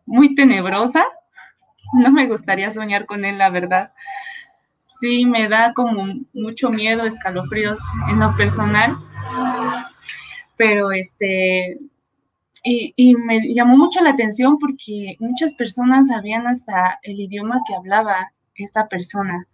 muy 0.05 0.35
tenebrosa. 0.35 1.05
No 1.93 2.11
me 2.11 2.27
gustaría 2.27 2.72
soñar 2.72 3.05
con 3.05 3.23
él, 3.26 3.38
la 3.38 3.49
verdad. 3.49 3.93
Sí, 4.99 5.26
me 5.26 5.47
da 5.47 5.73
como 5.73 6.07
mucho 6.34 6.69
miedo, 6.69 7.05
escalofríos 7.05 7.80
en 8.10 8.19
lo 8.19 8.35
personal 8.35 8.97
pero 10.55 10.91
este, 10.91 11.77
y, 12.64 13.15
me 13.15 13.53
llamó 13.53 13.77
mucho 13.77 14.01
la 14.01 14.11
atención 14.11 14.57
porque 14.60 15.18
muchas 15.19 15.53
personas 15.53 16.07
sabían 16.07 16.47
hasta 16.47 16.99
el 17.03 17.19
idioma 17.19 17.61
que 17.68 17.76
hablaba 17.76 18.31
esta 18.55 18.88
persona, 18.88 19.47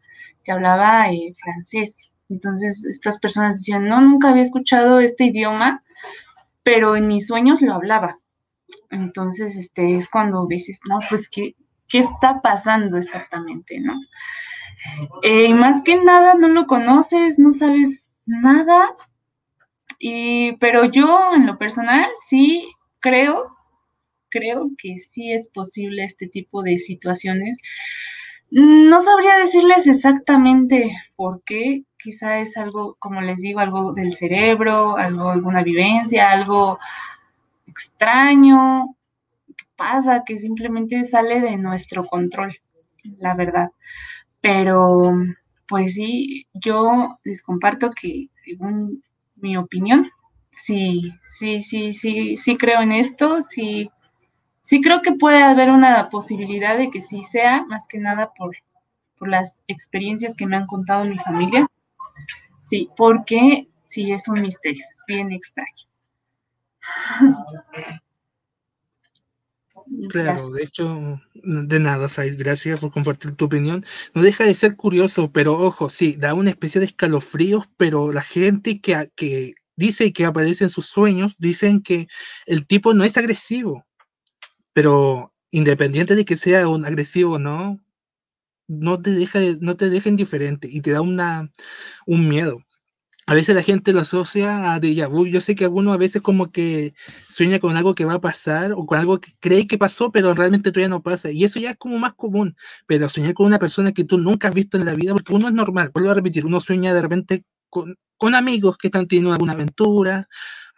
que 0.43 0.51
hablaba 0.51 1.11
eh, 1.11 1.33
francés. 1.41 2.08
Entonces 2.29 2.85
estas 2.85 3.19
personas 3.19 3.57
decían, 3.57 3.87
no, 3.87 4.01
nunca 4.01 4.29
había 4.29 4.43
escuchado 4.43 4.99
este 4.99 5.25
idioma, 5.25 5.83
pero 6.63 6.95
en 6.95 7.07
mis 7.07 7.27
sueños 7.27 7.61
lo 7.61 7.73
hablaba. 7.73 8.19
Entonces, 8.91 9.55
este 9.55 9.95
es 9.95 10.09
cuando 10.09 10.45
dices, 10.47 10.79
no, 10.87 10.99
pues, 11.09 11.29
¿qué, 11.29 11.55
qué 11.87 11.99
está 11.99 12.41
pasando 12.41 12.97
exactamente, 12.97 13.79
no? 13.79 13.99
Eh, 15.23 15.53
más 15.53 15.81
que 15.83 16.01
nada, 16.01 16.35
no 16.35 16.47
lo 16.47 16.65
conoces, 16.65 17.37
no 17.37 17.51
sabes 17.51 18.07
nada, 18.25 18.95
y, 19.99 20.53
pero 20.57 20.85
yo 20.85 21.33
en 21.35 21.45
lo 21.45 21.57
personal 21.57 22.07
sí 22.27 22.71
creo, 22.99 23.55
creo 24.29 24.69
que 24.77 24.99
sí 24.99 25.31
es 25.33 25.49
posible 25.49 26.03
este 26.03 26.27
tipo 26.27 26.63
de 26.63 26.77
situaciones. 26.77 27.57
No 28.51 29.01
sabría 29.01 29.37
decirles 29.37 29.85
exactamente 29.85 30.91
por 31.15 31.43
qué, 31.43 31.83
quizá 32.01 32.39
es 32.39 32.57
algo, 32.57 32.95
como 32.97 33.21
les 33.21 33.39
digo, 33.41 33.59
algo 33.59 33.93
del 33.93 34.13
cerebro, 34.15 34.97
algo, 34.97 35.29
alguna 35.29 35.61
vivencia, 35.61 36.31
algo 36.31 36.79
extraño, 37.67 38.95
que 39.57 39.65
pasa, 39.77 40.23
que 40.25 40.37
simplemente 40.39 41.03
sale 41.05 41.41
de 41.41 41.57
nuestro 41.57 42.05
control, 42.05 42.55
la 43.19 43.35
verdad. 43.35 43.71
Pero, 44.41 45.13
pues 45.67 45.95
sí, 45.95 46.47
yo 46.53 47.19
les 47.25 47.43
comparto 47.43 47.91
que 47.91 48.29
según 48.33 49.03
mi 49.37 49.57
opinión. 49.57 50.09
Sí, 50.51 51.13
sí, 51.23 51.61
sí, 51.61 51.93
sí, 51.93 52.37
sí 52.37 52.57
creo 52.57 52.81
en 52.81 52.91
esto, 52.93 53.41
sí, 53.41 53.91
sí 54.61 54.81
creo 54.81 55.01
que 55.01 55.13
puede 55.13 55.41
haber 55.41 55.69
una 55.69 56.09
posibilidad 56.09 56.77
de 56.77 56.89
que 56.89 57.01
sí 57.01 57.23
sea, 57.23 57.65
más 57.65 57.87
que 57.87 57.99
nada 57.99 58.33
por, 58.33 58.55
por 59.17 59.29
las 59.29 59.63
experiencias 59.67 60.35
que 60.35 60.47
me 60.47 60.57
han 60.57 60.65
contado 60.65 61.05
mi 61.05 61.17
familia. 61.17 61.67
Sí, 62.59 62.89
porque 62.95 63.67
sí 63.83 64.11
es 64.11 64.27
un 64.27 64.41
misterio, 64.41 64.85
es 64.89 65.03
bien 65.07 65.31
extraño. 65.31 65.87
Claro, 70.09 70.49
de 70.49 70.63
hecho, 70.63 71.19
de 71.33 71.79
nada, 71.79 72.09
Said, 72.09 72.37
gracias 72.37 72.79
por 72.79 72.91
compartir 72.91 73.31
tu 73.31 73.45
opinión. 73.45 73.83
No 74.13 74.21
deja 74.21 74.43
de 74.43 74.53
ser 74.53 74.75
curioso, 74.75 75.31
pero 75.31 75.53
ojo, 75.53 75.89
sí, 75.89 76.15
da 76.15 76.33
una 76.33 76.51
especie 76.51 76.79
de 76.79 76.85
escalofríos, 76.85 77.67
pero 77.77 78.11
la 78.11 78.21
gente 78.21 78.81
que, 78.81 79.09
que 79.15 79.55
dice 79.75 80.13
que 80.13 80.25
aparece 80.25 80.65
en 80.65 80.69
sus 80.69 80.85
sueños, 80.85 81.35
dicen 81.39 81.81
que 81.81 82.07
el 82.45 82.67
tipo 82.67 82.93
no 82.93 83.03
es 83.03 83.17
agresivo, 83.17 83.85
pero 84.79 85.33
independiente 85.51 86.15
de 86.15 86.23
que 86.23 86.37
sea 86.37 86.69
un 86.69 86.85
agresivo 86.85 87.33
o 87.33 87.37
no, 87.37 87.81
no 88.69 89.01
te 89.01 89.11
deja, 89.11 89.39
no 89.59 89.75
te 89.75 89.89
deja 89.89 90.07
indiferente 90.07 90.69
y 90.71 90.79
te 90.79 90.91
da 90.91 91.01
una, 91.01 91.51
un 92.05 92.29
miedo 92.29 92.63
a 93.29 93.35
veces 93.35 93.53
la 93.53 93.61
gente 93.61 93.93
lo 93.93 93.99
asocia 93.99 94.73
a 94.73 94.79
déjà 94.79 95.07
vu. 95.07 95.27
Yo 95.27 95.39
sé 95.39 95.53
que 95.53 95.65
algunos 95.65 95.93
a 95.93 95.97
veces 95.97 96.19
como 96.19 96.51
que 96.51 96.95
sueña 97.27 97.59
con 97.59 97.77
algo 97.77 97.93
que 97.93 98.03
va 98.03 98.15
a 98.15 98.21
pasar 98.21 98.71
o 98.73 98.87
con 98.87 98.97
algo 98.97 99.19
que 99.19 99.35
cree 99.39 99.67
que 99.67 99.77
pasó, 99.77 100.11
pero 100.11 100.33
realmente 100.33 100.71
todavía 100.71 100.89
no 100.89 101.03
pasa. 101.03 101.29
Y 101.29 101.43
eso 101.43 101.59
ya 101.59 101.69
es 101.69 101.77
como 101.77 101.99
más 101.99 102.13
común. 102.15 102.55
Pero 102.87 103.07
soñar 103.07 103.35
con 103.35 103.45
una 103.45 103.59
persona 103.59 103.91
que 103.91 104.03
tú 104.03 104.17
nunca 104.17 104.47
has 104.47 104.55
visto 104.55 104.77
en 104.77 104.85
la 104.85 104.95
vida, 104.95 105.13
porque 105.13 105.31
uno 105.31 105.47
es 105.47 105.53
normal, 105.53 105.91
vuelvo 105.93 106.09
a 106.09 106.15
repetir, 106.15 106.43
uno 106.43 106.59
sueña 106.59 106.91
de 106.91 107.01
repente 107.03 107.43
con, 107.69 107.95
con 108.17 108.33
amigos 108.33 108.77
que 108.77 108.87
están 108.87 109.07
teniendo 109.07 109.31
alguna 109.31 109.53
aventura, 109.53 110.27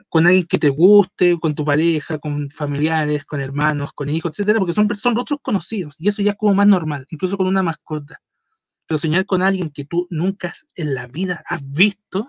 con 0.10 0.26
alguien 0.28 0.46
que 0.46 0.60
te 0.60 0.70
guste, 0.70 1.38
con 1.40 1.56
tu 1.56 1.66
pareja, 1.66 2.20
con 2.20 2.50
familiares, 2.50 3.26
con 3.26 3.40
hermanos, 3.42 3.92
con 3.94 4.10
hijos, 4.10 4.32
etcétera, 4.32 4.60
porque 4.60 4.74
son, 4.74 4.94
son 4.96 5.18
otros 5.18 5.40
conocidos. 5.42 5.96
Y 5.98 6.10
eso 6.10 6.22
ya 6.22 6.32
es 6.32 6.38
como 6.38 6.54
más 6.54 6.68
normal, 6.68 7.06
incluso 7.10 7.38
con 7.38 7.48
una 7.48 7.64
mascota. 7.64 8.22
Pero 8.88 8.98
soñar 8.98 9.26
con 9.26 9.42
alguien 9.42 9.70
que 9.70 9.86
tú 9.86 10.08
nunca 10.10 10.54
en 10.76 10.94
la 10.96 11.08
vida 11.08 11.44
has 11.48 11.62
visto, 11.70 12.28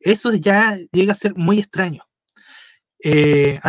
eso 0.00 0.32
ya 0.34 0.76
llega 0.92 1.12
a 1.12 1.16
ser 1.16 1.34
muy 1.34 1.58
extraño. 1.58 2.02
Eh. 3.02 3.60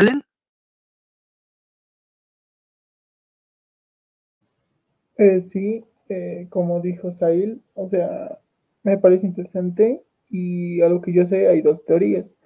Eh, 5.17 5.41
sí, 5.41 5.85
eh, 6.09 6.47
como 6.49 6.81
dijo 6.81 7.11
Sail, 7.11 7.61
o 7.73 7.89
sea, 7.89 8.39
me 8.83 8.97
parece 8.97 9.25
interesante 9.25 10.03
y 10.29 10.81
a 10.81 10.89
lo 10.89 11.01
que 11.01 11.13
yo 11.13 11.25
sé 11.25 11.47
hay 11.47 11.61
dos 11.61 11.83
teorías. 11.85 12.37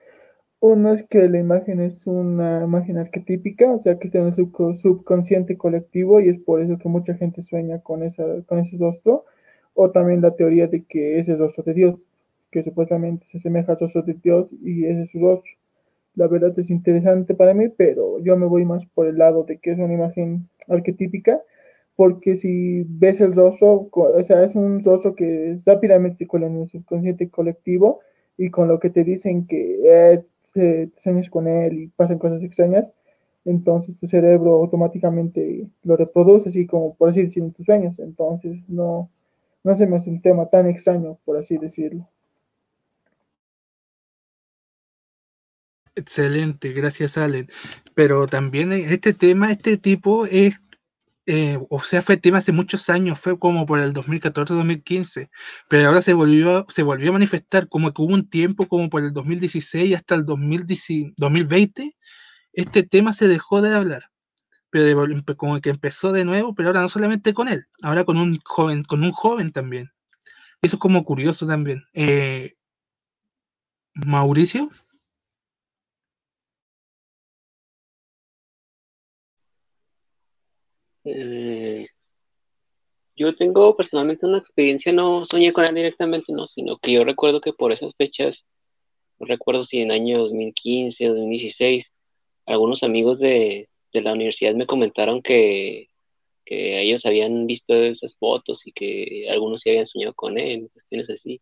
Uno 0.62 0.92
es 0.94 1.04
que 1.04 1.30
la 1.30 1.40
imagen 1.40 1.80
es 1.80 2.06
una 2.06 2.64
imagen 2.64 2.98
arquetípica, 2.98 3.72
o 3.72 3.80
sea, 3.80 3.98
que 3.98 4.08
está 4.08 4.20
en 4.20 4.28
el 4.28 4.34
subconsciente 4.34 5.58
colectivo 5.58 6.20
y 6.20 6.28
es 6.30 6.38
por 6.38 6.62
eso 6.62 6.78
que 6.78 6.90
mucha 6.90 7.16
gente 7.16 7.42
sueña 7.42 7.80
con, 7.80 8.04
esa, 8.04 8.24
con 8.46 8.60
ese 8.60 8.78
rostro. 8.78 9.26
O 9.74 9.92
también 9.92 10.22
la 10.22 10.36
teoría 10.36 10.68
de 10.68 10.84
que 10.84 11.20
es 11.20 11.30
el 11.30 11.40
rostro 11.40 11.64
de 11.64 11.74
Dios 11.74 12.06
que 12.52 12.64
supuestamente 12.64 13.26
se 13.28 13.38
asemeja 13.38 13.74
al 13.74 13.80
rostro 13.80 14.02
de 14.02 14.16
Dios 14.16 14.50
y 14.62 14.86
ese 14.86 15.04
es 15.04 15.10
su 15.12 15.20
rostro. 15.20 15.52
La 16.16 16.28
verdad 16.28 16.58
es 16.58 16.70
interesante 16.70 17.36
para 17.36 17.54
mí, 17.54 17.70
pero 17.70 18.20
yo 18.20 18.38
me 18.38 18.46
voy 18.48 18.66
más 18.66 18.86
por 18.88 19.08
el 19.08 19.18
lado 19.18 19.44
de 19.44 19.60
que 19.60 19.72
es 19.72 19.80
una 19.80 19.94
imagen 19.94 20.50
arquetípica, 20.68 21.42
porque 21.96 22.36
si 22.36 22.84
ves 22.88 23.22
el 23.22 23.36
rostro, 23.36 23.90
o 23.92 24.24
sea, 24.24 24.44
es 24.44 24.56
un 24.56 24.84
rostro 24.84 25.16
que 25.16 25.58
rápidamente 25.66 26.18
se 26.18 26.28
cuela 26.28 26.48
en 26.48 26.62
el 26.62 26.68
subconsciente 26.68 27.30
colectivo 27.30 28.00
y 28.38 28.50
con 28.50 28.68
lo 28.68 28.80
que 28.80 28.90
te 28.90 29.04
dicen 29.04 29.48
que 29.48 29.80
eh, 29.86 30.24
te 30.54 30.90
sueñas 31.00 31.30
con 31.30 31.48
él 31.48 31.80
y 31.80 31.88
pasan 31.88 32.20
cosas 32.20 32.44
extrañas, 32.44 32.92
entonces 33.46 33.98
tu 34.00 34.08
cerebro 34.08 34.56
automáticamente 34.56 35.68
lo 35.84 35.96
reproduce 35.96 36.50
así 36.50 36.68
como 36.68 36.96
por 36.96 37.10
así 37.10 37.24
decirlo 37.24 37.48
en 37.48 37.54
tus 37.54 37.66
sueños, 37.66 38.00
entonces 38.00 38.58
no, 38.68 39.10
no 39.64 39.76
se 39.76 39.88
me 39.88 39.98
hace 39.98 40.10
un 40.10 40.22
tema 40.22 40.48
tan 40.50 40.68
extraño, 40.68 41.18
por 41.26 41.38
así 41.38 41.58
decirlo. 41.58 42.08
Excelente, 45.96 46.72
gracias 46.72 47.18
Allen. 47.18 47.48
Pero 47.94 48.28
también 48.28 48.72
este 48.72 49.14
tema, 49.14 49.52
este 49.52 49.78
tipo 49.78 50.26
es, 50.26 50.56
eh, 51.32 51.60
o 51.70 51.80
sea, 51.80 52.02
fue 52.02 52.18
tema 52.18 52.40
hace 52.40 52.52
muchos 52.52 52.90
años, 52.90 53.20
fue 53.20 53.38
como 53.38 53.68
por 53.68 53.78
el 53.78 53.94
2014-2015, 53.94 55.30
pero 55.70 55.88
ahora 55.88 56.02
se 56.02 56.14
volvió, 56.14 56.66
se 56.70 56.82
volvió 56.82 57.12
a 57.12 57.14
manifestar 57.14 57.70
como 57.70 57.94
que 57.94 58.02
hubo 58.02 58.16
un 58.16 58.28
tiempo 58.28 58.68
como 58.68 58.90
por 58.90 59.04
el 59.04 59.14
2016 59.14 59.96
hasta 59.96 60.16
el 60.16 60.26
2020, 60.26 61.96
este 62.54 62.82
tema 62.84 63.14
se 63.14 63.28
dejó 63.28 63.62
de 63.62 63.76
hablar. 63.76 64.06
pero 64.72 65.08
como 65.38 65.62
que 65.62 65.70
empezó 65.70 66.12
de 66.14 66.26
nuevo, 66.26 66.56
pero 66.56 66.70
ahora 66.70 66.82
no 66.82 66.90
solamente 66.90 67.36
con 67.36 67.48
él, 67.48 67.66
ahora 67.84 68.06
con 68.06 68.18
un 68.18 68.40
joven, 68.44 68.84
con 68.84 69.04
un 69.04 69.12
joven 69.12 69.52
también. 69.52 69.92
Eso 70.64 70.78
es 70.78 70.80
como 70.80 71.06
curioso 71.06 71.46
también. 71.48 71.84
Eh, 71.94 72.56
Mauricio. 73.94 74.72
Eh, 81.16 81.88
yo 83.16 83.36
tengo 83.36 83.76
personalmente 83.76 84.26
una 84.26 84.38
experiencia, 84.38 84.94
no 84.94 85.26
soñé 85.26 85.52
con 85.52 85.66
él 85.66 85.76
directamente, 85.76 86.32
no, 86.32 86.48
sino 86.48 86.78
que 86.78 86.94
yo 86.94 87.04
recuerdo 87.04 87.42
que 87.42 87.54
por 87.54 87.72
esas 87.74 87.96
fechas, 87.96 88.46
no 89.20 89.28
recuerdo 89.28 89.64
si 89.64 89.82
en 89.82 89.92
año 89.92 90.20
2015 90.20 91.10
o 91.10 91.14
2016, 91.16 91.92
algunos 92.46 92.84
amigos 92.84 93.20
de, 93.20 93.70
de 93.94 94.02
la 94.02 94.14
universidad 94.14 94.54
me 94.56 94.66
comentaron 94.66 95.22
que, 95.22 95.90
que, 96.46 96.82
ellos 96.82 97.06
habían 97.06 97.46
visto 97.48 97.74
esas 97.76 98.16
fotos 98.18 98.66
y 98.66 98.72
que 98.72 99.28
algunos 99.30 99.62
sí 99.62 99.70
habían 99.70 99.86
soñado 99.86 100.14
con 100.14 100.38
él, 100.38 100.70
cuestiones 100.72 101.10
así. 101.10 101.42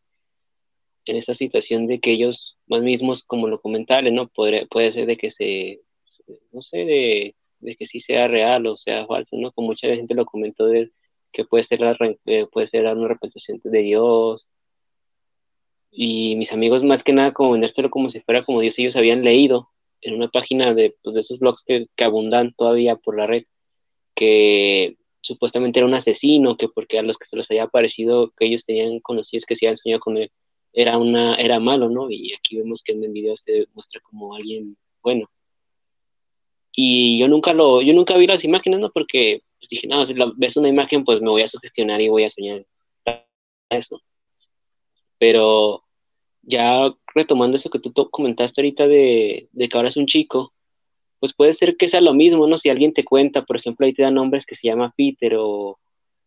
En 1.06 1.16
esa 1.16 1.34
situación 1.36 1.88
de 1.88 2.00
que 2.00 2.12
ellos 2.12 2.58
más 2.68 2.82
mismos, 2.82 3.24
como 3.24 3.48
lo 3.48 3.62
comentaban, 3.62 4.14
¿no? 4.14 4.28
Podría, 4.28 4.66
puede 4.66 4.92
ser 4.92 5.06
de 5.06 5.18
que 5.18 5.32
se, 5.32 5.82
no 6.52 6.62
sé, 6.62 6.78
de, 6.80 7.36
de, 7.60 7.76
que 7.76 7.88
sí 7.88 8.00
sea 8.00 8.28
real 8.28 8.68
o 8.68 8.78
sea 8.78 9.06
falso, 9.08 9.38
¿no? 9.38 9.52
Como 9.52 9.70
mucha 9.70 9.88
gente 9.88 10.14
lo 10.14 10.26
comentó 10.26 10.68
de 10.68 10.92
que 11.32 11.46
puede 11.46 11.64
ser, 11.64 11.82
la, 11.82 11.98
eh, 12.26 12.48
puede 12.52 12.68
ser 12.68 12.86
una 12.86 13.08
representación 13.08 13.60
de 13.64 13.80
Dios. 13.82 14.54
Y 15.92 16.36
mis 16.36 16.52
amigos, 16.54 16.84
más 16.84 17.04
que 17.04 17.14
nada, 17.14 17.34
como 17.34 17.52
vendérselo 17.52 17.90
como 17.90 18.10
si 18.10 18.20
fuera 18.22 18.46
como 18.46 18.62
Dios, 18.62 18.78
ellos 18.80 18.96
habían 18.96 19.24
leído 19.24 19.70
en 20.02 20.16
una 20.16 20.30
página 20.30 20.74
de, 20.74 20.96
pues, 21.04 21.16
de 21.16 21.22
esos 21.22 21.40
blogs 21.40 21.64
que, 21.66 21.88
que, 21.96 22.04
abundan 22.04 22.54
todavía 22.54 22.96
por 22.98 23.18
la 23.18 23.28
red, 23.28 23.46
que 24.16 24.98
supuestamente 25.22 25.80
era 25.80 25.88
un 25.88 25.96
asesino, 25.96 26.58
que 26.58 26.70
porque 26.70 27.00
a 27.00 27.04
los 27.04 27.18
que 27.18 27.26
se 27.26 27.36
les 27.38 27.50
había 27.52 27.68
parecido 27.68 28.32
que 28.38 28.46
ellos 28.46 28.66
tenían 28.66 29.00
conocidos 29.00 29.46
que 29.46 29.56
se 29.56 29.66
habían 29.68 29.78
soñado 29.78 30.00
con 30.02 30.18
él, 30.18 30.32
era, 30.74 30.98
una, 30.98 31.36
era 31.36 31.60
malo, 31.60 31.90
¿no? 31.90 32.10
Y 32.12 32.34
aquí 32.34 32.58
vemos 32.58 32.84
que 32.84 32.94
en 32.94 33.04
el 33.04 33.12
video 33.12 33.36
se 33.36 33.68
muestra 33.74 34.02
como 34.02 34.36
alguien 34.36 34.78
bueno. 35.02 35.30
Y 36.80 37.18
yo 37.18 37.28
nunca 37.28 37.54
lo, 37.54 37.82
yo 37.82 37.92
nunca 37.94 38.16
vi 38.18 38.28
las 38.28 38.44
imágenes, 38.44 38.80
¿no? 38.80 38.92
Porque 38.92 39.42
pues, 39.60 39.68
dije, 39.70 39.88
no, 39.88 40.06
si 40.06 40.14
ves 40.36 40.58
una 40.58 40.70
imagen, 40.70 41.04
pues 41.04 41.22
me 41.22 41.30
voy 41.30 41.42
a 41.42 41.48
sugestionar 41.48 42.00
y 42.02 42.10
voy 42.10 42.26
a 42.26 42.30
soñar 42.30 42.66
eso. 43.72 44.00
Pero 45.18 45.84
ya 46.44 46.94
retomando 47.16 47.58
eso 47.58 47.72
que 47.72 47.80
tú 47.80 47.94
comentaste 48.12 48.62
ahorita 48.62 48.88
de, 48.88 49.50
de, 49.52 49.70
que 49.70 49.78
ahora 49.78 49.90
es 49.90 49.98
un 49.98 50.06
chico, 50.06 50.54
pues 51.20 51.34
puede 51.34 51.54
ser 51.54 51.78
que 51.78 51.88
sea 51.88 52.02
lo 52.02 52.14
mismo, 52.14 52.46
¿no? 52.46 52.60
Si 52.60 52.70
alguien 52.70 52.94
te 52.94 53.04
cuenta, 53.04 53.44
por 53.44 53.58
ejemplo, 53.58 53.88
ahí 53.88 53.94
te 53.94 54.04
dan 54.04 54.14
nombres 54.14 54.46
que 54.46 54.56
se 54.56 54.68
llama 54.68 54.94
Peter 54.96 55.36
o, 55.38 55.80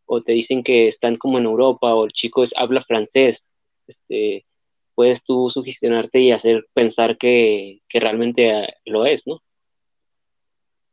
o 0.07 0.23
te 0.23 0.33
dicen 0.33 0.65
que 0.65 0.89
están 0.89 1.17
como 1.17 1.39
en 1.39 1.45
Europa 1.45 1.95
o 1.95 2.07
el 2.07 2.13
chico 2.13 2.43
es, 2.43 2.53
habla 2.57 2.83
francés, 2.83 3.55
este, 3.87 4.47
puedes 4.97 5.23
tú 5.23 5.49
sugestionarte 5.51 6.21
y 6.21 6.33
hacer 6.33 6.67
pensar 6.75 7.19
que, 7.19 7.83
que 7.89 8.01
realmente 8.01 8.53
ah, 8.53 8.67
lo 8.85 9.07
es, 9.07 9.27
¿no? 9.29 9.41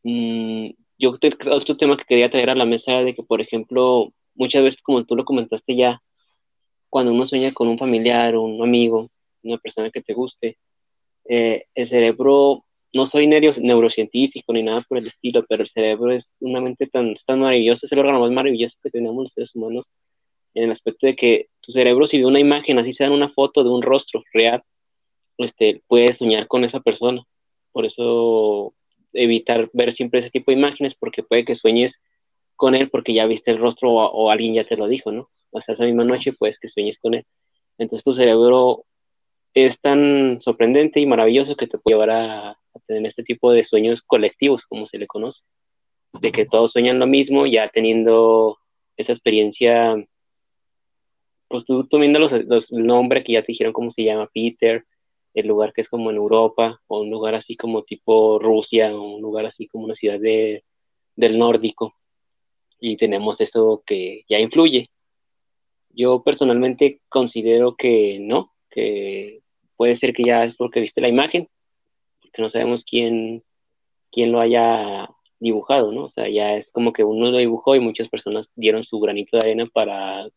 Mm, 0.07 0.69
yo 0.97 1.11
otro 1.51 1.77
tema 1.77 1.97
que 1.97 2.05
quería 2.05 2.31
traer 2.31 2.49
a 2.49 2.55
la 2.55 2.65
mesa 2.65 2.93
de 3.03 3.13
que, 3.13 3.23
por 3.23 3.41
ejemplo, 3.41 4.13
muchas 4.35 4.63
veces, 4.63 4.81
como 4.81 5.05
tú 5.05 5.15
lo 5.17 5.25
comentaste 5.25 5.75
ya, 5.75 6.01
cuando 6.89 7.11
uno 7.13 7.25
sueña 7.27 7.53
con 7.53 7.67
un 7.67 7.77
familiar, 7.77 8.37
un 8.37 8.61
amigo, 8.63 9.09
una 9.43 9.57
persona 9.57 9.91
que 9.91 10.01
te 10.01 10.13
guste. 10.13 10.57
Eh, 11.25 11.65
el 11.75 11.87
cerebro, 11.87 12.65
no 12.93 13.05
soy 13.05 13.27
neurocientífico 13.27 14.53
ni 14.53 14.63
nada 14.63 14.85
por 14.87 14.97
el 14.97 15.07
estilo, 15.07 15.45
pero 15.47 15.63
el 15.63 15.69
cerebro 15.69 16.11
es 16.13 16.33
una 16.39 16.61
mente 16.61 16.87
tan, 16.87 17.13
tan 17.25 17.41
maravillosa, 17.41 17.85
es 17.85 17.91
el 17.91 17.99
órgano 17.99 18.21
más 18.21 18.31
maravilloso 18.31 18.77
que 18.81 18.89
tenemos 18.91 19.23
los 19.23 19.33
seres 19.33 19.55
humanos, 19.55 19.93
en 20.53 20.63
el 20.65 20.71
aspecto 20.71 21.07
de 21.07 21.15
que 21.17 21.49
tu 21.61 21.71
cerebro, 21.73 22.07
si 22.07 22.19
ve 22.19 22.25
una 22.25 22.39
imagen, 22.39 22.79
así 22.79 22.93
sea 22.93 23.11
una 23.11 23.29
foto 23.29 23.63
de 23.63 23.69
un 23.69 23.81
rostro 23.81 24.23
real, 24.33 24.63
este, 25.37 25.83
puedes 25.87 26.17
soñar 26.17 26.47
con 26.47 26.63
esa 26.63 26.79
persona. 26.79 27.23
Por 27.73 27.85
eso 27.85 28.73
evitar 29.17 29.69
ver 29.73 29.93
siempre 29.93 30.19
ese 30.19 30.29
tipo 30.29 30.51
de 30.51 30.57
imágenes, 30.57 30.95
porque 30.95 31.23
puede 31.23 31.45
que 31.45 31.55
sueñes 31.55 31.99
con 32.57 32.75
él 32.75 32.89
porque 32.89 33.13
ya 33.13 33.25
viste 33.25 33.51
el 33.51 33.59
rostro 33.59 33.93
o, 33.93 34.31
alguien 34.31 34.53
ya 34.53 34.65
te 34.65 34.75
lo 34.75 34.87
dijo, 34.87 35.11
¿no? 35.11 35.29
O 35.51 35.61
sea, 35.61 35.73
esa 35.73 35.85
misma 35.85 36.03
noche 36.03 36.33
puedes 36.33 36.59
que 36.59 36.67
sueñes 36.67 36.99
con 36.99 37.13
él. 37.13 37.25
Entonces 37.77 38.03
tu 38.03 38.13
cerebro 38.13 38.85
es 39.53 39.79
tan 39.79 40.41
sorprendente 40.41 40.99
y 40.99 41.05
maravilloso 41.05 41.55
que 41.55 41.67
te 41.67 41.77
puede 41.77 41.95
llevar 41.95 42.09
a, 42.09 42.59
tener 42.85 43.05
este 43.05 43.23
tipo 43.23 43.51
de 43.51 43.63
sueños 43.63 44.01
colectivos, 44.01 44.65
como 44.65 44.87
se 44.87 44.97
le 44.97 45.07
conoce, 45.07 45.41
de 46.21 46.31
que 46.31 46.45
todos 46.45 46.71
sueñan 46.71 46.99
lo 46.99 47.07
mismo, 47.07 47.47
ya 47.47 47.69
teniendo 47.69 48.57
esa 48.97 49.13
experiencia, 49.13 49.95
pues 51.47 51.65
tú, 51.65 51.87
tú 51.87 51.99
los, 51.99 52.31
los, 52.31 52.71
el 52.71 52.85
nombre 52.85 53.23
que 53.23 53.33
ya 53.33 53.41
te 53.41 53.51
dijeron 53.51 53.73
cómo 53.73 53.91
se 53.91 54.03
llama, 54.03 54.29
Peter, 54.33 54.85
el 55.39 55.47
lugar 55.47 55.71
que 55.73 55.81
es 55.81 55.89
como 55.89 56.09
en 56.09 56.17
Europa, 56.17 56.81
o 56.87 57.01
un 57.01 57.11
lugar 57.11 57.35
así 57.35 57.55
como 57.55 57.83
tipo 57.83 58.39
Rusia, 58.39 58.95
o 58.95 59.15
un 59.15 59.21
lugar 59.21 59.45
así 59.45 59.67
como 59.67 59.85
una 59.85 59.95
ciudad 59.95 60.19
de, 60.19 60.63
del 61.15 61.37
nórdico, 61.37 61.93
y 62.79 62.97
tenemos 62.97 63.39
eso 63.41 63.83
que 63.85 64.23
ya 64.27 64.39
influye. 64.39 64.89
Yo 65.89 66.23
personalmente 66.23 67.01
considero 67.09 67.75
que 67.75 68.19
no, 68.19 68.53
que 68.69 69.41
puede 69.75 69.95
ser 69.95 70.13
que 70.13 70.23
ya 70.23 70.43
es 70.43 70.55
porque 70.55 70.79
viste 70.79 71.01
la 71.01 71.07
imagen, 71.07 71.47
porque 72.21 72.41
no 72.41 72.49
sabemos 72.49 72.83
quién, 72.83 73.43
quién 74.11 74.31
lo 74.31 74.39
haya 74.39 75.09
dibujado, 75.39 75.91
¿no? 75.91 76.05
O 76.05 76.09
sea, 76.09 76.27
ya 76.29 76.55
es 76.55 76.71
como 76.71 76.93
que 76.93 77.03
uno 77.03 77.29
lo 77.31 77.37
dibujó 77.37 77.75
y 77.75 77.79
muchas 77.79 78.09
personas 78.09 78.51
dieron 78.55 78.83
su 78.83 78.99
granito 78.99 79.37
de 79.37 79.45
arena 79.45 79.67
para 79.71 80.27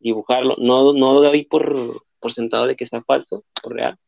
dibujarlo. 0.00 0.56
No, 0.58 0.92
no 0.92 1.14
doy 1.20 1.44
por, 1.44 2.04
por 2.20 2.32
sentado 2.32 2.66
de 2.66 2.76
que 2.76 2.86
sea 2.86 3.02
falso 3.02 3.44
o 3.64 3.68
real, 3.70 3.98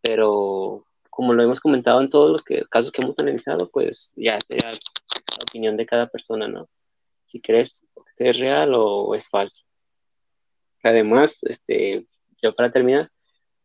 pero 0.00 0.84
como 1.10 1.34
lo 1.34 1.42
hemos 1.42 1.60
comentado 1.60 2.00
en 2.00 2.10
todos 2.10 2.30
los 2.30 2.42
que, 2.42 2.64
casos 2.70 2.92
que 2.92 3.02
hemos 3.02 3.16
analizado, 3.18 3.70
pues 3.70 4.12
ya 4.16 4.38
será 4.46 4.70
la 4.70 5.44
opinión 5.48 5.76
de 5.76 5.86
cada 5.86 6.06
persona, 6.06 6.46
¿no? 6.46 6.68
Si 7.26 7.40
crees 7.40 7.84
que 8.16 8.30
es 8.30 8.38
real 8.38 8.72
o 8.74 9.14
es 9.14 9.28
falso. 9.28 9.64
Además, 10.82 11.42
este, 11.42 12.06
yo 12.40 12.54
para 12.54 12.70
terminar, 12.70 13.10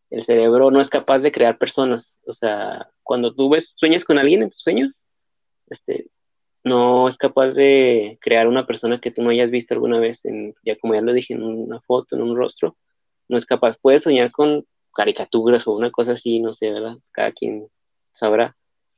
el 0.09 0.23
cerebro 0.23 0.71
no 0.71 0.81
es 0.81 0.89
capaz 0.89 1.19
de 1.19 1.31
crear 1.31 1.57
personas. 1.57 2.19
O 2.25 2.33
sea, 2.33 2.89
cuando 3.03 3.33
tú 3.33 3.49
ves, 3.49 3.73
sueñas 3.75 4.03
con 4.05 4.17
alguien 4.17 4.43
en 4.43 4.49
tus 4.49 4.61
sueños, 4.61 4.91
este, 5.67 6.07
no 6.63 7.07
es 7.07 7.17
capaz 7.17 7.51
de 7.51 8.17
crear 8.21 8.47
una 8.47 8.65
persona 8.65 8.99
que 8.99 9.11
tú 9.11 9.21
no 9.21 9.29
hayas 9.29 9.51
visto 9.51 9.73
alguna 9.73 9.99
vez, 9.99 10.25
en, 10.25 10.55
ya 10.63 10.75
como 10.77 10.95
ya 10.95 11.01
lo 11.01 11.13
dije, 11.13 11.33
en 11.33 11.43
una 11.43 11.81
foto, 11.81 12.15
en 12.15 12.21
un 12.21 12.35
rostro, 12.35 12.77
no 13.27 13.37
es 13.37 13.45
capaz. 13.45 13.77
Puedes 13.81 14.03
soñar 14.03 14.31
con 14.31 14.65
caricaturas 14.93 15.67
o 15.67 15.73
una 15.73 15.91
cosa 15.91 16.13
así, 16.13 16.39
no 16.39 16.53
sé, 16.53 16.71
¿verdad? 16.71 16.97
Cada 17.11 17.31
quien 17.31 17.67
sabrá, 18.11 18.55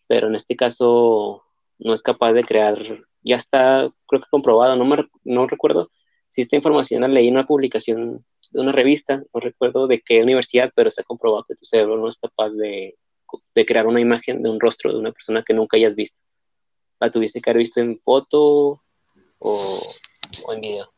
pero 0.07 0.27
en 0.27 0.35
este 0.35 0.55
caso 0.55 1.43
no 1.79 1.93
es 1.93 2.01
capaz 2.01 2.33
de 2.33 2.43
crear, 2.43 2.77
ya 3.23 3.35
está, 3.35 3.91
creo 4.07 4.21
que 4.21 4.29
comprobado, 4.29 4.75
no, 4.75 4.85
me, 4.85 5.07
no 5.23 5.47
recuerdo 5.47 5.89
si 6.29 6.41
esta 6.41 6.57
información 6.57 7.01
la 7.01 7.07
leí 7.07 7.27
en 7.27 7.35
una 7.35 7.47
publicación 7.47 8.25
de 8.51 8.61
una 8.61 8.71
revista, 8.71 9.23
no 9.33 9.39
recuerdo 9.39 9.87
de 9.87 10.01
qué 10.01 10.21
universidad, 10.21 10.71
pero 10.75 10.89
está 10.89 11.03
comprobado 11.03 11.45
que 11.47 11.55
tu 11.55 11.65
cerebro 11.65 11.97
no 11.97 12.09
es 12.09 12.17
capaz 12.17 12.49
de, 12.49 12.97
de 13.53 13.65
crear 13.65 13.87
una 13.87 14.01
imagen 14.01 14.43
de 14.43 14.49
un 14.49 14.59
rostro 14.59 14.91
de 14.91 14.99
una 14.99 15.11
persona 15.11 15.43
que 15.43 15.53
nunca 15.53 15.77
hayas 15.77 15.95
visto. 15.95 16.17
La 16.99 17.11
tuviste 17.11 17.41
que 17.41 17.49
haber 17.49 17.59
visto 17.61 17.79
en 17.79 17.97
foto 17.99 18.81
o, 19.39 19.79
o 20.45 20.53
en 20.53 20.61
video. 20.61 20.94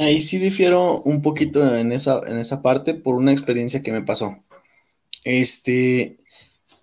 Ahí 0.00 0.22
sí 0.22 0.38
difiero 0.38 1.02
un 1.02 1.20
poquito 1.20 1.76
en 1.76 1.92
esa, 1.92 2.22
en 2.26 2.38
esa 2.38 2.62
parte 2.62 2.94
por 2.94 3.16
una 3.16 3.32
experiencia 3.32 3.82
que 3.82 3.92
me 3.92 4.00
pasó. 4.00 4.42
Este, 5.24 6.16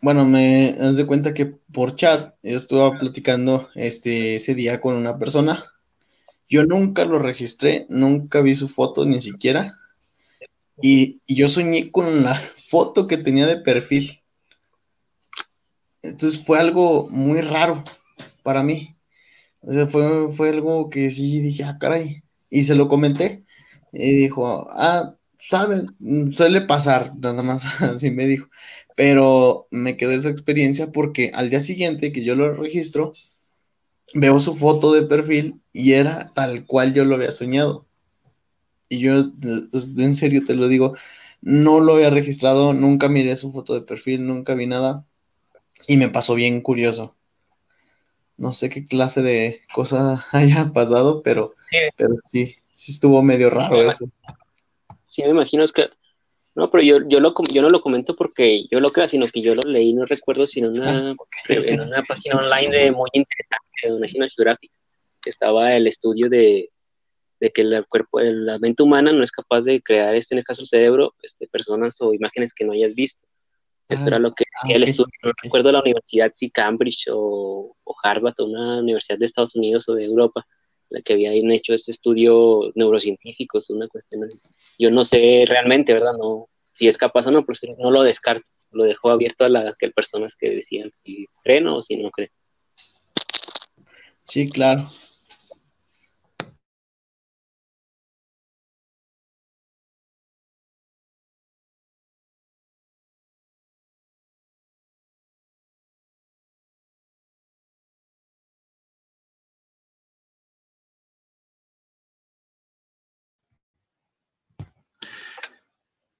bueno, 0.03 0.23
me 0.23 0.73
das 0.73 0.98
de 0.98 1.07
cuenta 1.07 1.34
que 1.34 1.48
por 1.48 1.95
chat 1.95 2.35
yo 2.44 2.56
estuve 2.56 2.91
platicando 2.99 3.69
este, 3.73 4.35
ese 4.35 4.53
día 4.53 4.80
con 4.81 4.95
una 4.95 5.18
persona. 5.18 5.65
Yo 6.48 6.64
nunca 6.65 7.06
lo 7.06 7.18
registré, 7.18 7.88
nunca 7.89 8.41
vi 8.41 8.53
su 8.53 8.68
foto 8.68 9.03
ni 9.03 9.19
siquiera. 9.19 9.80
Y, 10.80 11.19
yo 11.27 11.48
soñé 11.48 11.89
con 11.89 12.23
la 12.23 12.39
foto 12.68 13.07
que 13.07 13.18
tenía 13.18 13.48
de 13.48 13.57
perfil. 13.57 14.22
Entonces 16.03 16.45
fue 16.45 16.60
algo 16.60 17.07
muy 17.10 17.41
raro 17.41 17.84
para 18.44 18.61
mí. 18.61 18.95
O 19.61 19.72
sea, 19.72 19.88
fue, 19.88 20.31
fue 20.35 20.49
algo 20.49 20.91
que 20.91 21.10
sí 21.10 21.41
dije, 21.41 21.64
ah, 21.64 21.77
caray. 21.80 22.22
Y 22.49 22.64
se 22.64 22.76
lo 22.76 22.88
comenté. 22.88 23.44
Y 23.91 24.14
dijo, 24.14 24.68
ah, 24.72 25.15
saben, 25.40 25.88
suele 26.32 26.61
pasar, 26.61 27.11
nada 27.18 27.44
más 27.44 27.82
así 27.82 28.11
me 28.11 28.26
dijo. 28.26 28.49
Pero 28.95 29.68
me 29.72 29.98
quedó 29.98 30.11
esa 30.11 30.30
experiencia 30.30 30.91
porque 30.91 31.32
al 31.34 31.49
día 31.49 31.61
siguiente 31.61 32.11
que 32.11 32.24
yo 32.24 32.36
lo 32.36 32.53
registro, 32.53 33.14
veo 34.14 34.40
su 34.40 34.56
foto 34.56 34.94
de 34.94 35.03
perfil 35.03 35.61
y 35.74 35.94
era 35.94 36.32
tal 36.34 36.65
cual 36.65 36.94
yo 36.94 37.06
lo 37.06 37.15
había 37.15 37.32
soñado. 37.32 37.86
Y 38.90 38.99
yo, 38.99 39.14
en 39.98 40.14
serio 40.14 40.44
te 40.45 40.56
lo 40.56 40.68
digo, 40.68 40.94
no 41.41 41.80
lo 41.80 41.95
había 41.95 42.10
registrado, 42.10 42.74
nunca 42.74 43.10
miré 43.10 43.36
su 43.36 43.52
foto 43.52 43.74
de 43.74 43.82
perfil, 43.82 44.26
nunca 44.26 44.56
vi 44.56 44.65
nada. 44.65 45.06
Y 45.88 45.98
me 45.98 46.10
pasó 46.10 46.36
bien 46.36 46.61
curioso. 46.61 47.15
no 48.38 48.53
sé 48.53 48.69
qué 48.69 48.86
clase 48.86 49.22
de 49.22 49.61
cosa 49.74 50.26
haya 50.32 50.72
pasado, 50.74 51.22
pero 51.24 51.53
sí, 51.69 51.77
pero 51.95 52.15
sí, 52.23 52.56
sí 52.73 52.91
estuvo 52.91 53.22
medio 53.22 53.49
raro 53.49 53.81
eso. 53.81 54.06
Sí, 55.06 55.23
me 55.23 55.30
imagino 55.30 55.64
es 55.64 55.72
que 55.72 55.89
no, 56.57 56.72
pero 56.72 56.84
yo, 56.84 57.07
yo, 57.07 57.19
lo, 57.19 57.35
yo 57.52 57.61
no 57.61 57.69
lo 57.69 57.81
comento 57.81 58.15
porque 58.15 58.65
yo 58.72 58.80
lo 58.80 58.91
creo, 58.91 59.07
sino 59.07 59.27
que 59.27 59.41
yo 59.41 59.53
lo 59.53 59.61
leí, 59.61 59.94
no 59.94 60.06
recuerdo, 60.06 60.48
sino 60.48 60.69
en 60.69 60.80
una, 60.80 61.11
ah, 61.11 61.15
en 61.49 61.81
una 61.81 62.02
página 62.02 62.38
online 62.38 62.76
de 62.76 62.91
muy 62.91 63.10
interesante, 63.14 63.68
de 63.84 63.99
National 63.99 64.31
Geographic, 64.35 64.72
estaba 65.23 65.76
el 65.76 65.85
estudio 65.85 66.30
de, 66.30 66.72
de 67.39 67.52
que 67.52 67.61
el 67.61 67.85
cuerpo, 67.88 68.19
la 68.22 68.57
mente 68.57 68.81
humana 68.81 69.11
no 69.11 69.23
es 69.23 69.31
capaz 69.31 69.61
de 69.61 69.84
crear, 69.84 70.15
este, 70.15 70.34
en 70.34 70.39
el 70.39 70.45
caso 70.45 70.61
el 70.61 70.68
cerebro, 70.68 71.14
este, 71.22 71.48
personas 71.48 72.02
o 72.02 72.11
imágenes 72.14 72.53
que 72.56 72.65
no 72.65 72.73
hayas 72.73 72.95
visto. 72.95 73.22
Eso 73.88 74.02
ah, 74.03 74.07
era 74.07 74.19
lo 74.19 74.31
que 74.31 74.45
ah, 74.64 74.68
el 74.69 74.81
estudio, 74.81 75.11
no 75.23 75.31
recuerdo 75.44 75.72
la 75.72 75.81
universidad, 75.81 76.31
si 76.34 76.49
Cambridge 76.49 77.07
o, 77.11 77.76
o, 77.84 77.95
Harvard 78.02 78.34
o 78.39 78.45
una 78.45 78.80
universidad 78.80 79.19
de 79.19 79.26
Estados 79.26 79.56
Unidos 79.56 79.88
o 79.88 79.94
de 79.94 80.06
Europa, 80.06 80.45
la 80.90 81.02
que 81.02 81.14
habían 81.14 81.52
hecho 81.52 81.74
este 81.74 81.92
estudio 81.92 82.72
neurocientífico, 82.76 83.58
es 83.58 83.70
una 83.70 83.88
cuestión 83.88 84.30
Yo 84.80 84.92
no 84.92 85.04
sé 85.04 85.46
realmente, 85.48 85.94
¿verdad? 85.94 86.14
No, 86.18 86.50
si 86.74 86.88
es 86.88 86.98
capaz 86.98 87.28
o 87.28 87.32
no, 87.32 87.46
pero 87.46 87.58
no 87.78 87.92
lo 87.92 88.04
descarto, 88.04 88.46
lo 88.72 88.84
dejo 88.84 89.10
abierto 89.10 89.46
a 89.46 89.50
las 89.50 89.76
personas 89.96 90.36
que 90.36 90.50
decían 90.50 90.92
si 91.04 91.26
creen 91.44 91.68
o 91.68 91.82
si 91.82 91.98
no 91.98 92.10
creen. 92.12 92.32
Sí, 94.26 94.50
claro. 94.50 94.88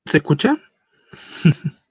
¿Se 0.08 0.18
escucha? 0.18 0.58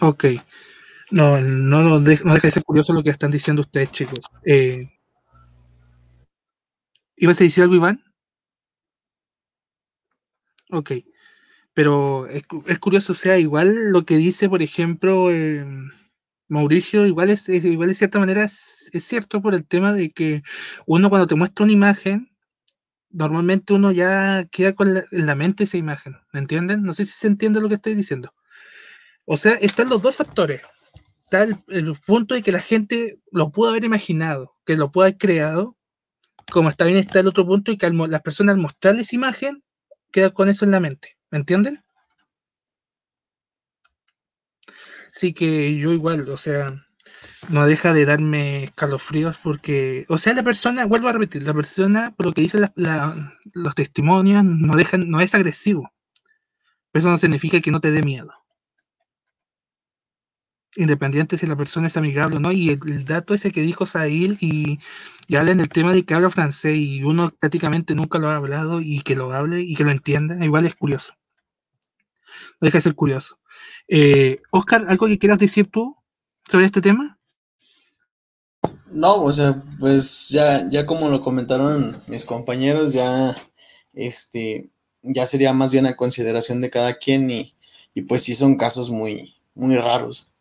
ok. 0.00 0.24
No, 1.10 1.40
no, 1.40 1.82
no, 1.82 2.00
deja 2.00 2.34
de 2.34 2.50
ser 2.50 2.64
curioso 2.64 2.92
lo 2.92 3.02
que 3.02 3.10
están 3.10 3.30
diciendo 3.30 3.62
ustedes, 3.62 3.90
chicos. 3.92 4.20
Eh, 4.44 4.90
¿Ibas 7.16 7.40
a 7.40 7.44
decir 7.44 7.62
algo, 7.62 7.76
Iván? 7.76 8.04
Ok. 10.70 10.92
Pero 11.74 12.26
es, 12.28 12.44
curioso, 12.78 13.12
o 13.12 13.16
sea, 13.16 13.38
igual 13.38 13.90
lo 13.90 14.04
que 14.04 14.16
dice, 14.16 14.48
por 14.48 14.62
ejemplo, 14.62 15.30
eh, 15.30 15.64
Mauricio, 16.48 17.06
igual 17.06 17.30
es, 17.30 17.48
igual 17.48 17.88
de 17.88 17.94
cierta 17.94 18.18
manera 18.18 18.44
es, 18.44 18.90
cierto 18.98 19.40
por 19.40 19.54
el 19.54 19.66
tema 19.66 19.92
de 19.92 20.12
que 20.12 20.42
uno 20.86 21.08
cuando 21.10 21.26
te 21.26 21.36
muestra 21.36 21.64
una 21.64 21.72
imagen, 21.72 22.33
normalmente 23.14 23.72
uno 23.72 23.92
ya 23.92 24.46
queda 24.50 24.74
con 24.74 24.94
la, 24.94 25.04
en 25.10 25.26
la 25.26 25.34
mente 25.34 25.64
esa 25.64 25.76
imagen, 25.76 26.16
¿me 26.32 26.40
entienden? 26.40 26.82
No 26.82 26.94
sé 26.94 27.04
si 27.04 27.12
se 27.12 27.28
entiende 27.28 27.60
lo 27.60 27.68
que 27.68 27.76
estoy 27.76 27.94
diciendo. 27.94 28.34
O 29.24 29.36
sea, 29.36 29.52
están 29.54 29.88
los 29.88 30.02
dos 30.02 30.16
factores. 30.16 30.60
Está 31.24 31.44
el, 31.68 31.94
punto 32.06 32.34
de 32.34 32.42
que 32.42 32.52
la 32.52 32.60
gente 32.60 33.20
lo 33.30 33.50
pudo 33.50 33.70
haber 33.70 33.84
imaginado, 33.84 34.56
que 34.66 34.76
lo 34.76 34.90
pudo 34.92 35.04
haber 35.04 35.16
creado, 35.16 35.78
como 36.52 36.68
está 36.68 36.84
bien 36.84 36.98
está 36.98 37.20
el 37.20 37.28
otro 37.28 37.46
punto 37.46 37.72
y 37.72 37.78
que 37.78 37.88
las 37.90 38.20
personas 38.20 38.56
al 38.56 38.60
mostrarles 38.60 39.12
imagen, 39.12 39.64
queda 40.12 40.30
con 40.30 40.48
eso 40.48 40.64
en 40.64 40.72
la 40.72 40.80
mente, 40.80 41.16
¿me 41.30 41.38
entienden? 41.38 41.82
Sí 45.12 45.32
que 45.32 45.78
yo 45.78 45.92
igual, 45.92 46.28
o 46.28 46.36
sea, 46.36 46.83
no 47.48 47.66
deja 47.66 47.92
de 47.92 48.04
darme 48.04 48.64
escalofríos 48.64 49.38
porque, 49.38 50.06
o 50.08 50.18
sea, 50.18 50.34
la 50.34 50.42
persona, 50.42 50.86
vuelvo 50.86 51.08
a 51.08 51.12
repetir, 51.12 51.42
la 51.42 51.54
persona, 51.54 52.14
por 52.16 52.26
lo 52.26 52.32
que 52.32 52.42
dicen 52.42 52.70
los 53.54 53.74
testimonios, 53.74 54.44
no, 54.44 54.76
dejan, 54.76 55.10
no 55.10 55.20
es 55.20 55.34
agresivo. 55.34 55.92
eso 56.92 57.08
no 57.08 57.18
significa 57.18 57.60
que 57.60 57.70
no 57.70 57.80
te 57.80 57.90
dé 57.90 58.02
miedo. 58.02 58.32
Independiente 60.76 61.38
si 61.38 61.46
la 61.46 61.56
persona 61.56 61.86
es 61.86 61.96
amigable 61.96 62.36
o 62.36 62.40
no, 62.40 62.50
y 62.50 62.70
el, 62.70 63.04
dato 63.04 63.34
ese 63.34 63.52
que 63.52 63.62
dijo 63.62 63.86
Sail 63.86 64.36
y, 64.40 64.80
y 65.28 65.36
habla 65.36 65.52
en 65.52 65.60
el 65.60 65.68
tema 65.68 65.92
de 65.92 66.04
que 66.04 66.14
habla 66.14 66.30
francés 66.30 66.76
y 66.76 67.02
uno 67.04 67.30
prácticamente 67.30 67.94
nunca 67.94 68.18
lo 68.18 68.28
ha 68.30 68.36
hablado 68.36 68.80
y 68.80 69.00
que 69.02 69.14
lo 69.14 69.32
hable 69.32 69.60
y 69.60 69.76
que 69.76 69.84
lo 69.84 69.90
entienda, 69.90 70.44
igual 70.44 70.66
es 70.66 70.74
curioso. 70.74 71.14
No 72.60 72.66
deja 72.66 72.78
de 72.78 72.82
ser 72.82 72.94
curioso. 72.94 73.38
Eh, 73.86 74.40
Oscar, 74.50 74.84
¿algo 74.88 75.06
que 75.06 75.18
quieras 75.18 75.38
decir 75.38 75.70
tú 75.70 75.96
sobre 76.50 76.66
este 76.66 76.80
tema? 76.80 77.18
No, 78.90 79.22
o 79.22 79.32
sea, 79.32 79.62
pues 79.80 80.28
ya, 80.28 80.68
ya 80.70 80.86
como 80.86 81.08
lo 81.08 81.20
comentaron 81.20 81.96
mis 82.06 82.24
compañeros, 82.24 82.92
ya 82.92 83.34
este, 83.92 84.70
ya 85.02 85.26
sería 85.26 85.52
más 85.52 85.72
bien 85.72 85.86
a 85.86 85.96
consideración 85.96 86.60
de 86.60 86.70
cada 86.70 86.94
quien 86.94 87.30
y, 87.30 87.54
y 87.94 88.02
pues 88.02 88.22
sí 88.22 88.34
son 88.34 88.56
casos 88.56 88.90
muy, 88.90 89.34
muy 89.54 89.76
raros. 89.76 90.32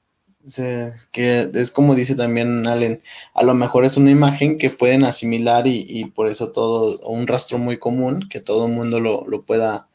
O 0.46 0.50
sea, 0.50 0.92
que 1.12 1.50
es 1.54 1.72
como 1.72 1.96
dice 1.96 2.16
también 2.16 2.68
Allen, 2.68 3.02
a 3.34 3.44
lo 3.44 3.54
mejor 3.54 3.86
es 3.86 3.96
una 3.96 4.12
imagen 4.12 4.58
que 4.58 4.70
pueden 4.70 5.04
asimilar 5.06 5.68
y, 5.68 5.86
y 5.88 6.06
por 6.06 6.28
eso 6.28 6.52
todo, 6.52 7.00
un 7.08 7.28
rastro 7.28 7.58
muy 7.58 7.80
común, 7.80 8.28
que 8.30 8.42
todo 8.42 8.68
el 8.68 8.74
mundo 8.74 9.00
lo, 9.00 9.26
lo 9.28 9.44
pueda 9.44 9.88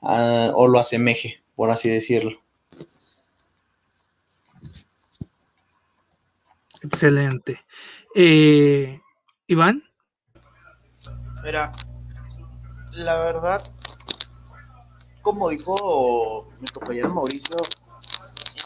uh, 0.00 0.50
o 0.54 0.66
lo 0.68 0.78
asemeje, 0.80 1.42
por 1.54 1.70
así 1.70 1.88
decirlo. 1.88 2.32
Excelente. 6.82 7.60
Eh, 8.14 9.00
Iván. 9.46 9.82
Mira, 11.44 11.72
la 12.92 13.16
verdad, 13.16 13.62
como 15.22 15.48
dijo 15.48 16.48
mi 16.60 16.68
compañero 16.68 17.08
Mauricio, 17.14 17.56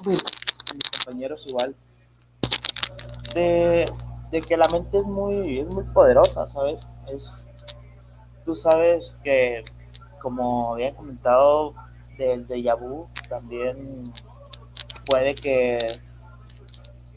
mis 0.07 0.23
compañeros 0.91 1.43
igual, 1.47 1.75
de, 3.35 3.93
que 4.47 4.57
la 4.57 4.69
mente 4.69 4.99
es 4.99 5.05
muy, 5.05 5.61
es 5.61 5.67
muy 5.67 5.85
poderosa, 5.93 6.49
¿sabes? 6.49 6.79
Es, 7.09 7.45
tú 8.45 8.55
sabes 8.55 9.15
que, 9.23 9.65
como 10.21 10.75
había 10.75 10.95
comentado 10.95 11.75
del 12.19 12.47
de 12.47 12.75
vu, 12.75 13.09
también 13.29 14.13
puede 15.07 15.35
que 15.35 16.01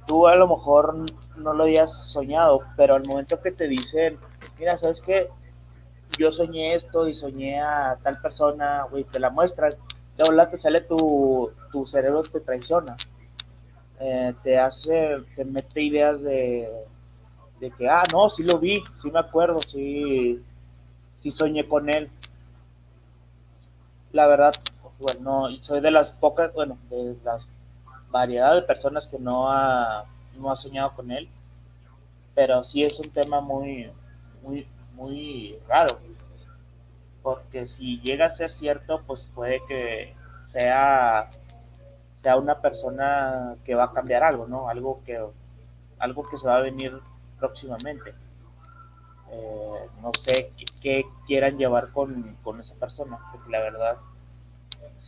tú 0.10 0.26
a 0.26 0.36
lo 0.36 0.48
mejor 0.48 0.96
no 1.38 1.54
lo 1.54 1.64
habías 1.64 1.94
soñado, 1.94 2.64
pero 2.76 2.96
al 2.96 3.06
momento 3.06 3.40
que 3.40 3.52
te 3.52 3.68
dicen, 3.68 4.18
mira, 4.58 4.76
¿sabes 4.80 5.02
qué? 5.02 5.30
Yo 6.18 6.32
soñé 6.32 6.74
esto 6.74 7.08
y 7.08 7.14
soñé 7.14 7.62
a 7.62 7.96
tal 8.02 8.20
persona, 8.20 8.88
güey, 8.90 9.04
te 9.04 9.20
la 9.20 9.30
muestran, 9.30 9.76
de 10.18 10.24
verdad 10.24 10.50
te 10.50 10.58
sale 10.58 10.82
tu, 10.82 11.52
tu 11.72 11.86
cerebro, 11.86 12.24
te 12.24 12.40
traiciona. 12.40 12.98
Eh, 14.00 14.34
te 14.42 14.58
hace, 14.58 15.18
te 15.36 15.46
mete 15.46 15.84
ideas 15.84 16.20
de, 16.22 16.68
de 17.60 17.70
que, 17.70 17.88
ah, 17.88 18.04
no, 18.12 18.32
sí 18.32 18.42
lo 18.42 18.58
vi, 18.58 18.82
sí 19.04 19.12
me 19.12 19.20
acuerdo, 19.20 19.62
sí, 19.62 20.42
sí 21.20 21.30
soñé 21.30 21.68
con 21.68 21.88
él. 21.88 22.10
La 24.12 24.26
verdad, 24.26 24.56
bueno, 24.98 25.50
soy 25.62 25.82
de 25.82 25.92
las 25.92 26.10
pocas, 26.10 26.52
bueno, 26.56 26.80
de 26.90 27.16
las 27.24 27.44
variedad 28.10 28.56
de 28.56 28.62
personas 28.64 29.08
que 29.08 29.20
no 29.20 29.52
ha 29.52 30.06
no 30.40 30.52
ha 30.52 30.56
soñado 30.56 30.96
con 30.96 31.12
él, 31.12 31.30
pero 32.34 32.64
sí 32.64 32.84
es 32.84 33.00
un 33.00 33.12
tema 33.12 33.42
muy, 33.42 33.92
muy, 34.42 34.68
muy 34.94 35.58
raro, 35.68 36.00
porque 37.22 37.68
si 37.68 38.00
llega 38.00 38.28
a 38.28 38.32
ser 38.32 38.52
cierto, 38.52 39.02
pues 39.06 39.22
puede 39.36 39.60
que 39.68 40.16
sea, 40.52 41.30
sea 42.22 42.38
una 42.38 42.60
persona 42.62 43.56
que 43.66 43.76
va 43.76 43.86
a 43.86 43.94
cambiar 43.94 44.24
algo, 44.24 44.48
¿no? 44.48 44.70
Algo 44.70 45.04
que, 45.06 45.22
algo 46.00 46.30
que 46.30 46.38
se 46.38 46.48
va 46.48 46.58
a 46.58 46.62
venir 46.62 46.94
próximamente. 47.38 48.14
Eh, 49.32 49.90
no 50.02 50.12
sé 50.24 50.52
qué, 50.82 51.04
quieran 51.28 51.58
llevar 51.58 51.92
con, 51.92 52.36
con 52.42 52.60
esa 52.60 52.74
persona, 52.76 53.20
porque 53.32 53.52
la 53.52 53.60
verdad 53.60 53.98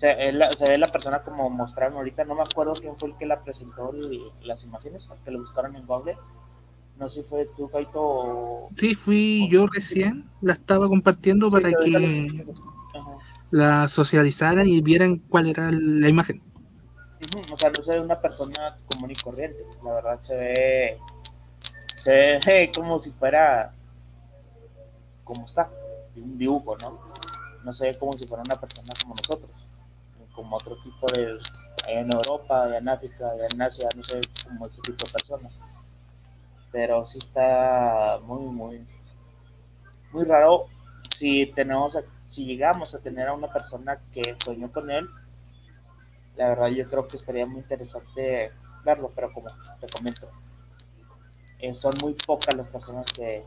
se, 0.02 0.66
ve 0.66 0.78
la 0.80 0.92
persona 0.92 1.20
como 1.20 1.48
mostraron 1.52 1.98
ahorita, 1.98 2.24
no 2.24 2.34
me 2.34 2.42
acuerdo 2.42 2.74
quién 2.74 2.98
fue 2.98 3.10
el 3.10 3.18
que 3.18 3.28
la 3.28 3.40
presentó 3.40 3.92
las 4.44 4.64
imágenes, 4.64 5.04
que 5.24 5.30
lo 5.30 5.40
buscaron 5.40 5.76
en 5.76 5.86
Google. 5.86 6.16
No 6.98 7.08
sé 7.08 7.22
si 7.22 7.28
fue 7.28 7.48
tú, 7.56 7.70
Kaito. 7.70 8.70
Sí, 8.76 8.96
fui 8.96 9.48
yo 9.52 9.68
recién, 9.68 10.26
la 10.42 10.54
estaba 10.54 10.88
compartiendo 10.88 11.52
para 11.52 11.70
que 11.70 12.46
la 13.52 13.88
socializaran 13.88 14.68
y 14.68 14.82
vieran 14.82 15.18
cuál 15.18 15.48
era 15.48 15.70
la 15.72 16.10
imagen. 16.10 16.42
O 17.52 17.58
sea, 17.58 17.70
no 17.70 17.84
se 17.84 17.92
ve 17.92 18.00
una 18.00 18.20
persona 18.20 18.78
común 18.88 19.12
y 19.12 19.16
corriente, 19.16 19.60
la 19.84 19.94
verdad 19.94 20.20
se 20.22 20.36
ve, 20.36 20.98
se 22.04 22.10
ve 22.10 22.72
como 22.76 22.98
si 22.98 23.12
fuera, 23.12 23.72
como 25.24 25.46
está, 25.46 25.70
un 26.16 26.40
dibujo, 26.40 26.76
¿no? 26.78 27.00
No 27.64 27.74
se 27.76 27.86
ve 27.86 27.98
como 28.00 28.18
si 28.18 28.26
fuera 28.26 28.44
una 28.44 28.60
persona 28.60 28.92
como 29.00 29.14
nosotros 29.16 29.61
como 30.34 30.58
otro 30.58 30.76
tipo 30.84 31.08
de 31.08 31.38
en 31.88 32.12
Europa, 32.12 32.78
en 32.78 32.88
África, 32.88 33.32
en 33.50 33.62
Asia, 33.62 33.90
no 33.96 34.04
sé, 34.04 34.22
como 34.44 34.68
ese 34.68 34.82
tipo 34.82 35.06
de 35.06 35.12
personas. 35.12 35.52
Pero 36.72 37.08
sí 37.08 37.18
está 37.18 38.20
muy, 38.24 38.46
muy, 38.46 38.88
muy 40.12 40.24
raro 40.26 40.66
si 41.18 41.52
tenemos, 41.54 41.94
si 42.32 42.46
llegamos 42.46 42.94
a 42.96 43.00
tener 43.00 43.28
a 43.28 43.34
una 43.34 43.52
persona 43.52 44.00
que 44.14 44.36
soñó 44.44 44.72
con 44.72 44.90
él. 44.90 45.08
La 46.38 46.50
verdad 46.50 46.68
yo 46.68 46.90
creo 46.90 47.08
que 47.08 47.18
estaría 47.18 47.46
muy 47.46 47.60
interesante 47.60 48.52
verlo, 48.86 49.12
pero 49.14 49.32
como 49.34 49.50
te 49.80 49.90
comento, 49.90 50.28
eh, 51.60 51.76
son 51.76 51.94
muy 52.02 52.14
pocas 52.14 52.56
las 52.56 52.68
personas 52.68 53.06
que 53.12 53.44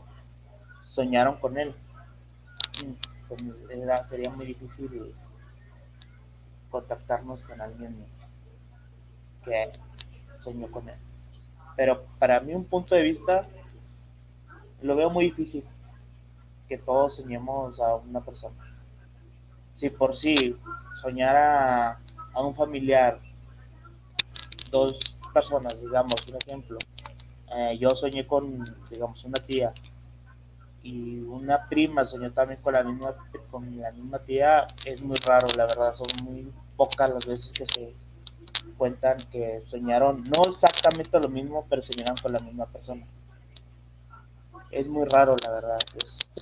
soñaron 0.83 1.37
con 1.37 1.57
él. 1.57 1.73
Pues, 3.27 3.41
sería 4.09 4.29
muy 4.29 4.45
difícil 4.45 5.13
contactarnos 6.75 7.39
con 7.43 7.61
alguien 7.61 7.95
que 9.45 9.71
soñó 10.43 10.67
con 10.69 10.89
él. 10.89 10.99
Pero 11.77 12.03
para 12.19 12.41
mí 12.41 12.53
un 12.53 12.65
punto 12.65 12.95
de 12.95 13.03
vista 13.03 13.47
lo 14.81 14.93
veo 14.97 15.09
muy 15.09 15.25
difícil 15.25 15.63
que 16.67 16.77
todos 16.77 17.15
soñemos 17.15 17.79
a 17.79 17.95
una 17.95 18.19
persona. 18.19 18.57
Si 19.77 19.89
por 19.89 20.17
sí 20.17 20.53
soñara 21.01 21.97
a 22.33 22.41
un 22.41 22.53
familiar, 22.53 23.19
dos 24.69 24.99
personas, 25.33 25.79
digamos, 25.79 26.27
un 26.27 26.35
ejemplo, 26.35 26.77
eh, 27.55 27.77
yo 27.79 27.95
soñé 27.95 28.27
con, 28.27 28.43
digamos, 28.89 29.23
una 29.23 29.39
tía 29.39 29.73
y 30.83 31.21
una 31.21 31.67
prima 31.69 32.05
soñó 32.05 32.31
también 32.31 32.61
con 32.61 32.73
la 32.73 32.83
misma 32.83 33.15
con 33.49 33.81
la 33.81 33.91
misma 33.91 34.19
tía 34.19 34.67
es 34.85 35.01
muy 35.01 35.17
raro 35.17 35.47
la 35.57 35.65
verdad 35.65 35.95
son 35.95 36.07
muy 36.23 36.53
pocas 36.75 37.09
las 37.09 37.25
veces 37.25 37.51
que 37.51 37.65
se 37.65 37.93
cuentan 38.77 39.17
que 39.31 39.61
soñaron 39.69 40.23
no 40.23 40.49
exactamente 40.49 41.19
lo 41.19 41.29
mismo 41.29 41.65
pero 41.69 41.81
soñaron 41.81 42.17
con 42.17 42.33
la 42.33 42.39
misma 42.39 42.65
persona 42.65 43.05
es 44.71 44.87
muy 44.87 45.07
raro 45.07 45.35
la 45.43 45.51
verdad 45.51 45.77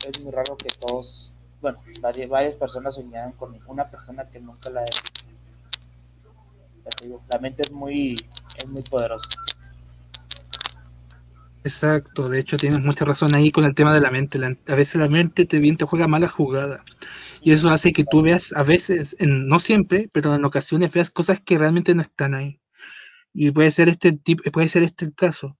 es, 0.05 0.19
muy 0.21 0.31
raro 0.31 0.57
que 0.57 0.69
todos 0.79 1.31
bueno 1.61 1.77
varias, 2.01 2.29
varias 2.29 2.55
personas 2.55 2.95
soñaran 2.95 3.33
con 3.33 3.55
una 3.67 3.85
persona 3.85 4.25
que 4.25 4.39
nunca 4.39 4.69
la 4.69 4.83
la 7.29 7.39
mente 7.39 7.61
es 7.61 7.71
muy 7.71 8.15
es 8.57 8.67
muy 8.67 8.81
poderosa 8.81 9.29
Exacto, 11.63 12.27
de 12.27 12.39
hecho 12.39 12.57
tienes 12.57 12.81
mucha 12.81 13.05
razón 13.05 13.33
ahí 13.35 13.49
con 13.49 13.63
el 13.63 13.73
tema 13.73 13.93
de 13.93 14.01
la 14.01 14.11
mente. 14.11 14.37
a 14.43 14.75
veces 14.75 14.95
la 14.95 15.07
mente 15.07 15.45
te, 15.45 15.59
bien 15.59 15.77
te 15.77 15.85
juega 15.85 16.07
mala 16.07 16.27
jugada. 16.27 16.83
Y 17.43 17.51
eso 17.51 17.69
hace 17.69 17.91
que 17.91 18.05
tú 18.05 18.21
veas, 18.21 18.53
a 18.53 18.63
veces, 18.63 19.17
no 19.19 19.59
siempre, 19.59 20.09
pero 20.13 20.33
en 20.35 20.45
ocasiones 20.45 20.93
veas 20.93 21.09
cosas 21.11 21.41
que 21.41 21.57
realmente 21.57 21.93
no 21.93 22.01
están 22.01 22.33
ahí. 22.35 22.61
Y 23.33 23.51
puede 23.51 23.71
ser 23.71 23.89
este 23.89 24.13
tipo, 24.13 24.43
puede 24.51 24.69
ser 24.69 24.83
este 24.83 25.11
caso. 25.13 25.57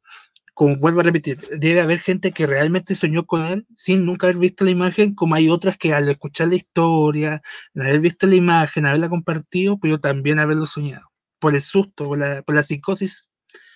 Como 0.54 0.78
vuelvo 0.78 1.02
a 1.02 1.04
repetir, 1.04 1.40
debe 1.60 1.82
haber 1.82 2.00
gente 2.00 2.32
que 2.32 2.48
realmente 2.48 2.96
soñó 2.96 3.26
con 3.26 3.44
él 3.46 3.68
sin 3.76 4.06
nunca 4.06 4.28
haber 4.28 4.38
visto 4.38 4.64
la 4.66 4.72
imagen, 4.72 5.16
como 5.16 5.36
hay 5.36 5.50
otras 5.50 5.78
que 5.78 5.94
al 5.94 6.08
escuchar 6.10 6.50
la 6.50 6.56
historia, 6.56 7.42
al 7.76 7.82
haber 7.82 8.00
visto 8.00 8.28
la 8.28 8.36
imagen, 8.36 8.86
haberla 8.86 9.10
compartido, 9.10 9.80
pero 9.80 10.00
también 10.00 10.40
haberlo 10.40 10.68
soñado. 10.68 11.12
Por 11.40 11.56
el 11.56 11.62
susto, 11.62 12.06
por 12.06 12.20
la, 12.20 12.44
por 12.44 12.56
la 12.56 12.64
psicosis 12.64 13.30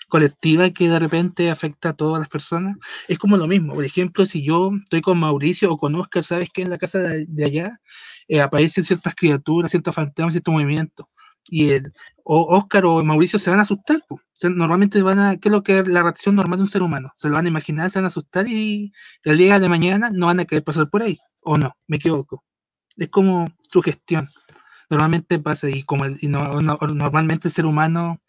colectiva 0.07 0.69
que 0.71 0.89
de 0.89 0.99
repente 0.99 1.51
afecta 1.51 1.89
a 1.89 1.93
todas 1.93 2.19
las 2.19 2.29
personas, 2.29 2.77
es 3.07 3.17
como 3.17 3.38
lo 3.38 3.47
mismo. 3.47 3.73
Por 3.73 3.85
ejemplo, 3.85 4.25
si 4.25 4.43
yo 4.43 4.71
estoy 4.81 5.01
con 5.01 5.19
Mauricio 5.19 5.71
o 5.71 5.77
con 5.77 5.95
Oscar, 5.95 6.23
¿sabes 6.23 6.49
que 6.51 6.61
En 6.61 6.69
la 6.69 6.77
casa 6.77 6.99
de, 6.99 7.45
allá 7.45 7.79
eh, 8.27 8.41
aparecen 8.41 8.84
ciertas 8.84 9.15
criaturas, 9.15 9.71
ciertos 9.71 9.95
fantasmas, 9.95 10.34
ciertos 10.34 10.53
movimientos. 10.53 11.07
Y 11.49 11.71
el, 11.71 11.93
o 12.23 12.57
Oscar 12.57 12.85
o 12.85 13.03
Mauricio 13.03 13.39
se 13.39 13.49
van 13.49 13.59
a 13.59 13.63
asustar. 13.63 14.03
normalmente 14.43 15.01
van 15.01 15.19
a, 15.19 15.38
¿qué 15.38 15.49
es 15.49 15.51
lo 15.51 15.63
que 15.63 15.79
es 15.79 15.88
la 15.88 16.03
reacción 16.03 16.35
normal 16.35 16.59
de 16.59 16.63
un 16.63 16.69
ser 16.69 16.81
humano? 16.84 17.11
Se 17.15 17.29
lo 17.29 17.35
van 17.35 17.45
a 17.45 17.49
imaginar, 17.49 17.89
se 17.89 17.99
van 17.99 18.05
a 18.05 18.07
asustar 18.09 18.47
y 18.49 18.91
el 19.23 19.38
día 19.38 19.59
de 19.59 19.69
mañana 19.69 20.09
no 20.13 20.27
van 20.27 20.39
a 20.41 20.45
querer 20.45 20.63
pasar 20.63 20.89
por 20.89 21.03
ahí. 21.03 21.17
¿O 21.41 21.57
no? 21.57 21.73
Me 21.88 21.97
equivoco. 21.97 22.43
Es 22.97 23.09
como 23.09 23.47
su 23.69 23.81
gestión. 23.81 24.29
Normalmente 24.89 25.39
pasa 25.39 25.69
y 25.69 25.84
como 25.84 26.05
y 26.07 26.27
normalmente 26.27 27.47
el 27.49 27.53
ser 27.53 27.65
humano 27.65 28.21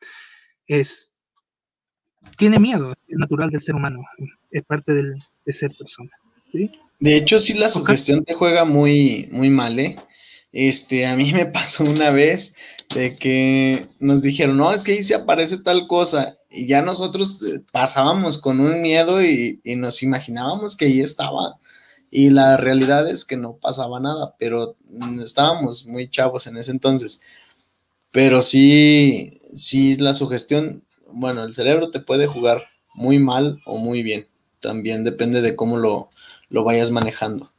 es 0.66 1.12
tiene 2.36 2.58
miedo, 2.58 2.94
es 3.06 3.18
natural 3.18 3.50
del 3.50 3.60
ser 3.60 3.74
humano, 3.74 4.02
es 4.50 4.62
parte 4.64 4.94
del, 4.94 5.14
de 5.44 5.52
ser 5.52 5.72
persona. 5.76 6.10
De 7.00 7.16
hecho, 7.16 7.38
sí, 7.38 7.54
la 7.54 7.68
sugestión 7.68 8.24
te 8.24 8.34
juega 8.34 8.64
muy, 8.64 9.28
muy 9.30 9.50
mal, 9.50 9.78
¿eh? 9.78 9.96
Este, 10.52 11.06
a 11.06 11.14
mí 11.14 11.32
me 11.34 11.46
pasó 11.46 11.84
una 11.84 12.10
vez 12.10 12.54
de 12.94 13.16
que 13.16 13.86
nos 14.00 14.22
dijeron, 14.22 14.56
no, 14.56 14.72
es 14.72 14.82
que 14.82 14.92
ahí 14.92 15.02
se 15.02 15.14
aparece 15.14 15.58
tal 15.58 15.86
cosa, 15.86 16.36
y 16.50 16.66
ya 16.66 16.80
nosotros 16.82 17.42
eh, 17.42 17.60
pasábamos 17.70 18.40
con 18.40 18.60
un 18.60 18.80
miedo 18.80 19.22
y, 19.22 19.60
y 19.62 19.76
nos 19.76 20.02
imaginábamos 20.02 20.76
que 20.76 20.86
ahí 20.86 21.00
estaba, 21.00 21.56
y 22.10 22.30
la 22.30 22.56
realidad 22.56 23.08
es 23.08 23.24
que 23.24 23.36
no 23.36 23.56
pasaba 23.56 24.00
nada, 24.00 24.34
pero 24.38 24.76
mm, 24.88 25.20
estábamos 25.20 25.86
muy 25.86 26.08
chavos 26.08 26.46
en 26.46 26.56
ese 26.56 26.70
entonces. 26.70 27.20
Pero 28.10 28.40
sí, 28.40 29.38
sí, 29.54 29.96
la 29.96 30.14
sugestión 30.14 30.82
bueno, 31.18 31.44
el 31.44 31.54
cerebro 31.54 31.90
te 31.90 32.00
puede 32.00 32.26
jugar 32.26 32.64
muy 32.94 33.18
mal 33.18 33.60
o 33.64 33.78
muy 33.78 34.02
bien. 34.02 34.28
También 34.60 35.04
depende 35.04 35.40
de 35.40 35.56
cómo 35.56 35.76
lo, 35.78 36.08
vayas 36.50 36.90
manejando. 36.90 37.52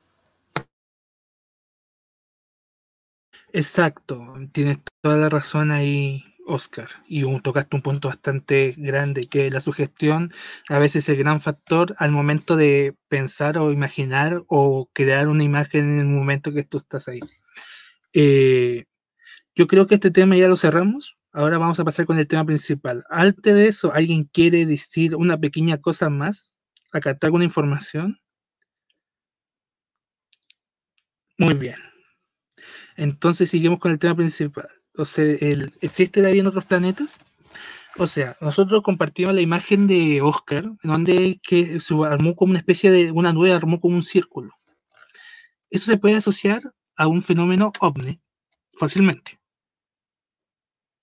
Exacto, 3.52 4.36
tienes 4.52 4.78
toda 5.02 5.18
la 5.18 5.30
razón 5.30 5.72
ahí, 5.72 6.24
Oscar. 6.46 6.88
Y 7.08 7.24
tocaste 7.42 7.76
un 7.76 7.82
punto 7.82 8.08
bastante 8.08 8.76
grande, 8.78 9.28
que 9.28 9.50
la 9.50 9.60
sugestión 9.60 10.32
a 10.70 10.78
veces 10.78 11.04
es 11.04 11.10
el 11.10 11.18
gran 11.18 11.40
factor 11.40 11.96
al 11.98 12.12
momento 12.12 12.56
de 12.56 12.96
pensar 13.08 13.58
o 13.58 13.72
imaginar 13.72 14.44
o 14.48 14.90
crear 14.94 15.28
una 15.28 15.44
imagen 15.44 15.90
en 15.90 16.00
el 16.00 16.06
momento 16.06 16.54
que 16.54 16.64
tú 16.64 16.78
estás 16.78 17.08
ahí. 17.08 17.20
Eh, 18.14 18.86
yo 19.56 19.68
creo 19.68 19.88
que 19.88 19.96
este 19.96 20.12
tema 20.12 20.38
ya 20.38 20.48
lo 20.48 20.56
cerramos. 20.56 21.19
Ahora 21.32 21.58
vamos 21.58 21.80
a 21.80 21.86
pasar 21.86 22.06
con 22.06 22.18
el 22.18 22.28
tema 22.28 22.44
principal. 22.46 23.04
Antes 23.10 23.54
de 23.54 23.68
eso, 23.68 23.94
¿alguien 23.94 24.24
quiere 24.24 24.66
decir 24.66 25.16
una 25.16 25.38
pequeña 25.38 25.78
cosa 25.78 26.10
más? 26.10 26.52
¿Acatar 26.92 27.28
alguna 27.28 27.44
información? 27.44 28.20
Muy 31.38 31.54
bien. 31.54 31.78
Entonces 32.98 33.50
seguimos 33.50 33.80
con 33.80 33.92
el 33.92 34.00
tema 34.00 34.16
principal. 34.16 34.68
O 34.96 35.06
sea, 35.06 35.24
¿existe 35.82 36.22
la 36.22 36.30
vida 36.30 36.42
en 36.42 36.48
otros 36.48 36.66
planetas? 36.66 37.18
O 37.98 38.08
sea, 38.08 38.36
nosotros 38.42 38.82
compartimos 38.82 39.34
la 39.34 39.42
imagen 39.42 39.88
de 39.88 40.22
Oscar, 40.22 40.66
donde 40.84 41.40
que 41.44 41.80
se 41.80 41.94
armó 42.06 42.36
como 42.36 42.52
una 42.52 42.60
especie 42.60 42.92
de 42.92 43.12
una 43.12 43.34
nube, 43.34 43.54
armó 43.54 43.80
como 43.80 43.96
un 43.96 44.04
círculo. 44.04 44.54
Eso 45.70 45.86
se 45.92 45.98
puede 45.98 46.16
asociar 46.16 46.62
a 46.98 47.08
un 47.08 47.22
fenómeno 47.22 47.72
ovni 47.80 48.20
fácilmente. 48.72 49.39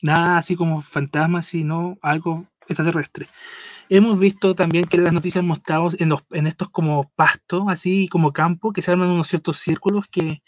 Nada 0.03 0.39
así 0.39 0.57
como 0.57 0.83
fantasmas, 0.83 1.47
sino 1.47 1.99
algo 2.03 2.47
extraterrestre. 2.69 3.29
Hemos 3.89 4.19
visto 4.19 4.55
también 4.55 4.87
que 4.87 4.99
las 4.99 5.13
noticias 5.13 5.45
mostrado 5.45 5.91
en, 5.99 6.09
los, 6.09 6.25
en 6.33 6.47
estos 6.47 6.69
como 6.71 7.11
pastos, 7.15 7.65
así 7.69 8.09
como 8.09 8.33
campo, 8.33 8.73
que 8.73 8.83
se 8.83 8.91
arman 8.91 9.11
unos 9.11 9.29
ciertos 9.29 9.59
círculos 9.59 10.07
que 10.09 10.43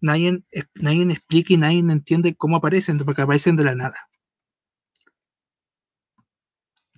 nadie, 0.00 0.42
nadie 0.74 1.02
explica 1.12 1.54
y 1.54 1.56
nadie 1.56 1.78
entiende 1.78 2.34
cómo 2.34 2.56
aparecen, 2.56 2.98
porque 2.98 3.22
aparecen 3.22 3.56
de 3.56 3.64
la 3.64 3.74
nada. 3.74 4.08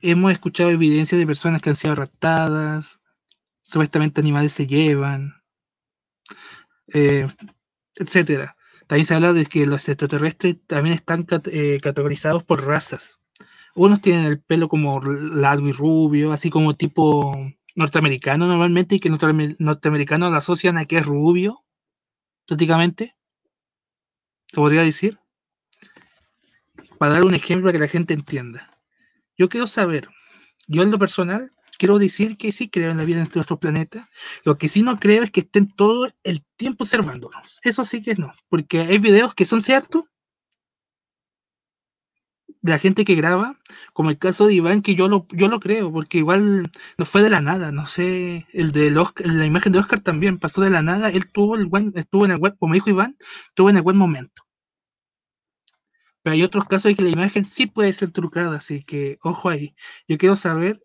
Hemos 0.00 0.32
escuchado 0.32 0.70
evidencia 0.70 1.16
de 1.16 1.26
personas 1.26 1.62
que 1.62 1.70
han 1.70 1.76
sido 1.76 1.94
raptadas, 1.94 3.00
supuestamente 3.62 4.20
animales 4.20 4.52
se 4.52 4.66
llevan, 4.66 5.34
eh, 6.88 7.26
etcétera. 7.96 8.53
También 8.86 9.06
se 9.06 9.14
habla 9.14 9.32
de 9.32 9.46
que 9.46 9.66
los 9.66 9.88
extraterrestres 9.88 10.56
también 10.66 10.94
están 10.94 11.26
eh, 11.46 11.78
categorizados 11.82 12.44
por 12.44 12.66
razas. 12.66 13.20
Unos 13.74 14.00
tienen 14.00 14.26
el 14.26 14.40
pelo 14.40 14.68
como 14.68 15.00
largo 15.02 15.68
y 15.68 15.72
rubio, 15.72 16.32
así 16.32 16.50
como 16.50 16.76
tipo 16.76 17.36
norteamericano 17.74 18.46
normalmente, 18.46 18.96
y 18.96 19.00
que 19.00 19.08
los 19.08 19.18
norteamericanos 19.58 20.30
lo 20.30 20.36
asocian 20.36 20.78
a 20.78 20.84
que 20.84 20.98
es 20.98 21.06
rubio, 21.06 21.64
prácticamente. 22.46 23.16
¿Se 24.46 24.56
podría 24.56 24.82
decir? 24.82 25.18
Para 26.98 27.14
dar 27.14 27.24
un 27.24 27.34
ejemplo 27.34 27.66
para 27.66 27.72
que 27.72 27.84
la 27.84 27.88
gente 27.88 28.14
entienda. 28.14 28.70
Yo 29.36 29.48
quiero 29.48 29.66
saber, 29.66 30.08
yo 30.68 30.82
en 30.82 30.92
lo 30.92 30.98
personal, 30.98 31.53
quiero 31.84 31.98
decir 31.98 32.38
que 32.38 32.50
sí 32.50 32.70
creo 32.70 32.90
en 32.92 32.96
la 32.96 33.04
vida 33.04 33.20
en 33.20 33.28
nuestro 33.34 33.60
planeta. 33.60 34.08
Lo 34.42 34.56
que 34.56 34.68
sí 34.68 34.80
no 34.80 34.98
creo 34.98 35.22
es 35.22 35.30
que 35.30 35.40
estén 35.40 35.70
todo 35.70 36.08
el 36.22 36.42
tiempo 36.56 36.84
observándonos. 36.84 37.60
Eso 37.62 37.84
sí 37.84 38.00
que 38.00 38.14
no, 38.14 38.32
porque 38.48 38.80
hay 38.80 38.96
videos 38.96 39.34
que 39.34 39.44
son 39.44 39.60
ciertos 39.60 40.04
de 42.62 42.72
la 42.72 42.78
gente 42.78 43.04
que 43.04 43.14
graba, 43.14 43.60
como 43.92 44.08
el 44.08 44.18
caso 44.18 44.46
de 44.46 44.54
Iván, 44.54 44.80
que 44.80 44.94
yo 44.94 45.08
lo, 45.08 45.26
yo 45.32 45.48
lo 45.48 45.60
creo, 45.60 45.92
porque 45.92 46.16
igual 46.16 46.72
no 46.96 47.04
fue 47.04 47.20
de 47.22 47.28
la 47.28 47.42
nada, 47.42 47.70
no 47.70 47.84
sé, 47.84 48.46
el 48.54 48.72
de 48.72 48.90
la 48.90 49.44
imagen 49.44 49.72
de 49.72 49.80
Oscar 49.80 50.00
también 50.00 50.38
pasó 50.38 50.62
de 50.62 50.70
la 50.70 50.80
nada, 50.80 51.10
él 51.10 51.30
tuvo 51.30 51.56
el 51.56 51.66
buen, 51.66 51.92
estuvo 51.96 52.24
en 52.24 52.30
el 52.30 52.38
web, 52.38 52.56
como 52.58 52.72
dijo 52.72 52.88
Iván, 52.88 53.18
estuvo 53.48 53.68
en 53.68 53.76
el 53.76 53.82
buen 53.82 53.98
momento. 53.98 54.42
Pero 56.22 56.32
hay 56.32 56.42
otros 56.42 56.64
casos 56.64 56.90
en 56.90 56.96
que 56.96 57.02
la 57.02 57.10
imagen 57.10 57.44
sí 57.44 57.66
puede 57.66 57.92
ser 57.92 58.10
trucada, 58.10 58.56
así 58.56 58.82
que 58.82 59.18
ojo 59.22 59.50
ahí. 59.50 59.74
Yo 60.08 60.16
quiero 60.16 60.36
saber 60.36 60.83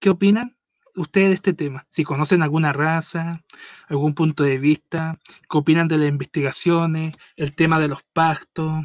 qué 0.00 0.10
opinan 0.10 0.56
ustedes 0.96 1.28
de 1.28 1.34
este 1.34 1.52
tema. 1.54 1.86
Si 1.90 2.04
conocen 2.04 2.42
alguna 2.42 2.72
raza, 2.72 3.44
algún 3.88 4.14
punto 4.14 4.44
de 4.44 4.58
vista, 4.58 5.18
qué 5.50 5.58
opinan 5.58 5.88
de 5.88 5.98
las 5.98 6.08
investigaciones, 6.08 7.14
el 7.36 7.54
tema 7.54 7.78
de 7.78 7.88
los 7.88 8.02
pactos, 8.12 8.84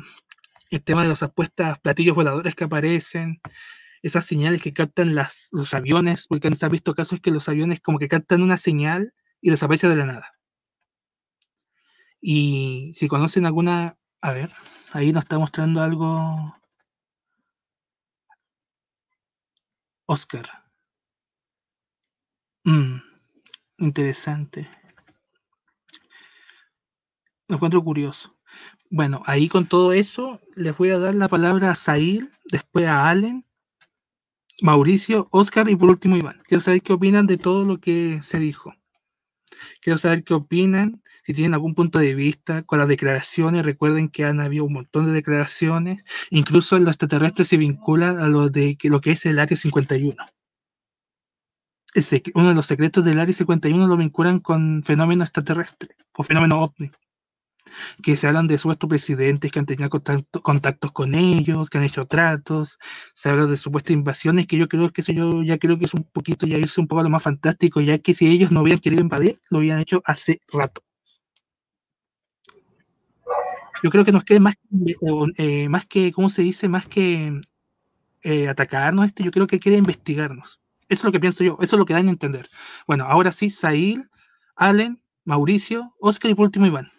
el 0.69 0.83
tema 0.83 1.03
de 1.03 1.09
las 1.09 1.23
apuestas 1.23 1.79
platillos 1.79 2.15
voladores 2.15 2.55
que 2.55 2.65
aparecen, 2.65 3.41
esas 4.01 4.25
señales 4.25 4.61
que 4.61 4.73
captan 4.73 5.15
los 5.15 5.73
aviones, 5.73 6.27
porque 6.27 6.47
han 6.47 6.71
visto 6.71 6.93
casos 6.93 7.19
que 7.21 7.31
los 7.31 7.47
aviones 7.49 7.79
como 7.79 7.99
que 7.99 8.07
captan 8.09 8.41
una 8.43 8.57
señal 8.57 9.13
y 9.41 9.49
desaparece 9.49 9.87
de 9.89 9.95
la 9.95 10.05
nada. 10.05 10.33
Y 12.21 12.91
si 12.93 13.07
conocen 13.07 13.45
alguna, 13.45 13.97
a 14.21 14.31
ver, 14.31 14.51
ahí 14.93 15.11
nos 15.11 15.23
está 15.23 15.37
mostrando 15.39 15.81
algo 15.81 16.55
Oscar. 20.05 20.62
Mm, 22.65 23.01
interesante. 23.77 24.69
Lo 27.47 27.55
encuentro 27.55 27.83
curioso. 27.83 28.35
Bueno, 28.89 29.21
ahí 29.25 29.49
con 29.49 29.65
todo 29.67 29.91
eso, 29.93 30.39
les 30.55 30.77
voy 30.77 30.91
a 30.91 30.99
dar 30.99 31.15
la 31.15 31.27
palabra 31.27 31.71
a 31.71 31.75
Sail, 31.75 32.31
después 32.45 32.85
a 32.85 33.09
Allen, 33.09 33.45
Mauricio, 34.61 35.27
Oscar 35.31 35.69
y 35.69 35.75
por 35.75 35.89
último 35.89 36.15
Iván. 36.15 36.41
Quiero 36.47 36.61
saber 36.61 36.81
qué 36.81 36.93
opinan 36.93 37.27
de 37.27 37.37
todo 37.37 37.65
lo 37.65 37.79
que 37.79 38.21
se 38.21 38.39
dijo. 38.39 38.73
Quiero 39.81 39.97
saber 39.97 40.23
qué 40.23 40.33
opinan, 40.33 41.01
si 41.23 41.33
tienen 41.33 41.53
algún 41.53 41.75
punto 41.75 41.99
de 41.99 42.15
vista 42.15 42.63
con 42.63 42.79
las 42.79 42.87
declaraciones. 42.87 43.65
Recuerden 43.65 44.09
que 44.09 44.25
han 44.25 44.39
habido 44.39 44.65
un 44.65 44.73
montón 44.73 45.07
de 45.07 45.11
declaraciones. 45.11 46.05
Incluso 46.29 46.77
los 46.79 46.89
extraterrestres 46.89 47.47
se 47.49 47.57
vinculan 47.57 48.19
a 48.19 48.29
lo 48.29 48.49
de 48.49 48.77
lo 48.83 49.01
que 49.01 49.11
es 49.11 49.25
el 49.25 49.39
Área 49.39 49.57
51 49.57 50.25
uno 52.33 52.49
de 52.49 52.55
los 52.55 52.65
secretos 52.65 53.05
del 53.05 53.19
Área 53.19 53.33
51 53.33 53.87
lo 53.87 53.97
vinculan 53.97 54.39
con 54.39 54.83
fenómenos 54.83 55.27
extraterrestres 55.27 55.95
o 56.13 56.23
fenómenos 56.23 56.69
ovni, 56.69 56.91
que 58.01 58.15
se 58.15 58.27
hablan 58.27 58.47
de 58.47 58.57
supuestos 58.57 58.89
presidentes 58.89 59.51
que 59.51 59.59
han 59.59 59.65
tenido 59.65 59.89
contactos 59.89 60.91
con 60.91 61.15
ellos, 61.15 61.69
que 61.69 61.77
han 61.77 61.83
hecho 61.83 62.05
tratos, 62.05 62.79
se 63.13 63.29
habla 63.29 63.45
de 63.45 63.57
supuestas 63.57 63.91
invasiones, 63.91 64.47
que 64.47 64.57
yo 64.57 64.67
creo 64.67 64.91
que 64.91 65.01
eso 65.01 65.11
yo 65.11 65.43
ya 65.43 65.57
creo 65.57 65.77
que 65.77 65.85
es 65.85 65.93
un 65.93 66.03
poquito 66.03 66.47
ya 66.47 66.57
irse 66.57 66.81
un 66.81 66.87
poco 66.87 67.01
a 67.01 67.03
lo 67.03 67.09
más 67.09 67.23
fantástico, 67.23 67.81
ya 67.81 67.99
que 67.99 68.13
si 68.13 68.27
ellos 68.27 68.51
no 68.51 68.61
hubieran 68.61 68.79
querido 68.81 69.01
invadir, 69.01 69.39
lo 69.49 69.59
hubieran 69.59 69.79
hecho 69.81 70.01
hace 70.05 70.41
rato. 70.51 70.81
Yo 73.83 73.89
creo 73.89 74.05
que 74.05 74.13
nos 74.13 74.23
queda 74.23 74.39
más, 74.39 74.55
eh, 75.37 75.67
más 75.69 75.85
que, 75.85 76.11
¿cómo 76.13 76.29
se 76.29 76.41
dice? 76.41 76.69
Más 76.69 76.85
que 76.87 77.41
eh, 78.23 78.47
atacarnos, 78.47 79.07
este, 79.07 79.23
yo 79.23 79.31
creo 79.31 79.47
que 79.47 79.59
queda 79.59 79.77
investigarnos 79.77 80.62
eso 80.93 81.01
es 81.01 81.05
lo 81.05 81.11
que 81.11 81.19
pienso 81.19 81.43
yo, 81.43 81.53
eso 81.61 81.75
es 81.75 81.79
lo 81.79 81.85
que 81.85 81.93
dan 81.93 82.07
a 82.07 82.11
entender. 82.11 82.47
Bueno, 82.87 83.05
ahora 83.05 83.31
sí, 83.31 83.49
Sail, 83.49 84.09
Allen, 84.55 85.01
Mauricio, 85.25 85.93
Oscar 85.99 86.31
y 86.31 86.35
por 86.35 86.45
último 86.45 86.65
Iván. 86.65 86.91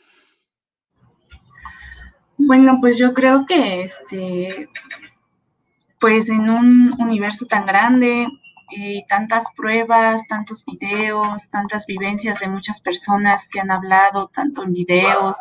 Bueno, 2.37 2.79
pues 2.81 2.99
yo 2.99 3.15
creo 3.15 3.47
que 3.47 3.83
este, 3.83 4.69
pues 6.01 6.29
en 6.29 6.51
un 6.51 6.93
universo 6.99 7.47
tan 7.47 7.65
grande, 7.65 8.27
eh, 8.77 9.05
tantas 9.09 9.47
pruebas, 9.57 10.27
tantos 10.27 10.65
videos, 10.65 11.49
tantas 11.49 11.87
vivencias 11.87 12.41
de 12.41 12.49
muchas 12.49 12.81
personas 12.81 13.49
que 13.49 13.61
han 13.61 13.71
hablado 13.71 14.29
tanto 14.29 14.65
en 14.65 14.73
videos 14.73 15.37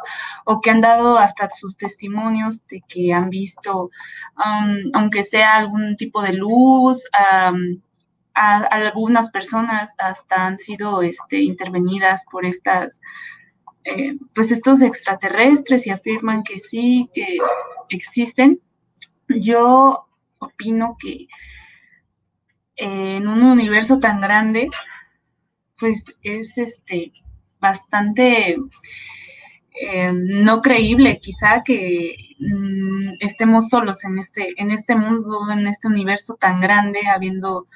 o 0.46 0.62
que 0.62 0.70
han 0.70 0.82
dado 0.82 1.18
hasta 1.18 1.50
sus 1.50 1.78
testimonios 1.78 2.68
de 2.68 2.82
que 2.88 3.14
han 3.14 3.30
visto, 3.30 3.90
aunque 4.94 5.24
sea 5.24 5.56
algún 5.56 5.96
tipo 5.96 6.22
de 6.22 6.34
luz, 6.34 7.10
algunas 8.34 9.30
personas 9.30 9.93
hasta 9.97 10.45
han 10.45 10.57
sido 10.57 11.01
este, 11.01 11.41
intervenidas 11.41 12.26
por 12.31 12.45
estas, 12.45 12.99
eh, 13.84 14.18
pues 14.34 14.51
estos 14.51 14.81
extraterrestres 14.81 15.85
y 15.88 15.91
afirman 15.91 16.43
que 16.43 16.60
sí, 16.60 17.10
que 17.14 17.38
existen. 17.89 18.60
Yo 19.27 20.07
opino 20.39 20.97
que 20.99 21.27
en 22.76 23.27
un 23.27 23.43
universo 23.43 23.99
tan 23.99 24.19
grande, 24.19 24.69
pues 25.77 26.05
es 26.22 26.57
este 26.57 27.14
bastante 27.60 28.57
eh, 29.81 30.11
no 30.14 30.61
creíble 30.61 31.19
quizá 31.19 31.64
que 31.64 32.15
mm, 32.39 33.10
estemos 33.22 33.69
solos 33.69 34.03
en 34.05 34.19
este, 34.19 34.53
en 34.57 34.72
este 34.72 34.95
mundo, 34.95 35.39
en 35.51 35.65
este 35.68 35.88
universo 35.88 36.35
tan 36.35 36.61
grande, 36.61 37.01
habiendo 37.07 37.68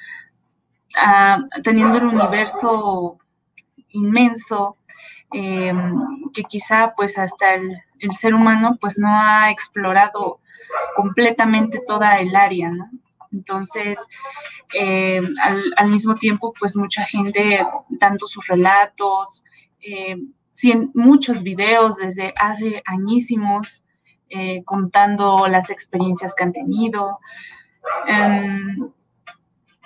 teniendo 1.64 1.97
un 1.97 2.15
universo 2.15 3.18
inmenso 3.89 4.77
em, 5.31 5.93
que 6.34 6.43
quizá 6.43 6.93
pues 6.95 7.18
hasta 7.18 7.55
el, 7.55 7.77
ser 8.18 8.34
humano 8.34 8.77
pues 8.80 8.97
no 8.97 9.07
ha 9.09 9.49
explorado 9.49 10.39
completamente 10.95 11.81
toda 11.85 12.19
el 12.19 12.35
área. 12.35 12.72
Entonces, 13.31 13.99
em, 14.73 15.26
al, 15.76 15.89
mismo 15.89 16.15
tiempo, 16.15 16.53
pues 16.57 16.76
mucha 16.76 17.03
gente 17.03 17.65
dando 17.89 18.26
sus 18.27 18.47
relatos, 18.47 19.43
eh, 19.81 20.15
muchos 20.93 21.43
videos 21.43 21.97
desde 21.97 22.34
hace 22.38 22.81
añísimos, 22.85 23.84
eh, 24.30 24.64
contando 24.65 25.47
las 25.47 25.69
experiencias 25.69 26.34
que 26.35 26.43
han 26.43 26.51
tenido. 26.51 27.19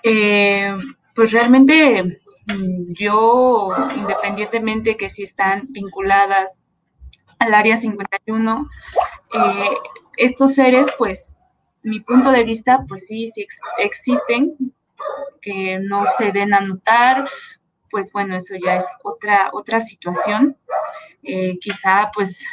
Eh, 0.04 0.76
pues 1.16 1.32
realmente 1.32 2.22
mm, 2.48 2.94
yo, 2.94 3.74
independientemente 3.98 4.98
que 4.98 5.10
si 5.10 5.24
están 5.24 5.68
vinculadas 5.70 6.62
al 7.40 7.54
área 7.54 7.78
51, 7.78 8.70
eh, 9.34 9.70
estos 10.18 10.54
seres, 10.54 10.88
pues, 10.98 11.36
mi 11.84 12.00
punto 12.00 12.32
de 12.32 12.44
vista, 12.44 12.86
pues 12.88 13.08
sí, 13.08 13.28
sí 13.28 13.46
existen, 13.80 14.56
que 15.42 15.80
no 15.80 16.04
se 16.18 16.32
den 16.32 16.54
a 16.54 16.62
notar, 16.62 17.26
pues 17.90 18.12
bueno, 18.12 18.36
eso 18.36 18.56
ya 18.64 18.76
es 18.76 18.86
otra, 19.04 19.50
otra 19.54 19.82
situación. 19.82 20.56
Eh, 21.24 21.58
quizá, 21.60 22.12
pues, 22.14 22.44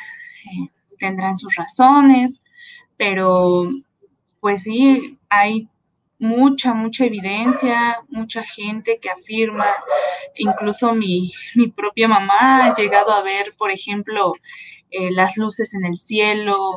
tendrán 0.98 1.36
sus 1.36 1.54
razones, 1.54 2.42
pero 2.96 3.68
pues 4.40 4.64
sí, 4.64 5.18
hay 5.28 5.68
mucha, 6.18 6.74
mucha 6.74 7.04
evidencia, 7.04 8.00
mucha 8.08 8.42
gente 8.42 8.98
que 9.00 9.10
afirma, 9.10 9.66
incluso 10.34 10.94
mi, 10.94 11.32
propia 11.76 12.08
mamá 12.08 12.66
ha 12.66 12.74
llegado 12.74 13.12
a 13.12 13.22
ver, 13.22 13.54
por 13.56 13.70
ejemplo, 13.70 14.34
eh, 14.90 15.10
las 15.12 15.36
luces 15.36 15.74
en 15.74 15.84
el 15.84 15.96
cielo, 15.96 16.76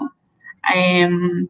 em, 0.73 1.47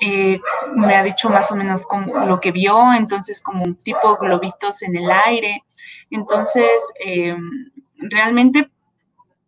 eh, 0.00 0.40
me 0.74 0.96
ha 0.96 1.02
dicho 1.04 1.30
más 1.30 1.52
o 1.52 1.56
menos 1.56 1.86
como 1.86 2.26
lo 2.26 2.40
que 2.40 2.50
vio, 2.50 2.92
entonces 2.92 3.40
como 3.40 3.62
un 3.64 3.76
tipo 3.76 4.16
globitos 4.16 4.82
en 4.82 4.96
el 4.96 5.10
aire. 5.10 5.62
Entonces, 6.10 6.72
em, 6.98 7.70
realmente 8.10 8.71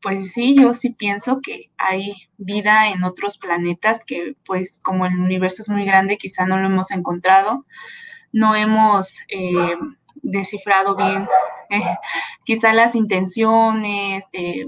pues 0.05 0.33
sí, 0.35 0.55
yo 0.55 0.75
sí 0.75 0.91
pienso 0.91 1.41
que 1.41 1.71
hay 1.79 2.13
vida 2.37 2.91
en 2.91 3.05
otros 3.05 3.39
planetas 3.39 4.05
que 4.05 4.37
pues 4.45 4.79
como 4.83 5.07
el 5.07 5.19
universo 5.19 5.63
es 5.63 5.71
muy 5.71 5.87
grande, 5.87 6.19
quizá 6.19 6.45
no 6.45 6.59
lo 6.59 6.67
hemos 6.67 6.91
encontrado, 6.91 7.65
no 8.31 8.55
hemos 8.55 9.21
eh, 9.29 9.77
descifrado 10.17 10.95
bien 10.95 11.27
eh, 11.71 11.81
quizá 12.45 12.75
las 12.75 12.95
intenciones, 12.95 14.27
eh, 14.35 14.67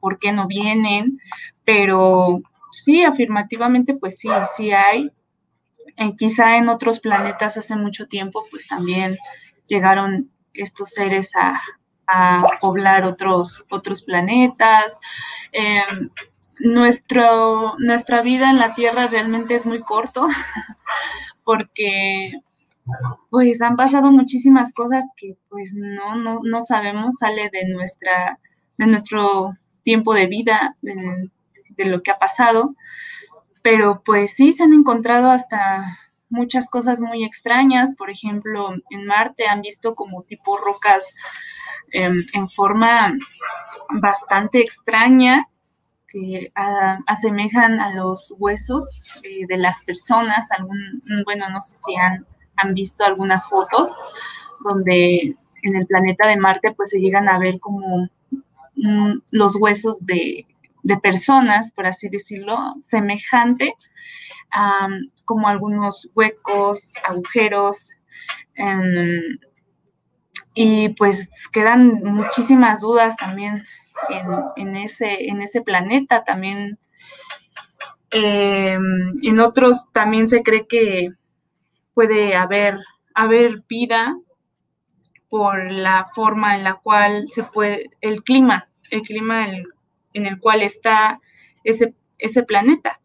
por 0.00 0.18
qué 0.18 0.32
no 0.32 0.46
vienen, 0.46 1.18
pero 1.66 2.40
sí, 2.72 3.04
afirmativamente 3.04 3.92
pues 3.92 4.18
sí, 4.18 4.30
sí 4.56 4.70
hay. 4.70 5.10
quizá 6.16 6.56
en 6.56 6.70
otros 6.70 6.98
planetas 7.00 7.58
hace 7.58 7.76
mucho 7.76 8.06
tiempo 8.06 8.46
pues 8.50 8.66
también 8.66 9.18
llegaron 9.66 10.30
estos 10.54 10.88
seres 10.88 11.36
a, 11.36 11.60
a 12.08 12.42
poblar 12.60 13.04
otros, 13.04 13.64
otros 13.70 14.02
planetas. 14.02 14.98
Em, 15.52 16.10
nuestro, 16.60 17.74
nuestra 17.78 18.22
vida 18.22 18.50
en 18.50 18.58
la 18.58 18.74
Tierra 18.74 19.06
realmente 19.06 19.54
es 19.54 19.66
muy 19.66 19.80
corto 19.80 20.26
porque 21.44 22.32
pues 23.30 23.62
han 23.62 23.76
pasado 23.76 24.10
muchísimas 24.10 24.72
cosas 24.72 25.04
que 25.16 25.36
pues 25.48 25.74
no, 25.74 26.16
no, 26.16 26.40
no 26.42 26.62
sabemos, 26.62 27.16
sale 27.18 27.50
de 27.52 27.66
nuestra, 27.68 28.38
de 28.78 28.86
nuestro 28.86 29.56
tiempo 29.82 30.14
de 30.14 30.26
vida, 30.26 30.76
de, 30.80 31.30
de 31.76 31.84
lo 31.84 32.02
que 32.02 32.10
ha 32.10 32.18
pasado, 32.18 32.74
pero 33.62 34.02
pues 34.04 34.34
sí 34.34 34.52
se 34.52 34.64
han 34.64 34.72
encontrado 34.72 35.30
hasta 35.30 35.98
muchas 36.30 36.70
cosas 36.70 37.00
muy 37.00 37.24
extrañas, 37.24 37.94
por 37.96 38.10
ejemplo, 38.10 38.70
en 38.90 39.06
Marte 39.06 39.46
han 39.46 39.62
visto 39.62 39.94
como 39.94 40.22
tipo 40.22 40.56
rocas 40.56 41.04
en, 41.92 42.48
forma 42.48 43.14
bastante 43.90 44.60
extraña 44.60 45.48
que 46.06 46.50
ah, 46.54 46.98
asemejan 47.06 47.80
a 47.80 47.94
los 47.94 48.34
huesos 48.38 49.04
eh, 49.22 49.46
de 49.46 49.56
las 49.56 49.82
personas. 49.82 50.50
Algún, 50.50 51.02
bueno, 51.24 51.48
no 51.50 51.60
sé 51.60 51.76
si 51.76 51.94
han, 51.96 52.26
han 52.56 52.74
visto 52.74 53.04
algunas 53.04 53.48
fotos 53.48 53.92
donde 54.64 55.36
en 55.62 55.76
el 55.76 55.86
planeta 55.86 56.26
de 56.26 56.36
Marte 56.36 56.72
pues 56.74 56.90
se 56.90 57.00
llegan 57.00 57.28
a 57.28 57.38
ver 57.38 57.60
como 57.60 58.08
mm, 58.76 59.12
los 59.32 59.56
huesos 59.56 60.04
de, 60.04 60.46
de, 60.82 60.96
personas, 60.96 61.72
por 61.72 61.86
así 61.86 62.08
decirlo, 62.08 62.56
semejante 62.80 63.74
a 64.50 64.88
como 65.24 65.48
algunos 65.48 66.08
huecos, 66.14 66.94
agujeros. 67.04 67.98
Em, 68.54 69.38
y 70.60 70.88
pues 70.88 71.48
quedan 71.52 72.02
muchísimas 72.02 72.80
dudas 72.80 73.16
también 73.16 73.62
en, 74.56 74.76
ese, 74.76 75.28
en 75.28 75.40
ese 75.40 75.62
planeta. 75.62 76.24
También 76.24 76.80
em, 78.10 79.12
en 79.22 79.38
otros 79.38 79.86
también 79.92 80.28
se 80.28 80.42
cree 80.42 80.66
que 80.66 81.10
puede 81.94 82.34
haber, 82.34 82.80
haber 83.14 83.62
vida 83.68 84.16
por 85.28 85.70
la 85.70 86.08
forma 86.12 86.56
en 86.56 86.64
la 86.64 86.74
cual 86.74 87.28
se 87.28 87.44
puede, 87.44 87.90
el 88.00 88.24
clima, 88.24 88.68
el 88.90 89.02
clima 89.02 89.46
en 90.12 90.26
el 90.26 90.40
cual 90.40 90.62
está 90.62 91.20
ese, 91.62 91.94
ese 92.18 92.42
planeta. 92.42 93.00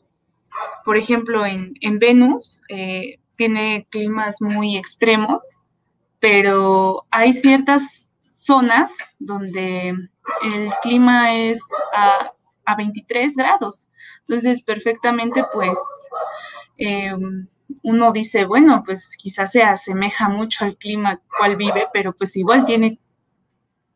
Por 0.83 0.97
ejemplo, 0.97 1.45
en, 1.45 1.99
Venus 1.99 2.63
eh, 2.69 3.19
tiene 3.37 3.85
climas 3.91 4.37
muy 4.39 4.75
extremos, 4.75 5.43
pero 6.23 7.05
hay 7.11 7.33
ciertas 7.33 8.09
zonas 8.25 8.95
donde 9.19 9.89
el 9.89 10.71
clima 10.81 11.35
es 11.35 11.61
a, 11.93 12.31
23 12.77 13.35
grados. 13.35 13.89
Entonces, 14.19 14.61
perfectamente, 14.61 15.43
pues, 15.53 15.77
em, 16.77 17.49
uno 17.83 18.13
dice, 18.13 18.45
bueno, 18.45 18.83
pues 18.85 19.17
quizás 19.17 19.51
se 19.51 19.63
asemeja 19.63 20.29
mucho 20.29 20.63
al 20.63 20.77
clima 20.77 21.19
cual 21.37 21.57
vive, 21.57 21.87
pero 21.91 22.15
pues 22.15 22.37
igual 22.37 22.63
tiene 22.63 23.01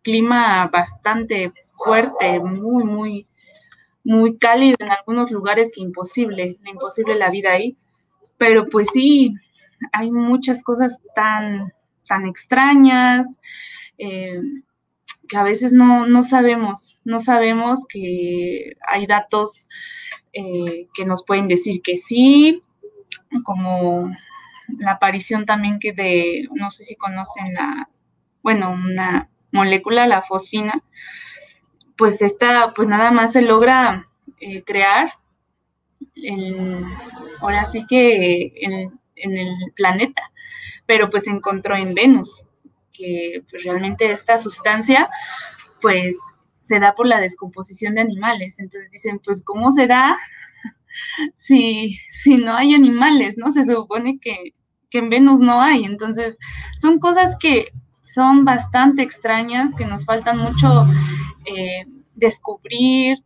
clima 0.01 0.67
bastante 0.67 1.53
fuerte, 1.81 2.41
muy, 2.41 2.83
muy, 2.83 3.25
muy 4.03 4.37
cálido 4.37 4.75
en 4.81 4.91
algunos 4.91 5.31
lugares 5.31 5.71
que 5.73 5.79
imposible, 5.79 6.59
imposible 6.65 7.15
la 7.15 7.31
vida 7.31 7.53
ahí. 7.53 7.77
Pero 8.37 8.67
pues 8.67 8.89
sí, 8.91 9.33
hay 9.93 10.11
muchas 10.11 10.61
cosas 10.61 11.01
tan, 11.15 11.71
tan 12.07 12.25
extrañas 12.25 13.39
eh, 13.97 14.41
que 15.27 15.37
a 15.37 15.43
veces 15.43 15.73
no, 15.73 16.23
sabemos, 16.23 16.99
no 17.03 17.19
sabemos 17.19 17.85
que 17.87 18.77
hay 18.87 19.05
datos 19.05 19.67
eh, 20.33 20.87
que 20.93 21.05
nos 21.05 21.23
pueden 21.25 21.47
decir 21.47 21.81
que 21.81 21.97
sí, 21.97 22.63
como 23.43 24.09
la 24.79 24.91
aparición 24.91 25.45
también 25.45 25.79
que 25.79 25.91
de, 25.91 26.47
no 26.53 26.69
sé 26.69 26.85
si 26.85 26.95
conocen 26.95 27.53
la, 27.53 27.89
bueno, 28.41 28.71
una 28.71 29.29
molécula, 29.51 30.07
la 30.07 30.21
fosfina, 30.21 30.81
pues 31.97 32.21
esta, 32.21 32.73
pues 32.73 32.87
nada 32.87 33.11
más 33.11 33.33
se 33.33 33.41
logra 33.41 34.07
eh, 34.39 34.63
crear, 34.63 35.13
ahora 37.41 37.65
sí 37.65 37.85
que 37.87 38.53
en, 39.17 39.37
el 39.37 39.55
planeta, 39.75 40.21
pero 40.85 41.09
pues 41.09 41.23
se 41.23 41.31
encontró 41.31 41.75
en 41.75 41.93
Venus, 41.93 42.43
que 42.91 43.43
pues 43.49 43.63
realmente 43.63 44.11
esta 44.11 44.37
sustancia, 44.37 45.09
pues 45.81 46.17
se 46.59 46.79
da 46.79 46.95
por 46.95 47.07
la 47.07 47.19
descomposición 47.19 47.95
de 47.95 48.01
animales. 48.01 48.59
Entonces 48.59 48.91
dicen, 48.91 49.19
pues 49.23 49.41
¿cómo 49.43 49.71
se 49.71 49.87
da 49.87 50.17
si, 51.35 51.99
si 52.09 52.37
no 52.37 52.55
hay 52.55 52.73
animales, 52.73 53.37
¿no? 53.37 53.51
Se 53.51 53.65
supone 53.65 54.19
que, 54.19 54.53
en 54.91 55.09
Venus 55.11 55.39
no 55.39 55.61
hay. 55.61 55.83
Entonces, 55.83 56.39
son 56.75 56.97
cosas 56.97 57.35
que 57.39 57.71
son 58.01 58.45
bastante 58.45 59.03
extrañas, 59.03 59.75
que 59.75 59.85
nos 59.85 60.05
faltan 60.05 60.39
mucho 60.39 60.87
eh, 61.45 61.85
descubrir. 62.15 63.19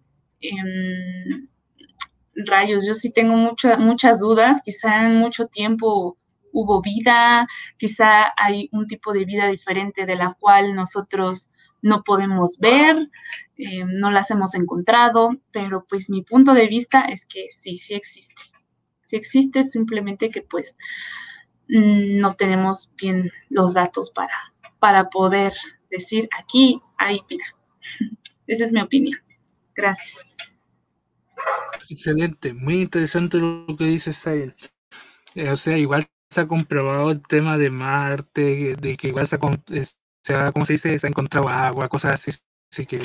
Rayos, 2.35 2.85
yo 2.85 2.93
sí 2.93 3.11
tengo 3.11 3.35
muchas 3.35 4.19
dudas, 4.19 4.61
quizá 4.63 5.05
en 5.05 5.17
mucho 5.17 5.47
tiempo 5.47 6.17
hubo 6.53 6.81
vida, 6.81 7.47
quizá 7.77 8.33
hay 8.37 8.69
un 8.71 8.87
tipo 8.87 9.13
de 9.13 9.25
vida 9.25 9.47
diferente 9.47 10.05
de 10.05 10.15
la 10.15 10.35
cual 10.39 10.75
nosotros 10.75 11.49
no 11.81 12.03
podemos 12.03 12.57
ver, 12.59 13.09
eh, 13.57 13.83
no 13.85 14.11
las 14.11 14.29
hemos 14.31 14.53
encontrado, 14.55 15.31
pero 15.51 15.85
pues 15.89 16.09
mi 16.09 16.21
punto 16.21 16.53
de 16.53 16.67
vista 16.67 17.01
es 17.05 17.25
que 17.25 17.47
sí, 17.49 17.77
sí 17.77 17.95
existe. 17.95 18.41
Sí 19.01 19.15
existe, 19.15 19.63
simplemente 19.63 20.29
que 20.29 20.41
pues 20.41 20.77
no 21.67 22.35
tenemos 22.35 22.91
bien 22.97 23.31
los 23.49 23.73
datos 23.73 24.09
para, 24.11 24.53
para 24.79 25.09
poder 25.09 25.53
decir 25.89 26.29
aquí 26.37 26.81
hay 26.97 27.21
vida. 27.27 27.45
Esa 28.47 28.65
es 28.65 28.71
mi 28.71 28.81
opinión. 28.81 29.19
Gracias. 29.75 30.17
Excelente, 31.89 32.53
muy 32.53 32.81
interesante 32.81 33.37
lo 33.37 33.75
que 33.77 33.85
dices 33.85 34.25
ahí. 34.27 34.53
Eh, 35.35 35.49
o 35.49 35.55
sea, 35.55 35.77
igual 35.77 36.05
se 36.29 36.41
ha 36.41 36.47
comprobado 36.47 37.11
el 37.11 37.21
tema 37.21 37.57
de 37.57 37.69
Marte, 37.69 38.75
de 38.77 38.97
que 38.97 39.09
igual 39.09 39.27
se 39.27 39.35
ha, 39.35 39.39
como 39.39 40.65
se 40.65 40.73
dice, 40.73 40.97
se 40.97 41.07
ha 41.07 41.09
encontrado 41.09 41.49
agua, 41.49 41.89
cosas 41.89 42.13
así, 42.13 42.31
así 42.71 42.85
que 42.85 43.01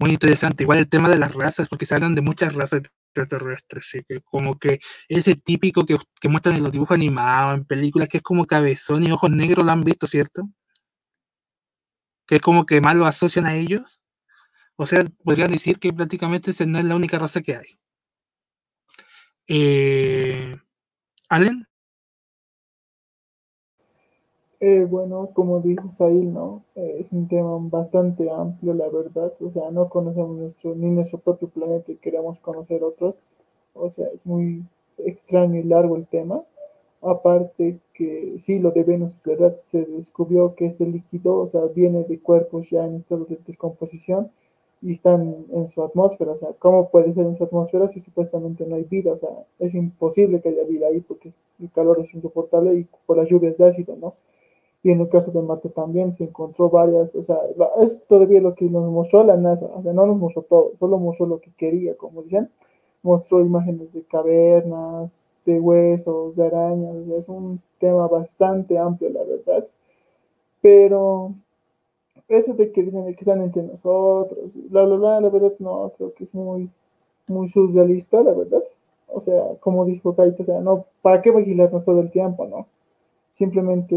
muy 0.00 0.10
interesante. 0.10 0.64
Igual 0.64 0.80
el 0.80 0.88
tema 0.88 1.08
de 1.08 1.18
las 1.18 1.34
razas, 1.34 1.68
porque 1.68 1.86
se 1.86 1.94
hablan 1.94 2.14
de 2.14 2.22
muchas 2.22 2.54
razas 2.54 2.82
extraterrestres, 3.14 3.86
así 3.86 4.04
que 4.08 4.20
como 4.22 4.58
que 4.58 4.80
ese 5.08 5.36
típico 5.36 5.86
que, 5.86 5.96
que, 6.20 6.28
muestran 6.28 6.56
en 6.56 6.62
los 6.62 6.72
dibujos 6.72 6.96
animados, 6.96 7.58
en 7.58 7.64
películas, 7.64 8.08
que 8.08 8.18
es 8.18 8.22
como 8.22 8.46
cabezón 8.46 9.04
y 9.04 9.12
ojos 9.12 9.30
negros, 9.30 9.64
lo 9.64 9.72
han 9.72 9.84
visto, 9.84 10.06
¿cierto? 10.06 10.48
Que 12.26 12.36
es 12.36 12.42
como 12.42 12.66
que 12.66 12.80
más 12.80 12.96
lo 12.96 13.06
asocian 13.06 13.46
a 13.46 13.54
ellos. 13.54 14.00
O 14.82 14.86
sea, 14.86 15.04
podrían 15.22 15.52
decir 15.52 15.78
que 15.78 15.92
prácticamente 15.92 16.52
esa 16.52 16.64
no 16.64 16.78
es 16.78 16.86
la 16.86 16.96
única 16.96 17.18
raza 17.18 17.42
que 17.42 17.54
hay. 17.54 17.66
Eh, 19.46 20.56
¿Allen? 21.28 21.66
Eh, 24.58 24.86
bueno, 24.88 25.32
como 25.34 25.60
dijo 25.60 25.90
Sail, 25.92 26.32
¿no? 26.32 26.64
Eh, 26.76 26.96
es 27.00 27.12
un 27.12 27.28
tema 27.28 27.58
bastante 27.60 28.30
amplio, 28.30 28.72
la 28.72 28.88
verdad. 28.88 29.34
O 29.40 29.50
sea, 29.50 29.70
no 29.70 29.90
conocemos 29.90 30.38
nuestro, 30.38 30.74
ni 30.74 30.88
nuestro 30.88 31.18
propio 31.18 31.50
planeta 31.50 31.92
y 31.92 31.96
queremos 31.96 32.38
conocer 32.38 32.82
otros. 32.82 33.22
O 33.74 33.90
sea, 33.90 34.06
es 34.14 34.24
muy 34.24 34.64
extraño 34.96 35.60
y 35.60 35.64
largo 35.64 35.96
el 35.96 36.06
tema. 36.06 36.42
Aparte 37.02 37.80
que 37.92 38.38
sí, 38.40 38.58
lo 38.58 38.70
de 38.70 38.84
Venus 38.84 39.14
es 39.14 39.24
verdad, 39.24 39.60
se 39.70 39.84
descubrió 39.84 40.54
que 40.54 40.64
este 40.64 40.86
líquido, 40.86 41.36
o 41.36 41.46
sea, 41.46 41.66
viene 41.66 42.04
de 42.04 42.18
cuerpos 42.18 42.70
ya 42.70 42.86
en 42.86 42.94
estado 42.96 43.26
de 43.26 43.38
descomposición 43.46 44.30
y 44.82 44.92
están 44.92 45.46
en 45.52 45.68
su 45.68 45.82
atmósfera. 45.82 46.32
O 46.32 46.36
sea, 46.36 46.50
¿cómo 46.58 46.90
puede 46.90 47.12
ser 47.14 47.26
en 47.26 47.36
su 47.36 47.44
atmósfera 47.44 47.88
si 47.88 48.00
supuestamente 48.00 48.66
no 48.66 48.76
hay 48.76 48.84
vida? 48.84 49.12
O 49.12 49.16
sea, 49.16 49.30
es 49.58 49.74
imposible 49.74 50.40
que 50.40 50.50
haya 50.50 50.64
vida 50.64 50.88
ahí 50.88 51.00
porque 51.00 51.32
el 51.60 51.70
calor 51.70 52.00
es 52.00 52.12
insoportable 52.14 52.74
y 52.74 52.86
por 53.06 53.16
las 53.18 53.28
lluvias 53.28 53.56
de 53.58 53.66
ácido, 53.66 53.96
¿no? 53.96 54.14
y 54.82 54.90
en 54.90 55.00
el 55.00 55.08
caso 55.08 55.30
de 55.30 55.42
Marte 55.42 55.68
también 55.68 56.12
se 56.12 56.24
encontró 56.24 56.70
varias, 56.70 57.14
o 57.14 57.22
sea, 57.22 57.38
es 57.80 58.02
todavía 58.08 58.40
lo 58.40 58.54
que 58.54 58.64
nos 58.64 58.90
mostró 58.90 59.22
la 59.24 59.36
NASA, 59.36 59.66
o 59.66 59.82
sea, 59.82 59.92
no 59.92 60.06
nos 60.06 60.16
mostró 60.16 60.42
todo, 60.42 60.72
solo 60.78 60.98
mostró 60.98 61.26
lo 61.26 61.40
que 61.40 61.52
quería, 61.52 61.96
como 61.96 62.22
dicen, 62.22 62.50
mostró 63.02 63.40
imágenes 63.40 63.92
de 63.92 64.02
cavernas, 64.04 65.26
de 65.44 65.60
huesos, 65.60 66.34
de 66.36 66.46
arañas, 66.46 66.96
es 67.18 67.28
un 67.28 67.60
tema 67.78 68.08
bastante 68.08 68.78
amplio, 68.78 69.10
la 69.10 69.24
verdad, 69.24 69.66
pero 70.62 71.34
eso 72.30 72.54
de 72.54 72.72
que 72.72 72.82
dicen 72.82 73.04
que 73.04 73.10
están 73.20 73.42
entre 73.42 73.62
nosotros, 73.62 74.54
bla, 74.70 74.84
bla, 74.84 74.96
bla, 74.96 75.20
la 75.20 75.28
verdad 75.28 75.52
no, 75.58 75.92
creo 75.96 76.14
que 76.14 76.24
es 76.24 76.34
muy, 76.34 76.70
muy 77.28 77.48
surrealista, 77.48 78.22
la 78.22 78.32
verdad, 78.32 78.62
o 79.08 79.20
sea, 79.20 79.42
como 79.60 79.84
dijo 79.84 80.14
Kaito, 80.14 80.42
o 80.42 80.46
sea, 80.46 80.60
no, 80.60 80.86
¿para 81.02 81.22
qué 81.22 81.30
vigilarnos 81.32 81.84
todo 81.84 82.00
el 82.00 82.10
tiempo, 82.10 82.46
no? 82.46 82.66
simplemente, 83.32 83.96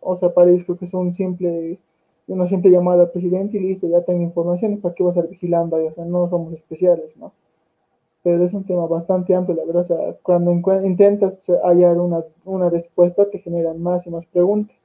o 0.00 0.16
sea, 0.16 0.32
París 0.34 0.64
creo 0.64 0.78
que 0.78 0.86
es 0.86 0.94
un 0.94 1.12
simple, 1.12 1.78
una 2.26 2.46
simple 2.48 2.70
llamada 2.70 3.02
al 3.04 3.10
presidente 3.10 3.56
y 3.56 3.60
listo, 3.60 3.88
ya 3.88 4.02
tengo 4.02 4.22
información, 4.22 4.80
¿para 4.80 4.94
qué 4.94 5.02
va 5.04 5.10
a 5.10 5.12
estar 5.12 5.28
vigilando 5.28 5.76
ahí? 5.76 5.86
O 5.86 5.92
sea, 5.92 6.04
no 6.04 6.28
somos 6.28 6.52
especiales, 6.54 7.16
¿no? 7.16 7.32
Pero 8.22 8.44
es 8.44 8.52
un 8.52 8.64
tema 8.64 8.86
bastante 8.86 9.34
amplio, 9.34 9.56
la 9.56 9.64
verdad, 9.64 9.82
o 9.82 9.84
sea, 9.84 10.16
cuando 10.22 10.52
intentas 10.84 11.42
hallar 11.64 11.98
una, 11.98 12.24
una 12.44 12.68
respuesta 12.68 13.30
te 13.30 13.38
generan 13.38 13.82
más 13.82 14.06
y 14.06 14.10
más 14.10 14.26
preguntas. 14.26 14.76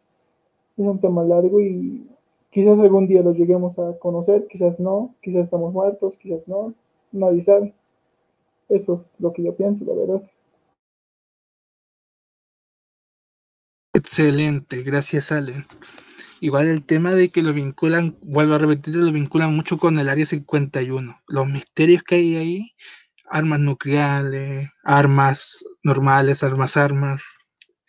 Es 0.77 0.85
un 0.85 0.99
tema 0.99 1.23
largo 1.23 1.59
y 1.61 2.07
quizás 2.55 2.79
algún 2.79 3.05
día 3.05 3.21
lo 3.21 3.33
lleguemos 3.33 3.77
a 3.77 3.99
conocer, 3.99 4.47
quizás 4.49 4.79
no, 4.79 5.13
quizás 5.21 5.43
estamos 5.43 5.73
muertos, 5.73 6.15
quizás 6.15 6.47
no, 6.47 6.73
nadie 7.11 7.41
sabe. 7.41 7.73
Eso 8.69 8.93
es 8.93 9.17
lo 9.19 9.33
que 9.33 9.43
yo 9.43 9.53
pienso, 9.57 9.83
la 9.83 9.93
verdad. 9.93 10.31
Excelente, 13.93 14.83
gracias 14.83 15.33
Allen. 15.33 15.65
Igual 16.39 16.67
el 16.67 16.85
tema 16.85 17.11
de 17.11 17.27
que 17.27 17.41
lo 17.41 17.51
vinculan, 17.51 18.17
vuelvo 18.21 18.55
a 18.55 18.59
repetir, 18.59 18.95
lo 18.95 19.11
vinculan 19.11 19.53
mucho 19.53 19.77
con 19.77 19.99
el 19.99 20.07
área 20.07 20.25
51. 20.25 21.19
Los 21.27 21.47
misterios 21.47 22.03
que 22.03 22.15
hay 22.15 22.37
ahí, 22.37 22.71
armas 23.29 23.59
nucleares, 23.59 24.69
armas 24.85 25.61
normales, 25.83 26.41
armas, 26.41 26.77
armas, 26.77 27.21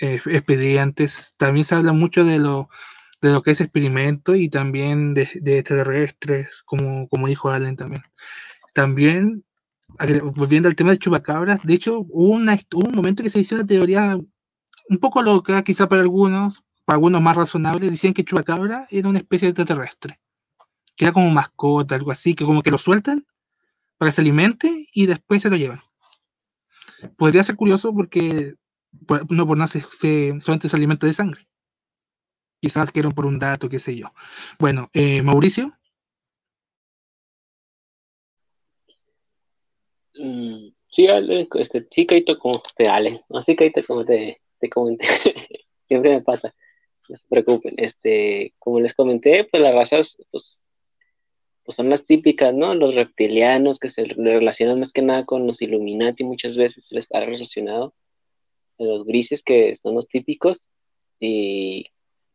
eh, 0.01 0.20
expedientes. 0.26 1.34
También 1.38 1.64
se 1.64 1.76
habla 1.76 1.93
mucho 1.93 2.24
de 2.24 2.40
lo, 2.40 2.68
de 3.22 3.32
lo 3.32 3.43
que 3.43 3.52
es 3.52 3.60
experimento 3.60 4.34
y 4.34 4.48
también 4.48 5.14
de, 5.14 5.28
de 5.34 5.59
extraterrestres, 5.59 6.62
como, 6.64 7.09
como 7.09 7.28
dijo 7.28 7.51
Allen 7.51 7.76
también. 7.76 8.02
También, 8.74 9.44
volviendo 10.36 10.68
al 10.68 10.76
tema 10.76 10.90
de 10.90 10.98
chupacabras, 10.98 11.62
de 11.62 11.74
hecho, 11.74 12.06
hubo, 12.10 12.34
un 12.34 12.94
momento 12.94 13.22
que 13.22 13.30
se 13.30 13.40
hizo 13.40 13.55
una 13.55 13.66
teoría 13.66 14.18
un 14.88 14.98
poco 14.98 15.22
loca, 15.22 15.62
quizá 15.62 15.88
para 15.88 16.02
algunos, 16.02 16.62
para 16.84 16.97
algunos 16.97 17.22
más 17.22 17.36
razonables, 17.36 17.90
decían 17.90 18.12
que 18.12 18.24
chupacabra 18.24 18.86
era 18.90 19.09
una 19.09 19.18
especie 19.18 19.47
de 19.47 19.51
extraterrestre, 19.51 20.20
que 20.94 21.06
era 21.06 21.12
como 21.12 21.30
mascota, 21.30 21.94
algo 21.94 22.10
así, 22.10 22.34
que 22.34 22.44
como 22.44 22.62
que 22.62 22.70
lo 22.70 22.78
sueltan 22.78 23.26
para 23.98 24.10
que 24.10 24.14
se 24.14 24.20
alimente 24.20 24.88
y 24.93 25.06
después 25.06 25.43
se 25.43 25.51
lo 25.51 25.56
llevan. 25.56 25.80
Podría 27.16 27.43
ser 27.43 27.56
curioso 27.56 27.94
porque 27.94 28.55
no 29.30 29.47
por 29.47 29.56
nada 29.56 29.68
se, 29.68 29.80
solamente 30.40 30.68
se 30.68 30.76
alimenta 30.76 31.06
de 31.06 31.12
sangre. 31.12 31.47
Quizás 32.61 32.91
quieren 32.91 33.12
por 33.12 33.27
un 33.27 33.39
dato, 33.39 33.69
qué 33.69 33.78
sé 33.78 33.97
yo. 33.97 34.12
Bueno, 34.59 34.91
eh, 34.93 35.23
Mauricio. 35.23 35.73
Mm, 40.19 40.69
sí, 40.89 41.07
este, 41.59 41.87
sí, 41.91 42.07
Kaito, 42.07 42.39
como 42.39 42.62
te 42.77 42.89
Ale, 42.89 43.24
no, 43.28 43.43
sí, 43.43 43.57
como 43.87 44.05
te, 44.05 44.41
te 44.59 44.69
comenté, 44.70 45.07
siempre 45.85 46.11
me 46.11 46.23
pasa, 46.23 46.55
no 47.09 47.16
se 47.16 47.27
preocupen, 47.28 47.74
este, 47.77 48.55
como 48.59 48.81
les 48.81 48.95
comenté, 48.95 49.45
pues 49.45 49.62
las 49.62 49.74
razas, 49.74 50.16
pues, 50.31 50.65
pues 51.65 51.77
son 51.77 51.91
las 51.91 52.07
típicas, 52.07 52.55
¿no? 52.55 52.74
Los 52.74 52.95
reptilianos 52.95 53.78
que 53.78 53.89
se 53.89 54.05
relacionan 54.05 54.81
más 54.81 54.93
que 54.93 55.03
nada 55.03 55.24
con 55.27 55.47
los 55.47 55.61
Illuminati, 55.61 56.24
muchas 56.24 56.57
veces 56.57 56.89
les 56.91 57.05
está 57.05 57.20
relacionado, 57.20 57.95
los 58.78 59.05
grises 59.05 59.43
que 59.43 59.74
son 59.77 59.95
los 59.95 60.09
típicos, 60.09 60.69
y, 61.20 61.87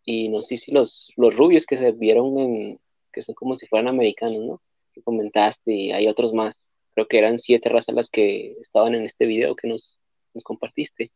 y 0.03 0.29
no 0.29 0.41
sé 0.41 0.57
si 0.57 0.71
los, 0.71 1.11
los 1.15 1.35
rubios 1.35 1.65
que 1.65 1.77
se 1.77 1.91
vieron 1.91 2.37
en, 2.39 2.79
que 3.11 3.21
son 3.21 3.35
como 3.35 3.55
si 3.55 3.67
fueran 3.67 3.87
americanos, 3.87 4.41
¿no? 4.43 4.61
Que 4.93 5.01
comentaste, 5.01 5.73
y 5.73 5.91
hay 5.91 6.07
otros 6.07 6.33
más, 6.33 6.69
creo 6.93 7.07
que 7.07 7.17
eran 7.17 7.37
siete 7.37 7.69
razas 7.69 7.95
las 7.95 8.09
que 8.09 8.57
estaban 8.61 8.95
en 8.95 9.03
este 9.03 9.25
video 9.25 9.55
que 9.55 9.67
nos, 9.67 9.99
nos 10.33 10.43
compartiste. 10.43 11.11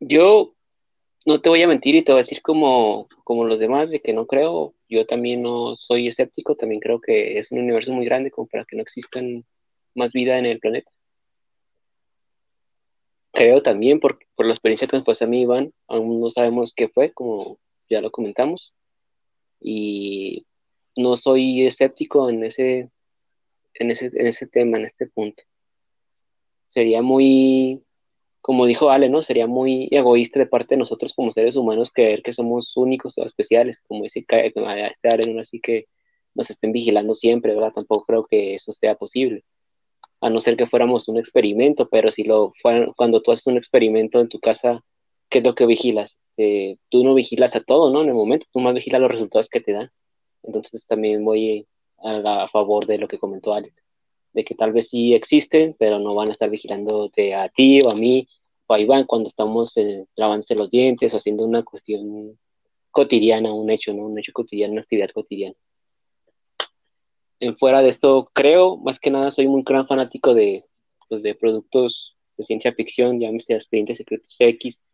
Yo 0.00 0.54
no 1.26 1.40
te 1.40 1.48
voy 1.48 1.62
a 1.62 1.68
mentir 1.68 1.94
y 1.94 2.02
te 2.02 2.12
voy 2.12 2.20
a 2.20 2.24
decir 2.24 2.42
como, 2.42 3.08
como 3.24 3.44
los 3.44 3.60
demás 3.60 3.90
de 3.90 4.00
que 4.00 4.12
no 4.12 4.26
creo, 4.26 4.74
yo 4.88 5.06
también 5.06 5.42
no 5.42 5.76
soy 5.76 6.06
escéptico, 6.06 6.56
también 6.56 6.80
creo 6.80 7.00
que 7.00 7.38
es 7.38 7.52
un 7.52 7.58
universo 7.58 7.92
muy 7.92 8.06
grande 8.06 8.30
como 8.30 8.48
para 8.48 8.64
que 8.64 8.76
no 8.76 8.82
existan 8.82 9.44
más 9.94 10.12
vida 10.12 10.38
en 10.38 10.46
el 10.46 10.60
planeta. 10.60 10.90
Creo 13.32 13.62
también, 13.62 14.00
por, 14.00 14.18
por 14.34 14.46
la 14.46 14.52
experiencia 14.52 14.88
que 14.88 14.96
nos 14.96 15.06
pasó 15.06 15.24
a 15.24 15.28
mí, 15.28 15.42
Iván, 15.42 15.72
aún 15.88 16.20
no 16.20 16.30
sabemos 16.30 16.72
qué 16.74 16.88
fue, 16.88 17.12
como 17.12 17.58
ya 17.88 18.00
lo 18.00 18.10
comentamos, 18.10 18.74
y 19.60 20.46
no 20.96 21.16
soy 21.16 21.66
escéptico 21.66 22.28
en 22.28 22.44
ese, 22.44 22.90
en 23.74 23.90
ese, 23.90 24.06
en 24.14 24.26
ese 24.26 24.46
tema, 24.46 24.78
en 24.78 24.84
este 24.84 25.06
punto. 25.06 25.42
Sería 26.66 27.02
muy 27.02 27.82
como 28.40 28.66
dijo 28.66 28.90
Ale, 28.90 29.08
¿no? 29.08 29.22
Sería 29.22 29.46
muy 29.46 29.88
egoísta 29.90 30.38
de 30.38 30.46
parte 30.46 30.74
de 30.74 30.78
nosotros 30.78 31.12
como 31.12 31.30
seres 31.30 31.56
humanos 31.56 31.90
creer 31.92 32.22
que 32.22 32.32
somos 32.32 32.76
únicos 32.76 33.18
o 33.18 33.24
especiales, 33.24 33.82
como 33.86 34.02
dice 34.04 34.24
este 34.28 35.08
Ale, 35.08 35.32
¿no? 35.32 35.40
Así 35.40 35.60
que 35.60 35.86
nos 36.34 36.50
estén 36.50 36.72
vigilando 36.72 37.14
siempre, 37.14 37.54
¿verdad? 37.54 37.72
Tampoco 37.74 38.04
creo 38.04 38.22
que 38.24 38.54
eso 38.54 38.72
sea 38.72 38.94
posible, 38.94 39.44
a 40.20 40.30
no 40.30 40.40
ser 40.40 40.56
que 40.56 40.66
fuéramos 40.66 41.08
un 41.08 41.18
experimento, 41.18 41.88
pero 41.88 42.10
si 42.10 42.24
lo 42.24 42.52
cuando 42.96 43.22
tú 43.22 43.32
haces 43.32 43.46
un 43.46 43.56
experimento 43.56 44.20
en 44.20 44.28
tu 44.28 44.38
casa, 44.38 44.84
¿qué 45.28 45.38
es 45.38 45.44
lo 45.44 45.54
que 45.54 45.66
vigilas? 45.66 46.18
Eh, 46.36 46.76
tú 46.90 47.04
no 47.04 47.14
vigilas 47.14 47.56
a 47.56 47.60
todo, 47.60 47.90
¿no? 47.90 48.02
En 48.02 48.08
el 48.08 48.14
momento, 48.14 48.46
tú 48.52 48.60
más 48.60 48.74
vigilas 48.74 49.00
los 49.00 49.10
resultados 49.10 49.48
que 49.48 49.60
te 49.60 49.72
dan. 49.72 49.90
Entonces 50.42 50.86
también 50.86 51.24
voy 51.24 51.66
a, 52.02 52.48
favor 52.48 52.86
de 52.86 52.98
lo 52.98 53.08
que 53.08 53.18
comentó 53.18 53.52
Ale 53.54 53.72
de 54.32 54.44
que 54.44 54.54
tal 54.54 54.72
vez 54.72 54.88
sí 54.88 55.14
existen, 55.14 55.74
pero 55.78 55.98
no 55.98 56.14
van 56.14 56.28
a 56.28 56.32
estar 56.32 56.48
vigilándote 56.50 57.34
a 57.34 57.48
ti 57.48 57.80
o 57.82 57.90
a 57.90 57.94
mí 57.94 58.28
o 58.66 58.74
a 58.74 58.80
Iván 58.80 59.04
cuando 59.04 59.28
estamos 59.28 59.76
eh, 59.76 60.06
lavándose 60.16 60.54
los 60.54 60.70
dientes 60.70 61.12
o 61.12 61.16
haciendo 61.16 61.44
una 61.44 61.64
cuestión 61.64 62.38
cotidiana, 62.90 63.52
un 63.52 63.70
hecho, 63.70 63.92
¿no? 63.92 64.06
Un 64.06 64.18
hecho 64.18 64.32
cotidiano, 64.32 64.72
una 64.72 64.82
actividad 64.82 65.10
cotidiana. 65.10 65.56
En 67.40 67.56
fuera 67.56 67.82
de 67.82 67.88
esto, 67.88 68.28
creo, 68.32 68.76
más 68.76 68.98
que 68.98 69.10
nada, 69.10 69.30
soy 69.30 69.46
un 69.46 69.64
gran 69.64 69.86
fanático 69.86 70.34
de, 70.34 70.64
pues, 71.08 71.22
de 71.22 71.34
productos 71.34 72.16
de 72.36 72.44
ciencia 72.44 72.72
ficción, 72.72 73.18
llámese 73.20 73.54
Expedientes 73.54 73.96
Secretos 73.96 74.36
X, 74.38 74.84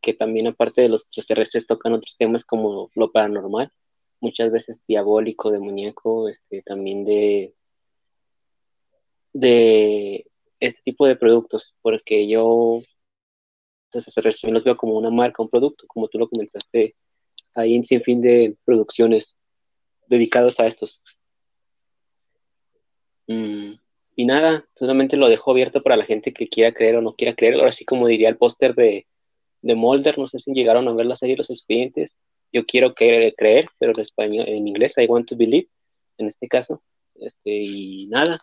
que 0.00 0.14
también 0.14 0.48
aparte 0.48 0.82
de 0.82 0.88
los 0.88 1.02
extraterrestres 1.02 1.66
tocan 1.66 1.92
otros 1.94 2.16
temas 2.16 2.44
como 2.44 2.90
lo 2.94 3.12
paranormal, 3.12 3.72
muchas 4.20 4.50
veces 4.52 4.84
diabólico, 4.86 5.50
demoníaco, 5.50 6.28
este, 6.28 6.62
también 6.62 7.04
de 7.04 7.54
de 9.32 10.26
este 10.60 10.82
tipo 10.84 11.06
de 11.06 11.16
productos, 11.16 11.74
porque 11.82 12.28
yo 12.28 12.82
entonces, 13.92 14.42
los 14.44 14.64
veo 14.64 14.76
como 14.76 14.96
una 14.96 15.10
marca, 15.10 15.42
un 15.42 15.50
producto, 15.50 15.84
como 15.86 16.08
tú 16.08 16.18
lo 16.18 16.28
comentaste, 16.28 16.96
hay 17.54 17.76
un 17.76 17.84
sinfín 17.84 18.22
de 18.22 18.56
producciones 18.64 19.36
dedicadas 20.06 20.58
a 20.60 20.66
estos. 20.66 21.01
Mm, 23.26 23.74
y 24.16 24.24
nada, 24.26 24.66
solamente 24.76 25.16
lo 25.16 25.28
dejo 25.28 25.50
abierto 25.50 25.82
para 25.82 25.96
la 25.96 26.04
gente 26.04 26.32
que 26.32 26.48
quiera 26.48 26.72
creer 26.72 26.96
o 26.96 27.02
no 27.02 27.14
quiera 27.14 27.34
creer. 27.34 27.54
Ahora 27.54 27.72
sí, 27.72 27.84
como 27.84 28.06
diría 28.06 28.28
el 28.28 28.36
póster 28.36 28.74
de, 28.74 29.06
de 29.62 29.74
Molder, 29.74 30.18
no 30.18 30.26
sé 30.26 30.38
si 30.38 30.52
llegaron 30.52 30.88
a 30.88 30.92
ver 30.92 31.06
la 31.06 31.16
serie 31.16 31.36
Los 31.36 31.50
Expedientes. 31.50 32.18
Yo 32.52 32.66
quiero 32.66 32.94
creer, 32.94 33.34
creer, 33.36 33.68
pero 33.78 33.92
en 33.92 34.00
español, 34.00 34.48
en 34.48 34.68
inglés, 34.68 34.98
I 34.98 35.06
want 35.06 35.28
to 35.28 35.36
believe, 35.36 35.68
en 36.18 36.26
este 36.26 36.48
caso. 36.48 36.82
Este, 37.14 37.50
y 37.50 38.06
nada, 38.08 38.38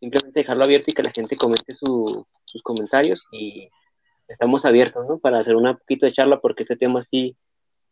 simplemente 0.00 0.40
dejarlo 0.40 0.64
abierto 0.64 0.90
y 0.90 0.94
que 0.94 1.02
la 1.02 1.12
gente 1.12 1.36
comente 1.36 1.74
sus 1.74 2.62
comentarios 2.62 3.22
y 3.32 3.68
estamos 4.28 4.64
abiertos, 4.64 5.06
¿no? 5.08 5.18
Para 5.18 5.38
hacer 5.38 5.56
un 5.56 5.76
poquito 5.76 6.06
de 6.06 6.12
charla 6.12 6.40
porque 6.40 6.62
este 6.62 6.76
tema 6.76 7.02
sí, 7.02 7.36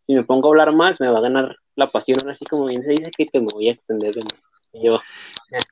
si 0.07 0.15
me 0.15 0.25
pongo 0.25 0.49
a 0.49 0.51
hablar 0.51 0.73
más, 0.73 1.01
me 1.01 1.09
va 1.09 1.19
a 1.19 1.23
ganar 1.23 1.57
la 1.77 1.91
pasión, 1.91 2.19
ahora 2.23 2.37
como 2.49 2.67
bien 2.67 2.83
se 2.83 2.91
dice 2.91 3.11
que 3.17 3.27
te 3.27 3.41
me 3.41 3.47
voy 3.53 3.69
a 3.69 3.73
extender 3.73 4.15
de 4.15 4.23
más. 4.23 4.52
Yo 4.73 5.01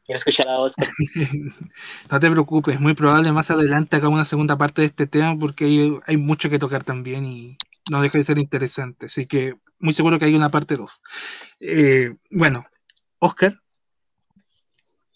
quiero 0.04 0.18
escuchar 0.18 0.48
a 0.48 0.58
vos. 0.58 0.74
no 2.10 2.20
te 2.20 2.30
preocupes, 2.30 2.80
muy 2.80 2.94
probable 2.94 3.32
más 3.32 3.50
adelante 3.50 3.96
haga 3.96 4.08
una 4.08 4.24
segunda 4.24 4.58
parte 4.58 4.82
de 4.82 4.86
este 4.86 5.06
tema 5.06 5.38
porque 5.38 5.64
hay, 5.64 5.98
hay 6.06 6.16
mucho 6.16 6.50
que 6.50 6.58
tocar 6.58 6.84
también 6.84 7.24
y 7.24 7.56
no 7.90 8.02
deja 8.02 8.18
de 8.18 8.24
ser 8.24 8.38
interesante. 8.38 9.06
Así 9.06 9.26
que 9.26 9.54
muy 9.78 9.94
seguro 9.94 10.18
que 10.18 10.26
hay 10.26 10.34
una 10.34 10.50
parte 10.50 10.74
2. 10.74 11.00
Eh, 11.60 12.14
bueno, 12.30 12.66
Oscar. 13.18 13.60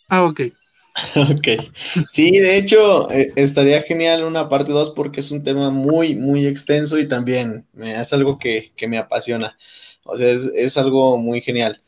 Ah, 0.09 0.25
ok. 0.25 0.41
Ok. 1.17 1.49
Sí, 2.13 2.39
de 2.39 2.57
hecho, 2.57 3.11
eh, 3.11 3.33
estaría 3.35 3.83
genial 3.83 4.23
una 4.23 4.49
parte 4.49 4.71
2 4.71 4.91
porque 4.91 5.21
es 5.21 5.33
un 5.33 5.43
tema 5.43 5.71
muy, 5.71 6.15
muy 6.15 6.47
extenso 6.47 7.01
y 7.01 7.09
también 7.09 7.67
es 7.77 8.13
algo 8.13 8.39
que, 8.39 8.73
me 8.87 8.99
apasiona. 8.99 9.59
O 10.05 10.17
sea, 10.17 10.29
es, 10.29 10.77
algo 10.77 11.19
muy 11.19 11.41
genial. 11.41 11.81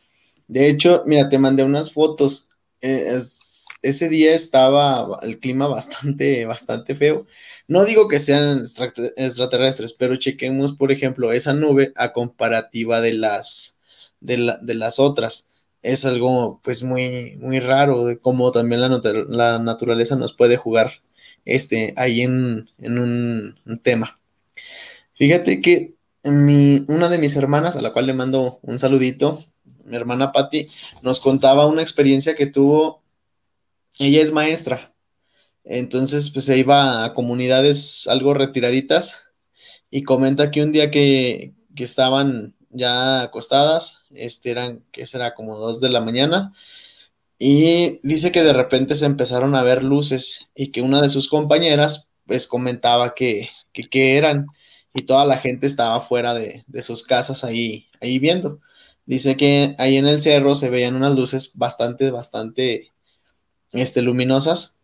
De 0.48 0.68
hecho, 0.68 1.02
mira, 1.06 1.28
te 1.28 1.38
mandé 1.38 1.64
unas 1.64 1.92
fotos. 1.92 2.48
Eh, 2.80 3.18
ese 3.82 4.08
día 4.08 4.34
estaba 4.34 5.18
el 5.22 5.38
clima 5.38 5.66
bastante, 5.68 6.44
bastante 6.46 6.94
feo. 6.94 7.26
No 7.68 7.84
digo 7.84 8.08
que 8.08 8.18
sean 8.18 8.62
extraterrestres, 9.16 9.92
pero 9.94 10.16
chequemos, 10.16 10.72
por 10.72 10.92
ejemplo, 10.92 11.32
esa 11.32 11.52
nube 11.52 11.92
a 11.96 12.12
comparativa 12.12 13.00
de 13.00 13.14
las, 13.14 13.78
de, 14.20 14.54
de 14.62 14.74
las 14.74 14.98
otras 14.98 15.48
es 15.86 16.04
algo 16.04 16.60
pues 16.64 16.82
muy, 16.82 17.36
muy 17.40 17.60
raro, 17.60 18.06
de 18.06 18.18
cómo 18.18 18.50
también 18.52 18.80
la, 18.80 19.00
la 19.28 19.58
naturaleza 19.58 20.16
nos 20.16 20.32
puede 20.34 20.56
jugar 20.56 20.90
este, 21.44 21.94
ahí 21.96 22.22
en, 22.22 22.68
un, 22.78 23.56
tema. 23.82 24.18
Fíjate 25.14 25.60
que 25.60 25.94
mi, 26.24 26.84
una 26.88 27.08
de 27.08 27.18
mis 27.18 27.36
hermanas, 27.36 27.76
a 27.76 27.82
la 27.82 27.92
cual 27.92 28.06
le 28.06 28.14
mando 28.14 28.58
un 28.62 28.78
saludito, 28.78 29.38
mi 29.86 29.96
hermana 29.96 30.32
Patti, 30.32 30.68
nos 31.02 31.20
contaba 31.20 31.66
una 31.66 31.82
experiencia 31.82 32.34
que 32.34 32.46
tuvo, 32.46 33.02
ella 33.98 34.22
es 34.22 34.32
maestra, 34.32 34.92
entonces 35.64 36.30
pues 36.30 36.44
se 36.44 36.58
iba 36.58 37.04
a 37.04 37.14
comunidades 37.14 38.06
algo 38.08 38.34
retiraditas 38.34 39.24
y 39.90 40.02
comenta 40.02 40.50
que 40.50 40.62
un 40.62 40.72
día 40.72 40.90
que, 40.90 41.54
que 41.74 41.84
estaban 41.84 42.54
ya 42.70 43.22
acostadas, 43.22 44.02
este 44.14 44.50
eran, 44.50 44.84
que 44.92 45.06
será 45.06 45.34
como 45.34 45.56
dos 45.56 45.80
de 45.80 45.88
la 45.88 46.00
mañana, 46.00 46.52
y 47.38 48.00
dice 48.02 48.32
que 48.32 48.42
de 48.42 48.52
repente 48.52 48.94
se 48.94 49.06
empezaron 49.06 49.54
a 49.54 49.62
ver 49.62 49.82
luces 49.84 50.48
y 50.54 50.72
que 50.72 50.82
una 50.82 51.02
de 51.02 51.08
sus 51.08 51.28
compañeras 51.28 52.10
pues 52.26 52.46
comentaba 52.46 53.14
que, 53.14 53.48
que, 53.72 54.16
eran. 54.16 54.46
Y 54.94 55.02
toda 55.02 55.26
la 55.26 55.38
gente 55.38 55.66
estaba 55.66 56.00
fuera 56.00 56.34
de, 56.34 56.64
sus 56.80 57.02
casas 57.02 57.44
ahí, 57.44 57.88
ahí 58.00 58.18
viendo. 58.18 58.60
Dice 59.06 59.36
que 59.36 59.76
ahí 59.78 59.96
en 59.96 60.08
el 60.08 60.20
cerro 60.20 60.56
se 60.56 60.68
veían 60.68 60.96
unas 60.96 61.16
luces 61.16 61.52
bastante, 61.54 62.10
bastante 62.10 62.92
este, 63.72 64.02
luminosas. 64.02 64.78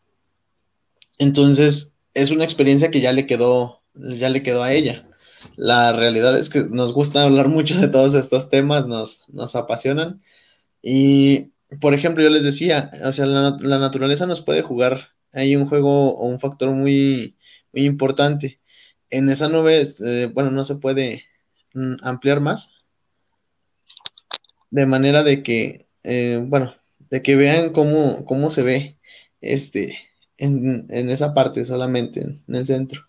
Entonces, 1.18 1.96
es 2.14 2.30
una 2.30 2.44
experiencia 2.44 2.90
que 2.90 3.00
ya 3.00 3.12
le 3.12 3.26
quedó, 3.26 3.80
ya 3.94 4.28
le 4.28 4.42
quedó 4.42 4.62
a 4.62 4.72
ella. 4.72 5.04
La 5.56 5.92
realidad 5.92 6.38
es 6.38 6.50
que 6.50 6.60
nos 6.60 6.92
gusta 6.94 7.24
hablar 7.24 7.48
mucho 7.48 7.80
de 7.80 7.88
todos 7.88 8.14
estos 8.14 8.48
temas, 8.48 8.86
nos, 8.86 9.28
nos 9.28 9.56
apasionan. 9.56 10.22
Y, 10.82 11.50
por 11.80 11.94
ejemplo, 11.94 12.22
yo 12.22 12.30
les 12.30 12.44
decía, 12.44 12.90
o 13.04 13.12
sea, 13.12 13.26
la, 13.26 13.78
naturaleza 13.78 14.26
nos 14.26 14.40
puede 14.40 14.62
jugar 14.62 15.10
ahí 15.32 15.56
un 15.56 15.66
juego 15.66 16.14
o 16.14 16.26
un 16.26 16.38
factor 16.38 16.70
muy, 16.70 17.36
muy 17.72 17.86
importante. 17.86 18.58
En 19.10 19.28
esa 19.30 19.48
nube, 19.48 19.82
eh, 20.04 20.30
bueno, 20.32 20.50
no 20.50 20.64
se 20.64 20.76
puede 20.76 21.24
mm, 21.74 21.96
ampliar 22.02 22.40
más. 22.40 22.72
De 24.72 24.86
manera 24.86 25.22
de 25.22 25.44
que, 25.44 25.86
eh, 26.02 26.42
bueno, 26.44 26.74
de 27.10 27.22
que 27.22 27.36
vean 27.36 27.70
cómo, 27.70 28.24
cómo 28.24 28.50
se 28.50 28.64
ve 28.64 28.96
este, 29.40 29.98
en, 30.38 30.86
en 30.90 31.10
esa 31.10 31.34
parte 31.34 31.64
solamente, 31.64 32.22
en 32.22 32.54
el 32.54 32.66
centro. 32.66 33.06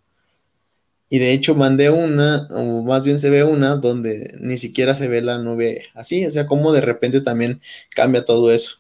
Y 1.14 1.20
de 1.20 1.32
hecho 1.32 1.54
mandé 1.54 1.92
una, 1.92 2.48
o 2.50 2.82
más 2.84 3.06
bien 3.06 3.20
se 3.20 3.30
ve 3.30 3.44
una, 3.44 3.76
donde 3.78 4.36
ni 4.40 4.58
siquiera 4.58 4.96
se 4.96 5.08
ve 5.08 5.22
la 5.22 5.38
nube 5.38 5.84
así, 5.94 6.26
o 6.26 6.32
sea, 6.32 6.48
como 6.48 6.74
de 6.74 6.82
repente 6.82 7.22
también 7.22 7.62
cambia 7.96 8.26
todo 8.26 8.52
eso. 8.52 8.78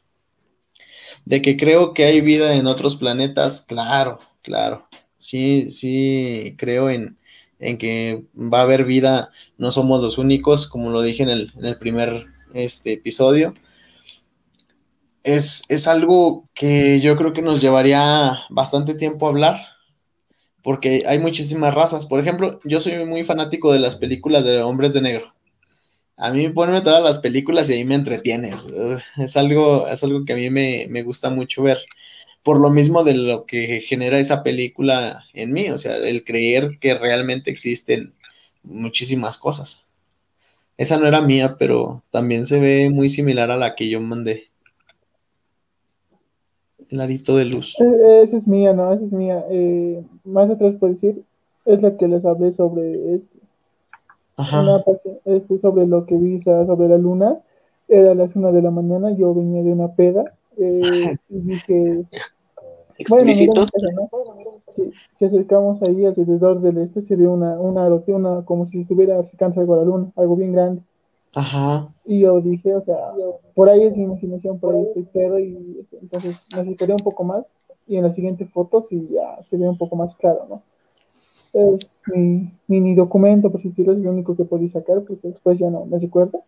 De 1.26 1.43
que 1.43 1.57
creo 1.57 1.93
que 1.93 2.05
hay 2.05 2.22
vida 2.22 2.55
en 2.55 2.65
otros 2.65 2.95
planetas, 2.95 3.61
claro, 3.61 4.18
claro. 4.41 4.88
Sí, 5.19 5.69
sí, 5.69 6.55
creo 6.57 6.89
en, 6.89 7.18
que 7.60 8.23
va 8.35 8.61
a 8.61 8.64
haber 8.64 8.84
vida, 8.84 9.30
no 9.60 9.72
somos 9.72 10.01
los 10.01 10.18
únicos, 10.18 10.68
como 10.68 10.89
lo 10.89 11.03
dije 11.03 11.22
en 11.22 11.30
el, 11.30 11.51
en 11.55 11.65
el 11.65 11.77
primer 11.77 12.32
este, 12.54 12.94
episodio. 12.94 13.54
Es, 15.24 15.64
es 15.70 15.88
algo 15.88 16.44
que 16.54 17.00
yo 17.00 17.16
creo 17.16 17.34
que 17.34 17.42
nos 17.42 17.62
llevaría 17.62 18.40
bastante 18.50 18.94
tiempo 18.94 19.28
hablar, 19.28 19.60
porque 20.62 21.04
hay 21.08 21.20
muchísimas 21.20 21.74
razas. 21.74 22.06
Por 22.06 22.20
ejemplo, 22.20 22.60
yo 22.64 22.80
soy 22.80 23.06
muy 23.06 23.24
fanático 23.24 23.72
de 23.72 23.80
las 23.80 23.96
películas 23.96 24.44
de 24.44 24.62
hombres 24.62 24.94
de 24.94 25.02
negro. 25.02 25.34
A 26.18 26.32
mí 26.32 26.48
ponme 26.50 26.82
todas 26.82 27.04
las 27.04 27.20
películas 27.20 27.70
y 27.70 27.74
ahí 27.74 27.84
me 27.84 27.96
entretienes. 27.96 28.68
Es 29.18 29.38
algo, 29.38 29.88
es 29.88 30.04
algo 30.04 30.26
que 30.26 30.34
a 30.34 30.36
mí 30.36 30.50
me, 30.50 30.88
me, 30.90 31.04
gusta 31.04 31.30
mucho 31.30 31.64
ver. 31.64 31.80
Por 32.44 32.60
lo 32.60 32.70
mismo 32.70 33.04
de 33.04 33.16
lo 33.16 33.46
que 33.46 33.82
genera 33.82 34.20
esa 34.20 34.44
película 34.44 35.24
en 35.34 35.54
mí, 35.54 35.70
o 35.70 35.78
sea, 35.78 35.96
el 35.98 36.24
creer 36.24 36.78
que 36.80 36.94
realmente 36.94 37.50
existen 37.50 38.14
muchísimas 38.64 39.38
cosas. 39.38 39.82
Esa 40.84 40.97
no 40.97 41.07
era 41.07 41.22
mía, 41.22 41.55
pero 41.57 42.03
también 42.11 42.45
se 42.45 42.60
ve 42.60 42.89
muy 42.89 43.07
similar 43.07 43.49
a 43.51 43.55
la 43.55 43.73
que 43.73 43.89
yo 43.89 44.01
mandé 44.01 44.49
el 46.89 46.99
arito 46.99 47.38
de 47.38 47.45
luz. 47.45 47.80
Eh, 47.80 48.19
esa 48.22 48.35
es 48.35 48.49
mía, 48.49 48.73
no, 48.73 48.91
esa 48.91 49.05
es 49.05 49.14
mía. 49.14 49.45
Eh, 49.49 50.03
más 50.26 50.49
atrás 50.49 50.73
por 50.73 50.89
decir, 50.89 51.23
es 51.64 51.81
la 51.81 51.95
que 51.95 52.10
les 52.10 52.26
hablé 52.26 52.51
sobre 52.51 53.15
este. 53.15 53.38
Ajá. 54.35 54.84
este 55.23 55.57
sobre 55.57 55.88
lo 55.88 56.05
que 56.05 56.18
vi 56.18 56.41
sobre 56.41 56.89
la 56.89 56.97
luna. 56.97 57.38
Era 57.88 58.14
las 58.14 58.35
una 58.35 58.51
de 58.51 58.61
la 58.61 58.72
mañana, 58.72 59.15
yo 59.15 59.34
venía 59.34 59.64
de 59.64 59.72
una 59.72 59.95
peda 59.95 60.34
eh, 60.57 61.15
y 61.30 61.39
dije, 61.39 62.03
bueno, 63.10 64.36
mira, 64.36 64.52
si 65.12 65.26
acercamos 65.26 65.82
ahí 65.84 66.06
alrededor 66.06 66.62
del 66.62 66.78
este, 66.80 67.02
se 67.02 67.16
ve 67.16 67.28
una, 67.28 67.60
una, 67.60 67.88
una 67.88 68.46
como 68.46 68.66
si 68.66 68.80
estuviera 68.80 69.20
acercándose 69.20 69.62
algo 69.62 69.74
a 69.76 69.78
la 69.78 69.84
luna, 69.84 70.12
algo 70.16 70.36
bien 70.36 70.54
grande. 70.54 70.82
Ajá. 71.36 71.88
Y 72.06 72.20
yo 72.20 72.40
dije, 72.42 72.76
o 72.76 72.82
sea, 72.82 72.98
por 73.56 73.70
ahí 73.70 73.84
es 73.84 73.98
mi 73.98 74.04
imaginación, 74.04 74.60
por 74.60 74.76
ahí 74.76 74.84
estoy 74.84 75.04
pedo 75.04 75.40
y 75.40 75.78
este, 75.80 75.98
entonces 75.98 76.42
necesitaría 76.56 76.96
un 76.96 77.04
poco 77.04 77.24
más 77.24 77.52
y 77.88 77.98
en 77.98 78.04
la 78.04 78.12
siguiente 78.12 78.46
foto 78.46 78.82
sí 78.82 79.08
ya 79.12 79.44
se 79.44 79.58
ve 79.58 79.68
un 79.68 79.78
poco 79.78 79.96
más 79.96 80.16
claro, 80.16 80.46
¿no? 80.50 80.62
Es 81.54 82.00
mi 82.14 82.52
mini 82.68 82.96
documento, 82.96 83.52
por 83.52 83.62
si 83.62 83.70
es 83.70 83.78
lo 83.78 84.12
único 84.12 84.36
que 84.36 84.46
podía 84.46 84.68
sacar 84.68 85.04
porque 85.04 85.28
después 85.28 85.60
ya 85.60 85.70
no 85.70 85.86
me 85.86 86.00
recuerdo. 86.00 86.44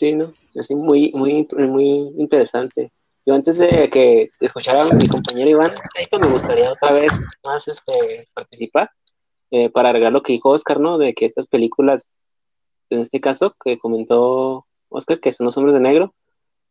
Sí, 0.00 0.14
¿no? 0.14 0.32
Así 0.58 0.74
muy, 0.74 1.12
muy, 1.12 1.46
muy 1.52 1.86
interesante. 2.16 2.90
Yo 3.26 3.34
antes 3.34 3.58
de 3.58 3.90
que 3.90 4.30
escuchara 4.40 4.82
a 4.82 4.94
mi 4.94 5.06
compañero 5.06 5.50
Iván, 5.50 5.72
me 6.18 6.32
gustaría 6.32 6.72
otra 6.72 6.92
vez 6.92 7.12
más 7.44 7.68
este, 7.68 8.26
participar 8.32 8.90
eh, 9.50 9.68
para 9.68 9.90
agregar 9.90 10.10
lo 10.10 10.22
que 10.22 10.32
dijo 10.32 10.48
Oscar, 10.48 10.80
¿no? 10.80 10.96
De 10.96 11.12
que 11.12 11.26
estas 11.26 11.46
películas, 11.46 12.40
en 12.88 13.00
este 13.00 13.20
caso, 13.20 13.54
que 13.62 13.78
comentó 13.78 14.64
Oscar, 14.88 15.20
que 15.20 15.32
son 15.32 15.44
los 15.44 15.58
hombres 15.58 15.74
de 15.74 15.80
negro, 15.80 16.14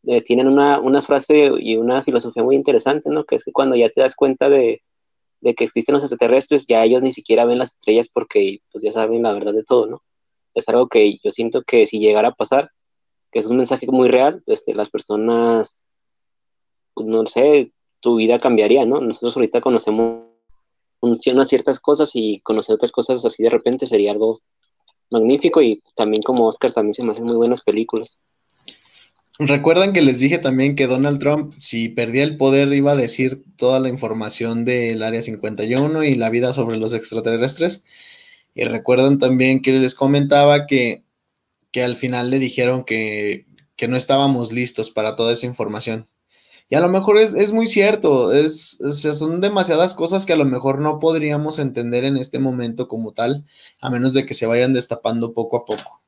eh, 0.07 0.23
tienen 0.23 0.47
una, 0.47 0.79
una, 0.79 0.99
frase 0.99 1.51
y 1.59 1.77
una 1.77 2.03
filosofía 2.03 2.41
muy 2.41 2.55
interesante, 2.55 3.11
¿no? 3.11 3.25
Que 3.25 3.35
es 3.35 3.43
que 3.43 3.51
cuando 3.51 3.75
ya 3.75 3.91
te 3.91 4.01
das 4.01 4.15
cuenta 4.15 4.49
de, 4.49 4.81
de, 5.41 5.53
que 5.53 5.65
existen 5.65 5.93
los 5.93 6.03
extraterrestres, 6.03 6.65
ya 6.65 6.83
ellos 6.83 7.03
ni 7.03 7.11
siquiera 7.11 7.45
ven 7.45 7.59
las 7.59 7.73
estrellas 7.73 8.07
porque 8.11 8.61
pues 8.71 8.83
ya 8.83 8.91
saben 8.91 9.21
la 9.21 9.33
verdad 9.33 9.53
de 9.53 9.63
todo, 9.63 9.85
¿no? 9.85 10.01
Es 10.55 10.67
algo 10.67 10.87
que 10.87 11.19
yo 11.23 11.31
siento 11.31 11.61
que 11.61 11.85
si 11.85 11.99
llegara 11.99 12.29
a 12.29 12.33
pasar, 12.33 12.71
que 13.31 13.39
es 13.39 13.45
un 13.45 13.57
mensaje 13.57 13.87
muy 13.87 14.09
real, 14.09 14.43
este, 14.47 14.73
las 14.73 14.89
personas, 14.89 15.85
pues, 16.93 17.07
no 17.07 17.25
sé, 17.25 17.71
tu 17.99 18.15
vida 18.15 18.39
cambiaría, 18.39 18.85
¿no? 18.85 19.01
Nosotros 19.01 19.35
ahorita 19.35 19.61
conocemos 19.61 20.29
unas 21.01 21.47
ciertas 21.47 21.79
cosas 21.79 22.11
y 22.13 22.39
conocer 22.41 22.75
otras 22.75 22.91
cosas 22.91 23.23
así 23.23 23.41
de 23.41 23.49
repente 23.49 23.85
sería 23.85 24.11
algo 24.11 24.41
magnífico 25.11 25.61
y 25.61 25.81
también 25.95 26.21
como 26.21 26.47
Oscar 26.47 26.71
también 26.71 26.93
se 26.93 27.03
me 27.03 27.11
hacen 27.11 27.25
muy 27.25 27.35
buenas 27.35 27.61
películas. 27.61 28.17
Recuerdan 29.39 29.93
que 29.93 30.01
les 30.01 30.19
dije 30.19 30.37
también 30.37 30.75
que 30.75 30.87
Donald 30.87 31.19
Trump, 31.19 31.53
si 31.57 31.87
perdía 31.87 32.23
el 32.23 32.35
poder, 32.35 32.73
iba 32.73 32.91
a 32.91 32.97
decir 32.97 33.41
toda 33.55 33.79
la 33.79 33.87
información 33.87 34.65
del 34.65 35.01
Área 35.01 35.21
51 35.21 36.03
y 36.03 36.15
la 36.15 36.29
vida 36.29 36.51
sobre 36.51 36.75
los 36.75 36.93
extraterrestres. 36.93 37.85
Y 38.53 38.65
recuerdan 38.65 39.17
también 39.17 39.61
que 39.61 39.71
les 39.71 39.95
comentaba 39.95 40.67
que, 40.67 41.03
que 41.71 41.83
al 41.83 41.97
final 41.97 42.29
le 42.29 42.39
dijeron 42.39 42.83
que, 42.83 43.45
que 43.75 43.87
no 43.87 43.97
estábamos 43.97 44.51
listos 44.51 44.91
para 44.91 45.15
toda 45.15 45.33
esa 45.33 45.45
información. 45.45 46.07
Y 46.71 46.75
a 46.75 46.81
lo 46.81 46.89
mejor 46.89 47.17
es, 47.17 47.51
muy 47.51 47.65
cierto, 47.65 48.31
es, 48.31 48.77
son 49.13 49.41
demasiadas 49.41 49.95
cosas 49.95 50.27
que 50.27 50.33
a 50.33 50.35
lo 50.35 50.45
mejor 50.45 50.79
no 50.79 50.99
podríamos 50.99 51.57
entender 51.57 52.03
en 52.03 52.15
este 52.15 52.37
momento 52.37 52.87
como 52.87 53.11
tal, 53.11 53.43
a 53.81 53.89
menos 53.89 54.13
de 54.13 54.23
que 54.25 54.35
se 54.35 54.45
vayan 54.45 54.73
destapando 54.73 55.33
poco 55.33 55.57
a 55.57 55.65
poco. 55.65 56.01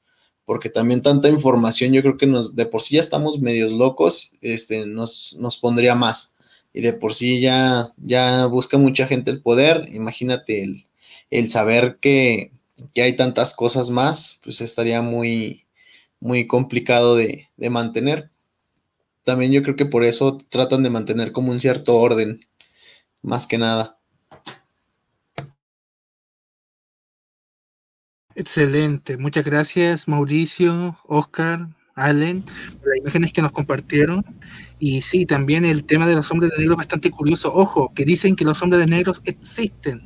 Porque 0.46 0.70
también 0.70 1.02
tanta 1.02 1.30
información, 1.30 1.94
yo 1.94 2.04
creo 2.04 2.18
que 2.18 2.28
nos, 2.28 2.56
de 2.56 2.68
por 2.68 2.84
sí 2.84 2.96
ya 2.96 3.02
estamos 3.02 3.40
medios 3.40 3.72
locos, 3.72 4.34
este, 4.42 4.86
nos, 4.86 5.36
nos 5.40 5.58
pondría 5.58 5.96
más. 5.96 6.36
Y 6.74 6.82
de 6.82 6.94
por 6.94 7.16
sí 7.16 7.40
ya, 7.40 7.90
ya 7.98 8.46
busca 8.46 8.78
mucha 8.78 9.08
gente 9.08 9.32
el 9.32 9.42
poder, 9.42 9.88
imagínate 9.92 10.64
el, 10.64 10.86
el 11.32 11.50
saber 11.50 11.98
que, 12.00 12.52
que, 12.94 13.02
hay 13.02 13.16
tantas 13.16 13.54
cosas 13.54 13.90
más, 13.90 14.40
pues 14.44 14.62
estaría 14.62 15.02
muy, 15.02 15.66
muy 16.20 16.48
complicado 16.48 17.16
de, 17.16 17.48
de 17.58 17.70
mantener 17.70 18.30
también 19.24 19.52
yo 19.52 19.62
creo 19.64 19.76
que 19.76 19.86
por 19.86 20.04
eso 20.04 20.38
tratan 20.50 20.84
de 20.84 20.90
mantener 20.90 21.32
como 21.32 21.52
un 21.52 21.60
cierto 21.60 21.96
orden, 21.98 22.46
más 23.22 23.46
que 23.48 23.58
nada. 23.58 23.98
Excelente, 28.34 29.18
muchas 29.18 29.44
gracias 29.44 30.08
Mauricio, 30.08 30.98
Oscar, 31.06 31.68
Allen, 31.96 32.42
por 32.42 32.90
las 32.90 32.98
imágenes 33.00 33.34
que 33.34 33.42
nos 33.42 33.52
compartieron. 33.52 34.26
Y 34.80 35.02
sí, 35.02 35.28
también 35.28 35.64
el 35.64 35.84
tema 35.84 36.08
de 36.08 36.16
los 36.16 36.32
hombres 36.32 36.52
de 36.52 36.58
negro 36.58 36.74
es 36.74 36.78
bastante 36.78 37.12
curioso. 37.12 37.54
Ojo, 37.54 37.94
que 37.94 38.06
dicen 38.06 38.36
que 38.36 38.46
los 38.46 38.62
hombres 38.64 38.80
de 38.80 38.88
negros 38.88 39.22
existen. 39.26 40.02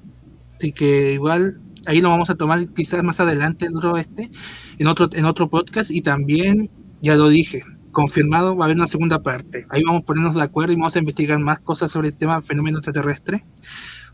Así 0.57 0.73
que 0.73 1.14
igual 1.14 1.57
ahí 1.86 2.02
lo 2.02 2.10
vamos 2.10 2.30
a 2.30 2.36
tomar 2.36 2.68
quizás 2.74 3.03
más 3.03 3.20
adelante 3.20 3.66
en 3.66 3.78
otro, 3.78 3.98
este, 3.98 4.30
en 4.78 4.88
otro, 4.88 5.10
en 5.14 5.26
otro 5.26 5.49
podcast. 5.49 5.91
Y 5.91 6.02
también, 6.02 6.70
ya 7.02 7.16
lo 7.16 7.30
dije, 7.30 7.64
confirmado, 7.91 8.56
va 8.56 8.64
a 8.64 8.68
haber 8.68 8.78
una 8.78 8.88
segunda 8.88 9.24
parte. 9.24 9.66
Ahí 9.70 9.84
vamos 9.84 10.03
a 10.03 10.06
ponernos 10.06 10.36
de 10.36 10.44
acuerdo 10.44 10.74
y 10.74 10.76
vamos 10.76 10.95
a 10.95 10.99
investigar 10.99 11.40
más 11.40 11.60
cosas 11.60 11.91
sobre 11.91 12.10
el 12.10 12.18
tema 12.18 12.41
fenómeno 12.41 12.80
extraterrestre. 12.80 13.44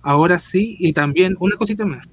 Ahora 0.03 0.39
sí, 0.39 0.77
y 0.79 0.93
también 0.93 1.35
una 1.39 1.57
cosita 1.57 1.85
más. 1.85 2.07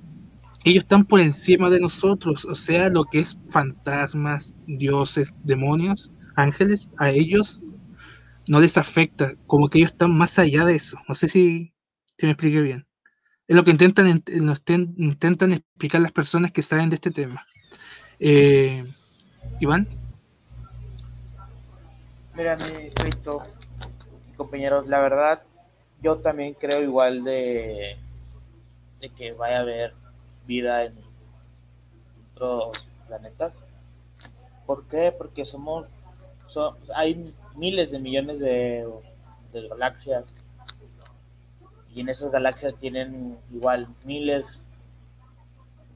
Ellos 0.64 0.84
están 0.84 1.04
por 1.04 1.20
encima 1.20 1.70
de 1.70 1.80
nosotros, 1.80 2.44
o 2.44 2.54
sea, 2.54 2.88
lo 2.88 3.04
que 3.04 3.20
es 3.20 3.36
fantasmas, 3.48 4.54
dioses, 4.66 5.32
demonios, 5.44 6.10
ángeles, 6.36 6.90
a 6.98 7.10
ellos 7.10 7.60
no 8.48 8.60
les 8.60 8.76
afecta, 8.76 9.34
como 9.46 9.68
que 9.68 9.78
ellos 9.78 9.92
están 9.92 10.16
más 10.16 10.38
allá 10.38 10.64
de 10.64 10.74
eso. 10.74 10.98
No 11.08 11.14
sé 11.14 11.28
si, 11.28 11.74
si 12.16 12.26
me 12.26 12.32
expliqué 12.32 12.60
bien. 12.60 12.87
Es 13.48 13.56
lo 13.56 13.64
que 13.64 13.70
intentan, 13.70 14.22
nos 14.42 14.62
intentan 14.68 15.52
explicar 15.52 16.02
las 16.02 16.12
personas 16.12 16.52
que 16.52 16.62
saben 16.62 16.90
de 16.90 16.96
este 16.96 17.10
tema. 17.10 17.46
Eh, 18.20 18.84
Iván. 19.58 19.88
Mira, 22.36 22.56
mi 22.56 22.90
compañeros, 24.36 24.86
la 24.86 25.00
verdad, 25.00 25.42
yo 26.02 26.16
también 26.16 26.54
creo 26.60 26.82
igual 26.82 27.24
de, 27.24 27.96
de 29.00 29.08
que 29.08 29.32
vaya 29.32 29.56
a 29.56 29.62
haber 29.62 29.94
vida 30.46 30.84
en 30.84 30.92
otros 32.32 32.86
planetas. 33.06 33.54
¿Por 34.66 34.86
qué? 34.88 35.10
Porque 35.16 35.46
somos, 35.46 35.86
hay 36.94 37.34
miles 37.56 37.92
de 37.92 37.98
millones 37.98 38.40
de, 38.40 38.86
de 39.54 39.68
galaxias 39.68 40.24
y 41.94 42.00
en 42.00 42.08
esas 42.08 42.30
galaxias 42.30 42.76
tienen 42.76 43.38
igual 43.52 43.88
miles 44.04 44.60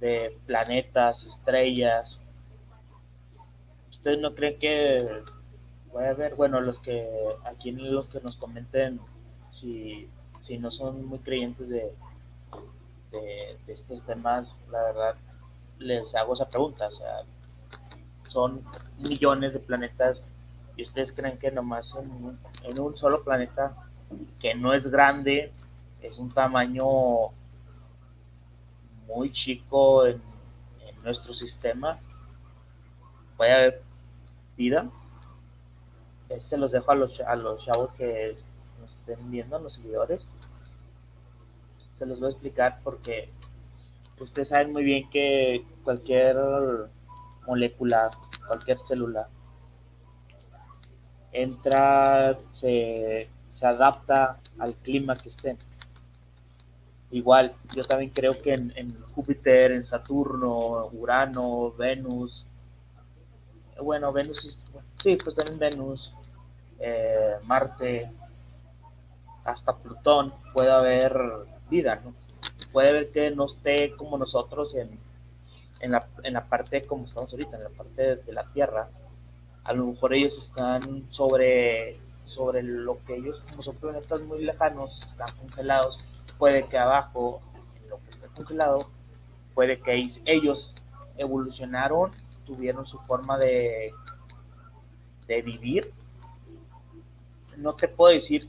de 0.01 0.37
planetas, 0.47 1.25
estrellas. 1.25 2.19
¿Ustedes 3.91 4.21
no 4.21 4.35
creen 4.35 4.59
que 4.59 5.09
voy 5.93 6.05
a 6.05 6.15
ver, 6.15 6.35
bueno, 6.35 6.61
los 6.61 6.81
que 6.81 7.07
aquí 7.45 7.71
los 7.73 8.09
que 8.09 8.21
nos 8.21 8.37
comenten 8.37 8.99
si, 9.61 10.09
si 10.41 10.59
no 10.59 10.71
son 10.71 11.07
muy 11.07 11.19
creyentes 11.21 11.69
de, 11.69 11.85
de, 13.13 13.73
estos 13.73 14.05
temas, 14.07 14.49
la 14.71 14.83
verdad, 14.83 15.15
les 15.79 16.15
hago 16.15 16.35
esa 16.35 16.49
pregunta. 16.49 16.89
O 16.89 16.93
sea, 16.93 17.21
son 18.29 18.65
millones 18.99 19.53
de 19.53 19.61
planetas 19.61 20.19
y 20.77 20.85
ustedes 20.85 21.13
creen 21.13 21.39
que 21.39 21.51
nomás 21.51 21.93
en, 21.95 22.39
en 22.65 22.81
un 22.81 22.97
solo 22.97 23.23
planeta 23.23 23.75
que 24.41 24.55
no 24.55 24.73
es 24.73 24.89
grande, 24.89 25.53
es 26.03 26.19
un 26.19 26.33
tamaño 26.33 26.85
muy 29.07 29.33
chico 29.33 30.07
en, 30.07 30.21
nuestro 31.05 31.35
sistema, 31.35 31.99
puede 33.37 33.53
haber 33.53 33.83
vida. 34.57 34.89
Se 36.49 36.57
los 36.57 36.71
dejo 36.71 36.93
a 36.93 36.95
los, 36.95 37.21
a 37.21 37.35
los 37.35 37.65
chavos 37.65 37.91
que 37.97 38.37
nos 38.81 38.91
estén 38.91 39.29
viendo, 39.29 39.59
los 39.59 39.75
seguidores. 39.75 40.21
Se 41.99 42.07
los 42.07 42.21
voy 42.21 42.29
a 42.29 42.31
explicar 42.31 42.79
porque 42.85 43.29
ustedes 44.21 44.51
saben 44.51 44.73
muy 44.73 44.85
bien 44.85 45.11
que 45.11 45.65
cualquier 45.83 46.37
molécula, 47.49 48.13
cualquier 48.47 48.79
célula, 48.87 49.29
entra, 51.33 52.39
se, 52.55 53.29
se 53.51 53.67
adapta 53.67 54.39
al 54.61 54.75
clima 54.75 55.17
que 55.17 55.31
estén 55.31 55.59
Igual, 57.13 57.53
yo 57.75 57.85
también 57.85 58.11
creo 58.11 58.41
que 58.41 58.55
en, 58.55 58.97
Júpiter, 59.15 59.73
en 59.73 59.85
Saturno, 59.85 60.87
Urano, 60.93 61.71
Venus, 61.73 62.47
bueno, 63.83 64.15
Venus, 64.15 64.59
sí, 65.03 65.19
pues 65.23 65.37
también 65.37 65.59
Venus, 65.59 66.11
eh, 66.81 67.35
Marte, 67.45 68.11
hasta 69.45 69.77
Plutón, 69.77 70.33
puede 70.55 70.71
haber 70.71 71.15
vida, 71.69 72.01
¿no? 72.03 72.15
Puede 72.73 72.89
haber 72.89 73.13
que 73.13 73.31
no 73.31 73.45
esté 73.45 73.95
como 73.95 74.17
nosotros 74.17 74.75
en, 74.75 74.99
en, 75.81 75.93
la, 75.93 76.07
en 76.23 76.33
la 76.33 76.47
parte 76.47 76.87
como 76.87 77.05
estamos 77.05 77.31
ahorita, 77.31 77.59
en 77.59 77.65
la 77.65 77.71
parte 77.71 78.17
de 78.17 78.33
la 78.33 78.45
Tierra. 78.55 78.89
A 79.65 79.75
lo 79.75 79.85
mejor 79.85 80.15
ellos 80.15 80.39
están 80.39 81.13
sobre, 81.13 81.99
sobre 82.25 82.63
lo 82.63 83.05
que 83.05 83.17
ellos, 83.17 83.43
como 83.51 83.63
son 83.63 83.77
planetas 83.77 84.23
muy 84.23 84.43
lejanos, 84.43 85.03
están 85.11 85.37
congelados, 85.37 86.01
puede 86.43 86.65
que 86.65 86.77
abajo, 86.77 87.41
en 87.81 87.89
lo 87.89 87.99
que 87.99 88.11
está 88.11 88.27
congelado, 88.27 88.89
puede 89.55 89.81
que 89.81 90.09
ellos 90.25 90.75
evolucionaron, 91.17 92.11
tuvieron 92.45 92.85
su 92.85 92.99
forma 92.99 93.39
de, 93.39 93.93
de 95.29 95.43
vivir. 95.43 95.89
No 97.59 97.75
te 97.75 97.87
puedo 97.87 98.13
decir 98.13 98.49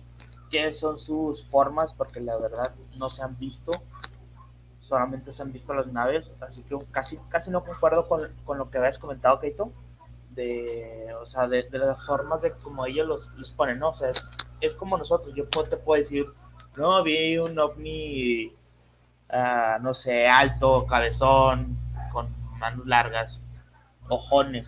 qué 0.50 0.74
son 0.74 0.98
sus 0.98 1.48
formas 1.50 1.94
porque 1.94 2.20
la 2.20 2.36
verdad 2.38 2.74
no 2.98 3.12
se 3.12 3.22
han 3.22 3.38
visto, 3.38 3.72
solamente 4.90 5.32
se 5.32 5.44
han 5.44 5.54
visto 5.54 5.76
las 5.76 5.86
naves, 5.86 6.26
así 6.42 6.64
que 6.64 6.76
casi, 6.90 7.18
casi 7.30 7.52
no 7.52 7.64
concuerdo 7.64 8.08
con, 8.08 8.28
lo 8.58 8.72
que 8.72 8.80
habías 8.80 8.98
comentado, 8.98 9.40
Keito, 9.40 9.72
de, 10.32 11.14
o 11.22 11.28
sea, 11.28 11.48
de, 11.48 11.68
las 11.70 12.04
formas 12.08 12.42
de 12.42 12.54
como 12.54 12.88
ellos 12.88 13.30
los, 13.38 13.52
ponen, 13.52 13.78
¿no? 13.78 13.90
O 13.90 13.96
sea, 13.96 14.10
es, 14.10 14.28
es 14.62 14.74
como 14.74 14.98
nosotros, 14.98 15.36
yo 15.36 15.46
te 15.46 15.78
puedo 15.78 16.02
decir, 16.02 16.26
no, 16.76 17.04
vi 17.04 17.38
un 17.38 17.58
ovni, 17.60 18.48
uh, 19.30 19.82
no 19.82 19.94
sé, 19.94 20.28
alto, 20.28 20.86
cabezón, 20.88 21.78
con 22.12 22.28
manos 22.58 22.86
largas, 22.88 23.40
ojones. 24.10 24.68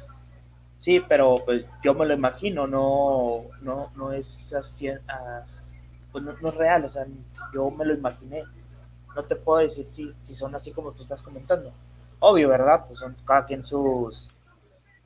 Sí, 0.80 1.00
pero 1.00 1.42
pues 1.44 1.66
yo 1.84 1.96
me 1.96 2.06
lo 2.06 2.14
imagino, 2.14 2.68
no, 2.68 3.42
no, 3.62 3.92
no 3.96 4.12
es 4.12 4.54
así, 4.54 4.88
pues 6.12 6.24
no, 6.24 6.32
es 6.32 6.56
real, 6.56 6.86
o 6.86 6.90
sea, 6.90 7.06
yo 7.54 7.72
me 7.72 7.86
lo 7.86 7.94
imaginé. 7.94 8.44
No 9.16 9.24
te 9.24 9.36
puedo 9.36 9.60
decir 9.60 9.88
si, 9.92 10.14
si 10.24 10.36
son 10.36 10.54
así 10.56 10.72
como 10.74 10.92
tú 10.92 11.04
estás 11.04 11.22
comentando. 11.22 11.72
Obvio, 12.20 12.50
¿verdad? 12.50 12.86
Pues 12.88 13.00
son 13.00 13.16
cada 13.26 13.46
quien 13.46 13.64
sus, 13.64 14.30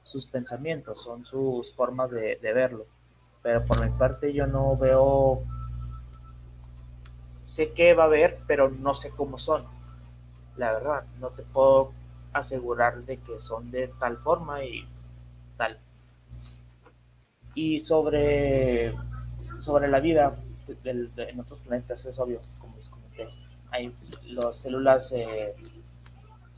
sus 0.03 0.25
pensamientos, 0.25 1.01
son 1.01 1.23
sus 1.25 1.73
formas 1.75 2.09
de, 2.11 2.37
de 2.41 2.53
verlo. 2.53 2.83
Pero 3.41 3.65
por 3.65 3.79
mi 3.83 3.89
parte 3.97 4.33
yo 4.33 4.47
no 4.47 4.75
veo 4.77 5.43
sé 7.59 7.73
que 7.73 7.93
va 7.93 8.03
a 8.03 8.07
haber, 8.07 8.37
pero 8.47 8.69
no 8.69 8.95
sé 8.95 9.09
cómo 9.09 9.37
son. 9.37 9.65
La 10.55 10.71
verdad, 10.71 11.03
no 11.19 11.27
te 11.27 11.43
puedo 11.43 11.91
asegurar 12.31 13.03
de 13.03 13.17
que 13.17 13.37
son 13.41 13.69
de 13.69 13.89
tal 13.99 14.15
forma 14.17 14.63
y 14.63 14.87
tal. 15.57 15.77
Y 17.55 17.81
sobre, 17.81 18.93
sobre 19.61 19.89
la 19.89 19.99
vida 19.99 20.39
en 20.85 21.39
otros 21.41 21.59
planetas 21.59 22.05
es 22.05 22.17
obvio, 22.17 22.39
como 22.59 22.77
les 22.77 22.87
comenté. 22.87 23.27
Hay, 23.71 23.93
las 24.27 24.59
células 24.59 25.09
se 25.09 25.53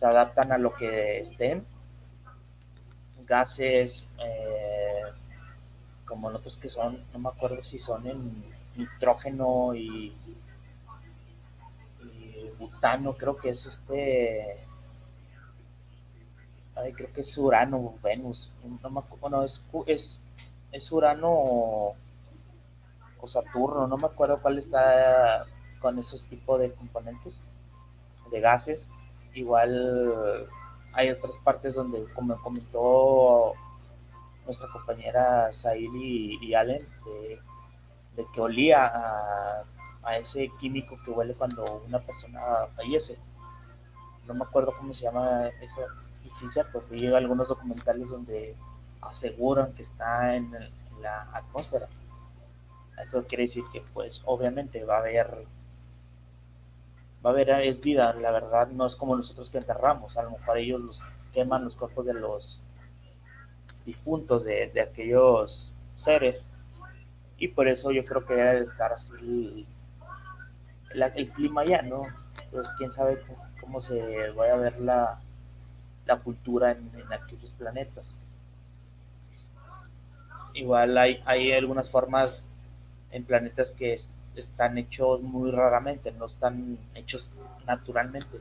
adaptan 0.04 0.52
a 0.52 0.60
lo 0.60 0.72
que 0.72 1.22
estén. 1.22 1.66
Gases, 3.26 4.04
eh, 4.20 5.02
como 6.06 6.28
otros 6.28 6.58
que 6.58 6.70
son, 6.70 7.04
no 7.12 7.20
me 7.20 7.30
acuerdo 7.30 7.64
si 7.64 7.80
son 7.80 8.06
en 8.06 8.44
nitrógeno 8.76 9.74
y 9.74 10.14
butano, 12.62 13.14
creo 13.14 13.36
que 13.36 13.50
es 13.50 13.66
este. 13.66 14.58
Ay, 16.76 16.94
creo 16.94 17.12
que 17.14 17.22
es 17.22 17.38
Urano, 17.38 17.96
Venus. 18.02 18.50
No 18.82 18.90
me 18.90 19.02
bueno, 19.20 19.44
es, 19.44 19.62
es, 19.88 20.20
es 20.72 20.92
Urano 20.92 21.30
o, 21.30 21.96
Saturno, 23.28 23.88
no 23.88 23.98
me 23.98 24.08
acuerdo 24.08 24.40
cuál 24.42 24.58
está 24.58 25.46
con 25.80 26.00
esos 26.00 26.24
tipos 26.24 26.60
de 26.60 26.72
componentes, 26.74 27.36
de 28.32 28.40
gases. 28.40 28.88
Igual 29.34 30.48
hay 30.94 31.12
otras 31.12 31.36
partes 31.44 31.76
donde, 31.76 32.04
como 32.14 32.36
comentó 32.42 33.54
nuestra 34.46 34.68
compañera 34.70 35.54
Saili 35.54 36.40
y, 36.42 36.54
Allen, 36.56 36.86
de, 37.06 37.40
de, 38.16 38.26
que 38.34 38.42
olía 38.42 38.86
a 38.86 39.64
a 40.04 40.18
ese 40.18 40.50
químico 40.60 40.98
que 41.04 41.12
huele 41.12 41.34
cuando 41.36 41.84
una 41.86 42.00
persona 42.00 42.42
fallece. 42.76 43.18
No 44.28 44.34
me 44.34 44.44
acuerdo 44.44 44.74
cómo 44.78 44.94
se 44.94 45.04
llama 45.04 45.48
eso. 45.62 45.82
Y 46.24 46.30
sí, 46.30 46.46
cierto, 46.52 46.84
vi 46.90 47.08
algunos 47.08 47.48
documentales 47.48 48.10
donde 48.10 48.56
aseguran 49.02 49.74
que 49.74 49.84
está 49.84 50.36
en, 50.36 50.52
la 51.02 51.24
atmósfera. 51.34 51.88
Eso 53.04 53.24
quiere 53.24 53.46
decir 53.46 53.64
que, 53.74 53.82
pues, 53.94 54.22
obviamente 54.26 54.84
va 54.84 54.98
a 54.98 55.00
haber, 55.00 55.28
va 57.26 57.32
a 57.32 57.34
haber, 57.34 57.50
es 57.50 57.82
vida. 57.82 58.14
La 58.14 58.30
verdad, 58.30 58.68
no 58.68 58.86
es 58.86 58.96
como 58.96 59.16
nosotros 59.16 59.50
que 59.50 59.58
enterramos. 59.58 60.16
A 60.18 60.24
lo 60.24 60.32
mejor 60.32 60.58
ellos 60.58 60.82
los 60.82 61.02
queman 61.34 61.66
los 61.66 61.76
cuerpos 61.76 62.06
de 62.06 62.14
los 62.14 62.60
difuntos 63.86 64.44
de, 64.44 64.68
de 64.68 64.82
aquellos 64.82 65.74
seres. 65.98 66.44
Y 67.38 67.48
por 67.48 67.68
eso 67.68 67.92
yo 67.92 68.06
creo 68.06 68.24
que 68.24 68.36
debe 68.36 68.60
estar 68.66 68.94
así 68.94 69.66
el 70.94 71.30
clima 71.30 71.66
ya, 71.66 71.82
¿no? 71.82 72.08
Pues 72.52 72.68
quién 72.78 72.92
sabe 72.92 73.22
cómo, 73.60 73.82
se 73.82 74.32
vaya 74.32 74.54
a 74.54 74.58
ver 74.58 74.80
la, 74.80 75.20
la 76.06 76.18
cultura 76.18 76.72
en, 76.72 76.92
aquellos 77.12 77.52
planetas. 77.58 78.06
Igual 80.54 80.98
hay, 80.98 81.22
hay 81.26 81.54
algunas 81.54 81.90
formas 81.90 82.48
en 83.12 83.24
planetas 83.24 83.72
que 83.72 84.00
están 84.36 84.78
hechos 84.78 85.22
muy 85.22 85.52
raramente, 85.52 86.12
no 86.12 86.26
están 86.26 86.78
hechos 86.96 87.36
naturalmente. 87.66 88.40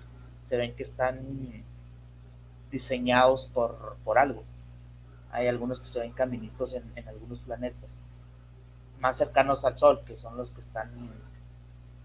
Se 0.48 0.56
ven 0.56 0.74
que 0.74 0.82
están 0.82 1.18
diseñados 2.70 3.48
por, 3.52 3.97
por 4.05 4.18
algo. 4.18 4.43
Hay 5.31 5.47
algunos 5.47 5.81
que 5.81 5.89
se 5.89 6.01
ven 6.01 6.12
caminitos 6.12 6.72
en, 6.74 6.82
en 6.97 7.09
algunos 7.09 7.39
planetas 7.40 7.90
más 9.01 9.16
cercanos 9.16 9.64
al 9.64 9.78
Sol, 9.78 10.01
que 10.06 10.16
son 10.18 10.36
los 10.36 10.51
que 10.51 10.60
están 10.60 10.90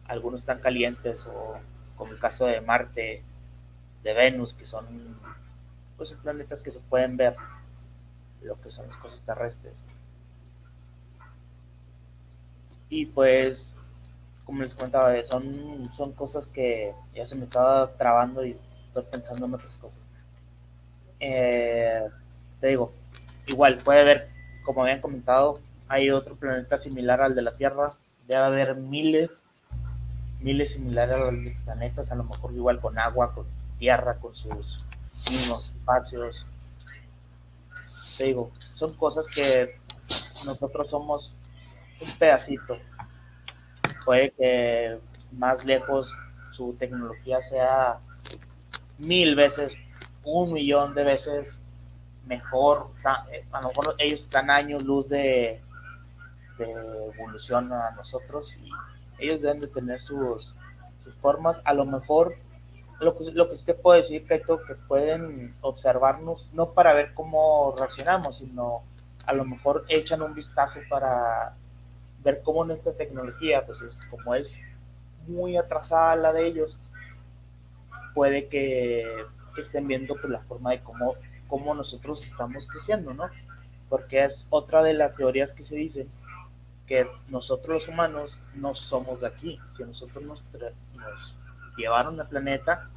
algunos 0.08 0.42
están 0.42 0.60
calientes 0.60 1.22
o 1.26 1.58
como 1.96 2.12
el 2.12 2.20
caso 2.20 2.46
de 2.46 2.62
Marte, 2.62 3.24
de 4.04 4.14
Venus, 4.14 4.54
que 4.54 4.66
son 4.66 4.86
pues 5.98 6.12
planetas 6.22 6.62
que 6.62 6.72
se 6.72 6.80
pueden 6.80 7.18
ver 7.18 7.36
lo 8.42 8.60
que 8.62 8.70
son 8.70 8.88
las 8.88 8.98
cosas 8.98 9.22
terrestres. 9.26 9.74
Y 12.90 13.08
pues 13.08 13.72
como 14.46 14.62
les 14.62 14.76
comentaba, 14.76 15.12
son, 15.24 15.90
son 15.98 16.14
cosas 16.14 16.46
que 16.46 16.94
ya 17.16 17.26
se 17.26 17.36
me 17.36 17.46
estaba 17.46 17.92
trabando 17.98 18.46
y 18.46 18.56
estoy 18.86 19.04
pensando 19.12 19.48
en 19.48 19.54
otras 19.56 19.78
cosas. 19.78 20.00
Eh, 21.20 22.04
te 22.60 22.68
digo, 22.68 22.92
igual 23.48 23.80
puede 23.80 24.02
haber, 24.02 24.30
como 24.64 24.84
habían 24.84 25.02
comentado, 25.02 25.60
hay 25.88 26.12
otro 26.12 26.36
planeta 26.36 26.78
similar 26.78 27.22
al 27.22 27.34
de 27.34 27.42
la 27.42 27.56
Tierra, 27.56 27.94
debe 28.28 28.44
haber 28.44 28.76
miles, 28.76 29.45
miles 30.46 30.74
similares 30.74 31.16
a 31.16 31.32
los 31.32 31.54
planetas, 31.66 32.12
a 32.12 32.16
lo 32.16 32.24
mejor 32.24 32.54
igual 32.54 32.80
con 32.80 33.00
agua, 33.00 33.34
con 33.34 33.48
tierra, 33.80 34.14
con 34.20 34.36
sus 34.36 34.86
mismos 35.32 35.70
espacios. 35.70 36.46
Te 38.16 38.26
digo, 38.26 38.52
son 38.76 38.94
cosas 38.94 39.26
que 39.34 39.76
nosotros 40.46 40.88
somos 40.88 41.34
un 42.00 42.18
pedacito. 42.20 42.78
Puede 44.06 44.32
que 44.32 45.00
más 45.32 45.66
lejos 45.66 46.14
su 46.56 46.76
tecnología 46.78 47.42
sea 47.42 47.98
mil 49.00 49.34
veces, 49.36 49.74
un 50.24 50.54
millón 50.54 50.94
de 50.94 51.06
veces 51.06 51.48
mejor. 52.28 52.92
Eh, 53.32 53.44
a 53.52 53.62
lo 53.62 53.70
mejor 53.70 53.96
ellos 53.98 54.20
están 54.22 54.52
años 54.52 54.84
luz 54.84 55.10
de, 55.10 55.60
de 56.60 56.72
evolución 57.16 57.74
a 57.74 57.90
nosotros 57.96 58.54
y 58.64 58.70
ellos 59.20 59.42
deben 59.42 59.62
de 59.62 59.68
tener 59.68 60.02
sus, 60.02 60.54
sus 61.04 61.14
formas. 61.16 61.62
A 61.66 61.74
lo 61.74 61.86
mejor 61.86 62.34
lo 63.00 63.18
que, 63.18 63.32
lo 63.32 63.50
que 63.50 63.58
sí 63.58 63.66
te 63.66 63.74
puedo 63.74 63.98
decir, 63.98 64.26
Kaito, 64.26 64.64
que 64.64 64.76
pueden 64.88 65.54
observarnos 65.62 66.50
no 66.54 66.72
para 66.72 66.94
ver 66.94 67.14
cómo 67.14 67.76
reaccionamos, 67.78 68.38
sino 68.38 68.82
a 69.26 69.34
lo 69.34 69.46
mejor 69.46 69.86
echan 69.90 70.22
un 70.22 70.34
vistazo 70.34 70.80
para 70.90 71.56
ver 72.24 72.42
cómo 72.44 72.64
nuestra 72.64 72.94
tecnología, 72.94 73.64
pues 73.66 73.82
es, 73.82 73.98
como 74.10 74.36
es 74.36 74.58
muy 75.28 75.58
atrasada 75.58 76.16
la 76.16 76.34
de 76.34 76.48
ellos, 76.48 76.78
puede 78.14 78.48
que, 78.48 79.06
estén 79.58 79.88
viendo 79.88 80.16
pues, 80.16 80.30
la 80.30 80.40
forma 80.40 80.72
de 80.72 80.82
cómo, 80.82 81.16
cómo 81.48 81.74
nosotros 81.74 82.26
estamos 82.26 82.68
creciendo, 82.68 83.14
¿no? 83.14 83.24
Porque 83.90 84.26
es 84.26 84.48
otra 84.50 84.84
de 84.84 84.94
las 84.94 85.16
teorías 85.16 85.54
que 85.54 85.66
se 85.66 85.76
dicen 85.76 86.08
que 86.88 87.08
nosotros 87.30 87.82
los 87.82 87.88
humanos 87.88 88.38
no 88.56 88.76
somos 88.76 89.22
de 89.22 89.28
aquí, 89.28 89.60
si 89.76 89.84
nosotros 89.84 90.24
nos, 90.24 90.44
nos 90.96 91.36
llevaron 91.78 92.20
al 92.20 92.28
planeta 92.28 92.88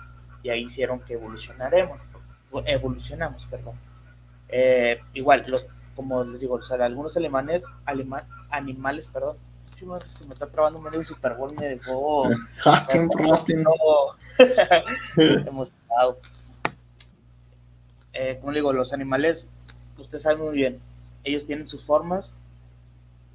y 0.43 0.51
ahí 0.51 0.65
hicieron 0.65 1.01
que 1.01 1.15
evolucionaremos, 1.15 1.98
evolucionamos, 2.66 3.44
perdón. 3.51 3.74
Eh, 4.48 5.01
igual, 5.15 5.44
los, 5.48 5.65
como 5.94 6.24
les 6.24 6.40
digo, 6.40 6.60
algunos 6.81 7.16
alemanes, 7.16 7.62
animales, 8.51 9.09
perdón, 9.12 9.36
se 9.78 10.24
me 10.24 10.32
está 10.32 10.47
trabando 10.47 10.81
medio 10.81 11.01
el 11.01 11.06
Super 11.06 11.35
Bowl, 11.35 11.55
me 11.55 11.69
dejó 11.69 12.24
Hastin, 12.65 13.09
emocionado. 15.47 16.19
Eh, 18.12 18.39
como 18.40 18.52
le 18.52 18.59
digo, 18.59 18.73
los 18.73 18.93
animales, 18.93 19.47
usted 19.97 20.19
sabe 20.19 20.36
muy 20.36 20.56
bien, 20.56 20.81
ellos 21.23 21.47
tienen 21.47 21.69
sus 21.69 21.85
formas, 21.85 22.32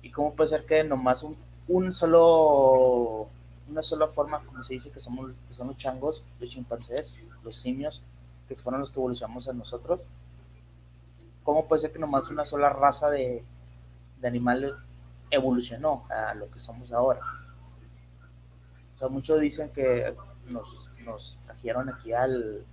y 0.04 0.12
cómo 0.12 0.36
puede 0.36 0.50
ser 0.50 0.66
que 0.66 0.84
nomás 0.84 1.24
un, 1.24 1.94
solo 1.94 3.30
una 3.70 3.82
sola 3.82 4.08
forma, 4.10 4.44
como 4.44 4.64
se 4.64 4.76
dice, 4.76 4.92
que 4.92 5.00
somos 5.00 5.32
los 5.58 5.78
changos, 5.78 6.22
los 6.40 6.50
chimpancés, 6.50 7.16
los 7.44 7.56
simios, 7.58 8.04
que 8.48 8.56
fueron 8.56 8.82
los 8.82 8.92
que 8.92 9.00
evolucionamos 9.00 9.48
a 9.48 9.54
nosotros. 9.54 10.02
¿Cómo 11.44 11.68
puede 11.68 11.82
ser 11.82 11.94
que 11.94 12.00
nomás 12.00 12.28
una 12.30 12.46
sola 12.46 12.70
raza 12.70 13.10
de, 13.10 13.44
animales 14.24 14.74
evolucionó 15.32 16.06
a 16.10 16.34
lo 16.36 16.52
que 16.52 16.60
somos 16.60 16.92
ahora? 16.92 17.22
O 18.96 19.00
sea, 19.00 19.08
muchos 19.08 19.40
dicen 19.40 19.70
que 19.74 20.14
nos, 20.50 21.38
trajeron 21.46 21.90
aquí 21.90 22.12
al, 22.12 22.66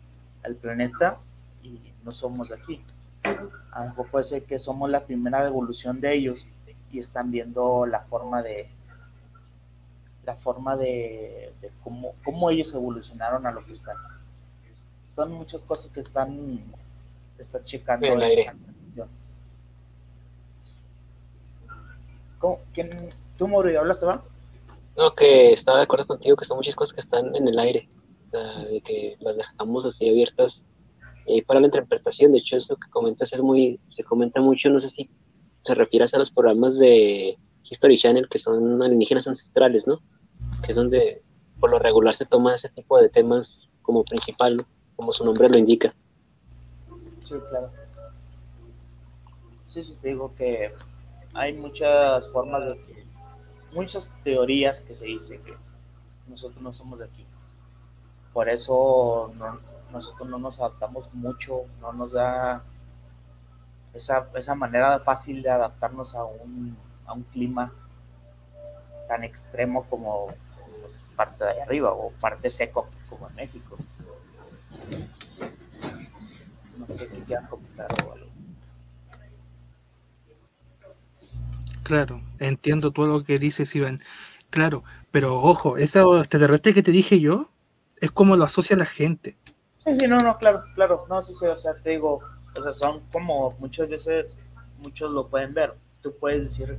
planeta 0.61 1.17
y 1.63 1.81
no 2.03 2.11
somos 2.11 2.51
aquí. 2.51 2.85
A 3.73 3.95
puede 4.11 4.25
ser 4.25 4.43
que 4.45 4.59
somos 4.59 4.91
la 4.91 5.05
primera 5.05 5.47
evolución 5.47 6.01
de 6.01 6.15
ellos 6.15 6.45
y 6.93 6.99
están 6.99 7.31
viendo 7.31 7.87
la 7.87 8.01
forma 8.01 8.43
de 8.43 8.69
la 10.25 10.35
forma 10.37 10.77
de, 10.77 11.51
cómo, 11.83 12.15
cómo, 12.25 12.51
ellos 12.51 12.73
evolucionaron 12.75 13.47
a 13.47 13.53
lo 13.53 13.65
que 13.65 13.73
están. 13.73 13.97
Son 15.17 15.33
muchas 15.33 15.63
cosas 15.63 15.91
que 15.91 16.01
están, 16.01 16.61
están 17.39 17.65
checando. 17.65 18.07
En 18.07 18.13
el 18.15 18.23
aire. 18.23 18.53
¿Quién, 22.73 23.11
¿Tú, 23.37 23.49
Mauricio, 23.49 23.81
hablaste, 23.81 24.07
va? 24.07 24.23
No, 24.97 25.15
que 25.15 25.53
estaba 25.53 25.79
de 25.79 25.85
acuerdo 25.85 26.07
contigo 26.07 26.37
que 26.37 26.45
son 26.45 26.57
muchas 26.57 26.75
cosas 26.75 26.95
que 26.95 27.01
están 27.01 27.35
en 27.37 27.49
el 27.49 27.59
aire, 27.59 27.89
de 28.33 28.81
que 28.81 29.17
las 29.21 29.37
dejamos 29.37 29.87
así 29.87 30.09
abiertas 30.09 30.63
eh, 31.27 31.43
para 31.45 31.61
la 31.61 31.67
interpretación. 31.67 32.33
De 32.33 32.39
hecho, 32.39 32.57
eso 32.57 32.77
que 32.77 32.91
comentas 32.91 33.33
es 33.33 33.41
muy, 33.41 33.79
se 33.89 34.05
comenta 34.05 34.41
mucho, 34.41 34.71
no 34.71 34.81
sé 34.81 34.91
si 34.91 35.11
se 35.65 35.75
refieres 35.75 36.15
a 36.15 36.19
los 36.19 36.31
programas 36.31 36.79
de 36.79 37.37
History 37.71 37.99
Channel 37.99 38.29
que 38.29 38.39
son 38.39 38.83
alienígenas 38.83 39.29
ancestrales, 39.29 39.87
¿no? 39.87 40.01
Que 40.63 40.73
es 40.73 40.77
donde 40.77 41.23
por 41.59 41.71
lo 41.71 41.79
regular 41.79 42.15
se 42.15 42.27
toma 42.27 42.55
ese 42.55 42.69
tipo 42.71 42.99
de 42.99 43.09
temas 43.09 43.69
como 43.83 44.05
principal, 44.05 44.57
¿no? 44.57 44.65
Como 44.97 45.13
su 45.13 45.25
nombre 45.25 45.49
lo 45.49 45.59
indica. 45.59 45.95
Sí, 47.25 47.35
claro. 47.49 47.71
Sí, 49.73 49.85
sí, 49.85 49.97
te 50.01 50.09
digo 50.09 50.35
que 50.37 50.73
hay 51.35 51.53
muchas 51.53 52.27
formas 52.29 52.65
de 52.65 53.01
muchas 53.73 54.09
teorías 54.25 54.81
que 54.81 54.95
se 54.95 55.05
dice 55.05 55.41
que 55.43 55.55
nosotros 56.29 56.61
no 56.63 56.73
somos 56.73 56.99
de 56.99 57.05
aquí. 57.05 57.25
Por 58.33 58.49
eso 58.49 59.33
nosotros 59.93 60.29
no 60.29 60.39
nos 60.39 60.59
adaptamos 60.59 61.13
mucho, 61.15 61.63
no 61.81 61.93
nos 61.93 62.13
da 62.13 62.65
esa, 63.95 64.25
esa 64.37 64.55
manera 64.55 64.99
fácil 65.01 65.43
de 65.43 65.51
adaptarnos 65.51 66.15
a 66.15 66.25
un, 66.25 66.77
a 67.07 67.13
un 67.13 67.23
clima 67.25 67.73
tan 69.09 69.25
extremo 69.25 69.85
como 69.85 70.29
pues, 70.81 71.03
parte 71.17 71.45
de 71.45 71.63
arriba 71.63 71.93
o 71.93 72.13
parte 72.21 72.51
seco 72.51 72.89
como 73.09 73.29
en 73.29 73.35
México. 73.37 73.77
No 76.77 76.87
sé 76.97 77.09
qué 77.09 77.19
quieran 77.25 77.47
comentar 77.47 77.89
o 78.07 78.13
algo. 78.13 78.27
Claro, 81.83 82.21
entiendo 82.39 82.93
todo 82.93 83.07
lo 83.07 83.25
que 83.25 83.39
dices, 83.39 83.75
Iván. 83.75 84.01
Claro, 84.51 84.85
pero 85.11 85.41
ojo, 85.41 85.77
esa 85.77 86.03
extraterrestre 86.21 86.75
que 86.75 86.85
te 86.85 86.93
dije 86.93 87.19
yo 87.19 87.49
es 88.01 88.11
como 88.11 88.37
lo 88.37 88.45
asocia 88.45 88.77
la 88.77 88.87
gente. 88.87 89.37
Sí, 89.85 89.97
sí, 89.99 90.07
no, 90.07 90.19
no, 90.19 90.37
claro, 90.39 90.63
claro, 90.75 91.05
no, 91.09 91.25
sí, 91.25 91.33
sí, 91.39 91.47
o 91.47 91.61
sea, 91.61 91.75
te 91.75 91.91
digo, 91.91 92.21
o 92.57 92.63
sea, 92.63 92.73
son 92.73 93.01
como 93.13 93.53
muchas 93.59 93.89
veces, 93.89 94.27
muchos 94.79 95.11
lo 95.11 95.29
pueden 95.29 95.55
ver. 95.55 95.75
Tú 96.03 96.13
puedes 96.19 96.49
decir, 96.49 96.79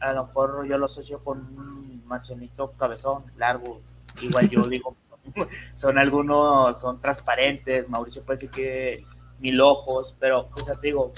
a 0.00 0.12
lo 0.12 0.26
mejor 0.26 0.66
yo 0.66 0.78
lo 0.78 0.86
asocio 0.86 1.22
con 1.22 1.38
un 1.38 2.06
machenito 2.06 2.72
cabezón, 2.72 3.24
largo. 3.36 3.80
Igual 4.20 4.48
yo 4.48 4.68
digo, 4.68 4.94
son 5.76 5.98
algunos, 5.98 6.80
son 6.80 7.00
transparentes. 7.00 7.88
Mauricio 7.88 8.22
puede 8.22 8.38
decir 8.38 8.50
que 8.50 9.04
mil 9.40 9.60
ojos, 9.60 10.14
pero, 10.20 10.48
o 10.54 10.64
sea, 10.64 10.74
digo, 10.80 11.12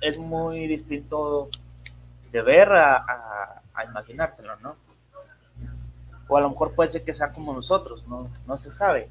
es 0.00 0.18
muy 0.18 0.66
distinto 0.66 1.48
de 2.30 2.42
ver 2.42 2.70
a, 2.72 2.96
a, 2.96 3.62
a 3.74 3.84
imaginártelo, 3.84 4.56
¿no? 4.56 4.74
O 6.28 6.36
a 6.36 6.40
lo 6.40 6.50
mejor 6.50 6.74
puede 6.74 6.92
ser 6.92 7.04
que 7.04 7.14
sea 7.14 7.32
como 7.32 7.52
nosotros, 7.52 8.06
no, 8.08 8.30
no 8.46 8.58
se 8.58 8.70
sabe. 8.70 9.08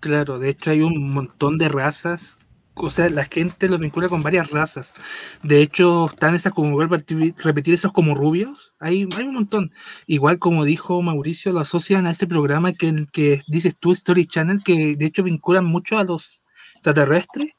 Claro, 0.00 0.38
de 0.38 0.48
hecho 0.48 0.70
hay 0.70 0.80
un 0.80 1.12
montón 1.12 1.58
de 1.58 1.68
razas. 1.68 2.38
O 2.74 2.88
sea, 2.88 3.10
la 3.10 3.24
gente 3.24 3.68
los 3.68 3.78
vincula 3.78 4.08
con 4.08 4.22
varias 4.22 4.50
razas. 4.50 4.94
De 5.42 5.60
hecho, 5.60 6.06
están 6.06 6.34
esas 6.34 6.54
como 6.54 6.80
repetir 6.80 7.74
esos 7.74 7.92
como 7.92 8.14
rubios. 8.14 8.72
Hay, 8.80 9.06
hay 9.16 9.24
un 9.24 9.34
montón. 9.34 9.70
Igual 10.06 10.38
como 10.38 10.64
dijo 10.64 11.02
Mauricio, 11.02 11.52
lo 11.52 11.60
asocian 11.60 12.06
a 12.06 12.12
ese 12.12 12.26
programa 12.26 12.72
que, 12.72 13.04
que 13.12 13.42
dices 13.48 13.76
tú, 13.78 13.92
Story 13.92 14.26
Channel, 14.26 14.62
que 14.64 14.96
de 14.96 15.04
hecho 15.04 15.22
vinculan 15.22 15.66
mucho 15.66 15.98
a 15.98 16.04
los 16.04 16.42
extraterrestres 16.76 17.52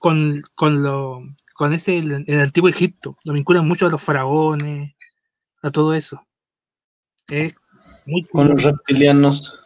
con, 0.00 0.42
con, 0.56 0.82
lo, 0.82 1.22
con 1.54 1.72
ese 1.72 1.98
el, 1.98 2.24
antiguo 2.40 2.68
Egipto. 2.68 3.16
Lo 3.24 3.34
vinculan 3.34 3.68
mucho 3.68 3.86
a 3.86 3.90
los 3.90 4.02
faraones, 4.02 4.96
a 5.62 5.70
todo 5.70 5.94
eso. 5.94 6.20
Con 8.32 8.48
los 8.48 8.62
reptilianos 8.64 9.63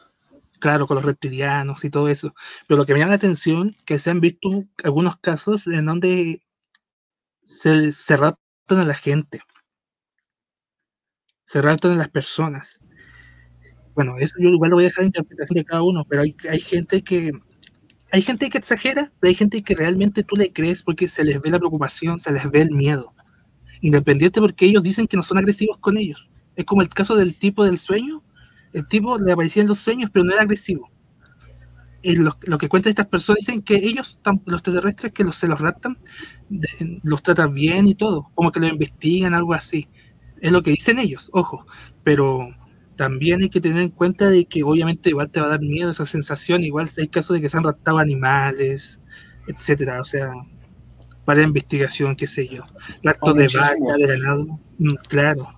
claro, 0.59 0.86
con 0.86 0.97
los 0.97 1.05
reptilianos 1.05 1.85
y 1.85 1.90
todo 1.90 2.09
eso. 2.09 2.35
Pero 2.66 2.78
lo 2.78 2.86
que 2.86 2.93
me 2.94 3.01
llama 3.01 3.10
la 3.10 3.16
atención 3.16 3.76
que 3.86 3.98
se 3.98 4.10
han 4.10 4.20
visto 4.20 4.48
algunos 4.85 5.16
casos 5.18 5.66
en 5.66 5.86
donde 5.86 6.43
se, 7.44 7.93
se 7.93 8.16
raptan 8.16 8.78
a 8.80 8.85
la 8.85 8.94
gente, 8.94 9.40
se 11.44 11.60
raptan 11.62 11.93
a 11.93 11.97
las 11.97 12.09
personas. 12.10 12.78
Bueno, 13.94 14.16
eso 14.18 14.35
yo 14.40 14.51
igual 14.51 14.70
lo 14.70 14.76
voy 14.76 14.85
a 14.85 14.89
dejar 14.89 15.02
de 15.02 15.06
interpretación 15.09 15.56
de 15.59 15.64
cada 15.64 15.82
uno, 15.82 16.05
pero 16.09 16.22
hay, 16.22 16.35
hay 16.48 16.60
gente 16.60 17.02
que 17.02 17.32
hay 18.12 18.22
gente 18.22 18.48
que 18.51 18.59
exagera, 18.59 19.12
pero 19.20 19.28
hay 19.30 19.35
gente 19.35 19.62
que 19.62 19.74
realmente 19.74 20.22
tú 20.24 20.36
le 20.36 20.52
crees 20.52 20.82
porque 20.82 21.09
se 21.09 21.24
les 21.24 21.40
ve 21.43 21.51
la 21.51 21.59
preocupación, 21.59 22.20
se 22.20 22.32
les 22.32 22.51
ve 22.51 22.62
el 22.62 22.70
miedo. 22.72 23.14
independiente 23.82 24.40
porque 24.40 24.66
ellos 24.66 24.82
dicen 24.82 25.06
que 25.09 25.16
no 25.16 25.22
son 25.22 25.39
agresivos 25.39 25.78
con 25.78 25.97
ellos. 25.98 26.28
Es 26.56 26.64
como 26.66 26.82
el 26.82 26.89
caso 26.90 27.16
del 27.16 27.36
tipo 27.36 27.64
del 27.64 27.78
sueño. 27.78 28.22
El 28.78 28.88
tipo 28.88 29.18
le 29.18 29.32
aparecía 29.32 29.62
en 29.62 29.68
los 29.68 29.80
sueños, 29.80 30.10
pero 30.12 30.24
no 30.24 30.32
era 30.32 30.42
agresivo. 30.42 30.88
Y 32.00 32.16
lo, 32.16 32.36
lo 32.42 32.59
que 32.59 32.68
cuentan 32.68 32.90
estas 32.90 33.09
personas 33.09 33.38
dicen 33.40 33.62
que 33.62 33.74
ellos, 33.76 34.18
los 34.46 34.60
extraterrestres 34.60 35.12
que 35.12 35.24
los, 35.24 35.36
se 35.36 35.48
los 35.48 35.60
raptan, 35.60 35.96
de- 36.48 37.00
los 37.02 37.22
tratan 37.22 37.52
bien 37.55 37.86
y 37.88 37.94
todo, 37.94 38.28
como 38.34 38.52
que 38.52 38.60
lo 38.60 38.68
investigan, 38.68 39.34
algo 39.34 39.55
así. 39.55 39.88
Es 40.40 40.52
lo 40.52 40.62
que 40.62 40.70
dicen 40.70 40.98
ellos, 41.00 41.28
ojo. 41.32 41.66
Pero 42.05 42.48
también 42.96 43.42
hay 43.42 43.50
que 43.50 43.60
tener 43.60 43.80
en 43.82 43.90
cuenta 43.90 44.30
de 44.30 44.44
que 44.46 44.62
obviamente 44.62 45.10
igual 45.10 45.30
te 45.30 45.40
va 45.40 45.46
a 45.46 45.50
dar 45.50 45.60
miedo 45.60 45.90
esa 45.90 46.06
sensación, 46.06 46.62
igual 46.64 46.88
hay 46.98 47.09
casos 47.09 47.34
de 47.36 47.40
que 47.40 47.48
se 47.48 47.56
han 47.56 47.64
raptado 47.64 47.98
animales, 47.98 49.00
etcétera, 49.48 50.00
o 50.00 50.05
sea, 50.05 50.30
para 51.24 51.42
investigación, 51.42 52.16
qué 52.16 52.26
sé 52.26 52.48
yo. 52.48 52.64
Raptos 53.02 53.36
de 53.36 53.44
muchísimos. 53.44 53.68
vaca, 53.80 53.96
de 53.98 54.06
ganado, 54.06 54.46
mm, 54.78 54.94
claro. 55.09 55.48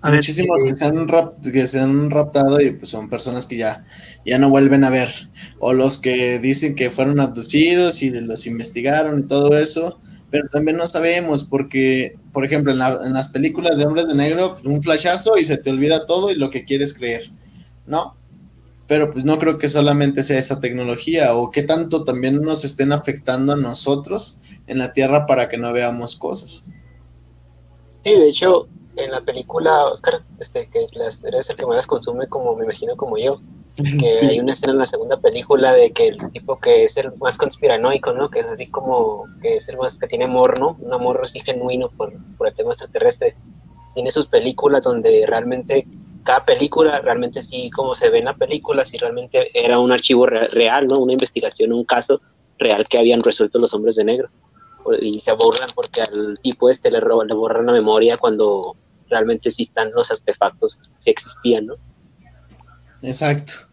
A 0.00 0.10
Muchísimos 0.12 0.62
eh, 0.62 0.68
que, 0.68 0.74
se 0.76 0.84
han 0.84 1.08
rap- 1.08 1.40
que 1.40 1.66
se 1.66 1.80
han 1.80 2.10
raptado 2.10 2.60
y 2.60 2.70
pues 2.72 2.90
son 2.90 3.08
personas 3.08 3.46
que 3.46 3.56
ya, 3.56 3.84
ya 4.24 4.38
no 4.38 4.48
vuelven 4.50 4.84
a 4.84 4.90
ver. 4.90 5.10
O 5.58 5.72
los 5.72 5.98
que 5.98 6.38
dicen 6.38 6.74
que 6.76 6.90
fueron 6.90 7.18
abducidos 7.20 8.02
y 8.02 8.10
los 8.10 8.46
investigaron 8.46 9.20
y 9.20 9.22
todo 9.26 9.58
eso. 9.58 9.98
Pero 10.30 10.46
también 10.50 10.76
no 10.76 10.86
sabemos 10.86 11.42
porque, 11.44 12.14
por 12.32 12.44
ejemplo, 12.44 12.70
en, 12.70 12.78
la- 12.78 13.00
en 13.04 13.12
las 13.12 13.28
películas 13.28 13.78
de 13.78 13.86
hombres 13.86 14.06
de 14.06 14.14
negro, 14.14 14.58
un 14.64 14.82
flashazo 14.82 15.36
y 15.38 15.44
se 15.44 15.56
te 15.56 15.70
olvida 15.70 16.06
todo 16.06 16.30
y 16.30 16.36
lo 16.36 16.50
que 16.50 16.64
quieres 16.64 16.94
creer. 16.94 17.30
¿No? 17.86 18.14
Pero 18.86 19.10
pues 19.10 19.24
no 19.24 19.38
creo 19.38 19.58
que 19.58 19.68
solamente 19.68 20.22
sea 20.22 20.38
esa 20.38 20.60
tecnología 20.60 21.34
o 21.34 21.50
que 21.50 21.62
tanto 21.62 22.04
también 22.04 22.40
nos 22.40 22.64
estén 22.64 22.92
afectando 22.92 23.52
a 23.52 23.56
nosotros 23.56 24.38
en 24.66 24.78
la 24.78 24.92
Tierra 24.92 25.26
para 25.26 25.48
que 25.48 25.58
no 25.58 25.72
veamos 25.72 26.16
cosas. 26.16 26.66
Sí, 28.04 28.10
de 28.10 28.28
hecho, 28.28 28.66
en 29.04 29.10
la 29.12 29.20
película, 29.20 29.86
Oscar, 29.86 30.20
este, 30.40 30.68
que 30.70 30.86
las, 30.92 31.22
eres 31.24 31.48
el 31.50 31.56
que 31.56 31.66
más 31.66 31.76
las 31.76 31.86
consume, 31.86 32.26
como 32.28 32.54
me 32.56 32.64
imagino 32.64 32.96
como 32.96 33.16
yo, 33.18 33.38
que 33.76 34.10
Sí. 34.10 34.26
hay 34.26 34.40
una 34.40 34.52
escena 34.52 34.72
en 34.72 34.78
la 34.78 34.86
segunda 34.86 35.16
película 35.18 35.72
de 35.72 35.92
que 35.92 36.08
el 36.08 36.32
tipo 36.32 36.58
que 36.58 36.84
es 36.84 36.96
el 36.96 37.16
más 37.18 37.36
conspiranoico, 37.38 38.12
¿no? 38.12 38.28
Que 38.28 38.40
es 38.40 38.46
así 38.48 38.66
como, 38.66 39.24
que 39.40 39.56
es 39.56 39.68
el 39.68 39.76
más, 39.76 39.98
que 39.98 40.08
tiene 40.08 40.24
amor, 40.24 40.58
¿no? 40.58 40.76
Un 40.80 40.92
amor 40.92 41.20
así 41.22 41.40
genuino 41.40 41.88
por, 41.96 42.12
por 42.36 42.48
el 42.48 42.54
tema 42.54 42.70
extraterrestre. 42.72 43.34
Tiene 43.94 44.10
sus 44.10 44.26
películas 44.26 44.82
donde 44.84 45.24
realmente, 45.26 45.86
cada 46.24 46.44
película, 46.44 47.00
realmente 47.00 47.40
sí, 47.40 47.70
como 47.70 47.94
se 47.94 48.10
ve 48.10 48.18
en 48.18 48.24
la 48.26 48.34
película, 48.34 48.84
sí 48.84 48.98
realmente 48.98 49.48
era 49.54 49.78
un 49.78 49.92
archivo 49.92 50.26
re- 50.26 50.48
real, 50.48 50.88
¿no? 50.88 51.00
Una 51.00 51.12
investigación, 51.12 51.72
un 51.72 51.84
caso 51.84 52.20
real 52.58 52.86
que 52.88 52.98
habían 52.98 53.20
resuelto 53.20 53.58
los 53.60 53.72
hombres 53.74 53.94
de 53.96 54.04
negro. 54.04 54.28
Y 55.00 55.20
se 55.20 55.32
burlan 55.34 55.68
porque 55.74 56.00
al 56.00 56.34
tipo 56.42 56.68
este 56.70 56.90
le, 56.90 56.98
le 57.00 57.34
borran 57.34 57.66
la 57.66 57.72
memoria 57.72 58.16
cuando 58.16 58.74
realmente 59.08 59.50
sí 59.50 59.64
están 59.64 59.90
los 59.92 60.10
artefactos, 60.10 60.80
sí 60.98 61.10
existían, 61.10 61.66
¿no? 61.66 61.74
Exacto. 63.02 63.68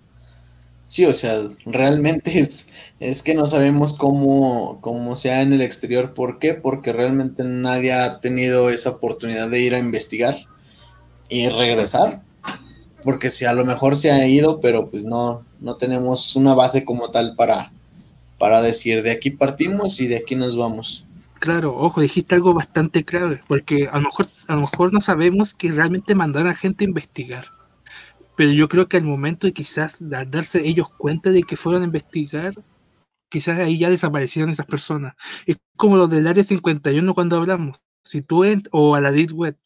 Sí, 0.86 1.04
o 1.06 1.14
sea, 1.14 1.42
realmente 1.66 2.40
es, 2.40 2.70
es 3.00 3.24
que 3.24 3.34
no 3.34 3.48
sabemos 3.48 3.94
cómo, 3.94 4.80
cómo 4.82 5.16
sea 5.16 5.42
en 5.42 5.52
el 5.54 5.62
exterior. 5.62 6.14
¿Por 6.14 6.38
qué? 6.38 6.54
Porque 6.54 6.94
realmente 6.94 7.44
nadie 7.44 7.94
ha 7.94 8.20
tenido 8.20 8.70
esa 8.70 8.92
oportunidad 8.92 9.50
de 9.50 9.62
ir 9.62 9.74
a 9.74 9.80
investigar 9.80 10.38
y 11.28 11.50
regresar. 11.50 12.22
Porque 13.04 13.32
si 13.32 13.46
a 13.46 13.54
lo 13.54 13.66
mejor 13.66 13.96
se 13.96 14.12
ha 14.12 14.28
ido, 14.28 14.60
pero 14.60 14.90
pues 14.90 15.06
no, 15.06 15.44
no 15.60 15.76
tenemos 15.76 16.36
una 16.36 16.54
base 16.54 16.86
como 16.86 17.10
tal 17.10 17.36
para, 17.36 17.72
para 18.38 18.62
decir 18.62 19.02
de 19.04 19.12
aquí 19.12 19.32
partimos 19.32 20.00
y 20.02 20.08
de 20.08 20.18
aquí 20.18 20.36
nos 20.36 20.56
vamos. 20.56 21.05
Claro, 21.46 21.76
ojo, 21.78 22.02
dijiste 22.02 22.34
algo 22.34 22.56
bastante 22.56 23.06
clave, 23.06 23.42
porque 23.48 23.88
a 23.88 23.98
lo 23.98 24.06
mejor, 24.06 24.26
a 24.48 24.56
lo 24.56 24.62
mejor 24.62 24.92
no 24.92 25.00
sabemos 25.00 25.54
que 25.54 25.72
realmente 25.72 26.16
mandaron 26.16 26.50
a 26.50 26.56
gente 26.56 26.84
a 26.84 26.88
investigar. 26.88 27.46
Pero 28.38 28.52
yo 28.52 28.70
creo 28.70 28.88
que 28.90 28.98
al 28.98 29.04
momento 29.04 29.48
de 29.48 29.54
quizás 29.54 29.98
darse 30.00 30.68
ellos 30.68 30.90
cuenta 30.90 31.32
de 31.32 31.44
que 31.44 31.58
fueron 31.58 31.84
a 31.84 31.86
investigar, 31.86 32.54
quizás 33.30 33.60
ahí 33.60 33.80
ya 33.80 33.90
desaparecieron 33.90 34.52
esas 34.52 34.68
personas. 34.68 35.16
Es 35.46 35.58
como 35.78 35.98
lo 35.98 36.08
del 36.08 36.28
área 36.28 36.44
51 36.44 37.14
cuando 37.16 37.38
hablamos. 37.38 37.78
Si 38.04 38.22
tú 38.22 38.46
ent- 38.46 38.70
o 38.72 38.96
a 38.96 39.02
la 39.02 39.12
Deep 39.12 39.34
Web, 39.34 39.58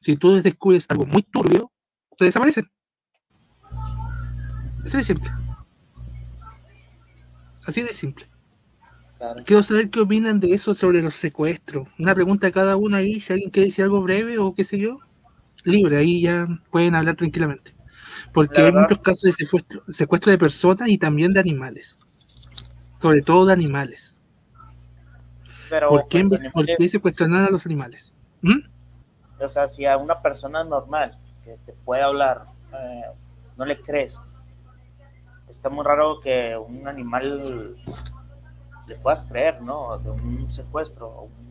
si 0.00 0.16
tú 0.16 0.34
descubres 0.42 0.86
algo 0.90 1.06
muy 1.06 1.22
turbio, 1.22 1.72
te 2.18 2.26
desaparecen. 2.26 2.70
Así 4.84 4.98
de 4.98 5.04
simple. 5.04 5.30
Así 7.66 7.82
de 7.82 7.92
simple. 7.92 8.26
Claro. 9.18 9.42
Quiero 9.46 9.62
saber 9.62 9.88
qué 9.90 10.00
opinan 10.00 10.40
de 10.40 10.52
eso 10.52 10.74
sobre 10.74 11.00
los 11.02 11.14
secuestros. 11.14 11.88
Una 11.98 12.14
pregunta 12.14 12.48
a 12.48 12.52
cada 12.52 12.76
uno 12.76 12.96
ahí, 12.96 13.20
si 13.20 13.32
alguien 13.32 13.50
quiere 13.50 13.68
decir 13.68 13.84
algo 13.84 14.02
breve 14.02 14.38
o 14.38 14.54
qué 14.54 14.62
sé 14.64 14.78
yo, 14.78 14.98
libre, 15.64 15.96
ahí 15.96 16.22
ya 16.22 16.46
pueden 16.70 16.94
hablar 16.94 17.14
tranquilamente. 17.16 17.72
Porque 18.34 18.60
hay 18.60 18.72
muchos 18.72 18.98
casos 18.98 19.22
de 19.22 19.32
secuestro, 19.32 19.82
secuestro 19.88 20.30
de 20.30 20.38
personas 20.38 20.88
y 20.88 20.98
también 20.98 21.32
de 21.32 21.40
animales. 21.40 21.98
Sobre 23.00 23.22
todo 23.22 23.46
de 23.46 23.54
animales. 23.54 24.14
Pero, 25.70 25.88
¿Por 25.88 26.08
qué, 26.08 26.24
pues, 26.24 26.40
¿por 26.40 26.46
animales- 26.62 26.76
qué 26.78 26.88
secuestran 26.88 27.34
a 27.34 27.48
los 27.50 27.64
animales? 27.66 28.14
¿Mm? 28.42 28.58
O 29.40 29.48
sea, 29.48 29.68
si 29.68 29.86
a 29.86 29.96
una 29.96 30.20
persona 30.20 30.62
normal 30.62 31.12
que 31.44 31.56
te 31.64 31.72
puede 31.84 32.02
hablar, 32.02 32.42
eh, 32.72 33.02
no 33.56 33.64
le 33.64 33.80
crees, 33.80 34.14
está 35.50 35.68
muy 35.68 35.84
raro 35.84 36.20
que 36.20 36.56
un 36.56 36.86
animal 36.86 37.74
le 38.86 38.94
puedas 38.96 39.22
creer, 39.22 39.60
¿no? 39.62 39.98
De 39.98 40.10
un 40.10 40.52
secuestro. 40.52 41.08
o 41.08 41.22
un- 41.24 41.46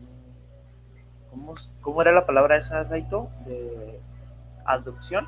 ¿Cómo, 1.30 1.54
cómo 1.82 2.00
era 2.02 2.12
la 2.12 2.24
palabra 2.26 2.56
esa, 2.56 2.88
Saito? 2.88 3.28
De 3.44 4.00
abducción. 4.64 5.26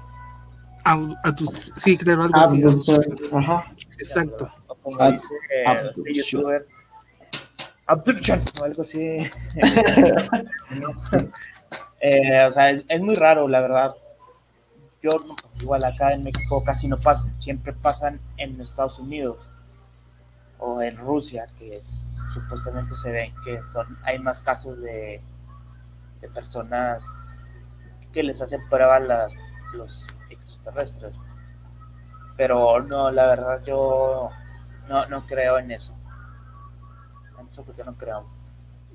Sí, 1.77 1.99
claro, 1.99 2.23
algo. 2.25 2.37
Abducción, 2.39 3.05
ajá. 3.35 3.65
Exacto. 3.99 4.51
O 4.69 4.75
como 4.77 4.97
dice 5.11 5.27
este 6.07 6.15
youtuber. 6.15 6.67
O 8.61 8.65
algo 8.65 8.83
así. 8.83 9.31
No. 10.71 10.89
Eh, 12.01 12.45
o 12.49 12.53
sea, 12.53 12.71
es, 12.71 12.85
es 12.89 13.01
muy 13.01 13.17
raro, 13.17 13.49
la 13.49 13.59
verdad. 13.61 13.93
Yo, 15.03 15.11
igual 15.61 15.83
acá 15.85 16.13
en 16.13 16.23
México 16.23 16.63
casi 16.63 16.87
no 16.87 16.97
pasan, 16.97 17.29
siempre 17.41 17.73
pasan 17.73 18.21
en 18.37 18.61
Estados 18.61 19.01
Unidos 19.01 19.37
o 20.59 20.83
en 20.83 20.97
Rusia, 20.99 21.47
que 21.59 21.77
es- 21.77 22.07
supuestamente 22.35 22.95
se 23.03 23.11
ven 23.11 23.33
que 23.45 23.61
son 23.73 23.87
hay 24.05 24.19
más 24.19 24.41
casos 24.41 24.81
de, 24.81 25.21
de 26.21 26.29
personas 26.31 27.03
que 28.13 28.23
les 28.23 28.41
hacen 28.41 28.61
pruebas 28.69 29.03
las, 29.03 29.33
los 29.73 30.07
extraterrestres. 30.31 31.15
Pero 32.39 32.81
no, 32.81 33.11
la 33.11 33.27
verdad 33.27 33.63
yo 33.67 34.31
no, 34.89 35.07
no 35.07 35.27
creo 35.27 35.59
en 35.59 35.71
eso. 35.73 35.95
En 37.39 37.49
eso 37.49 37.65
porque 37.65 37.85
no 37.85 37.97
creo. 37.97 38.27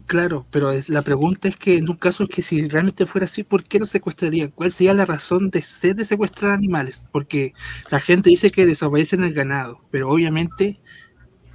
Claro, 0.06 0.45
pero 0.52 0.72
es, 0.72 0.90
la 0.90 1.02
pregunta 1.02 1.48
es 1.48 1.56
que 1.57 1.77
en 1.77 1.90
un 1.90 1.95
caso 1.98 2.27
que 2.27 2.41
si 2.41 2.68
realmente 2.68 3.06
fuera 3.06 3.26
así, 3.26 3.44
¿por 3.44 3.64
qué 3.64 3.80
lo 3.80 3.85
secuestrarían? 3.85 4.52
¿Cuál 4.52 4.72
sería 4.72 4.94
la 4.94 5.06
razón 5.06 5.49
de 5.49 5.61
ser 5.61 5.95
de 5.95 6.06
secuestrar 6.06 6.52
animales? 6.52 7.03
Porque 7.11 7.53
la 7.90 7.99
gente 7.99 8.30
dice 8.30 8.52
que 8.52 8.65
desaparecen 8.65 9.23
el 9.23 9.34
ganado, 9.34 9.80
pero 9.91 10.10
obviamente, 10.10 10.80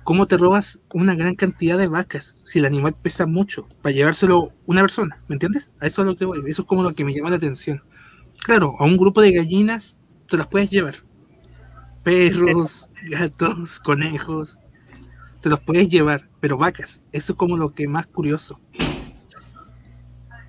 ¿cómo 0.08 0.24
te 0.24 0.38
robas 0.38 0.80
una 0.94 1.14
gran 1.14 1.34
cantidad 1.34 1.76
de 1.76 1.86
vacas 1.86 2.40
si 2.42 2.60
el 2.60 2.64
animal 2.64 2.94
pesa 2.94 3.26
mucho 3.26 3.68
para 3.82 3.94
llevárselo 3.94 4.48
una 4.64 4.80
persona? 4.80 5.18
¿Me 5.28 5.34
entiendes? 5.34 5.70
A 5.82 5.86
eso 5.86 6.00
es 6.00 6.06
lo 6.06 6.16
que 6.16 6.24
voy, 6.24 6.38
eso 6.48 6.62
es 6.62 6.66
como 6.66 6.82
lo 6.82 6.94
que 6.94 7.04
me 7.04 7.12
llama 7.12 7.28
la 7.28 7.36
atención. 7.36 7.82
Claro, 8.42 8.74
a 8.78 8.86
un 8.86 8.96
grupo 8.96 9.20
de 9.20 9.32
gallinas 9.32 9.98
te 10.26 10.38
las 10.38 10.46
puedes 10.46 10.70
llevar. 10.70 10.94
Perros, 12.04 12.88
gatos, 13.10 13.78
conejos, 13.80 14.56
te 15.42 15.50
los 15.50 15.60
puedes 15.60 15.90
llevar, 15.90 16.22
pero 16.40 16.56
vacas, 16.56 17.02
eso 17.12 17.32
es 17.32 17.36
como 17.36 17.58
lo 17.58 17.74
que 17.74 17.86
más 17.86 18.06
curioso. 18.06 18.58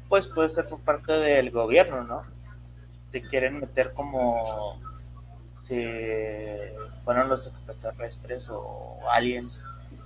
Pues 0.07 0.25
puede 0.27 0.55
ser 0.55 0.69
por 0.69 0.79
parte 0.79 1.11
del 1.11 1.51
gobierno, 1.51 2.05
¿no? 2.05 2.21
Te 3.11 3.21
quieren 3.23 3.59
meter 3.59 3.91
como 3.93 4.79
si 5.69 5.85
fueron 7.05 7.29
los 7.29 7.45
extraterrestres 7.45 8.49
o 8.49 8.99
aliens, 9.11 9.61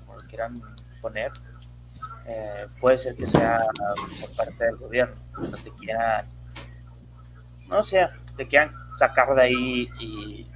como 0.06 0.20
lo 0.20 0.28
quieran 0.28 0.62
poner. 1.02 1.32
Eh, 2.26 2.68
puede 2.80 2.98
ser 2.98 3.16
que 3.16 3.26
sea 3.28 3.60
por 4.22 4.36
parte 4.36 4.66
del 4.66 4.78
gobierno, 4.78 5.16
que 5.36 5.70
te 5.70 5.78
quieran, 5.78 6.26
no 7.68 7.84
sé, 7.84 8.08
te 8.38 8.48
quieran 8.48 8.72
sacar 8.98 9.36
de 9.36 9.42
ahí 9.42 9.90
y, 10.00 10.48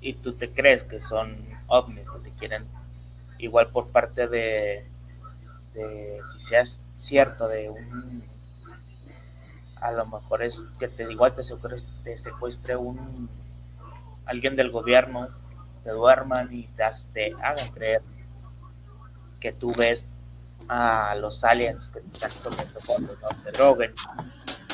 y 0.00 0.12
tú 0.14 0.34
te 0.34 0.50
crees 0.50 0.84
que 0.84 1.00
son 1.00 1.36
ovnis, 1.66 2.06
que 2.10 2.30
te 2.30 2.36
quieren 2.38 2.64
igual 3.38 3.68
por 3.68 3.90
parte 3.90 4.28
de, 4.28 4.84
si 5.74 6.44
seas 6.46 6.78
cierto 7.00 7.48
de 7.48 7.68
un 7.68 8.24
a 9.80 9.92
lo 9.92 10.06
mejor 10.06 10.42
es 10.42 10.58
que 10.78 10.88
te 10.88 11.10
igual 11.12 11.34
te 11.34 11.44
secuestre, 11.44 11.82
te 12.02 12.18
secuestre 12.18 12.76
un 12.76 13.28
alguien 14.26 14.56
del 14.56 14.70
gobierno 14.70 15.28
te 15.84 15.90
duerman 15.90 16.52
y 16.52 16.66
te, 16.76 16.84
te 17.12 17.32
hagan 17.42 17.72
creer 17.72 18.02
que 19.40 19.52
tú 19.52 19.72
ves 19.76 20.04
a 20.68 21.14
los 21.20 21.44
aliens 21.44 21.88
que 21.92 22.00
están 22.00 22.30
comiendo 22.42 22.80
cuando 22.84 23.14
no 23.14 23.28
se 23.44 23.50
droguen 23.52 23.92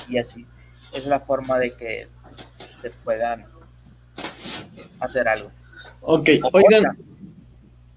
y 0.08 0.18
así. 0.18 0.46
Es 0.92 1.06
la 1.06 1.20
forma 1.20 1.58
de 1.58 1.72
que 1.74 2.06
se 2.80 2.90
puedan 3.04 3.44
hacer 5.00 5.28
algo. 5.28 5.50
Ok, 6.00 6.28
oigan, 6.52 6.96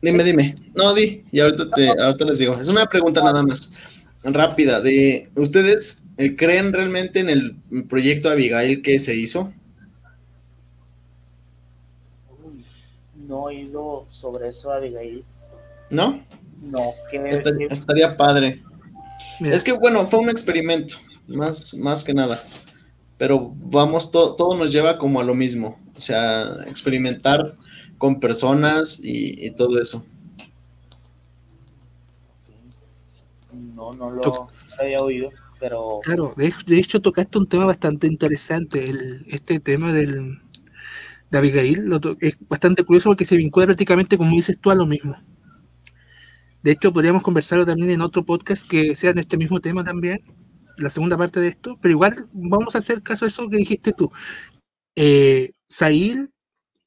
dime, 0.01 0.23
dime. 0.23 0.55
No, 0.73 0.93
di, 0.93 1.23
y 1.31 1.39
ahorita, 1.39 1.69
te, 1.69 1.89
ahorita 1.89 2.25
les 2.25 2.39
digo. 2.39 2.59
Es 2.59 2.67
una 2.67 2.85
pregunta 2.85 3.21
nada 3.23 3.43
más 3.43 3.73
rápida. 4.23 4.81
De, 4.81 5.29
¿Ustedes 5.35 6.03
eh, 6.17 6.35
creen 6.35 6.73
realmente 6.73 7.19
en 7.19 7.29
el 7.29 7.55
proyecto 7.87 8.29
Abigail 8.29 8.81
que 8.81 8.99
se 8.99 9.15
hizo? 9.15 9.53
No 13.35 13.49
he 13.49 13.55
oído 13.55 14.07
sobre 14.11 14.49
eso, 14.49 14.71
Abigail. 14.71 15.23
¿No? 15.89 16.21
No, 16.61 16.79
que 17.11 17.29
estaría, 17.69 18.17
padre. 18.17 18.61
Es 19.41 19.63
que, 19.63 19.73
bueno, 19.73 20.07
fue 20.07 20.19
un 20.19 20.29
experimento, 20.29 20.95
más, 21.27 21.73
más 21.75 22.03
que 22.03 22.13
nada. 22.13 22.41
Pero 23.17 23.51
vamos, 23.55 24.11
todo 24.11 24.55
nos 24.57 24.71
lleva 24.71 24.97
como 24.97 25.19
a 25.19 25.23
lo 25.23 25.35
mismo. 25.35 25.77
O 25.95 25.99
sea, 25.99 26.45
experimentar 26.67 27.53
con 27.97 28.19
personas 28.19 28.99
y, 29.03 29.51
todo 29.51 29.79
eso. 29.79 30.03
No, 33.53 33.93
no 33.93 34.09
lo 34.09 34.49
había 34.79 35.01
oído, 35.01 35.29
pero... 35.59 35.99
Claro, 36.03 36.33
de, 36.35 36.53
de, 36.65 36.79
hecho 36.79 37.01
tocaste 37.01 37.37
un 37.37 37.47
tema 37.47 37.65
bastante 37.65 38.07
interesante, 38.07 38.89
el, 38.89 39.25
este 39.29 39.59
tema 39.59 39.93
del, 39.93 40.39
de 41.31 41.37
Abigail 41.37 41.91
es 42.19 42.35
bastante 42.47 42.83
curioso 42.83 43.09
porque 43.09 43.25
se 43.25 43.37
vincula 43.37 43.65
prácticamente, 43.65 44.17
como 44.17 44.31
dices 44.31 44.59
tú, 44.59 44.71
a 44.71 44.75
lo 44.75 44.85
mismo. 44.85 45.17
De 46.63 46.71
hecho, 46.71 46.91
podríamos 46.91 47.23
conversarlo 47.23 47.65
también 47.65 47.91
en 47.91 48.01
otro 48.01 48.23
podcast 48.23 48.67
que 48.67 48.95
sea 48.95 49.11
en 49.11 49.19
este 49.19 49.37
mismo 49.37 49.59
tema 49.59 49.83
también, 49.83 50.19
la 50.77 50.89
segunda 50.89 51.17
parte 51.17 51.39
de 51.39 51.47
esto, 51.47 51.77
pero 51.81 51.91
igual 51.91 52.25
vamos 52.33 52.75
a 52.75 52.79
hacer 52.79 53.01
caso 53.01 53.25
a 53.25 53.27
eso 53.27 53.49
que 53.49 53.57
dijiste 53.57 53.93
tú. 53.93 54.11
Eh, 54.95 55.51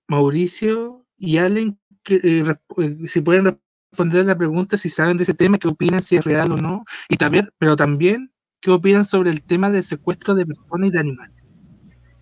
Mauricio 0.09 1.07
y 1.17 1.37
Allen, 1.37 1.79
eh, 2.09 2.43
eh, 2.79 3.09
si 3.09 3.21
pueden 3.21 3.59
responder 3.91 4.25
la 4.25 4.37
pregunta 4.37 4.77
si 4.77 4.89
saben 4.89 5.17
de 5.17 5.25
ese 5.25 5.35
tema, 5.35 5.59
qué 5.59 5.69
opinan, 5.69 6.03
si 6.03 6.17
es 6.17 6.25
real 6.25 6.53
o 6.53 6.57
no, 6.57 6.85
y 7.09 7.17
también, 7.17 7.51
pero 7.59 7.77
también 7.77 8.33
qué 8.61 8.71
opinan 8.71 9.05
sobre 9.05 9.31
el 9.31 9.43
tema 9.43 9.71
del 9.71 9.85
secuestro 9.85 10.35
de 10.35 10.47
personas 10.47 10.89
y 10.89 10.93
de 10.93 10.99
animales 10.99 11.38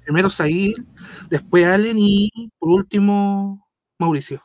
primero 0.06 0.30
Said, 0.30 0.76
después 1.28 1.66
Allen 1.66 1.98
y 1.98 2.30
por 2.58 2.70
último 2.70 3.66
Mauricio. 3.98 4.40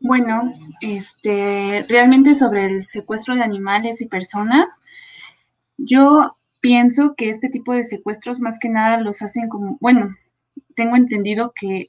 Bueno, 0.00 0.52
este, 0.80 1.84
realmente 1.88 2.34
sobre 2.34 2.66
el 2.66 2.86
secuestro 2.86 3.34
de 3.34 3.42
animales 3.42 4.00
y 4.00 4.06
personas, 4.06 4.82
yo 5.76 6.36
pienso 6.60 7.14
que 7.16 7.28
este 7.28 7.48
tipo 7.48 7.74
de 7.74 7.82
secuestros 7.82 8.38
más 8.38 8.58
que 8.60 8.68
nada 8.68 8.98
los 8.98 9.20
hacen 9.20 9.48
como, 9.48 9.78
bueno, 9.80 10.14
tengo 10.76 10.94
entendido 10.94 11.52
que 11.54 11.88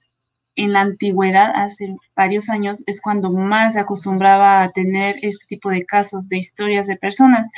en 0.56 0.74
la 0.74 0.82
antigüedad, 0.82 1.52
hace 1.54 1.96
varios 2.16 2.50
años, 2.50 2.84
es 2.88 3.02
cuando 3.02 3.30
más 3.30 3.74
se 3.74 3.82
acostumbraba 3.82 4.64
a 4.64 4.72
tener 4.72 5.18
este 5.22 5.46
tipo 5.48 5.70
de 5.70 5.86
casos, 5.86 6.28
de 6.30 6.38
historias 6.38 6.88
de 6.88 6.96
personas. 6.96 7.52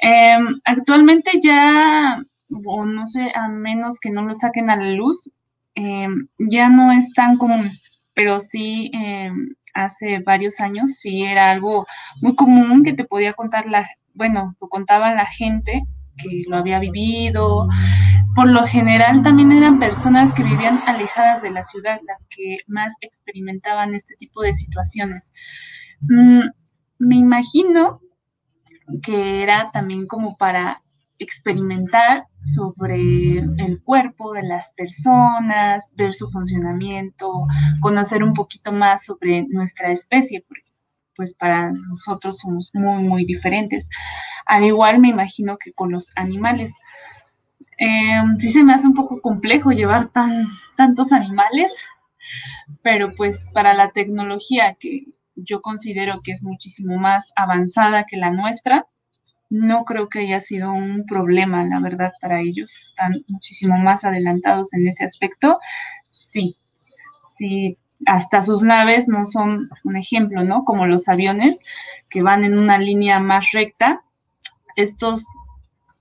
Em, 0.00 0.60
actualmente 0.64 1.32
ya 1.42 2.22
o 2.64 2.84
no 2.84 3.06
sé, 3.06 3.32
a 3.34 3.48
menos 3.48 3.98
que 4.00 4.10
no 4.10 4.22
lo 4.22 4.34
saquen 4.34 4.70
a 4.70 4.76
la 4.76 4.92
luz, 4.92 5.30
em, 5.74 6.28
ya 6.38 6.68
no 6.68 6.92
es 6.92 7.12
tan 7.14 7.36
común, 7.36 7.70
pero 8.14 8.40
sí 8.40 8.90
em, 8.94 9.54
hace 9.74 10.20
varios 10.20 10.60
años 10.60 10.92
sí 10.98 11.22
era 11.24 11.50
algo 11.50 11.86
muy 12.20 12.34
común 12.34 12.82
que 12.82 12.92
te 12.92 13.04
podía 13.04 13.32
contar 13.34 13.66
la, 13.66 13.88
bueno, 14.14 14.56
lo 14.60 14.68
contaba 14.68 15.14
la 15.14 15.26
gente 15.26 15.84
que 16.18 16.44
lo 16.48 16.56
había 16.56 16.80
vivido. 16.80 17.68
Por 18.34 18.48
lo 18.48 18.66
general 18.66 19.22
también 19.22 19.52
eran 19.52 19.78
personas 19.78 20.32
que 20.32 20.42
vivían 20.42 20.80
alejadas 20.86 21.42
de 21.42 21.50
la 21.50 21.62
ciudad 21.62 22.00
las 22.06 22.26
que 22.28 22.58
más 22.66 22.94
experimentaban 23.00 23.94
este 23.94 24.14
tipo 24.16 24.42
de 24.42 24.52
situaciones. 24.52 25.32
Mm, 26.00 26.42
me 26.98 27.16
imagino 27.16 28.00
que 29.02 29.42
era 29.42 29.70
también 29.72 30.06
como 30.06 30.36
para 30.36 30.82
experimentar 31.18 32.26
sobre 32.40 33.38
el 33.38 33.80
cuerpo 33.82 34.32
de 34.32 34.42
las 34.42 34.72
personas, 34.72 35.92
ver 35.96 36.14
su 36.14 36.28
funcionamiento, 36.28 37.46
conocer 37.80 38.22
un 38.22 38.34
poquito 38.34 38.72
más 38.72 39.04
sobre 39.04 39.46
nuestra 39.48 39.90
especie, 39.90 40.44
porque 40.46 40.68
pues 41.16 41.34
para 41.34 41.72
nosotros 41.72 42.38
somos 42.38 42.70
muy, 42.72 43.02
muy 43.02 43.24
diferentes. 43.24 43.90
Al 44.46 44.64
igual 44.64 45.00
me 45.00 45.08
imagino 45.08 45.58
que 45.58 45.72
con 45.72 45.90
los 45.90 46.12
animales. 46.16 46.72
Em, 47.76 48.38
sí 48.38 48.50
se 48.50 48.62
me 48.62 48.72
hace 48.72 48.86
un 48.86 48.94
poco 48.94 49.20
complejo 49.20 49.72
llevar 49.72 50.10
tan, 50.10 50.46
tantos 50.76 51.12
animales, 51.12 51.72
pero 52.82 53.12
pues 53.16 53.44
para 53.52 53.74
la 53.74 53.90
tecnología 53.90 54.76
que 54.78 55.06
yo 55.34 55.60
considero 55.60 56.20
que 56.22 56.32
es 56.32 56.42
muchísimo 56.42 56.98
más 56.98 57.32
avanzada 57.36 58.04
que 58.04 58.16
la 58.16 58.30
nuestra, 58.30 58.86
no 59.50 59.84
creo 59.84 60.08
que 60.08 60.20
haya 60.20 60.40
sido 60.40 60.72
un 60.72 61.04
problema, 61.06 61.64
la 61.64 61.80
verdad, 61.80 62.12
para 62.20 62.40
ellos. 62.40 62.72
Están 62.88 63.12
muchísimo 63.28 63.78
más 63.78 64.04
adelantados 64.04 64.72
en 64.74 64.86
ese 64.86 65.04
aspecto. 65.04 65.58
Sí, 66.08 66.58
sí, 67.36 67.78
hasta 68.06 68.42
sus 68.42 68.62
naves 68.62 69.08
no 69.08 69.24
son 69.24 69.70
un 69.84 69.96
ejemplo, 69.96 70.44
¿no? 70.44 70.64
Como 70.64 70.86
los 70.86 71.08
aviones 71.08 71.62
que 72.10 72.22
van 72.22 72.44
en 72.44 72.58
una 72.58 72.78
línea 72.78 73.20
más 73.20 73.52
recta. 73.52 74.02
Estos 74.76 75.24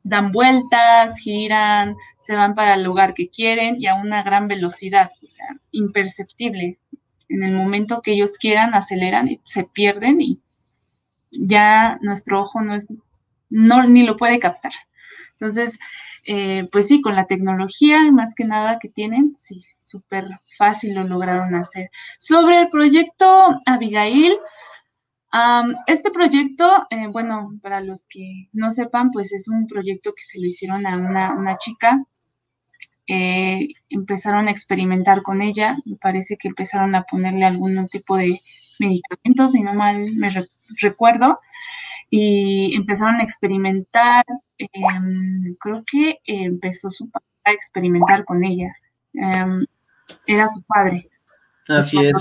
dan 0.04 0.32
vueltas, 0.32 1.18
giran, 1.20 1.96
se 2.20 2.36
van 2.36 2.56
para 2.56 2.76
el 2.76 2.84
lugar 2.84 3.14
que 3.14 3.30
quieren 3.30 3.76
y 3.80 3.88
a 3.88 3.96
una 3.96 4.24
gran 4.24 4.48
velocidad, 4.48 5.10
o 5.22 5.26
sea, 5.26 5.48
imperceptible. 5.72 6.80
En 7.30 7.44
el 7.44 7.54
momento 7.54 8.02
que 8.02 8.14
ellos 8.14 8.38
quieran, 8.40 8.74
aceleran 8.74 9.28
y 9.28 9.42
se 9.46 9.64
pierden 9.64 10.22
y 10.22 10.42
ya 11.32 11.98
nuestro 12.02 12.42
ojo 12.42 12.62
no 12.62 12.74
es 12.74 12.88
no 13.50 13.84
ni 13.88 14.04
lo 14.04 14.18
puede 14.18 14.40
captar. 14.40 14.74
Entonces, 15.34 15.80
eh, 16.26 16.68
pues 16.72 16.88
sí, 16.88 17.02
con 17.02 17.16
la 17.16 17.26
tecnología 17.26 18.12
más 18.12 18.36
que 18.36 18.46
nada 18.46 18.80
que 18.80 18.90
tienen, 18.90 19.36
sí, 19.36 19.66
súper 19.78 20.28
fácil 20.58 20.94
lo 20.96 21.04
lograron 21.04 21.56
hacer. 21.56 21.90
Sobre 22.20 22.60
el 22.60 22.70
proyecto 22.70 23.60
Abigail, 23.66 24.38
este 25.88 26.12
proyecto, 26.12 26.88
eh, 26.90 27.08
bueno, 27.08 27.52
para 27.62 27.82
los 27.82 28.08
que 28.08 28.50
no 28.54 28.72
sepan, 28.72 29.12
pues 29.12 29.34
es 29.34 29.48
un 29.48 29.68
proyecto 29.68 30.14
que 30.14 30.24
se 30.24 30.40
lo 30.40 30.46
hicieron 30.48 30.86
a 30.88 30.98
una, 30.98 31.58
chica. 31.58 32.04
Eh, 33.08 33.70
empezaron 33.90 34.48
a 34.48 34.52
experimentar 34.52 35.22
con 35.22 35.42
ella, 35.42 35.78
me 35.86 35.96
parece 35.96 36.38
que 36.38 36.50
empezaron 36.50 36.94
a 36.96 37.04
ponerle 37.04 37.46
algún 37.46 37.88
tipo 37.88 38.18
de 38.18 38.42
medicamentos, 38.80 39.54
si 39.54 39.62
no 39.62 39.74
mal 39.74 40.12
me 40.14 40.30
recuerdo 40.82 41.40
y 42.10 42.76
empezaron 42.76 43.16
a 43.16 43.24
experimentar, 43.24 44.26
em, 44.58 45.56
creo 45.60 45.84
que 45.90 46.20
empezó 46.26 46.90
su 46.90 47.10
padre 47.10 47.26
a 47.46 47.52
experimentar 47.52 48.26
con 48.26 48.44
ella, 48.44 48.76
em, 49.14 49.66
era 50.26 50.48
su 50.50 50.62
padre. 50.64 51.10
Así 51.68 51.98
es. 52.06 52.14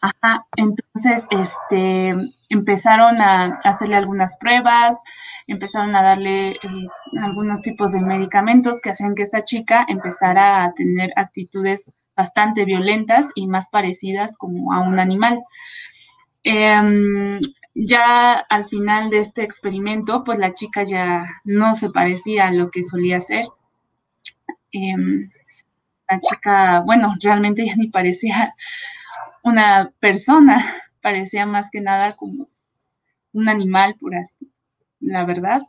Ajá, 0.00 0.46
entonces, 0.56 1.26
este, 1.30 2.14
empezaron 2.48 3.20
a 3.20 3.58
hacerle 3.64 3.96
algunas 3.96 4.36
pruebas, 4.36 5.02
empezaron 5.46 5.96
a 5.96 6.02
darle 6.02 6.50
eh, 6.52 6.88
algunos 7.20 7.62
tipos 7.62 7.92
de 7.92 8.00
medicamentos 8.00 8.80
que 8.80 8.90
hacían 8.90 9.14
que 9.14 9.22
esta 9.22 9.44
chica 9.44 9.84
empezara 9.88 10.64
a 10.64 10.74
tener 10.74 11.12
actitudes 11.16 11.92
bastante 12.14 12.64
violentas 12.64 13.28
y 13.34 13.46
más 13.46 13.68
parecidas 13.68 14.36
como 14.36 14.72
a 14.72 14.80
un 14.80 14.98
animal. 14.98 15.42
Em, 16.44 17.40
ya 17.78 18.34
al 18.34 18.64
final 18.66 19.10
de 19.10 19.18
este 19.18 19.42
experimento, 19.42 20.24
pues 20.24 20.38
la 20.38 20.54
chica 20.54 20.82
ya 20.84 21.26
no 21.44 21.74
se 21.74 21.90
parecía 21.90 22.46
a 22.48 22.52
lo 22.52 22.70
que 22.70 22.82
solía 22.82 23.20
ser. 23.20 23.46
Em, 24.72 25.30
la 26.08 26.20
chica, 26.20 26.82
bueno, 26.86 27.14
realmente 27.22 27.66
ya 27.66 27.76
ni 27.76 27.88
parecía 27.88 28.54
una 29.42 29.92
persona, 30.00 30.64
parecía 31.02 31.46
más 31.46 31.70
que 31.70 31.80
nada 31.82 32.16
como 32.16 32.48
un 33.32 33.48
animal, 33.48 33.96
por 34.00 34.16
así, 34.16 34.50
la 35.00 35.24
verdad. 35.24 35.62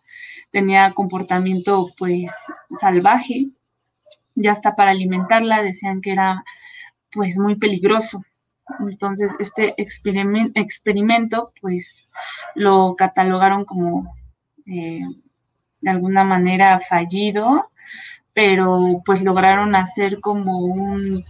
Tenía 0.51 0.93
comportamiento 0.93 1.89
pues 1.97 2.31
salvaje, 2.79 3.47
ya 4.35 4.51
hasta 4.51 4.75
para 4.75 4.91
alimentarla 4.91 5.63
decían 5.63 6.01
que 6.01 6.11
era 6.13 6.43
pues 7.11 7.37
muy 7.37 7.55
peligroso. 7.55 8.23
Entonces, 8.79 9.31
este 9.39 9.75
experimento, 9.77 11.53
pues, 11.61 12.09
lo 12.55 12.95
catalogaron 12.95 13.65
como 13.65 14.13
eh, 14.65 15.01
de 15.81 15.89
alguna 15.89 16.23
manera 16.23 16.79
fallido, 16.79 17.69
pero 18.33 19.01
pues 19.05 19.23
lograron 19.23 19.75
hacer 19.75 20.19
como 20.19 20.59
un, 20.59 21.25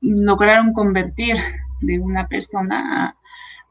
lograron 0.00 0.72
convertir 0.72 1.36
de 1.80 1.98
una 1.98 2.28
persona 2.28 3.16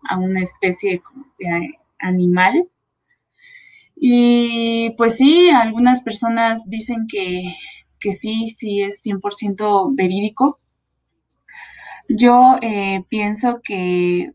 a 0.10 0.18
una 0.18 0.42
especie 0.42 1.02
de 1.38 1.70
animal. 2.00 2.68
Y 3.96 4.92
pues 4.98 5.18
sí, 5.18 5.50
algunas 5.50 6.02
personas 6.02 6.70
dicen 6.70 7.08
que, 7.08 7.54
que 8.00 8.14
sí, 8.14 8.50
sí 8.50 8.82
es 8.82 9.02
100% 9.06 9.96
verídico. 9.96 10.60
Yo 12.10 12.58
eh, 12.62 13.04
pienso 13.10 13.62
que, 13.64 14.32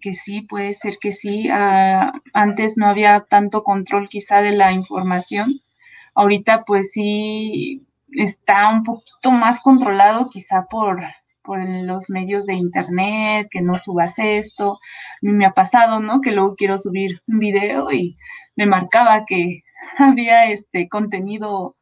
que, 0.00 0.14
sí, 0.14 0.42
puede 0.42 0.74
ser 0.74 0.98
que 0.98 1.12
sí. 1.12 1.48
Ah, 1.50 2.12
antes 2.32 2.76
no 2.78 2.86
había 2.88 3.26
tanto 3.28 3.62
control 3.64 4.08
quizá 4.08 4.40
de 4.42 4.52
la 4.52 4.72
información. 4.72 5.60
Ahorita 6.14 6.64
pues 6.64 6.92
sí 6.92 7.86
está 8.12 8.68
un 8.70 8.82
poquito 8.82 9.30
más 9.30 9.60
controlado 9.60 10.28
quizá 10.30 10.66
por, 10.70 11.02
por 11.42 11.66
los 11.68 12.10
medios 12.10 12.46
de 12.46 12.54
internet, 12.54 13.48
que 13.50 13.62
no 13.62 13.76
subas 13.76 14.18
esto. 14.18 14.74
A 14.74 14.78
mí 15.22 15.32
me 15.32 15.46
ha 15.46 15.52
pasado, 15.52 16.00
¿no? 16.00 16.20
Que 16.22 16.32
luego 16.32 16.56
quiero 16.56 16.78
subir 16.78 17.20
un 17.28 17.38
video 17.40 17.92
y 17.92 18.16
me 18.56 18.66
marcaba 18.66 19.24
que 19.26 19.62
había 19.98 20.50
este 20.50 20.88
contenido 20.88 21.76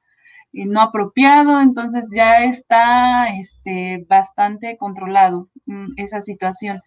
no 0.65 0.81
apropiado, 0.81 1.61
entonces 1.61 2.07
ya 2.13 2.45
está 2.45 3.29
este, 3.39 4.05
bastante 4.09 4.77
controlado 4.79 5.49
mm, 5.67 5.93
esa 5.97 6.21
situación. 6.21 6.83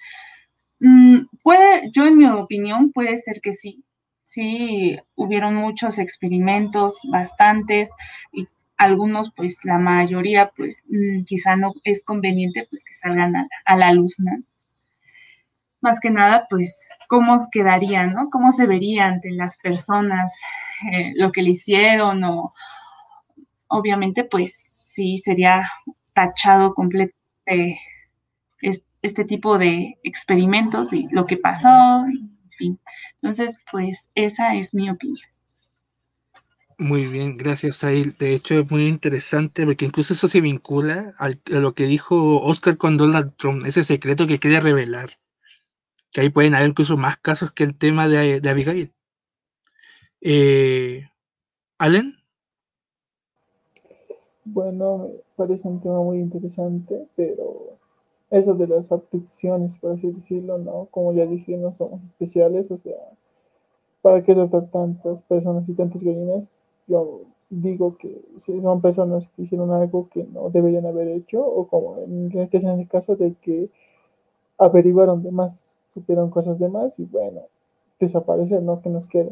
Mm, 0.80 1.26
puede, 1.44 1.92
yo 1.92 2.06
en 2.08 2.18
mi 2.18 2.26
opinión, 2.28 2.92
puede 2.92 3.18
ser 3.18 3.42
que 3.42 3.54
sí. 3.54 3.84
Sí, 4.26 4.98
hubieron 5.16 5.56
muchos 5.56 5.98
experimentos, 6.00 7.00
bastantes, 7.12 7.90
y 8.32 8.48
algunos, 8.78 9.32
pues 9.36 9.58
la 9.64 9.80
mayoría, 9.80 10.52
pues 10.56 10.84
mm, 10.90 11.24
quizá 11.26 11.56
no 11.56 11.74
es 11.84 12.04
conveniente 12.04 12.68
pues 12.70 12.84
que 12.84 12.94
salgan 12.94 13.36
a, 13.66 13.76
la 13.78 13.94
luz, 13.94 14.16
¿no? 14.20 14.32
Más 15.82 16.00
que 16.00 16.10
nada, 16.12 16.48
pues, 16.50 16.90
cómo 17.08 17.38
quedaría, 17.52 18.06
¿no? 18.08 18.30
Cómo 18.30 18.52
se 18.52 18.68
vería 18.68 19.08
ante 19.08 19.32
las 19.32 19.58
personas 19.60 20.34
eh, 20.92 21.14
lo 21.16 21.32
que 21.32 21.42
le 21.42 21.52
hicieron 21.52 22.24
o, 22.24 22.54
obviamente, 23.70 24.24
pues, 24.26 24.54
sí 24.94 25.18
sería 25.20 25.70
tachado 26.14 26.74
completo 26.74 27.14
este 29.02 29.24
tipo 29.24 29.58
de 29.58 29.98
experimentos 30.04 30.94
y 30.94 31.08
lo 31.12 31.26
que 31.26 31.38
pasó, 31.38 32.06
en 32.06 32.52
fin. 32.52 32.80
Entonces, 33.22 33.60
pues, 33.72 34.12
esa 34.16 34.56
es 34.56 34.74
mi 34.74 34.90
opinión. 34.90 35.28
Muy 36.78 37.08
bien, 37.08 37.36
gracias 37.36 37.84
Ail. 37.84 38.16
De 38.18 38.34
hecho, 38.34 38.60
es 38.60 38.72
muy 38.72 38.88
interesante 38.88 39.66
porque 39.66 39.86
incluso 39.86 40.14
eso 40.14 40.30
se 40.30 40.40
vincula 40.40 41.14
a 41.18 41.32
lo 41.48 41.74
que 41.74 41.86
dijo 41.86 42.42
Oscar 42.42 42.78
con 42.78 42.96
Donald 42.96 43.36
Trump, 43.36 43.66
ese 43.66 43.84
secreto 43.84 44.28
que 44.28 44.40
quería 44.40 44.62
revelar. 44.62 45.20
Que 46.12 46.22
ahí 46.22 46.30
pueden 46.30 46.56
haber 46.56 46.70
incluso 46.70 46.98
más 46.98 47.18
casos 47.18 47.52
que 47.52 47.64
el 47.66 47.78
tema 47.78 48.08
de, 48.08 48.42
Abigail. 48.50 48.94
Eh, 50.22 51.10
¿Allen? 51.78 52.19
Bueno, 54.54 54.98
me 54.98 55.10
parece 55.36 55.68
un 55.68 55.80
tema 55.82 56.02
muy 56.02 56.20
interesante, 56.20 57.08
pero 57.16 57.78
eso 58.32 58.56
de 58.56 58.68
las 58.68 58.92
abducciones, 58.92 59.78
por 59.80 59.92
así 59.94 60.12
decirlo, 60.12 60.58
¿no? 60.58 60.88
Como 60.92 61.14
ya 61.14 61.26
dije, 61.26 61.58
no 61.58 61.74
somos 61.76 62.04
especiales, 62.04 62.72
o 62.72 62.78
sea, 62.78 62.98
¿para 64.02 64.24
qué 64.24 64.34
tratar 64.34 64.70
tantas 64.72 65.22
personas 65.24 65.68
y 65.70 65.74
tantas 65.74 66.04
gallinas? 66.04 66.60
yo 66.90 67.22
digo 67.50 67.98
que 67.98 68.22
si 68.40 68.60
son 68.62 68.82
personas 68.82 69.28
que 69.36 69.44
hicieron 69.44 69.72
algo 69.72 70.10
que 70.10 70.24
no 70.26 70.50
deberían 70.50 70.86
haber 70.88 71.08
hecho, 71.10 71.46
o 71.46 71.68
como 71.68 71.98
en, 72.00 72.30
que 72.50 72.58
es 72.58 72.64
en 72.64 72.80
el 72.80 72.88
caso 72.88 73.16
de 73.16 73.36
que 73.42 73.70
averiguaron 74.58 75.24
de 75.24 75.32
más, 75.32 75.82
supieron 75.88 76.32
cosas 76.32 76.60
de 76.60 76.70
más 76.70 77.00
y 77.00 77.06
bueno, 77.06 77.42
desaparecer, 78.00 78.62
¿no? 78.64 78.82
Que 78.82 78.90
nos 78.90 79.08
queda. 79.08 79.32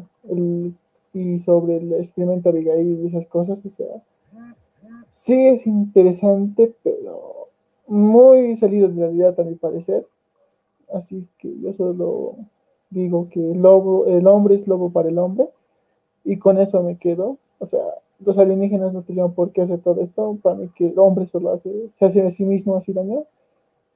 y 1.12 1.38
sobre 1.40 1.78
el 1.78 1.92
experimento 1.94 2.50
Abigail 2.50 3.00
y 3.02 3.06
esas 3.08 3.26
cosas, 3.26 3.64
o 3.64 3.70
sea, 3.70 4.02
sí 5.10 5.46
es 5.48 5.66
interesante, 5.66 6.74
pero 6.82 7.48
muy 7.86 8.56
salido 8.56 8.88
de 8.88 8.94
la 8.94 9.06
realidad 9.06 9.38
a 9.40 9.44
mi 9.44 9.54
parecer. 9.54 10.06
Así 10.92 11.26
que 11.38 11.52
yo 11.60 11.72
solo 11.72 12.36
digo 12.90 13.28
que 13.30 13.52
el, 13.52 13.60
lobo, 13.60 14.06
el 14.06 14.26
hombre 14.26 14.54
es 14.54 14.66
lobo 14.66 14.90
para 14.90 15.08
el 15.08 15.18
hombre 15.18 15.48
y 16.24 16.38
con 16.38 16.58
eso 16.58 16.82
me 16.82 16.96
quedo 16.96 17.38
o 17.58 17.66
sea, 17.66 17.80
los 18.20 18.38
alienígenas 18.38 18.92
no 18.92 19.02
tenían 19.02 19.32
por 19.32 19.52
qué 19.52 19.62
hacer 19.62 19.80
todo 19.80 20.00
esto, 20.00 20.38
para 20.42 20.56
mí 20.56 20.68
que 20.74 20.88
el 20.88 20.98
hombre 20.98 21.26
solo 21.26 21.52
hace, 21.52 21.90
se 21.92 22.04
hace 22.04 22.22
a 22.22 22.30
sí 22.30 22.44
mismo 22.44 22.76
así 22.76 22.92
daño. 22.92 23.24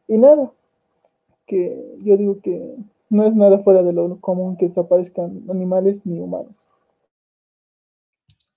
Y 0.08 0.18
nada, 0.18 0.52
que 1.46 1.96
yo 2.02 2.16
digo 2.16 2.40
que 2.40 2.76
no 3.08 3.24
es 3.24 3.34
nada 3.34 3.60
fuera 3.60 3.82
de 3.82 3.92
lo 3.92 4.20
común 4.20 4.56
que 4.56 4.68
desaparezcan 4.68 5.44
animales 5.48 6.04
ni 6.04 6.20
humanos. 6.20 6.70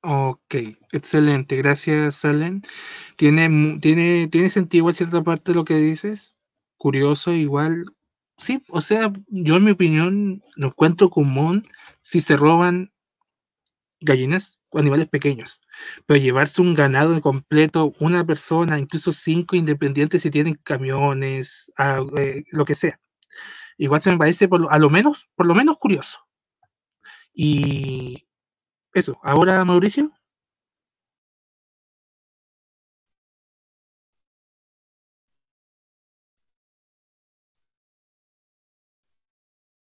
Ok, 0.08 0.56
excelente, 0.92 1.56
gracias 1.58 2.16
Salen. 2.18 2.62
Tiene, 3.18 3.80
tiene, 3.82 4.28
tiene 4.28 4.50
sentido 4.52 4.94
cierta 4.94 5.24
parte 5.24 5.52
de 5.52 5.56
lo 5.56 5.66
que 5.66 5.78
dices, 5.78 6.36
curioso 6.78 7.34
igual, 7.34 7.86
sí, 8.38 8.62
o 8.70 8.82
sea, 8.82 9.12
yo 9.30 9.56
en 9.58 9.64
mi 9.64 9.72
opinión 9.72 10.44
lo 10.58 10.68
encuentro 10.68 11.10
común 11.10 11.68
si 12.02 12.22
se 12.22 12.38
roban 12.38 12.92
gallinas 14.02 14.60
o 14.70 14.78
animales 14.80 15.08
pequeños, 15.08 15.60
pero 16.06 16.20
llevarse 16.20 16.62
un 16.62 16.76
ganado 16.76 17.20
completo, 17.20 17.94
una 18.00 18.24
persona, 18.26 18.78
incluso 18.78 19.12
cinco 19.12 19.56
independientes 19.56 20.22
si 20.22 20.30
tienen 20.30 20.60
camiones, 20.64 21.72
eh, 22.18 22.44
lo 22.52 22.66
que 22.66 22.76
sea. 22.76 23.00
Igual 23.78 24.02
se 24.02 24.12
me 24.12 24.18
parece 24.20 24.48
por 24.48 24.68
a 24.72 24.80
lo 24.80 24.90
menos, 24.92 25.30
por 25.36 25.48
lo 25.48 25.56
menos 25.56 25.78
curioso. 25.78 26.20
Y 27.34 28.25
eso, 28.96 29.20
ahora 29.22 29.64
Mauricio. 29.66 30.12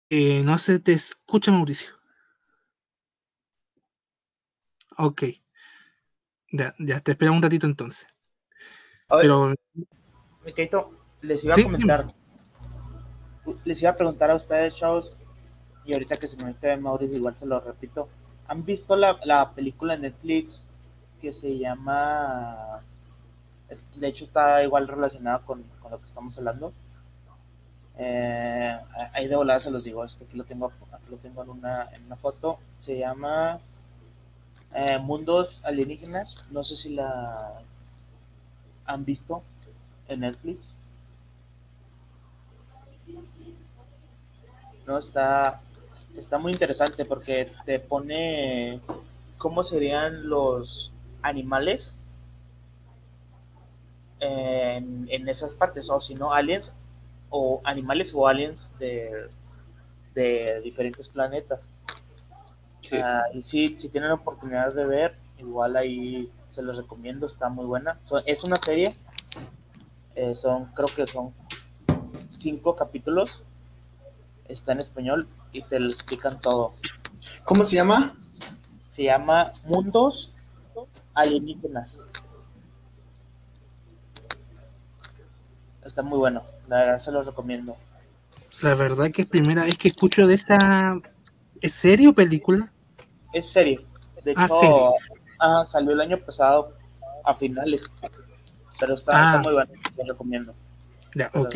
Eh, 0.09 0.43
no 0.43 0.57
se 0.57 0.79
te 0.79 0.93
escucha, 0.93 1.51
Mauricio. 1.51 1.93
Ok. 4.97 5.23
Ya, 6.51 6.73
ya, 6.79 6.99
te 6.99 7.11
espera 7.11 7.31
un 7.31 7.43
ratito 7.43 7.67
entonces. 7.67 8.07
A 9.09 9.17
ver, 9.17 9.25
Pero... 9.25 9.53
les 11.21 11.43
iba 11.43 11.53
a 11.53 11.63
comentar. 11.63 12.13
Les 13.65 13.81
iba 13.81 13.91
a 13.91 13.97
preguntar 13.97 14.31
a 14.31 14.35
ustedes, 14.35 14.75
chavos, 14.75 15.11
y 15.85 15.93
ahorita 15.93 16.17
que 16.17 16.27
se 16.27 16.37
me 16.37 16.45
mete 16.45 16.75
Mauricio, 16.77 17.17
igual 17.17 17.35
se 17.37 17.45
lo 17.45 17.59
repito. 17.59 18.09
¿Han 18.47 18.65
visto 18.65 18.95
la, 18.95 19.19
la 19.23 19.51
película 19.51 19.95
en 19.95 20.01
Netflix 20.01 20.63
que 21.21 21.33
se 21.33 21.57
llama... 21.57 22.81
De 23.95 24.07
hecho 24.07 24.25
está 24.25 24.63
igual 24.63 24.87
relacionada 24.87 25.39
con, 25.39 25.63
con 25.81 25.91
lo 25.91 25.99
que 25.99 26.05
estamos 26.05 26.37
hablando. 26.37 26.71
Eh, 27.97 28.77
ahí 29.13 29.27
de 29.27 29.35
volada 29.35 29.59
se 29.59 29.71
los 29.71 29.83
digo, 29.83 30.03
es 30.03 30.13
que 30.15 30.25
aquí 30.25 30.37
lo 30.37 30.43
tengo, 30.43 30.71
aquí 30.91 31.05
lo 31.09 31.17
tengo 31.17 31.43
en 31.43 31.49
una, 31.49 31.89
en 31.93 32.05
una 32.05 32.15
foto. 32.17 32.59
Se 32.83 32.99
llama 32.99 33.57
eh, 34.73 34.99
Mundos 34.99 35.61
Alienígenas, 35.63 36.35
no 36.51 36.63
sé 36.63 36.77
si 36.77 36.89
la 36.89 37.61
han 38.85 39.05
visto 39.05 39.41
en 40.09 40.19
Netflix. 40.19 40.59
No, 44.85 44.99
está, 44.99 45.59
está 46.17 46.37
muy 46.37 46.51
interesante 46.51 47.05
porque 47.05 47.51
te 47.65 47.79
pone 47.79 48.79
cómo 49.37 49.63
serían 49.63 50.29
los 50.29 50.91
animales 51.21 51.93
en, 54.19 55.07
en 55.09 55.29
esas 55.29 55.51
partes, 55.51 55.89
o 55.89 56.01
si 56.01 56.15
no, 56.15 56.33
aliens, 56.33 56.71
o 57.29 57.61
animales 57.63 58.11
o 58.13 58.27
aliens 58.27 58.59
de, 58.79 59.29
de 60.13 60.61
diferentes 60.61 61.09
planetas. 61.09 61.67
Ah, 62.93 63.23
y 63.33 63.41
si, 63.41 63.79
si 63.79 63.89
tienen 63.89 64.09
la 64.09 64.15
oportunidad 64.15 64.73
de 64.73 64.85
ver, 64.85 65.15
igual 65.39 65.75
ahí 65.75 66.29
se 66.53 66.61
los 66.61 66.77
recomiendo, 66.77 67.27
está 67.27 67.49
muy 67.49 67.65
buena. 67.65 67.99
es 68.25 68.43
una 68.43 68.55
serie, 68.57 68.95
eh, 70.15 70.35
son, 70.35 70.65
creo 70.73 70.87
que 70.95 71.07
son 71.07 71.33
cinco 72.39 72.75
capítulos, 72.75 73.41
está 74.47 74.71
en 74.71 74.81
español 74.81 75.27
y 75.51 75.61
te 75.63 75.79
lo 75.79 75.89
explican 75.89 76.39
todo. 76.41 76.73
¿Cómo 77.43 77.65
se 77.65 77.75
llama? 77.75 78.13
Se 78.95 79.03
llama 79.03 79.51
Mundos 79.65 80.31
Alienígenas. 81.13 81.97
Está 85.85 86.01
muy 86.01 86.17
bueno, 86.17 86.41
la 86.67 86.77
verdad 86.77 86.99
se 86.99 87.11
los 87.11 87.25
recomiendo. 87.25 87.75
La 88.61 88.73
verdad 88.75 89.11
que 89.11 89.23
es 89.23 89.27
primera 89.27 89.63
vez 89.63 89.77
que 89.77 89.89
escucho 89.89 90.27
de 90.27 90.33
esa... 90.33 90.99
¿Es 91.61 91.73
serie 91.73 92.07
o 92.07 92.13
película? 92.13 92.69
es 93.35 93.51
serie. 93.51 93.79
De 94.23 94.33
ah, 94.35 94.45
hecho, 94.45 94.93
ah, 95.39 95.65
salió 95.69 95.91
el 95.91 96.01
año 96.01 96.17
pasado 96.25 96.71
a 97.23 97.35
finales. 97.35 97.81
Pero 98.79 98.95
está, 98.95 99.33
ah. 99.33 99.37
muy 99.39 99.53
bueno, 99.53 99.71
lo 99.97 100.03
recomiendo. 100.05 100.53
Ya, 101.13 101.29
ok. 101.33 101.55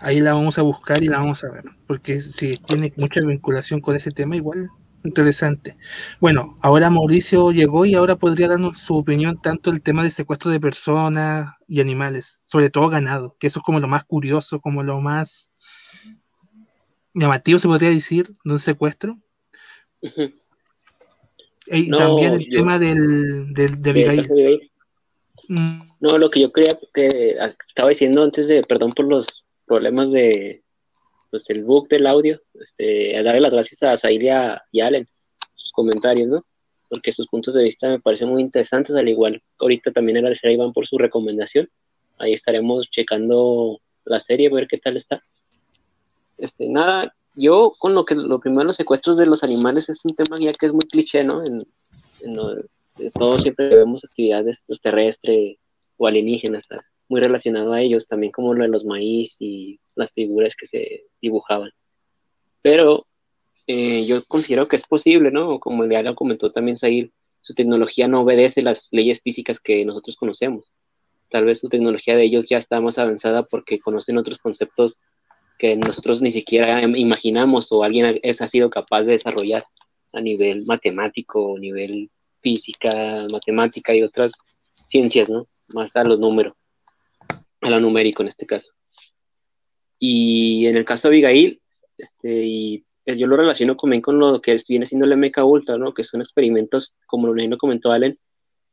Ahí 0.00 0.20
la 0.20 0.34
vamos 0.34 0.58
a 0.58 0.62
buscar 0.62 1.02
y 1.02 1.08
la 1.08 1.18
vamos 1.18 1.44
a 1.44 1.50
ver, 1.50 1.64
porque 1.86 2.20
si 2.20 2.56
tiene 2.58 2.92
mucha 2.96 3.20
vinculación 3.20 3.80
con 3.80 3.96
ese 3.96 4.10
tema, 4.10 4.36
igual 4.36 4.70
interesante. 5.04 5.76
Bueno, 6.20 6.56
ahora 6.62 6.90
Mauricio 6.90 7.52
llegó 7.52 7.86
y 7.86 7.94
ahora 7.94 8.16
podría 8.16 8.48
darnos 8.48 8.78
su 8.78 8.96
opinión 8.96 9.40
tanto 9.40 9.70
el 9.70 9.82
tema 9.82 10.02
de 10.02 10.10
secuestro 10.10 10.50
de 10.50 10.60
personas 10.60 11.54
y 11.66 11.80
animales, 11.80 12.40
sobre 12.44 12.70
todo 12.70 12.88
ganado, 12.88 13.36
que 13.38 13.46
eso 13.46 13.60
es 13.60 13.64
como 13.64 13.80
lo 13.80 13.88
más 13.88 14.04
curioso, 14.04 14.60
como 14.60 14.82
lo 14.82 15.00
más 15.00 15.50
llamativo, 17.14 17.58
se 17.58 17.68
podría 17.68 17.90
decir, 17.90 18.30
de 18.44 18.52
un 18.52 18.58
secuestro. 18.58 19.18
Y 21.66 21.90
también 21.90 22.34
el 22.34 22.48
tema 22.48 22.78
del, 22.78 23.52
del 23.52 23.82
de 23.82 23.90
Abigail. 23.90 24.60
Mm. 25.48 25.80
No, 26.00 26.18
lo 26.18 26.30
que 26.30 26.40
yo 26.42 26.52
creía 26.52 26.78
que 26.94 27.36
estaba 27.66 27.88
diciendo 27.88 28.22
antes 28.22 28.48
de, 28.48 28.62
perdón 28.62 28.92
por 28.92 29.06
los 29.06 29.44
problemas 29.68 30.10
de 30.10 30.62
pues 31.30 31.48
el 31.50 31.62
book 31.62 31.88
del 31.88 32.06
audio, 32.06 32.40
este, 32.54 33.22
darle 33.22 33.40
las 33.40 33.52
gracias 33.52 33.82
a 33.82 33.96
Zaid 33.96 34.20
y 34.20 34.28
a, 34.30 34.62
Allen, 34.82 35.06
sus 35.54 35.72
comentarios, 35.72 36.28
¿no? 36.28 36.44
Porque 36.88 37.12
sus 37.12 37.26
puntos 37.26 37.54
de 37.54 37.62
vista 37.62 37.88
me 37.88 38.00
parecen 38.00 38.30
muy 38.30 38.40
interesantes, 38.40 38.96
al 38.96 39.08
igual 39.08 39.42
ahorita 39.58 39.92
también 39.92 40.16
agradecer 40.18 40.50
a 40.50 40.52
Iván 40.54 40.72
por 40.72 40.86
su 40.86 40.96
recomendación. 40.96 41.68
Ahí 42.18 42.32
estaremos 42.32 42.90
checando 42.90 43.78
la 44.06 44.18
serie, 44.20 44.48
a 44.48 44.54
ver 44.54 44.66
qué 44.66 44.78
tal 44.78 44.96
está. 44.96 45.20
Este, 46.38 46.68
nada, 46.68 47.14
yo 47.36 47.74
con 47.78 47.94
lo 47.94 48.04
que 48.04 48.14
lo 48.14 48.40
primero 48.40 48.64
los 48.64 48.76
secuestros 48.76 49.16
de 49.18 49.26
los 49.26 49.42
animales 49.42 49.88
es 49.88 50.04
un 50.04 50.14
tema 50.14 50.38
ya 50.40 50.52
que 50.52 50.66
es 50.66 50.72
muy 50.72 50.86
cliché, 50.86 51.24
¿no? 51.24 51.44
En, 51.44 51.64
todos 53.14 53.42
siempre 53.42 53.68
vemos 53.68 54.04
actividades 54.04 54.66
terrestres 54.82 55.56
o 55.98 56.06
alienígenas, 56.06 56.66
muy 57.08 57.20
relacionado 57.20 57.72
a 57.72 57.80
ellos, 57.80 58.06
también 58.06 58.32
como 58.32 58.54
lo 58.54 58.62
de 58.62 58.68
los 58.68 58.84
maíz 58.84 59.36
y 59.40 59.80
las 59.94 60.12
figuras 60.12 60.54
que 60.54 60.66
se 60.66 61.04
dibujaban. 61.20 61.70
Pero 62.62 63.06
eh, 63.66 64.06
yo 64.06 64.24
considero 64.26 64.68
que 64.68 64.76
es 64.76 64.84
posible, 64.84 65.30
¿no? 65.30 65.58
Como 65.60 65.86
ya 65.86 66.02
lo 66.02 66.14
comentó 66.14 66.52
también 66.52 66.76
Sail, 66.76 67.12
su 67.40 67.54
tecnología 67.54 68.08
no 68.08 68.22
obedece 68.22 68.62
las 68.62 68.88
leyes 68.90 69.20
físicas 69.20 69.60
que 69.60 69.84
nosotros 69.84 70.16
conocemos. 70.16 70.72
Tal 71.30 71.44
vez 71.44 71.60
su 71.60 71.68
tecnología 71.68 72.16
de 72.16 72.24
ellos 72.24 72.48
ya 72.48 72.58
está 72.58 72.80
más 72.80 72.98
avanzada 72.98 73.44
porque 73.44 73.78
conocen 73.78 74.18
otros 74.18 74.38
conceptos 74.38 75.00
que 75.58 75.76
nosotros 75.76 76.22
ni 76.22 76.30
siquiera 76.30 76.82
imaginamos 76.82 77.68
o 77.70 77.82
alguien 77.82 78.20
ha 78.22 78.46
sido 78.46 78.70
capaz 78.70 79.02
de 79.02 79.12
desarrollar 79.12 79.64
a 80.12 80.20
nivel 80.20 80.64
matemático, 80.66 81.56
a 81.56 81.58
nivel 81.58 82.10
física, 82.40 83.16
matemática 83.30 83.94
y 83.94 84.02
otras 84.02 84.32
ciencias, 84.86 85.28
¿no? 85.28 85.48
Más 85.68 85.96
a 85.96 86.04
los 86.04 86.18
números 86.18 86.54
a 87.60 87.70
lo 87.70 87.80
numérico 87.80 88.22
en 88.22 88.28
este 88.28 88.46
caso. 88.46 88.72
Y 89.98 90.66
en 90.66 90.76
el 90.76 90.84
caso 90.84 91.08
de 91.08 91.14
Abigail, 91.14 91.60
este, 91.96 92.44
y 92.44 92.84
yo 93.04 93.26
lo 93.26 93.36
relaciono 93.36 93.76
también 93.76 94.02
con 94.02 94.18
lo 94.18 94.40
que 94.40 94.56
viene 94.68 94.86
siendo 94.86 95.06
el 95.06 95.16
MK 95.16 95.38
Ultra, 95.44 95.78
¿no? 95.78 95.94
que 95.94 96.04
son 96.04 96.20
experimentos, 96.20 96.94
como 97.06 97.32
lo 97.32 97.58
comentó 97.58 97.90
Allen, 97.90 98.18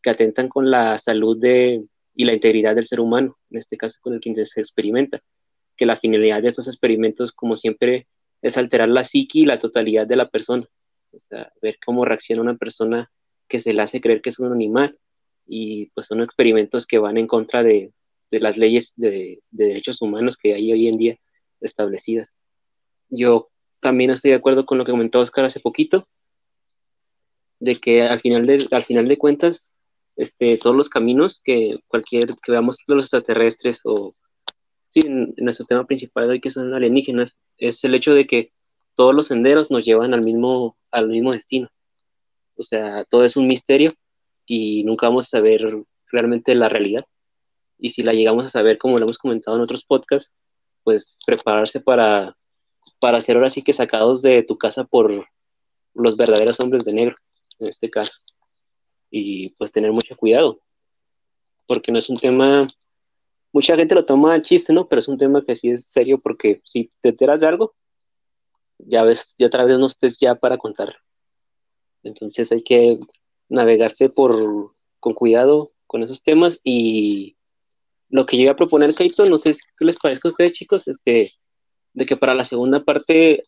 que 0.04 0.10
atentan 0.10 0.50
con 0.50 0.70
la 0.70 0.98
salud 0.98 1.38
de, 1.40 1.84
y 2.14 2.26
la 2.26 2.34
integridad 2.34 2.76
del 2.76 2.86
ser 2.86 3.00
humano, 3.00 3.38
en 3.50 3.58
este 3.58 3.78
caso 3.78 3.98
con 4.02 4.14
el 4.14 4.20
que 4.20 4.34
se 4.46 4.60
experimenta, 4.60 5.22
que 5.78 5.86
la 5.86 5.98
finalidad 5.98 6.42
de 6.42 6.50
estos 6.50 6.68
experimentos, 6.68 7.32
como 7.32 7.56
siempre, 7.56 8.08
es 8.42 8.58
alterar 8.58 8.90
la 8.90 9.04
psique 9.04 9.40
y 9.40 9.46
la 9.46 9.60
totalidad 9.60 10.06
de 10.06 10.16
la 10.16 10.30
persona, 10.30 10.68
o 11.12 11.20
sea, 11.20 11.52
ver 11.62 11.78
cómo 11.84 12.06
reacciona 12.06 12.42
una 12.42 12.56
persona 12.56 13.10
que 13.48 13.60
se 13.60 13.74
le 13.74 13.82
hace 13.82 14.02
creer 14.02 14.22
que 14.22 14.30
es 14.30 14.40
un 14.40 14.52
animal, 14.52 14.98
y 15.48 15.88
pues 15.88 16.08
son 16.08 16.22
experimentos 16.22 16.86
que 16.86 16.98
van 16.98 17.18
en 17.18 17.28
contra 17.28 17.64
de, 17.64 17.92
de 18.36 18.42
las 18.42 18.58
leyes 18.58 18.94
de, 18.98 19.40
derechos 19.52 20.02
humanos 20.02 20.36
que 20.36 20.54
hay 20.54 20.74
hoy 20.74 20.90
en 20.90 20.98
día 20.98 21.18
establecidas. 21.62 22.38
Yo 23.10 23.50
también 23.80 24.12
estoy 24.12 24.32
de 24.32 24.38
acuerdo 24.38 24.66
con 24.66 24.78
lo 24.78 24.84
que 24.84 24.92
comentó 24.92 25.22
Oscar 25.22 25.46
hace 25.46 25.62
poquito, 25.62 26.06
de 27.60 27.80
que 27.80 28.02
al 28.02 28.20
final 28.20 28.46
de, 28.46 28.68
al 28.72 28.84
final 28.84 29.08
de 29.08 29.18
cuentas, 29.18 29.78
este, 30.18 30.58
todos 30.58 30.76
los 30.76 30.90
caminos 30.90 31.40
que 31.42 31.80
cualquier 31.88 32.28
que 32.44 32.52
veamos 32.52 32.78
de 32.86 32.96
los 32.96 33.06
extraterrestres 33.06 33.80
o 33.86 34.16
sí, 34.90 35.00
en, 35.06 35.34
nuestro 35.38 35.66
tema 35.66 35.86
principal 35.88 36.30
hoy 36.30 36.42
que 36.42 36.52
son 36.52 36.74
alienígenas, 36.74 37.40
es 37.58 37.82
el 37.86 37.96
hecho 37.96 38.14
de 38.14 38.28
que 38.28 38.52
todos 38.96 39.16
los 39.16 39.28
senderos 39.28 39.72
nos 39.72 39.86
llevan 39.86 40.14
al 40.14 40.22
mismo, 40.22 40.78
al 40.92 41.08
mismo 41.08 41.32
destino. 41.32 41.70
O 42.58 42.64
sea, 42.64 43.06
todo 43.06 43.24
es 43.24 43.38
un 43.38 43.48
misterio 43.48 43.92
y 44.46 44.84
nunca 44.84 45.08
vamos 45.08 45.26
a 45.26 45.38
saber 45.38 45.86
realmente 46.12 46.54
la 46.54 46.68
realidad 46.68 47.06
y 47.78 47.90
si 47.90 48.04
la 48.04 48.14
llegamos 48.14 48.46
a 48.46 48.50
saber, 48.50 48.78
como 48.78 48.98
lo 48.98 49.06
hemos 49.06 49.18
comentado 49.18 49.58
en 49.58 49.64
otros 49.64 49.84
podcasts, 49.84 50.32
pues 50.84 51.20
prepararse 51.26 51.80
para, 51.80 52.38
para 53.00 53.22
ser 53.22 53.36
ahora 53.36 53.50
sí 53.50 53.62
que 53.62 53.74
sacados 53.74 54.22
de 54.22 54.44
tu 54.44 54.58
casa 54.58 54.84
por 54.84 55.28
los 55.94 56.18
verdaderos 56.18 56.60
hombres 56.60 56.86
de 56.86 56.94
negro, 56.94 57.16
en 57.60 57.68
este 57.68 57.90
caso. 57.90 58.14
Y 59.10 59.50
pues 59.52 59.72
tener 59.72 59.92
mucho 59.92 60.16
cuidado, 60.16 60.60
porque 61.68 61.92
no 61.92 62.00
es 62.00 62.10
un 62.10 62.20
tema, 62.20 62.68
mucha 63.52 63.76
gente 63.76 63.96
lo 63.96 64.06
toma 64.06 64.42
chiste, 64.42 64.74
¿no? 64.74 64.88
Pero 64.88 65.00
es 65.00 65.08
un 65.08 65.18
tema 65.18 65.44
que 65.44 65.56
sí 65.56 65.70
es 65.70 65.86
serio 65.86 66.20
porque 66.20 66.62
si 66.64 66.92
te 67.02 67.10
enteras 67.10 67.42
de 67.42 67.48
algo, 67.48 67.76
ya 68.78 69.04
ves, 69.04 69.36
ya 69.38 69.48
otra 69.48 69.66
vez 69.66 69.80
no 69.80 69.88
estés 69.88 70.20
ya 70.20 70.36
para 70.36 70.58
contar. 70.58 70.98
Entonces 72.04 72.52
hay 72.52 72.62
que 72.62 73.00
navegarse 73.50 74.10
por, 74.10 74.76
con 75.00 75.14
cuidado 75.14 75.72
con 75.88 76.04
esos 76.04 76.24
temas 76.24 76.60
y 76.64 77.38
lo 78.10 78.26
que 78.26 78.38
yo 78.38 78.44
iba 78.44 78.52
a 78.52 78.58
proponer, 78.58 78.94
Kaito, 78.94 79.26
no 79.26 79.38
sé 79.38 79.56
qué 79.78 79.86
les 79.86 79.98
parezca 79.98 80.28
a 80.28 80.32
ustedes, 80.32 80.54
chicos, 80.54 80.88
este, 80.88 81.34
de 81.94 82.06
que 82.06 82.18
para 82.18 82.36
la 82.36 82.44
segunda 82.44 82.84
parte, 82.84 83.46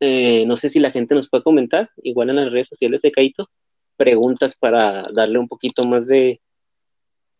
eh, 0.00 0.44
no 0.46 0.56
sé 0.56 0.68
si 0.68 0.80
la 0.80 0.90
gente 0.90 1.14
nos 1.14 1.28
puede 1.28 1.44
comentar, 1.44 1.90
igual 2.02 2.30
en 2.30 2.36
las 2.36 2.50
redes 2.50 2.68
sociales 2.68 3.02
de 3.02 3.12
Kaito, 3.12 3.50
preguntas 3.96 4.54
para 4.54 5.06
darle 5.12 5.38
un 5.38 5.48
poquito 5.48 5.84
más 5.84 6.06
de, 6.06 6.40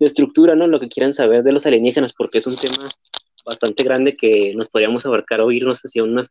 estructura, 0.01 0.55
¿no? 0.55 0.69
Lo 0.69 0.79
que 0.79 0.89
quieran 0.89 1.13
saber 1.13 1.43
de 1.43 1.51
los 1.51 1.67
alienígenas, 1.67 2.13
porque 2.13 2.39
es 2.39 2.47
un 2.47 2.55
tema 2.55 2.89
bastante 3.45 3.83
grande 3.83 4.15
que 4.15 4.55
nos 4.55 4.69
podríamos 4.69 5.05
abarcar 5.05 5.41
o 5.41 5.51
irnos 5.51 5.81
hacia 5.81 6.05
unos, 6.05 6.31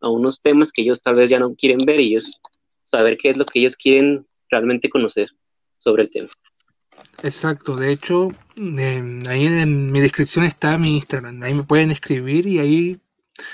a 0.00 0.08
unos 0.08 0.40
temas 0.40 0.70
que 0.70 0.82
ellos 0.82 1.02
tal 1.02 1.16
vez 1.16 1.28
ya 1.28 1.40
no 1.40 1.56
quieren 1.56 1.78
ver 1.84 2.00
y 2.00 2.10
ellos 2.10 2.38
saber 2.84 3.18
qué 3.18 3.30
es 3.30 3.36
lo 3.36 3.44
que 3.44 3.58
ellos 3.58 3.74
quieren 3.74 4.24
realmente 4.48 4.88
conocer 4.88 5.30
sobre 5.78 6.04
el 6.04 6.10
tema. 6.10 6.28
Exacto, 7.22 7.76
de 7.76 7.90
hecho, 7.90 8.28
ahí 9.28 9.46
en 9.46 9.90
mi 9.90 10.00
descripción 10.00 10.44
está 10.44 10.78
mi 10.78 10.94
Instagram, 10.96 11.42
ahí 11.42 11.54
me 11.54 11.64
pueden 11.64 11.90
escribir 11.90 12.46
y 12.46 12.58
ahí, 12.60 13.00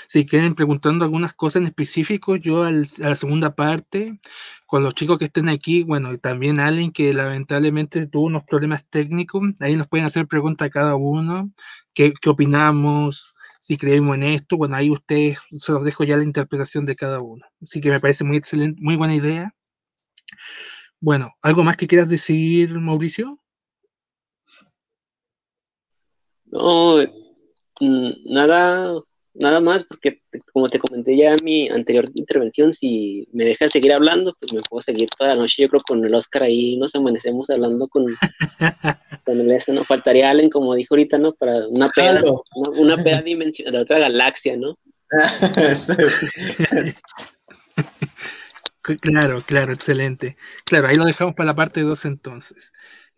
si 0.07 0.25
quieren 0.25 0.55
preguntando 0.55 1.03
algunas 1.03 1.33
cosas 1.33 1.61
en 1.61 1.67
específico, 1.67 2.35
yo 2.35 2.63
a 2.63 2.71
la 2.71 3.15
segunda 3.15 3.55
parte, 3.55 4.19
con 4.67 4.83
los 4.83 4.93
chicos 4.93 5.17
que 5.17 5.25
estén 5.25 5.49
aquí, 5.49 5.83
bueno, 5.83 6.13
y 6.13 6.19
también 6.19 6.59
alguien 6.59 6.91
que 6.91 7.11
lamentablemente 7.13 8.05
tuvo 8.07 8.25
unos 8.25 8.43
problemas 8.43 8.85
técnicos, 8.89 9.41
ahí 9.59 9.75
nos 9.75 9.87
pueden 9.87 10.05
hacer 10.05 10.27
preguntas 10.27 10.67
a 10.67 10.71
cada 10.71 10.95
uno, 10.95 11.51
qué, 11.93 12.13
qué 12.21 12.29
opinamos, 12.29 13.33
si 13.59 13.77
creemos 13.77 14.15
en 14.15 14.23
esto, 14.23 14.57
bueno, 14.57 14.75
ahí 14.75 14.91
ustedes, 14.91 15.39
se 15.57 15.71
los 15.71 15.83
dejo 15.83 16.03
ya 16.03 16.17
la 16.17 16.23
interpretación 16.23 16.85
de 16.85 16.95
cada 16.95 17.19
uno. 17.19 17.43
Así 17.63 17.81
que 17.81 17.89
me 17.89 17.99
parece 17.99 18.23
muy 18.23 18.37
excelente, 18.37 18.79
muy 18.79 18.95
buena 18.95 19.15
idea. 19.15 19.55
Bueno, 21.05 21.29
¿algo 21.43 21.63
más 21.63 21.77
que 21.77 21.85
quieras 21.85 22.09
decir, 22.09 22.71
Mauricio? 22.79 23.39
No, 26.45 26.97
mm, 27.79 28.33
nada, 28.33 28.91
nada 29.35 29.59
más, 29.59 29.83
porque 29.83 30.23
como 30.51 30.67
te 30.67 30.79
comenté 30.79 31.15
ya 31.15 31.29
en 31.29 31.43
mi 31.43 31.69
anterior 31.69 32.09
intervención, 32.15 32.73
si 32.73 33.27
me 33.33 33.45
dejas 33.45 33.71
seguir 33.71 33.93
hablando, 33.93 34.33
pues 34.39 34.51
me 34.51 34.59
puedo 34.67 34.81
seguir 34.81 35.07
toda 35.15 35.35
la 35.35 35.41
noche. 35.41 35.61
Yo 35.61 35.69
creo 35.69 35.83
con 35.87 36.03
el 36.03 36.15
Oscar 36.15 36.41
ahí 36.41 36.75
nos 36.77 36.95
amanecemos 36.95 37.51
hablando 37.51 37.87
con, 37.87 38.07
con 39.25 39.41
el 39.41 39.51
eso, 39.51 39.73
¿no? 39.73 39.83
Faltaría 39.83 40.31
Allen, 40.31 40.49
como 40.49 40.73
dijo 40.73 40.95
ahorita, 40.95 41.19
¿no? 41.19 41.33
Para 41.33 41.67
una 41.67 41.87
peda, 41.89 42.23
una, 42.79 42.97
peda 42.97 43.21
dimensional 43.21 43.73
de 43.73 43.79
otra 43.79 43.99
galaxia, 43.99 44.57
¿no? 44.57 44.75
Claro, 48.85 49.41
claro, 49.41 49.73
excelente. 49.73 50.37
Claro, 50.63 50.87
ahí 50.87 50.95
lo 50.95 51.05
dejamos 51.05 51.33
para 51.33 51.47
la 51.47 51.55
parte 51.55 51.81
2 51.81 52.05
entonces. 52.05 52.71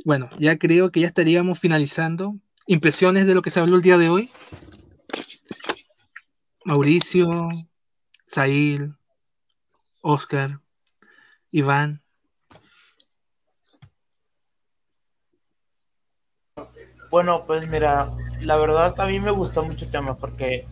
Bueno, 0.05 0.29
ya 0.39 0.57
creo 0.57 0.91
que 0.91 1.01
ya 1.01 1.07
estaríamos 1.07 1.59
finalizando. 1.59 2.37
¿Impresiones 2.67 3.27
de 3.27 3.35
lo 3.35 3.41
que 3.41 3.49
se 3.49 3.59
habló 3.59 3.75
el 3.75 3.81
día 3.81 3.97
de 3.97 4.07
hoy? 4.07 4.31
Mauricio, 6.63 7.49
Sail, 8.25 8.95
Oscar, 10.01 10.61
Iván. 11.51 12.01
Bueno, 17.11 17.43
pues 17.45 17.67
mira, 17.67 18.09
la 18.39 18.55
verdad 18.55 18.97
a 19.01 19.05
mí 19.07 19.19
me 19.19 19.31
gustó 19.31 19.63
mucho 19.63 19.83
el 19.83 19.91
tema 19.91 20.15
porque, 20.17 20.65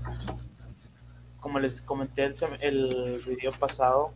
como 1.41 1.59
les 1.59 1.81
comenté 1.81 2.25
el, 2.25 2.35
el 2.61 3.21
video 3.25 3.51
pasado, 3.51 4.13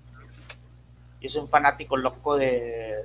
yo 1.22 1.30
soy 1.30 1.42
un 1.42 1.50
fanático 1.50 1.98
loco 1.98 2.38
de, 2.38 2.96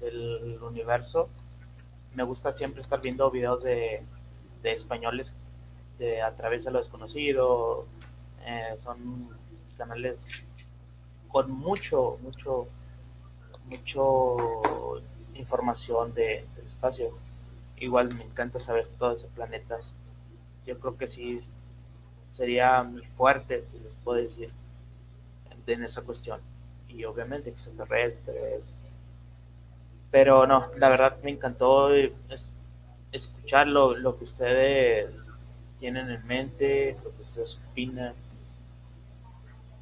del 0.00 0.58
universo. 0.62 1.28
Me 2.14 2.22
gusta 2.22 2.52
siempre 2.52 2.82
estar 2.82 3.00
viendo 3.00 3.30
videos 3.30 3.62
de, 3.62 4.02
españoles 4.64 5.32
de 5.98 6.22
A 6.22 6.32
través 6.32 6.64
de 6.64 6.70
lo 6.70 6.78
desconocido, 6.78 7.86
eh, 8.44 8.76
son 8.82 9.28
canales 9.76 10.28
con 11.28 11.50
mucho, 11.50 12.18
mucho, 12.22 12.66
mucho 13.66 14.36
información 15.34 16.14
de, 16.14 16.44
del 16.56 16.66
espacio. 16.66 17.10
Igual 17.78 18.14
me 18.14 18.24
encanta 18.24 18.58
saber 18.58 18.88
todos 18.98 19.18
esos 19.18 19.32
planetas. 19.32 19.84
Yo 20.66 20.78
creo 20.78 20.96
que 20.96 21.08
sí 21.08 21.40
sería 22.36 22.82
muy 22.82 23.02
fuerte, 23.16 23.62
si 23.62 23.78
les 23.80 23.92
puedo 24.04 24.22
decir, 24.22 24.50
en 25.66 25.84
esa 25.84 26.02
cuestión. 26.02 26.40
Y 26.88 27.04
obviamente 27.04 27.50
extraterrestres. 27.50 28.62
Pero 30.10 30.46
no, 30.46 30.68
la 30.78 30.88
verdad 30.88 31.18
me 31.22 31.30
encantó 31.30 31.90
escuchar 33.12 33.66
lo, 33.66 33.96
lo 33.96 34.18
que 34.18 34.24
ustedes 34.24 35.14
tienen 35.78 36.10
en 36.10 36.26
mente, 36.26 36.96
lo 37.04 37.14
que 37.14 37.22
ustedes 37.22 37.58
opinan. 37.70 38.14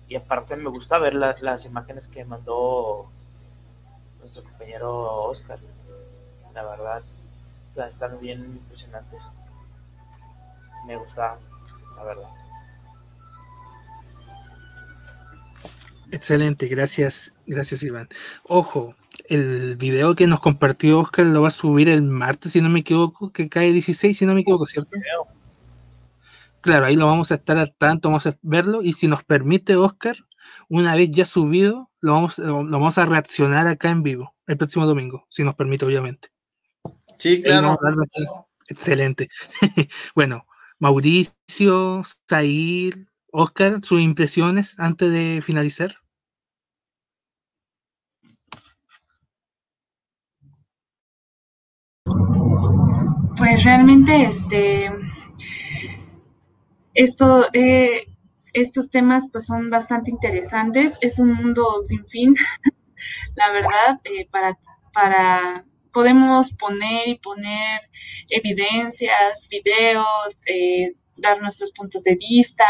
Y 0.09 0.17
aparte 0.17 0.57
me 0.57 0.71
gusta 0.71 0.99
ver 0.99 1.15
las 1.15 1.65
imágenes 1.65 2.07
que 2.07 2.25
mandó 2.25 3.11
nuestro 4.21 4.43
compañero 4.45 5.25
Oscar. 5.25 5.59
La 6.55 6.63
verdad, 6.65 7.03
están 7.89 8.19
bien 8.21 8.45
impresionantes. 8.45 9.21
Me 10.87 10.97
gusta, 10.97 11.37
la 11.97 12.05
verdad. 12.05 12.46
Excelente, 16.11 16.69
gracias, 16.69 17.35
gracias 17.47 17.83
Iván. 17.83 18.09
Ojo, 18.45 18.95
el 19.29 19.77
video 19.77 20.15
que 20.15 20.27
nos 20.27 20.41
compartió 20.41 21.01
Oscar 21.01 21.27
lo 21.27 21.43
va 21.43 21.49
a 21.49 21.53
subir 21.53 21.89
el 21.89 22.03
martes, 22.03 22.53
si 22.53 22.61
no 22.61 22.69
me 22.69 22.81
equivoco, 22.81 23.33
que 23.33 23.49
cae 23.49 23.73
16, 23.73 24.17
si 24.17 24.27
no 24.27 24.35
me 24.35 24.43
equivoco, 24.43 24.67
¿cierto? 24.67 24.91
Claro, 26.61 26.87
ahí 26.87 26.97
lo 26.97 27.07
vamos 27.07 27.31
a 27.31 27.37
estar 27.37 27.59
al 27.59 27.75
tanto, 27.77 28.09
vamos 28.09 28.27
a 28.27 28.37
verlo 28.43 28.83
y 28.83 28.93
si 28.93 29.09
nos 29.09 29.25
permite 29.25 29.77
Oscar, 29.77 30.17
una 30.69 30.95
vez 30.95 31.11
ya 31.11 31.27
subido, 31.27 31.91
lo 32.01 32.13
vamos, 32.13 32.39
lo 32.39 32.65
vamos 32.65 32.99
a 32.99 33.05
reaccionar 33.05 33.67
acá 33.67 33.91
en 33.91 34.03
vivo 34.03 34.35
el 34.47 34.57
próximo 34.57 34.87
domingo, 34.87 35.27
si 35.29 35.43
nos 35.43 35.55
permite, 35.55 35.85
obviamente. 35.85 36.29
Sí, 37.19 37.43
claro. 37.43 37.79
Excelente. 38.69 39.29
bueno, 40.15 40.47
Mauricio, 40.79 42.03
Zair, 42.29 43.09
Oscar, 43.39 43.81
sus 43.83 44.01
impresiones 44.01 44.79
antes 44.79 45.13
de 45.13 45.43
finalizar. 45.43 45.97
Pues 53.37 53.63
realmente, 53.63 54.25
este, 54.25 54.91
esto, 56.95 57.47
eh, 57.53 58.07
estos 58.55 58.89
temas 58.89 59.25
pues 59.31 59.45
son 59.45 59.69
bastante 59.69 60.11
interesantes. 60.11 60.95
Es 61.03 61.19
un 61.19 61.35
mundo 61.35 61.83
sin 61.87 62.07
fin, 62.07 62.35
la 63.35 63.53
verdad, 63.53 64.01
eh, 64.05 64.27
para, 64.31 64.59
para 64.95 65.67
podemos 65.93 66.53
poner 66.53 67.07
y 67.09 67.19
poner 67.19 67.83
evidencias, 68.31 69.47
videos, 69.51 70.41
eh, 70.47 70.95
dar 71.19 71.41
nuestros 71.41 71.73
puntos 71.73 72.05
de 72.05 72.17
vista, 72.17 72.65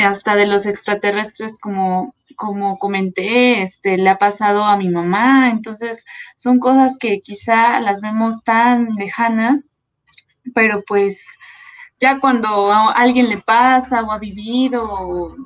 hasta 0.00 0.36
de 0.36 0.46
los 0.46 0.64
extraterrestres, 0.66 1.58
como, 1.58 2.14
como 2.36 2.78
comenté, 2.78 3.62
este, 3.62 3.98
le 3.98 4.08
ha 4.08 4.18
pasado 4.18 4.64
a 4.64 4.76
mi 4.76 4.88
mamá, 4.88 5.50
entonces 5.50 6.04
son 6.36 6.58
cosas 6.58 6.96
que 6.98 7.20
quizá 7.20 7.78
las 7.80 8.00
vemos 8.00 8.42
tan 8.42 8.88
lejanas, 8.96 9.68
pero 10.54 10.82
pues 10.86 11.24
ya 12.00 12.20
cuando 12.20 12.70
alguien 12.70 13.28
le 13.28 13.40
pasa 13.40 14.02
o 14.02 14.12
ha 14.12 14.18
vivido 14.18 15.36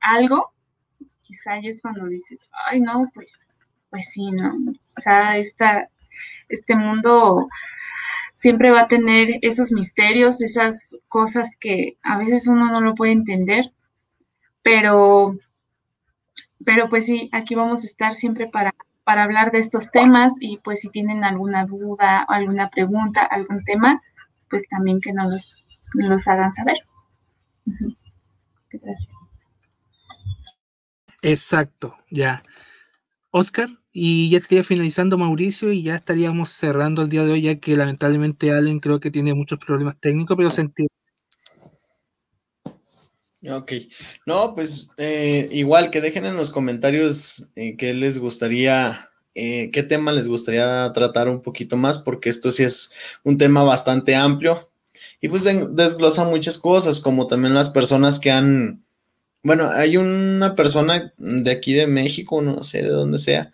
algo, 0.00 0.52
quizá 1.22 1.60
ya 1.60 1.70
es 1.70 1.80
cuando 1.80 2.06
dices, 2.06 2.40
ay 2.68 2.80
no, 2.80 3.10
pues, 3.14 3.32
pues 3.90 4.10
sí, 4.10 4.30
¿no? 4.32 4.52
Quizá 4.94 5.38
esta, 5.38 5.88
este 6.48 6.76
mundo 6.76 7.48
siempre 8.44 8.70
va 8.70 8.82
a 8.82 8.88
tener 8.88 9.38
esos 9.40 9.72
misterios, 9.72 10.42
esas 10.42 10.98
cosas 11.08 11.56
que 11.58 11.96
a 12.02 12.18
veces 12.18 12.46
uno 12.46 12.70
no 12.70 12.82
lo 12.82 12.94
puede 12.94 13.12
entender, 13.12 13.72
pero, 14.62 15.32
pero 16.62 16.90
pues 16.90 17.06
sí, 17.06 17.30
aquí 17.32 17.54
vamos 17.54 17.82
a 17.82 17.86
estar 17.86 18.14
siempre 18.14 18.46
para, 18.46 18.74
para 19.02 19.22
hablar 19.22 19.50
de 19.50 19.60
estos 19.60 19.90
temas 19.90 20.34
y 20.40 20.58
pues 20.58 20.80
si 20.80 20.90
tienen 20.90 21.24
alguna 21.24 21.64
duda, 21.64 22.22
alguna 22.28 22.68
pregunta, 22.68 23.22
algún 23.22 23.64
tema, 23.64 24.02
pues 24.50 24.68
también 24.68 25.00
que 25.00 25.14
nos 25.14 25.54
los, 25.94 26.28
hagan 26.28 26.52
saber. 26.52 26.76
Gracias. 28.72 29.16
Exacto, 31.22 31.96
ya. 32.10 32.42
Oscar, 33.30 33.70
y 33.96 34.28
ya 34.28 34.38
estaría 34.38 34.64
finalizando 34.64 35.16
Mauricio 35.16 35.70
y 35.70 35.84
ya 35.84 35.94
estaríamos 35.94 36.50
cerrando 36.50 37.02
el 37.02 37.08
día 37.08 37.24
de 37.24 37.30
hoy, 37.30 37.42
ya 37.42 37.60
que 37.60 37.76
lamentablemente 37.76 38.50
Allen 38.50 38.80
creo 38.80 38.98
que 38.98 39.12
tiene 39.12 39.34
muchos 39.34 39.60
problemas 39.60 39.96
técnicos, 40.00 40.36
pero 40.36 40.50
se. 40.50 40.68
Ok, 43.52 43.72
no, 44.26 44.54
pues 44.56 44.90
eh, 44.96 45.48
igual 45.52 45.90
que 45.90 46.00
dejen 46.00 46.24
en 46.24 46.36
los 46.36 46.50
comentarios 46.50 47.52
eh, 47.54 47.76
qué 47.76 47.94
les 47.94 48.18
gustaría, 48.18 49.10
eh, 49.36 49.70
qué 49.72 49.84
tema 49.84 50.10
les 50.10 50.26
gustaría 50.26 50.92
tratar 50.92 51.28
un 51.28 51.40
poquito 51.40 51.76
más, 51.76 51.98
porque 51.98 52.30
esto 52.30 52.50
sí 52.50 52.64
es 52.64 52.92
un 53.22 53.38
tema 53.38 53.62
bastante 53.62 54.16
amplio 54.16 54.68
y 55.20 55.28
pues 55.28 55.44
desglosa 55.44 56.24
muchas 56.24 56.58
cosas, 56.58 56.98
como 56.98 57.28
también 57.28 57.54
las 57.54 57.70
personas 57.70 58.18
que 58.18 58.32
han, 58.32 58.82
bueno, 59.44 59.70
hay 59.70 59.98
una 59.98 60.56
persona 60.56 61.12
de 61.16 61.50
aquí 61.52 61.74
de 61.74 61.86
México, 61.86 62.42
no 62.42 62.64
sé 62.64 62.82
de 62.82 62.88
dónde 62.88 63.18
sea, 63.18 63.52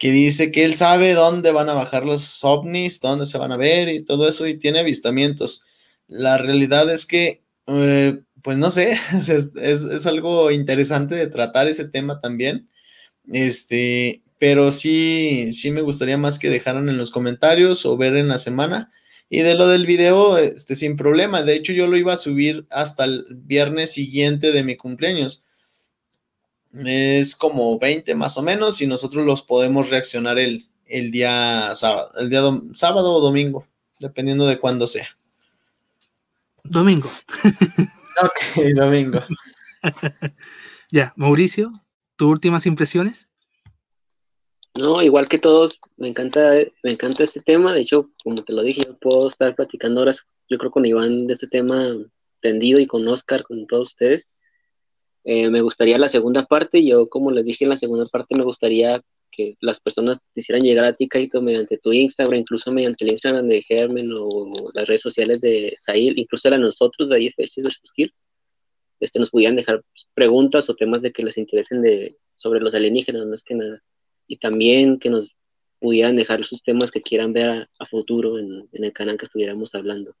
que 0.00 0.10
dice 0.12 0.50
que 0.50 0.64
él 0.64 0.74
sabe 0.74 1.12
dónde 1.12 1.52
van 1.52 1.68
a 1.68 1.74
bajar 1.74 2.06
los 2.06 2.42
ovnis, 2.42 3.00
dónde 3.02 3.26
se 3.26 3.36
van 3.36 3.52
a 3.52 3.58
ver 3.58 3.90
y 3.90 4.02
todo 4.02 4.26
eso, 4.26 4.46
y 4.46 4.58
tiene 4.58 4.78
avistamientos. 4.78 5.62
La 6.08 6.38
realidad 6.38 6.90
es 6.90 7.04
que, 7.04 7.42
eh, 7.66 8.18
pues 8.42 8.56
no 8.56 8.70
sé, 8.70 8.98
es, 9.62 10.06
algo 10.06 10.50
interesante 10.50 11.14
de 11.16 11.26
tratar 11.26 11.68
ese 11.68 11.86
tema 11.86 12.18
también. 12.18 12.70
Este, 13.30 14.22
pero 14.38 14.70
sí, 14.70 15.52
sí 15.52 15.70
me 15.70 15.82
gustaría 15.82 16.16
más 16.16 16.38
que 16.38 16.48
dejaran 16.48 16.88
en 16.88 16.96
los 16.96 17.10
comentarios 17.10 17.84
o 17.84 17.98
ver 17.98 18.16
en 18.16 18.28
la 18.28 18.38
semana. 18.38 18.90
Y 19.28 19.40
de 19.40 19.54
lo 19.54 19.68
del 19.68 19.84
video, 19.84 20.38
este, 20.38 20.76
sin 20.76 20.96
problema. 20.96 21.42
De 21.42 21.54
hecho, 21.54 21.74
yo 21.74 21.86
lo 21.88 21.98
iba 21.98 22.14
a 22.14 22.16
subir 22.16 22.66
hasta 22.70 23.04
el 23.04 23.26
viernes 23.30 23.92
siguiente 23.92 24.50
de 24.50 24.64
mi 24.64 24.76
cumpleaños 24.78 25.44
es 26.72 27.34
como 27.36 27.78
20 27.78 28.14
más 28.14 28.36
o 28.36 28.42
menos 28.42 28.80
y 28.80 28.86
nosotros 28.86 29.24
los 29.26 29.42
podemos 29.42 29.90
reaccionar 29.90 30.38
el, 30.38 30.66
el 30.86 31.10
día 31.10 31.74
sábado, 31.74 32.10
el 32.18 32.30
día 32.30 32.42
sábado 32.74 33.12
o 33.12 33.20
domingo, 33.20 33.66
dependiendo 33.98 34.46
de 34.46 34.58
cuándo 34.58 34.86
sea. 34.86 35.08
Domingo. 36.64 37.08
ok, 38.22 38.64
domingo. 38.74 39.20
ya, 40.90 41.12
Mauricio, 41.16 41.72
¿tus 42.16 42.28
últimas 42.28 42.66
impresiones? 42.66 43.30
No, 44.78 45.02
igual 45.02 45.28
que 45.28 45.38
todos, 45.38 45.78
me 45.96 46.08
encanta, 46.08 46.52
me 46.82 46.92
encanta 46.92 47.24
este 47.24 47.40
tema. 47.40 47.72
De 47.72 47.80
hecho, 47.80 48.10
como 48.22 48.44
te 48.44 48.52
lo 48.52 48.62
dije, 48.62 48.82
yo 48.86 48.96
puedo 48.98 49.26
estar 49.26 49.54
platicando 49.54 50.00
horas, 50.00 50.24
yo 50.48 50.58
creo 50.58 50.70
con 50.70 50.86
Iván 50.86 51.26
de 51.26 51.32
este 51.32 51.48
tema 51.48 51.96
tendido 52.40 52.78
y 52.78 52.86
con 52.86 53.06
Oscar, 53.08 53.42
con 53.42 53.66
todos 53.66 53.88
ustedes. 53.88 54.30
Eh, 55.24 55.50
me 55.50 55.60
gustaría 55.62 55.98
la 55.98 56.08
segunda 56.08 56.46
parte. 56.46 56.84
Yo, 56.84 57.08
como 57.08 57.30
les 57.30 57.44
dije 57.44 57.64
en 57.64 57.70
la 57.70 57.76
segunda 57.76 58.04
parte, 58.06 58.36
me 58.36 58.44
gustaría 58.44 59.00
que 59.30 59.56
las 59.60 59.80
personas 59.80 60.18
te 60.34 60.42
llegar 60.60 60.84
a 60.84 60.92
ti, 60.92 61.08
Kaito, 61.08 61.40
mediante 61.40 61.78
tu 61.78 61.92
Instagram, 61.92 62.40
incluso 62.40 62.72
mediante 62.72 63.04
el 63.04 63.12
Instagram 63.12 63.46
de 63.48 63.62
Germen 63.62 64.10
o 64.12 64.70
las 64.74 64.86
redes 64.86 65.02
sociales 65.02 65.40
de 65.40 65.74
Zahir, 65.78 66.18
incluso 66.18 66.48
a 66.48 66.58
nosotros 66.58 67.08
de 67.08 67.22
IFH 67.22 67.62
versus 67.62 67.82
Skills, 67.86 68.20
este, 68.98 69.18
nos 69.18 69.30
pudieran 69.30 69.56
dejar 69.56 69.82
preguntas 70.14 70.68
o 70.68 70.74
temas 70.74 71.02
de 71.02 71.12
que 71.12 71.22
les 71.22 71.38
interesen 71.38 71.80
de, 71.82 72.16
sobre 72.36 72.60
los 72.60 72.74
alienígenas, 72.74 73.26
más 73.26 73.42
que 73.42 73.54
nada. 73.54 73.82
Y 74.26 74.36
también 74.38 74.98
que 74.98 75.10
nos 75.10 75.36
pudieran 75.78 76.16
dejar 76.16 76.44
sus 76.44 76.62
temas 76.62 76.90
que 76.90 77.00
quieran 77.00 77.32
ver 77.32 77.68
a, 77.78 77.86
futuro 77.86 78.38
en, 78.38 78.68
en 78.72 78.84
el 78.84 78.92
canal 78.92 79.16
que 79.16 79.24
estuviéramos 79.24 79.74
hablando. 79.74 80.14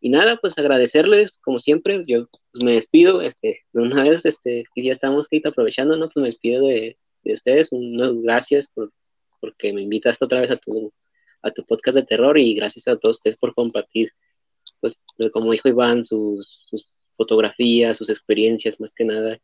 Y 0.00 0.08
nada, 0.08 0.38
pues 0.40 0.56
agradecerles, 0.56 1.38
como 1.38 1.58
siempre, 1.58 2.04
yo 2.06 2.26
pues, 2.52 2.64
me 2.64 2.72
despido, 2.72 3.20
este, 3.20 3.60
de 3.72 3.82
una 3.82 4.02
vez, 4.02 4.24
este, 4.24 4.64
que 4.74 4.82
ya 4.82 4.92
estamos 4.92 5.28
aprovechando, 5.44 5.96
¿no? 5.96 6.08
Pues 6.08 6.22
me 6.22 6.28
despido 6.28 6.66
de, 6.66 6.96
de 7.22 7.32
ustedes, 7.32 7.70
unas 7.72 8.14
gracias 8.22 8.68
por, 8.68 8.92
porque 9.40 9.72
me 9.72 9.82
invitaste 9.82 10.24
otra 10.24 10.40
vez 10.40 10.50
a 10.50 10.56
tu, 10.56 10.92
a 11.42 11.50
tu 11.50 11.64
podcast 11.64 11.96
de 11.96 12.04
terror 12.04 12.38
y 12.38 12.54
gracias 12.54 12.88
a 12.88 12.96
todos 12.96 13.16
ustedes 13.16 13.36
por 13.36 13.54
compartir, 13.54 14.12
pues, 14.80 15.04
como 15.32 15.52
dijo 15.52 15.68
Iván, 15.68 16.04
sus, 16.04 16.64
sus 16.68 17.06
fotografías, 17.16 17.98
sus 17.98 18.08
experiencias, 18.08 18.80
más 18.80 18.94
que 18.94 19.04
nada. 19.04 19.38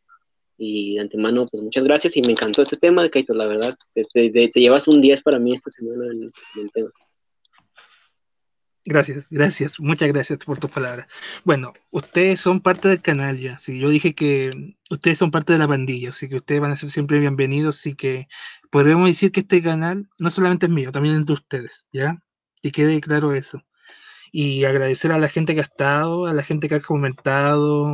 Y 0.58 0.94
de 0.94 1.00
antemano, 1.02 1.46
pues 1.46 1.62
muchas 1.62 1.84
gracias 1.84 2.16
y 2.16 2.22
me 2.22 2.32
encantó 2.32 2.62
este 2.62 2.78
tema, 2.78 3.10
Kaito, 3.10 3.34
la 3.34 3.46
verdad. 3.46 3.76
Te, 3.92 4.30
llevas 4.54 4.88
un 4.88 5.02
10 5.02 5.22
para 5.22 5.38
mí 5.38 5.52
esta 5.52 5.70
semana 5.70 6.06
en 6.06 6.32
el 6.62 6.72
tema. 6.72 6.90
Gracias, 8.88 9.26
gracias, 9.30 9.80
muchas 9.80 10.08
gracias 10.10 10.38
por 10.38 10.60
tus 10.60 10.70
palabras. 10.70 11.08
Bueno, 11.44 11.72
ustedes 11.90 12.40
son 12.40 12.60
parte 12.60 12.86
del 12.88 13.02
canal 13.02 13.36
ya, 13.36 13.58
sí, 13.58 13.80
yo 13.80 13.88
dije 13.88 14.14
que 14.14 14.76
ustedes 14.90 15.18
son 15.18 15.32
parte 15.32 15.52
de 15.52 15.58
la 15.58 15.66
pandilla, 15.66 16.10
así 16.10 16.28
que 16.28 16.36
ustedes 16.36 16.60
van 16.60 16.70
a 16.70 16.76
ser 16.76 16.90
siempre 16.90 17.18
bienvenidos, 17.18 17.78
así 17.78 17.96
que 17.96 18.28
podemos 18.70 19.08
decir 19.08 19.32
que 19.32 19.40
este 19.40 19.60
canal 19.60 20.08
no 20.18 20.30
solamente 20.30 20.66
es 20.66 20.72
mío, 20.72 20.92
también 20.92 21.16
es 21.16 21.26
de 21.26 21.32
ustedes, 21.32 21.86
¿ya? 21.92 22.22
Y 22.62 22.70
quede 22.70 23.00
claro 23.00 23.34
eso. 23.34 23.60
Y 24.32 24.64
agradecer 24.66 25.10
a 25.12 25.18
la 25.18 25.28
gente 25.28 25.54
que 25.54 25.60
ha 25.60 25.64
estado, 25.64 26.26
a 26.26 26.32
la 26.32 26.44
gente 26.44 26.68
que 26.68 26.76
ha 26.76 26.80
comentado, 26.80 27.88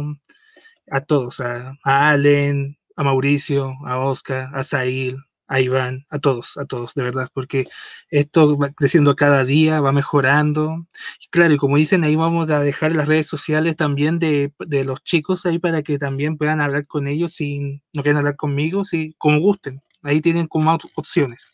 a 0.90 1.00
todos, 1.00 1.40
a, 1.40 1.74
a 1.84 2.10
Allen, 2.10 2.78
a 2.96 3.04
Mauricio, 3.04 3.72
a 3.86 3.98
Oscar, 3.98 4.50
a 4.54 4.62
Sail, 4.62 5.16
a 5.52 5.60
Iván, 5.60 6.06
a 6.08 6.18
todos, 6.18 6.56
a 6.56 6.64
todos, 6.64 6.94
de 6.94 7.02
verdad, 7.02 7.28
porque 7.34 7.66
esto 8.08 8.56
va 8.56 8.70
creciendo 8.70 9.14
cada 9.16 9.44
día, 9.44 9.82
va 9.82 9.92
mejorando. 9.92 10.86
Y 11.20 11.28
claro, 11.28 11.52
y 11.52 11.58
como 11.58 11.76
dicen, 11.76 12.05
ahí 12.05 12.16
vamos 12.16 12.48
a 12.48 12.60
dejar 12.60 12.97
las 12.97 13.06
redes 13.06 13.26
sociales 13.26 13.76
también 13.76 14.18
de, 14.18 14.55
de 14.60 14.84
los 14.84 15.05
chicos 15.05 15.44
ahí 15.44 15.58
para 15.58 15.82
que 15.82 15.98
también 15.98 16.39
puedan 16.39 16.62
hablar 16.62 16.86
con 16.86 17.06
ellos 17.06 17.34
si 17.34 17.82
no 17.92 18.02
quieren 18.02 18.16
hablar 18.16 18.36
conmigo, 18.36 18.86
si 18.86 19.14
como 19.18 19.40
gusten. 19.40 19.82
Ahí 20.02 20.22
tienen 20.22 20.47
como 20.47 20.78
opciones. 20.94 21.50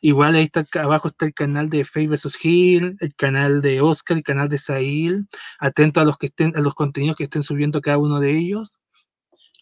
Igual 0.00 0.36
ahí 0.36 0.44
está 0.44 0.66
abajo 0.80 1.08
está 1.08 1.26
el 1.26 1.34
canal 1.34 1.68
de 1.68 1.84
Faye 1.84 2.08
vs. 2.08 2.38
Hill, 2.42 2.96
el 2.98 3.14
canal 3.14 3.60
de 3.60 3.82
Oscar, 3.82 4.16
el 4.16 4.24
canal 4.24 4.48
de 4.48 4.58
Sail. 4.58 5.28
Atento 5.58 6.00
a 6.00 6.06
los 6.06 6.16
que 6.16 6.26
estén, 6.26 6.56
a 6.56 6.60
los 6.60 6.74
contenidos 6.74 7.16
que 7.16 7.24
estén 7.24 7.42
subiendo 7.42 7.82
cada 7.82 7.98
uno 7.98 8.20
de 8.20 8.38
ellos. 8.38 8.74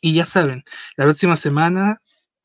Y 0.00 0.14
ya 0.14 0.24
saben, 0.24 0.62
la 0.96 1.04
próxima 1.04 1.36
semana 1.36 1.98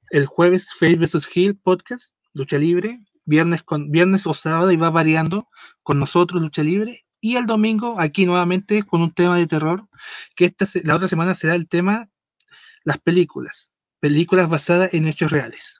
el 0.10 0.26
jueves 0.26 0.74
Face 0.74 0.96
vs. 0.96 1.28
Hill 1.34 1.58
podcast, 1.58 2.14
lucha 2.34 2.58
libre, 2.58 3.00
viernes, 3.26 3.64
con, 3.64 3.92
viernes 3.92 4.26
o 4.26 4.34
sábado 4.34 4.72
y 4.72 4.78
va 4.78 4.90
variando 4.90 5.48
con 5.84 6.00
nosotros 6.00 6.42
lucha 6.42 6.64
libre. 6.64 7.02
Y 7.20 7.36
el 7.36 7.46
domingo 7.46 8.00
aquí 8.00 8.26
nuevamente 8.26 8.84
con 8.84 9.02
un 9.02 9.14
tema 9.14 9.38
de 9.38 9.48
terror, 9.48 9.88
que 10.36 10.46
esta, 10.46 10.66
la 10.84 10.96
otra 10.96 11.08
semana 11.08 11.34
será 11.34 11.56
el 11.56 11.68
tema 11.68 12.10
las 12.84 13.00
películas, 13.00 13.74
películas 14.00 14.50
basadas 14.50 14.94
en 14.94 15.08
hechos 15.08 15.32
reales. 15.32 15.78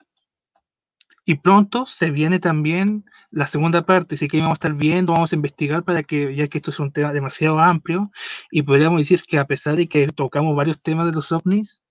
Y 1.24 1.36
pronto 1.36 1.84
se 1.86 2.10
viene 2.10 2.38
también 2.38 3.04
la 3.30 3.46
segunda 3.46 3.84
parte, 3.84 4.14
así 4.14 4.28
que 4.28 4.38
vamos 4.40 4.52
a 4.52 4.60
estar 4.60 4.74
viendo, 4.74 5.12
vamos 5.12 5.32
a 5.32 5.36
investigar 5.36 5.84
para 5.84 6.02
que, 6.02 6.34
ya 6.34 6.48
que 6.48 6.58
esto 6.58 6.70
es 6.70 6.78
un 6.80 6.90
tema 6.90 7.12
demasiado 7.12 7.60
amplio, 7.60 8.10
y 8.50 8.62
podríamos 8.62 9.00
decir 9.00 9.22
que 9.22 9.38
a 9.38 9.46
pesar 9.46 9.76
de 9.76 9.88
que 9.88 10.08
tocamos 10.08 10.56
varios 10.56 10.80
temas 10.80 11.06
de 11.06 11.12
los 11.12 11.30
ovnis, 11.30 11.82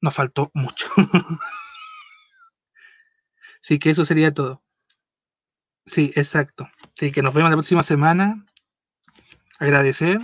nos 0.00 0.14
faltó 0.14 0.50
mucho. 0.54 0.86
Así 3.70 3.78
que 3.78 3.90
eso 3.90 4.04
sería 4.04 4.34
todo. 4.34 4.64
Sí, 5.86 6.10
exacto. 6.16 6.68
Así 6.96 7.12
que 7.12 7.22
nos 7.22 7.32
vemos 7.32 7.50
la 7.50 7.56
próxima 7.56 7.84
semana. 7.84 8.44
Agradecer. 9.60 10.18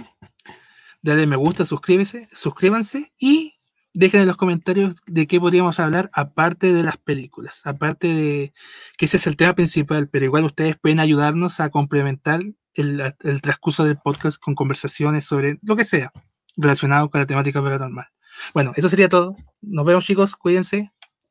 Dale 1.01 1.29
me 1.29 1.37
gusta, 1.37 1.65
suscríbese, 1.65 2.29
suscríbanse 2.33 3.13
y 3.21 3.55
dejen 3.95 4.23
en 4.23 4.27
los 4.27 4.37
comentarios 4.37 4.97
de 5.07 5.29
qué 5.29 5.39
podríamos 5.39 5.79
hablar 5.79 6.11
aparte 6.13 6.73
de 6.73 6.83
las 6.83 6.97
películas, 6.97 7.61
aparte 7.65 8.09
de 8.09 8.53
que 8.99 9.05
ese 9.05 9.19
es 9.19 9.29
el 9.29 9.37
tema 9.37 9.55
principal, 9.55 10.09
pero 10.09 10.25
igual 10.25 10.43
ustedes 10.43 10.77
pueden 10.77 10.99
ayudarnos 10.99 11.61
a 11.61 11.71
complementar 11.71 12.41
el, 12.75 13.15
el 13.21 13.43
transcurso 13.43 13.85
del 13.85 13.97
podcast 13.99 14.43
con 14.43 14.57
conversaciones 14.57 15.25
sobre 15.25 15.61
lo 15.63 15.77
que 15.77 15.85
sea 15.85 16.13
relacionado 16.57 17.11
con 17.11 17.21
la 17.21 17.29
temática 17.29 17.63
paranormal. 17.63 18.09
Bueno, 18.55 18.73
eso 18.75 18.89
sería 18.89 19.09
todo. 19.09 19.37
Nos 19.63 19.87
vemos 19.87 20.05
chicos, 20.05 20.35
cuídense. 20.35 20.91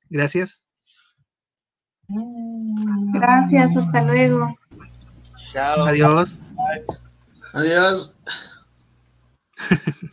Gracias. 0.10 0.65
Gracias, 2.08 3.76
hasta 3.76 4.02
luego. 4.02 4.56
Chao. 5.54 5.86
Adiós. 5.86 6.40
Adiós. 7.54 8.18